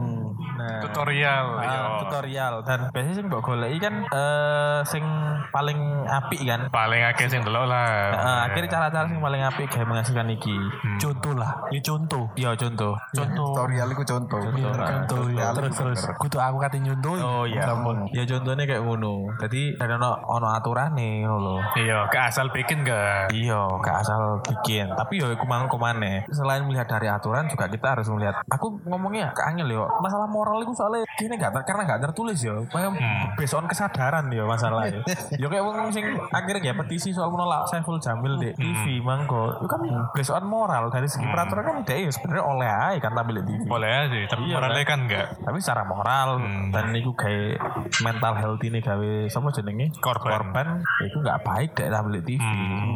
Nah. 0.52 0.80
Tutorial. 0.84 1.46
Iya. 1.60 1.80
tutorial. 2.04 2.54
Dan 2.66 2.78
biasanya 2.90 3.14
sing 3.14 3.26
mbok 3.30 3.42
goleki 3.42 3.78
kan 3.78 3.94
eh 4.04 4.80
sing 4.84 5.04
paling 5.50 5.78
apik 6.04 6.40
kan? 6.42 6.60
Paling 6.68 7.02
akeh 7.08 7.26
sing 7.28 7.40
delok 7.42 7.66
lah. 7.66 8.12
Heeh, 8.12 8.38
akhirnya 8.50 8.68
cara-cara 8.70 9.06
sing 9.06 9.20
paling 9.20 9.42
apik 9.42 9.66
kayak 9.70 9.86
menghasilkan 9.86 10.28
iki. 10.30 10.56
Contoh 10.98 11.32
lah. 11.34 11.50
Ya 11.70 11.80
contoh. 11.80 12.24
Iya 12.34 12.50
contoh. 12.54 12.92
Contoh. 13.14 13.50
Tutorial 13.54 13.88
itu 13.90 14.02
contoh. 14.04 14.42
Iya, 14.52 14.70
contoh 14.74 15.22
ya 15.30 15.46
terus 15.54 15.72
terus 15.74 16.00
kudu 16.32 16.40
aku 16.40 16.64
kata 16.64 16.80
nyontoh 16.80 17.12
Oh 17.20 17.44
iya. 17.44 17.68
Ya 18.08 18.24
contohnya 18.24 18.64
kayak 18.64 18.80
ngono. 18.80 19.28
Jadi 19.36 19.76
ada 19.76 20.00
ono 20.00 20.16
ono 20.16 20.48
aturan 20.48 20.96
nih 20.96 21.28
lho. 21.28 21.60
Iya, 21.76 22.08
ke 22.08 22.16
asal 22.18 22.48
bikin 22.48 22.80
gak? 22.80 23.28
Iya, 23.28 23.60
gak 23.78 23.96
asal 24.00 24.40
bikin. 24.40 24.88
Tapi 24.96 25.20
yo 25.20 25.28
iku 25.28 25.44
mang 25.44 25.68
komane. 25.68 26.24
Selain 26.32 26.64
melihat 26.64 26.88
dari 26.88 27.04
aturan 27.06 27.44
juga 27.46 27.68
kita 27.68 27.92
harus 27.92 28.08
melihat. 28.08 28.40
Aku 28.48 28.80
ngomongnya 28.82 29.28
ke 29.30 29.44
angel 29.44 29.68
yo. 29.70 29.84
Masalah 30.00 30.24
moral 30.24 30.64
itu 30.64 30.72
soalnya 30.72 31.04
gini 31.12 31.36
gak 31.36 31.52
ter- 31.52 31.68
karena 31.68 31.84
gak 31.86 32.00
tertulis 32.02 32.40
yo. 32.40 32.64
Kayak 32.72 32.96
based 33.36 33.52
on 33.52 33.68
kesadaran 33.68 34.32
yo 34.32 34.48
masalah 34.48 34.88
yo. 34.88 35.04
yo 35.36 35.52
kayak 35.52 35.60
wong 35.62 35.92
sing 35.92 36.08
akhirnya 36.32 36.72
ya 36.72 36.74
petisi 36.74 37.12
soal 37.12 37.28
menolak 37.28 37.68
Saiful 37.68 38.00
Jamil 38.00 38.40
di 38.40 38.56
TV 38.56 39.04
mangko. 39.04 39.60
Itu 39.60 39.68
kan 39.68 39.84
based 40.16 40.32
on 40.32 40.48
moral 40.48 40.88
dari 40.88 41.04
segi 41.04 41.28
peraturan 41.28 41.60
kan 41.62 41.76
dia 41.84 42.00
ya 42.00 42.10
sebenarnya 42.10 42.44
oleh 42.46 42.70
aja 42.88 42.98
kan 42.98 43.12
tampil 43.12 43.36
di 43.36 43.52
TV. 43.52 43.68
Boleh 43.68 43.90
aja, 44.00 44.16
tapi 44.26 44.40
Iya, 44.42 44.56
moralnya 44.56 44.80
kan? 44.80 44.88
kan 44.88 45.00
enggak. 45.04 45.26
tapi 45.42 45.58
secara 45.58 45.82
moral 45.84 46.21
dan 46.70 46.92
itu 46.92 47.10
kayak 47.12 47.58
mental 48.00 48.32
health 48.32 48.62
ini 48.62 48.78
gawe 48.78 49.12
sama 49.28 49.50
jenenge? 49.50 49.92
Korban. 49.98 50.30
korban. 50.32 50.66
Ya 51.00 51.04
itu 51.06 51.18
nggak 51.18 51.38
baik 51.42 51.70
tampil 51.78 52.12
di 52.16 52.22
TV 52.24 52.42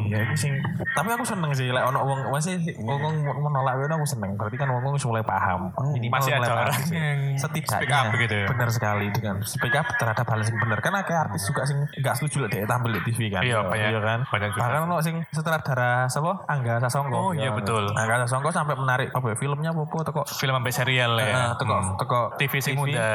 ya 0.07 0.19
itu 0.23 0.35
sing 0.39 0.53
tapi 0.95 1.09
aku 1.11 1.25
seneng 1.25 1.51
sih 1.53 1.69
like 1.69 1.83
ono 1.83 2.01
wong 2.01 2.21
masih 2.31 2.57
wong 2.79 3.01
wong 3.03 3.17
menolak 3.43 3.77
itu 3.79 3.91
aku 3.91 4.07
seneng. 4.07 4.35
Berarti 4.35 4.57
kan 4.57 4.69
wong 4.71 4.95
mulai 5.09 5.25
paham. 5.25 5.71
Minimal 5.93 6.19
Masih 6.19 6.33
mulai 6.35 6.49
ada 6.49 6.55
orang 6.57 6.79
yang 6.89 7.21
setidaknya 7.37 7.77
speak 7.77 7.93
up 7.93 8.07
gitu 8.15 8.35
ya. 8.35 8.47
benar 8.49 8.69
sekali 8.71 9.07
dengan 9.11 9.37
speak 9.43 9.75
up 9.75 9.87
terhadap 9.97 10.27
hal 10.27 10.41
yang 10.41 10.57
benar 10.59 10.79
karena 10.81 11.01
kayak 11.03 11.21
artis 11.31 11.43
juga 11.47 11.63
sing 11.65 11.79
nggak 11.97 12.15
setuju 12.17 12.47
lah 12.47 12.51
tampil 12.67 12.91
di 12.93 13.01
TV 13.07 13.21
kan. 13.29 13.43
Iya, 13.43 13.59
banyak- 13.67 13.91
iya 13.91 14.01
kan? 14.01 14.19
banyak 14.27 14.49
juga. 14.53 14.61
bahkan 14.63 14.81
ono 14.85 14.97
sing 15.01 15.17
sutradara 15.31 16.07
siapa 16.07 16.33
Angga 16.47 16.75
Sasongko. 16.83 17.17
Oh, 17.17 17.33
iya, 17.33 17.51
betul. 17.53 17.91
Angga 17.93 18.27
Sasongko 18.27 18.51
sampai 18.51 18.75
menarik 18.77 19.09
apa 19.13 19.27
ya, 19.33 19.37
filmnya 19.37 19.71
apa 19.73 19.83
teko 20.03 20.23
Film 20.27 20.55
sampai 20.57 20.73
serial 20.73 21.13
ya. 21.17 21.27
Heeh, 21.27 21.51
teko 21.57 21.77
teko 21.97 22.21
TV 22.37 22.53
sing 22.61 22.75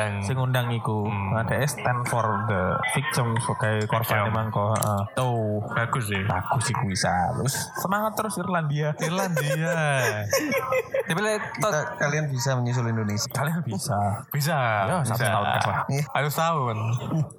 ngundang. 0.10 0.26
sing 0.26 0.36
ngundang 0.38 0.68
iku. 0.74 1.06
Nah, 1.06 1.44
dia 1.46 1.66
stand 1.68 2.02
for 2.10 2.26
the 2.50 2.62
victim 2.98 3.38
sebagai 3.38 3.86
korban 3.86 4.18
Victim. 4.26 4.32
emang 4.34 4.48
kok. 4.50 4.74
Heeh. 4.74 5.02
Tuh. 5.14 5.62
Bagus 5.76 6.04
sih. 6.10 6.22
Bagus 6.26 6.64
sih 6.66 6.76
bisa. 6.86 7.14
Terus 7.38 7.56
semangat 7.82 8.12
terus 8.18 8.34
Irlandia. 8.42 8.90
Irlandia. 8.98 9.78
Tapi 11.12 11.20
Kita, 11.52 11.80
kalian 12.00 12.32
bisa 12.32 12.56
menyusul 12.56 12.88
Indonesia. 12.88 13.28
Kalian 13.36 13.60
bisa. 13.68 14.00
Bisa. 14.32 14.58
Ya, 14.88 14.98
satu 15.04 15.20
bisa. 15.20 15.28
tahun 15.28 15.46
kas 15.52 15.66
lah. 15.68 15.80
Harus 16.16 16.34
tahun. 16.40 16.78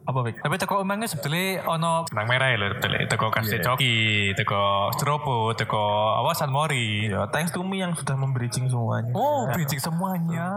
Apa 0.04 0.18
Fik? 0.28 0.36
Tapi 0.44 0.54
teko 0.60 0.74
omangnya 0.84 1.08
sebetulnya 1.08 1.64
ono 1.64 2.04
benang 2.04 2.28
merah 2.28 2.48
ya 2.52 2.56
lho 2.60 2.66
sebetulnya. 2.76 3.00
Teko 3.08 3.26
kasih 3.32 3.58
coki, 3.64 3.96
teko 4.36 4.92
strobo, 4.92 5.56
teko 5.56 6.20
awasan 6.20 6.52
mori. 6.52 7.08
Ya, 7.08 7.24
thanks 7.32 7.48
to 7.50 7.64
me 7.64 7.80
yang 7.80 7.96
sudah 7.96 8.12
membridging 8.12 8.68
semuanya. 8.68 9.12
Oh, 9.16 9.48
bridging 9.48 9.80
semuanya. 9.80 10.48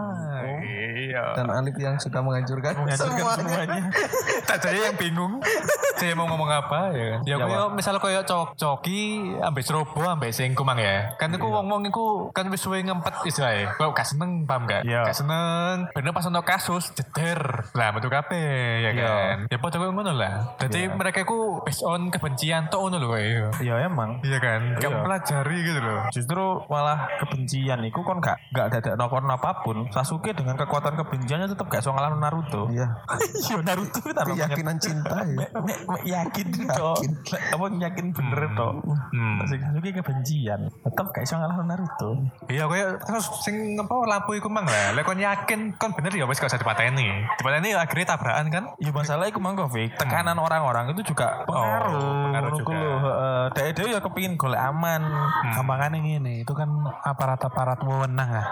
Iya. 0.60 1.24
Dan 1.40 1.48
Alif 1.48 1.76
yang 1.80 1.95
sudah 1.98 2.20
menghancurkan, 2.20 2.72
Menghancurkan 2.74 3.16
semuanya. 3.16 3.64
semuanya. 3.66 3.82
Tak 4.46 4.58
saya 4.62 4.78
yang 4.86 4.96
bingung. 4.96 5.42
saya 5.96 6.12
mau 6.12 6.28
ngomong 6.28 6.46
apa 6.46 6.92
ya 6.92 7.06
kan? 7.10 7.20
Ya, 7.24 7.36
Ya, 7.40 7.62
misalnya 7.68 7.98
kayak 7.98 8.24
cok 8.24 8.52
coki 8.54 9.00
ambek 9.38 9.64
strobo 9.64 10.04
ambek 10.04 10.28
sing 10.28 10.52
kumang 10.52 10.76
ya. 10.76 11.08
Kan 11.16 11.32
iku 11.32 11.48
wong-wong 11.48 11.82
iku 11.84 12.04
kan 12.30 12.46
wis 12.46 12.60
suwe 12.60 12.78
ngempet 12.78 13.24
istilahnya. 13.24 13.72
Kok 13.74 13.90
gak 13.90 14.04
seneng 14.04 14.44
paham 14.44 14.66
gak? 14.66 14.84
Iya. 14.84 15.02
Gak 15.02 15.16
seneng. 15.16 15.88
Bener 15.90 16.12
pas 16.12 16.22
ono 16.22 16.40
kasus 16.42 16.92
jeder. 16.92 17.40
Lah 17.72 17.90
metu 17.90 18.06
kabeh 18.06 18.44
ya 18.82 18.90
Iya. 18.92 19.02
kan. 19.02 19.36
Ya 19.48 19.56
padha 19.56 19.76
koyo 19.78 19.90
ngono 19.90 20.12
lah. 20.12 20.52
Jadi 20.58 20.84
mereka 20.86 21.22
iku 21.22 21.64
based 21.64 21.80
on 21.82 22.08
kebencian 22.08 22.68
tok 22.68 22.80
ngono 22.82 22.96
lho 22.98 23.08
kayak. 23.10 23.50
Ya 23.60 23.80
emang. 23.80 24.20
Iya 24.20 24.38
kan? 24.38 24.60
Gak 24.76 24.86
Iya. 24.86 25.00
pelajari 25.00 25.56
gitu 25.64 25.80
loh. 25.80 26.00
Justru 26.12 26.44
malah 26.66 27.08
kebencian 27.18 27.80
itu 27.80 27.98
kan 27.98 28.20
gak 28.20 28.36
gak 28.52 28.66
ada 28.70 28.92
nokon 28.94 29.24
apa 29.26 29.64
pun. 29.64 29.88
Sasuke 29.88 30.30
dengan 30.30 30.54
kekuatan 30.54 30.92
kebenciannya 30.94 31.48
tetap 31.48 31.66
gak 31.66 31.80
so 31.86 31.94
ngalahin 31.94 32.18
Naruto. 32.18 32.66
Iya. 32.68 32.86
Iya 33.38 33.56
Naruto 33.70 33.98
itu 34.00 34.10
taruh 34.10 34.34
Keyakinan 34.34 34.76
cinta 34.76 35.22
ya. 35.22 35.46
Me, 35.54 35.74
me, 35.86 35.96
yakin 36.02 36.46
toh. 36.66 36.98
Apa 37.30 37.64
yakin 37.78 38.06
bener 38.10 38.42
toh. 38.52 38.82
Hmm. 39.14 39.38
Sing 39.46 39.62
Sasuke 39.62 39.94
kebencian. 39.94 40.66
Tetap 40.82 41.06
gak 41.08 41.22
iso 41.22 41.38
ngalahin 41.38 41.70
Naruto. 41.70 42.10
Iya 42.50 42.66
kayak 42.66 43.06
terus 43.06 43.30
sing 43.40 43.54
apa 43.76 43.94
lampu 44.02 44.34
iku 44.34 44.50
mang 44.50 44.66
lah. 44.66 44.90
Lek 44.92 45.06
kon 45.06 45.16
yakin 45.16 45.78
kon 45.78 45.94
bener 45.94 46.10
ya 46.10 46.26
wis 46.26 46.36
gak 46.36 46.50
usah 46.50 46.58
dipateni. 46.58 47.06
Dipateni 47.38 47.70
akhirnya 47.72 48.06
tabrakan 48.08 48.46
kan? 48.50 48.64
Ya 48.82 48.90
masalah 48.90 49.30
iku 49.30 49.38
mangko 49.38 49.70
Fik. 49.70 49.94
Tekanan 49.94 50.34
orang-orang 50.36 50.90
itu 50.90 51.14
juga 51.14 51.46
pengaruh. 51.46 51.94
Oh, 51.94 52.14
pengaruh 52.26 52.50
Ngono 52.50 52.58
juga. 52.58 52.74
heeh. 52.74 53.42
Dek 53.54 53.66
dhewe 53.76 53.88
ya 53.94 54.00
kepengin 54.02 54.34
golek 54.34 54.58
aman. 54.58 55.02
Gampangannya 55.54 55.98
gini, 56.00 56.34
itu 56.42 56.50
kan 56.50 56.66
aparat-aparat 57.04 57.78
wewenang 57.84 58.26
ya. 58.26 58.44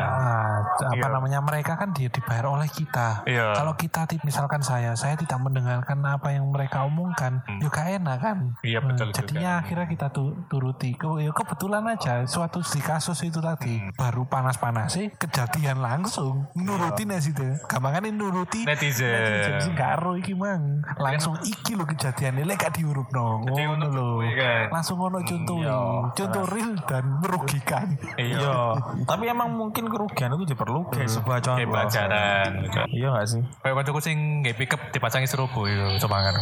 Ah, 0.00 0.58
apa 0.64 0.96
Iya. 0.96 1.06
namanya 1.08 1.38
mereka 1.38 1.76
kan 1.76 1.92
dia 1.92 2.08
dibayar 2.08 2.47
oleh 2.48 2.66
kita. 2.66 3.22
Iya. 3.24 3.52
Kalau 3.52 3.74
kita 3.74 4.04
misalkan 4.20 4.60
saya, 4.60 4.92
saya 4.92 5.14
tidak 5.14 5.38
mendengarkan 5.38 6.00
apa 6.02 6.30
yang 6.30 6.48
mereka 6.48 6.82
omongkan, 6.82 7.40
ya 7.58 7.68
gak 7.68 7.88
enak 7.94 8.18
kan. 8.18 8.38
Iya, 8.60 8.78
Hmm, 8.78 8.88
betul 8.90 9.08
Jadinya 9.12 9.60
akhirnya 9.60 9.86
kita 9.86 10.06
tu- 10.08 10.34
turuti. 10.46 10.94
Ke- 10.94 11.20
ya 11.20 11.30
kebetulan 11.30 11.84
aja 11.86 12.24
suatu 12.24 12.60
di 12.60 12.80
kasus 12.80 13.20
itu 13.22 13.38
tadi 13.38 13.76
Hmm. 13.76 13.92
baru 13.94 14.24
panas-panas 14.24 14.90
sih 14.90 15.10
kejadian 15.12 15.78
langsung 15.78 16.48
nurutin 16.54 17.08
ya 17.08 17.18
situ. 17.18 17.44
Gampangannya 17.66 18.10
nuruti 18.10 18.64
Netizen. 18.64 19.10
netizen 19.10 19.56
sih 19.60 19.74
karo 19.74 20.14
iki 20.14 20.32
mang. 20.32 20.80
Langsung 20.96 21.36
iki 21.40 21.74
lo 21.74 21.84
kejadiannya 21.84 22.42
lek 22.42 22.58
gak 22.58 22.72
diurup 22.74 23.08
no. 23.10 23.44
Jadi 23.44 23.62
Ngono 23.62 23.86
lho. 23.86 24.06
kuwi 24.16 24.30
kan. 24.34 24.64
Langsung 24.70 24.96
ngono 24.98 25.18
contoh. 25.20 25.58
Contoh 26.10 26.42
real 26.46 26.72
dan 26.84 27.04
merugikan. 27.20 27.86
Iya. 28.16 28.74
Tapi 29.04 29.24
emang 29.26 29.50
mungkin 29.50 29.86
kerugian 29.86 30.32
itu 30.32 30.44
diperlukan 30.46 31.04
sebuah 31.04 31.38
contoh. 31.38 31.58
Kayak 31.58 31.70
pelajaran 32.28 32.52
gitu. 32.62 32.78
Iya 32.92 33.08
gak 33.10 33.26
sih? 33.26 33.42
Kayak 33.58 33.74
waktu 33.74 33.90
aku 33.90 34.00
sing 34.00 34.18
nggak 34.42 34.56
pick 34.56 34.72
up 34.72 34.82
dipasangi 34.90 35.26
serupu 35.26 35.64
itu 35.64 35.84
coba 36.04 36.16
kan. 36.22 36.34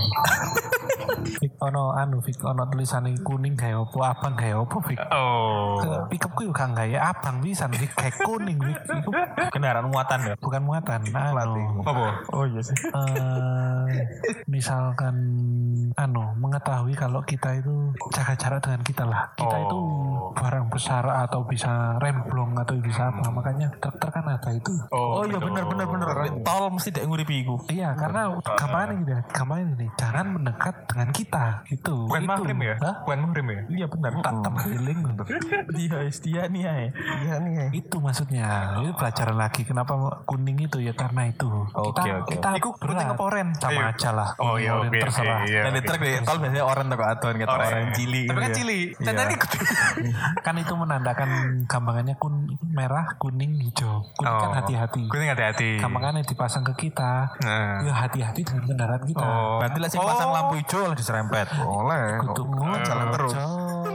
Fik 1.27 1.59
ono 1.59 1.91
anu 1.93 2.23
Fik 2.23 2.39
ono 2.41 2.67
tulisannya 2.67 3.19
kuning 3.21 3.59
kayak 3.59 3.79
opo 3.81 4.03
abang 4.03 4.35
kayak 4.35 4.57
opo 4.57 4.79
Fik. 4.81 4.99
Oh. 5.11 5.79
Pickup 6.07 6.33
ku 6.35 6.47
juga 6.47 6.67
kayak 6.73 7.03
abang 7.03 7.43
bisa 7.43 7.67
Fik 7.67 7.93
kayak 7.95 8.15
kuning 8.21 8.59
Fik. 8.59 8.79
Kendaraan 9.55 9.89
muatan 9.89 10.23
ya. 10.23 10.35
bukan 10.39 10.63
muatan 10.63 11.01
anu. 11.11 11.83
Apa? 11.83 12.07
Oh 12.31 12.45
iya 12.47 12.61
sih. 12.61 12.77
eh, 12.79 13.87
misalkan 14.47 15.15
anu 15.95 16.25
mengetahui 16.37 16.95
kalau 16.95 17.23
kita 17.23 17.57
itu 17.57 17.91
jaga 18.13 18.35
jarak 18.37 18.61
dengan 18.63 18.83
kita 18.83 19.05
lah 19.05 19.23
kita 19.35 19.57
Oh. 19.57 19.63
itu 19.63 19.81
barang 20.37 20.67
besar 20.69 21.01
atau 21.25 21.41
bisa 21.43 21.97
remblong 21.97 22.53
atau 22.55 22.77
bisa 22.77 23.09
apa 23.09 23.31
makanya 23.31 23.73
truk 23.81 23.97
kan 23.97 24.23
ada 24.23 24.51
itu 24.53 24.73
Oh, 24.93 25.25
iya 25.25 25.39
benar 25.39 25.65
benar 25.65 25.76
benar. 25.85 26.09
Tol 26.41 26.65
mesti 26.71 26.89
dek 26.91 27.05
nguripi 27.05 27.35
iku. 27.39 27.57
iya 27.69 27.93
karena 27.93 28.21
gampangnya 28.41 28.95
gitu 28.97 29.11
ya 29.11 29.21
gampangnya 29.29 29.65
gini 29.71 29.87
jangan 29.95 30.27
mendekat 30.31 30.75
dengan 30.87 31.09
kita 31.11 31.45
gitu 31.67 31.95
Bukan 32.07 32.21
itu 32.23 32.31
mahrim 32.31 32.59
ya? 32.63 32.75
Hah? 32.79 32.95
Bukan 33.03 33.19
mahrim 33.21 33.47
ya? 33.47 33.61
Iya 33.69 33.87
benar. 33.87 34.11
tak 34.19 34.35
tak 34.41 34.53
feeling 34.63 34.99
Iya, 35.69 35.97
dia 36.17 36.43
nih 36.47 36.63
ya. 36.63 36.73
Iya 37.19 37.35
nih. 37.39 37.53
ya. 37.53 37.67
itu 37.75 37.97
maksudnya 37.99 38.47
itu 38.79 38.93
pelajaran 38.95 39.37
lagi 39.37 39.63
kenapa 39.63 39.93
kuning 40.25 40.57
itu 40.61 40.79
ya 40.79 40.93
karena 40.93 41.27
itu 41.27 41.49
Oke, 41.73 41.93
kita, 41.93 42.01
oke. 42.17 42.31
kita 42.33 42.49
Iku 42.57 42.69
putih 42.73 43.05
apa 43.05 43.23
oren? 43.23 43.49
sama 43.53 43.73
Iya. 43.77 43.93
aja 43.93 44.11
lah 44.13 44.31
Oh 44.39 44.57
iya 44.57 44.73
oke. 44.75 44.95
terserah 44.95 45.45
iya, 45.45 45.61
Dan 45.63 45.73
di 45.75 45.83
di 45.83 46.23
tol 46.23 46.39
biasanya 46.39 46.65
orang 46.65 46.87
toko 46.87 47.05
adon 47.05 47.35
gitu. 47.37 47.51
Orang 47.51 47.91
cili. 47.93 48.23
Tapi 48.25 48.39
kan 48.39 48.45
gitu 48.45 48.53
ya. 48.53 48.57
cili. 48.57 48.81
Iya. 48.97 49.13
kan 50.47 50.55
itu 50.57 50.73
menandakan 50.73 51.29
gampangannya 51.65 52.15
kun 52.15 52.35
merah 52.67 53.17
kuning 53.17 53.59
hijau 53.61 54.05
kuning 54.15 54.35
kan 54.35 54.45
Oh. 54.47 54.55
hati-hati 54.55 55.03
Kuning 55.07 55.29
hati-hati. 55.29 55.66
Gampangannya 55.77 56.23
dipasang 56.23 56.65
ke 56.65 56.75
kita 56.81 57.35
Nah. 57.39 57.83
ya 57.83 57.93
hati-hati 57.97 58.41
dengan 58.43 58.65
kendaraan 58.67 59.03
kita 59.03 59.21
Oh. 59.21 59.59
Berarti 59.59 59.79
lah 59.79 59.89
sing 59.89 60.01
pasang 60.01 60.31
lampu 60.31 60.55
hijau 60.57 60.83
lah 60.85 60.95
diserempet. 60.95 61.47
Boleh. 61.53 62.07
Kudu 62.23 62.43
ngono, 62.45 62.77
Jalan 62.81 63.09
terus. 63.11 63.33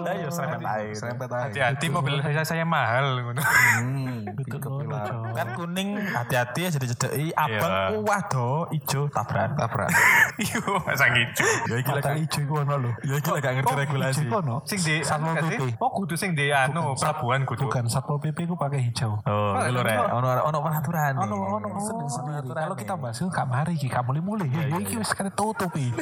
Lah 0.01 0.13
ya 0.13 0.27
serempet 0.27 0.59
air. 0.61 0.91
Serempet. 0.91 1.27
Hati-hati 1.27 1.85
mobil 1.87 2.13
saya 2.19 2.43
saya 2.43 2.63
mahal. 2.63 3.21
Hmm. 3.31 4.25
Ngono, 4.31 4.95
Cok. 4.97 5.21
Kan 5.31 5.47
kuning 5.53 5.89
hati-hati 5.97 6.59
ya 6.61 6.69
jadi 6.71 6.85
cedeki 6.89 7.27
abang 7.33 7.71
Iya. 7.71 7.99
wah 8.01 8.21
do 8.25 8.47
hijau 8.69 9.07
tabrak. 9.07 9.53
Tabrak. 9.55 9.89
Iya, 10.41 10.57
pasang 10.81 11.13
hijau. 11.13 11.47
Ya 11.67 11.75
iki 11.77 11.89
lah 11.89 12.01
Padahal 12.01 12.17
hijau 12.17 12.41
itu 12.41 12.53
ono 12.55 12.75
lho 12.77 12.91
Ya 13.03 13.15
iki 13.15 13.29
lah 13.29 13.39
gak 13.39 13.53
ngerti 13.53 13.73
regulasi. 13.77 14.21
hijau 14.21 14.39
ono 14.39 14.55
Sing 14.63 14.79
di 14.79 14.95
Satpol 15.01 15.31
anu? 15.31 15.43
PP 15.45 15.61
Oh, 15.77 15.91
kudu 15.91 16.15
sing 16.15 16.31
di 16.33 16.49
anu 16.49 16.95
pelabuhan 16.95 17.41
kudu. 17.43 17.63
bukan 17.63 17.85
satpol 17.85 18.17
pp 18.17 18.37
ku 18.43 18.55
pakai 18.55 18.79
hijau 18.81 19.21
Oh, 19.21 19.53
lho 19.55 19.81
rek. 19.81 19.97
Ono 20.09 20.27
ono 20.41 20.57
peraturan. 20.59 21.13
ono 21.15 21.35
ono 21.61 22.07
sendiri 22.07 22.49
kalau 22.49 22.75
kita 22.75 22.93
bahas 22.95 23.17
itu 23.17 23.27
gak 23.27 23.45
mari 23.45 23.73
iki 23.75 23.87
gak 23.87 24.03
mulai 24.03 24.21
mulai 24.21 24.47
ya 24.49 24.65
iki 24.77 24.97
wis 24.97 25.11
kene 25.11 25.29
tutup 25.31 25.69
iki 25.71 25.93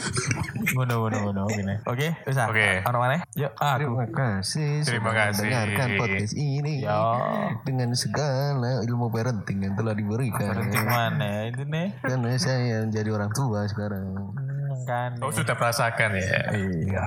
Ngono 0.69 0.93
ngono 1.01 1.17
ngono 1.29 1.41
gini. 1.49 1.75
Oke, 1.87 2.13
bisa. 2.23 2.45
Oke. 2.45 2.83
Ono 2.85 2.97
mana? 2.99 3.19
Yuk, 3.33 3.51
aku. 3.55 3.77
Terima 3.79 4.05
kasih 4.07 4.71
Terima 4.85 5.11
kasih. 5.11 5.47
mendengarkan 5.49 5.89
podcast 5.97 6.33
ini 6.35 6.73
Ya. 6.83 6.99
dengan 7.65 7.89
segala 7.93 8.83
ilmu 8.85 9.09
parenting 9.09 9.65
yang 9.65 9.73
telah 9.73 9.93
diberikan. 9.93 10.53
Berhenti 10.53 10.79
mana? 10.79 11.49
Itu 11.49 11.65
nih. 11.65 11.87
Karena 11.99 12.29
saya 12.37 12.85
menjadi 12.85 13.09
orang 13.11 13.31
tua 13.33 13.65
sekarang. 13.65 14.03
Hmm, 14.13 14.79
kan. 14.85 15.11
Oh, 15.19 15.31
sudah 15.33 15.55
merasakan 15.57 16.09
ya. 16.15 16.39
Iya. 16.53 17.05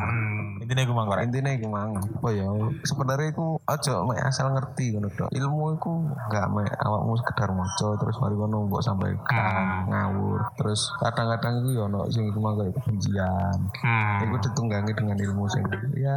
Hmm. 0.73 0.79
Nih 0.81 0.85
gue 0.89 0.97
mangkorek. 0.97 1.23
Intinya 1.29 1.53
iku 1.53 1.67
mang. 1.69 1.93
Oh 2.25 2.33
ya, 2.33 2.49
sebenarnya 2.83 3.29
iku 3.31 3.61
aja 3.69 3.93
mek 4.09 4.25
asal 4.25 4.57
ngerti 4.57 4.97
ngono 4.97 5.09
tok. 5.13 5.29
Ilmu 5.29 5.77
iku 5.77 5.93
enggak 6.29 6.47
mek 6.49 6.73
awakmu 6.81 7.13
sekedar 7.21 7.53
maca 7.53 7.89
terus 8.01 8.17
mari 8.17 8.35
ngono 8.35 8.57
mbok 8.67 8.81
sampai 8.81 9.13
Hmm. 9.13 9.93
ngawur. 9.93 10.41
Terus 10.57 10.81
kadang-kadang 10.99 11.61
iku 11.61 11.69
ya 11.77 11.83
ono 11.85 12.01
sing 12.09 12.25
iku 12.25 12.39
mang 12.41 12.57
kayak 12.57 12.73
kebencian. 12.81 13.57
Hmm. 13.85 14.25
Iku 14.25 14.35
ditunggangi 14.49 14.93
dengan 14.97 15.17
ilmu 15.21 15.45
sing 15.53 15.63
ya 16.01 16.17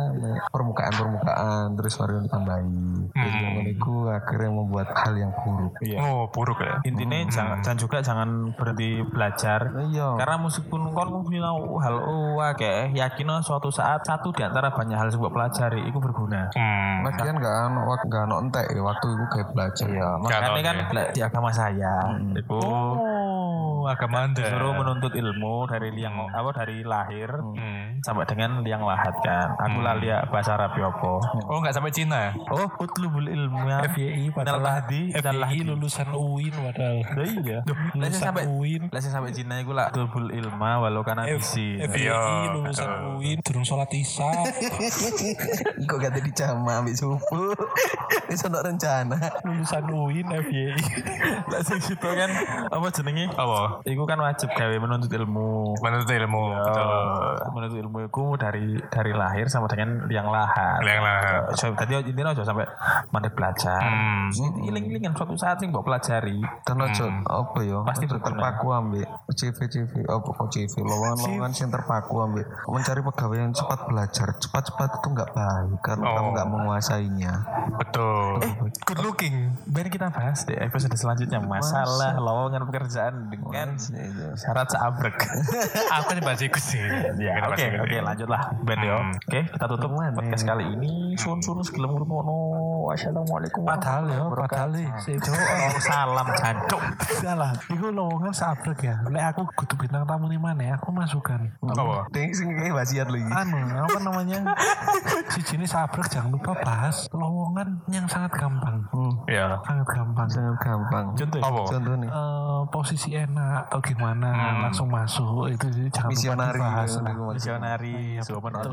permukaan-permukaan 0.49 1.76
terus 1.76 1.94
mari 1.99 2.14
ditambahi. 2.23 2.80
Terus 3.11 3.34
Hmm. 3.36 3.44
ngono 3.44 3.61
iku 3.68 3.94
akhirnya 4.07 4.52
membuat 4.56 4.88
hal 4.95 5.14
yang 5.19 5.32
buruk. 5.44 5.73
Iya. 5.84 5.98
Oh, 5.99 6.32
buruk 6.32 6.60
ya. 6.64 6.80
Intinya 6.88 7.18
jangan 7.27 7.60
dan 7.60 7.76
juga 7.76 7.99
jangan 7.99 8.56
berhenti 8.56 9.03
belajar. 9.03 9.60
Iya. 9.91 10.15
Karena 10.15 10.36
meskipun 10.40 10.82
kon 10.95 11.10
punya 11.26 11.52
hal 11.82 11.95
oh, 11.99 12.40
kayak 12.56 12.95
yakin 12.95 13.27
suatu 13.41 13.68
saat 13.73 14.06
satu 14.06 14.32
di 14.32 14.45
antara 14.48 14.68
banyak 14.70 14.94
hal 14.94 15.06
yang 15.06 15.16
sebuah 15.16 15.32
pelajari 15.32 15.82
itu 15.84 15.98
berguna. 15.98 16.42
Hmm. 16.52 17.04
Lagian 17.04 17.36
gak 17.36 17.56
ono 17.68 17.82
wak- 17.86 18.06
gak 18.06 18.22
ono 18.24 18.36
entek 18.40 18.66
ya 18.68 18.82
waktu 18.82 19.08
itu 19.08 19.26
kayak 19.28 19.48
belajar. 19.50 19.86
Iya, 19.88 20.10
makanya 20.18 20.42
Kalau, 20.42 20.58
kan 20.62 20.76
ya. 20.76 20.86
bela- 20.88 21.12
di 21.12 21.22
agama 21.22 21.50
saya 21.50 21.94
itu 22.32 22.58
Oh, 22.58 22.96
agama 23.88 24.18
Anda. 24.24 24.41
disuruh 24.41 24.74
menuntut 24.74 25.12
ilmu 25.12 25.66
dari 25.66 25.90
liang 25.91 26.28
apa 26.28 26.49
dari 26.56 26.82
lahir 26.82 27.30
Hmm. 27.30 28.02
sampai 28.02 28.26
dengan 28.26 28.62
liang 28.62 28.82
lahat 28.82 29.14
kan. 29.20 29.48
Aku 29.62 29.80
lah 29.80 29.95
lihat 29.95 30.28
bahasa 30.28 30.53
Arab 30.53 30.74
ya 30.74 30.88
apa. 30.88 31.14
Oh, 31.45 31.57
enggak 31.57 31.74
sampai 31.74 31.90
Cina. 31.90 32.34
Oh, 32.48 32.68
utlubul 32.78 33.26
ilmu 33.26 33.66
ya. 33.66 33.82
FYI 33.88 34.30
Minal 34.30 34.60
lahdi. 34.60 35.10
FYI 35.12 35.60
lulusan 35.64 36.07
UIN 36.10 36.53
padahal 36.53 37.02
iya. 37.24 37.60
Lulusan 37.95 38.22
sampai 38.24 38.45
UIN 38.45 38.88
lah 38.88 38.99
sing 38.99 39.10
sampai 39.10 39.32
Cina 39.32 39.57
iku 39.57 39.72
lah 39.72 39.90
utlubul 39.90 40.30
ilma 40.30 40.80
walau 40.80 41.02
kana 41.02 41.26
bisi. 41.26 41.78
FYI 41.78 42.03
Iya. 42.06 42.20
lulusan 42.53 42.90
UIN 43.16 43.38
durung 43.41 43.64
sholat 43.64 43.90
isya 43.90 44.30
Kok 45.88 45.98
gak 45.98 46.14
di 46.16 46.32
jama 46.32 46.80
ambil 46.80 46.94
subuh. 46.94 47.53
Wis 48.30 48.41
ono 48.41 48.60
rencana. 48.60 49.18
lulusan 49.44 49.84
UIN 49.88 50.28
FYI 50.28 50.74
Lah 51.48 51.62
sing 51.62 51.80
situ 51.80 52.06
kan 52.06 52.30
apa 52.68 52.86
jenenge? 52.91 53.30
Apa? 53.32 53.74
Iku 53.84 54.03
kan 54.07 54.19
wajib 54.22 54.47
gawe 54.53 54.76
menuntut 54.77 55.11
ilmu. 55.11 55.76
Menuntut 55.81 56.11
ilmu. 56.11 56.43
Betul. 56.56 56.88
Eh, 56.88 57.49
menuntut 57.52 57.77
ilmu 57.81 57.97
itu 58.07 58.26
dari 58.39 58.65
dari 58.88 59.11
lahir 59.11 59.49
sama 59.49 59.68
dengan 59.68 60.06
liang 60.07 60.30
lahat. 60.30 60.80
Liang 60.80 61.02
lahat. 61.03 61.41
So, 61.57 61.73
tadi 61.76 61.99
intinya 61.99 62.31
aja 62.31 62.45
sampai 62.45 62.64
mandek 63.10 63.34
belajar. 63.34 63.81
Hmm. 63.81 64.30
Iling-ilingan 64.64 65.15
suatu 65.15 65.35
saat 65.35 65.60
sih 65.60 65.68
mbok 65.68 65.84
pelajari. 65.84 66.39
Dan 66.64 66.77
aja 66.80 67.06
apa 67.26 67.60
ya? 67.61 67.81
Pasti 67.84 68.06
terpaku 68.06 68.68
ambek 68.72 69.06
CV 69.34 69.57
CV 69.65 69.91
apa 70.06 70.30
kok 70.30 70.47
CV 70.49 70.73
lowongan-lowongan 70.80 71.52
sing 71.52 71.68
terpaku 71.68 72.15
ambek 72.22 72.45
mencari 72.69 73.02
pegawai 73.02 73.38
yang 73.39 73.52
cepat 73.52 73.80
belajar. 73.89 74.27
Cepat-cepat 74.38 74.89
itu 75.02 75.07
enggak 75.10 75.30
baik 75.34 75.80
karena 75.81 76.06
kamu 76.06 76.23
Oh. 76.26 76.31
enggak 76.34 76.47
menguasainya. 76.49 77.34
Betul. 77.80 78.41
Good 78.85 79.02
looking. 79.02 79.35
Biar 79.65 79.88
kita 79.88 80.10
bahas 80.10 80.43
di 80.43 80.53
episode 80.53 80.93
selanjutnya 80.95 81.39
masalah 81.39 82.18
lowongan 82.18 82.65
pekerjaan 82.65 83.30
dengan 83.30 83.65
syarat 84.38 84.68
seabrek. 84.70 85.18
Aku 86.02 86.10
nih 86.14 86.24
bahas 86.24 86.42
ikut 86.42 86.64
sih. 86.64 86.82
ya, 87.18 87.50
oke, 87.50 87.66
oke, 87.82 87.98
lanjutlah 88.02 88.42
Ben 88.62 88.80
yo. 88.82 88.98
Hmm. 89.00 89.14
Oke, 89.18 89.42
kita 89.50 89.66
tutup 89.66 89.90
podcast 89.94 90.44
kali 90.46 90.66
ini. 90.78 91.16
Sun 91.18 91.42
sun 91.42 91.62
segala 91.66 91.98
ngono. 91.98 92.38
Wassalamualaikum 92.86 93.66
Padahal 93.66 94.06
ya, 94.14 94.22
padahal 94.30 94.70
nih. 94.78 94.90
Si 95.02 95.18
Oh, 95.56 95.74
salam 95.82 96.28
jancuk. 96.38 96.82
Salah. 97.22 97.52
Iku 97.72 97.90
lowongan 97.90 98.30
sabrek 98.30 98.86
ya. 98.86 99.02
Lek 99.10 99.34
aku 99.34 99.50
kudu 99.58 99.74
bintang 99.82 100.06
tamu 100.06 100.30
nih 100.30 100.38
mana 100.38 100.62
ya, 100.62 100.74
aku 100.78 100.94
masukkan. 100.94 101.42
Apa? 101.66 102.06
Ding 102.14 102.30
sing 102.36 102.54
kayak 102.54 102.78
wasiat 102.78 103.10
lagi. 103.10 103.26
Anu, 103.26 103.58
apa 103.74 103.98
namanya? 104.04 104.40
si 105.34 105.40
jenis 105.42 105.74
sabrek 105.74 106.06
jangan 106.14 106.38
lupa 106.38 106.54
bahas 106.62 107.10
lowongan 107.10 107.82
yang 107.90 108.06
sangat 108.06 108.38
gampang. 108.38 108.86
Ya. 109.26 109.58
Sangat 109.66 109.88
gampang. 109.90 110.28
Sangat 110.30 110.58
gampang. 110.62 111.06
Contoh. 111.18 111.40
Apa? 111.42 111.62
Contoh 111.66 111.96
nih. 111.98 112.10
Eh, 112.10 112.62
posisi 112.70 113.10
enak 113.18 113.55
atau 113.56 113.80
gimana 113.80 114.60
langsung 114.68 114.91
masuk 114.91 115.48
itu 115.48 115.65
jadi 115.72 115.90
jangan 115.95 116.10
Misionari 116.11 116.60
lupa 116.60 116.60
dibahas 116.60 116.91
gitu, 116.91 117.06
gitu. 117.06 117.23
Misionari, 117.32 117.95
Otto. 118.19 118.72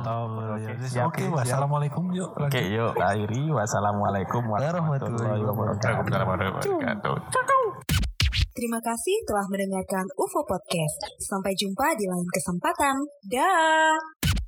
Oke, 1.07 1.25
wassalamualaikum 1.31 2.05
yuk. 2.11 2.31
Oke, 2.35 2.61
yuk 2.67 2.93
akhiri. 2.99 3.43
Wassalamualaikum 3.55 4.43
warahmatullahi 4.51 5.43
wabarakatuh. 5.47 5.87
Waalaikumsalam 5.87 6.27
warahmatullahi 6.27 6.91
wabarakatuh. 6.99 7.15
Terima 8.53 8.79
kasih 8.85 9.17
telah 9.25 9.47
mendengarkan 9.49 10.05
UFO 10.21 10.45
Podcast. 10.45 10.99
Sampai 11.25 11.57
jumpa 11.57 11.97
di 11.97 12.05
lain 12.05 12.29
kesempatan. 12.29 13.01
Dah. 13.25 14.42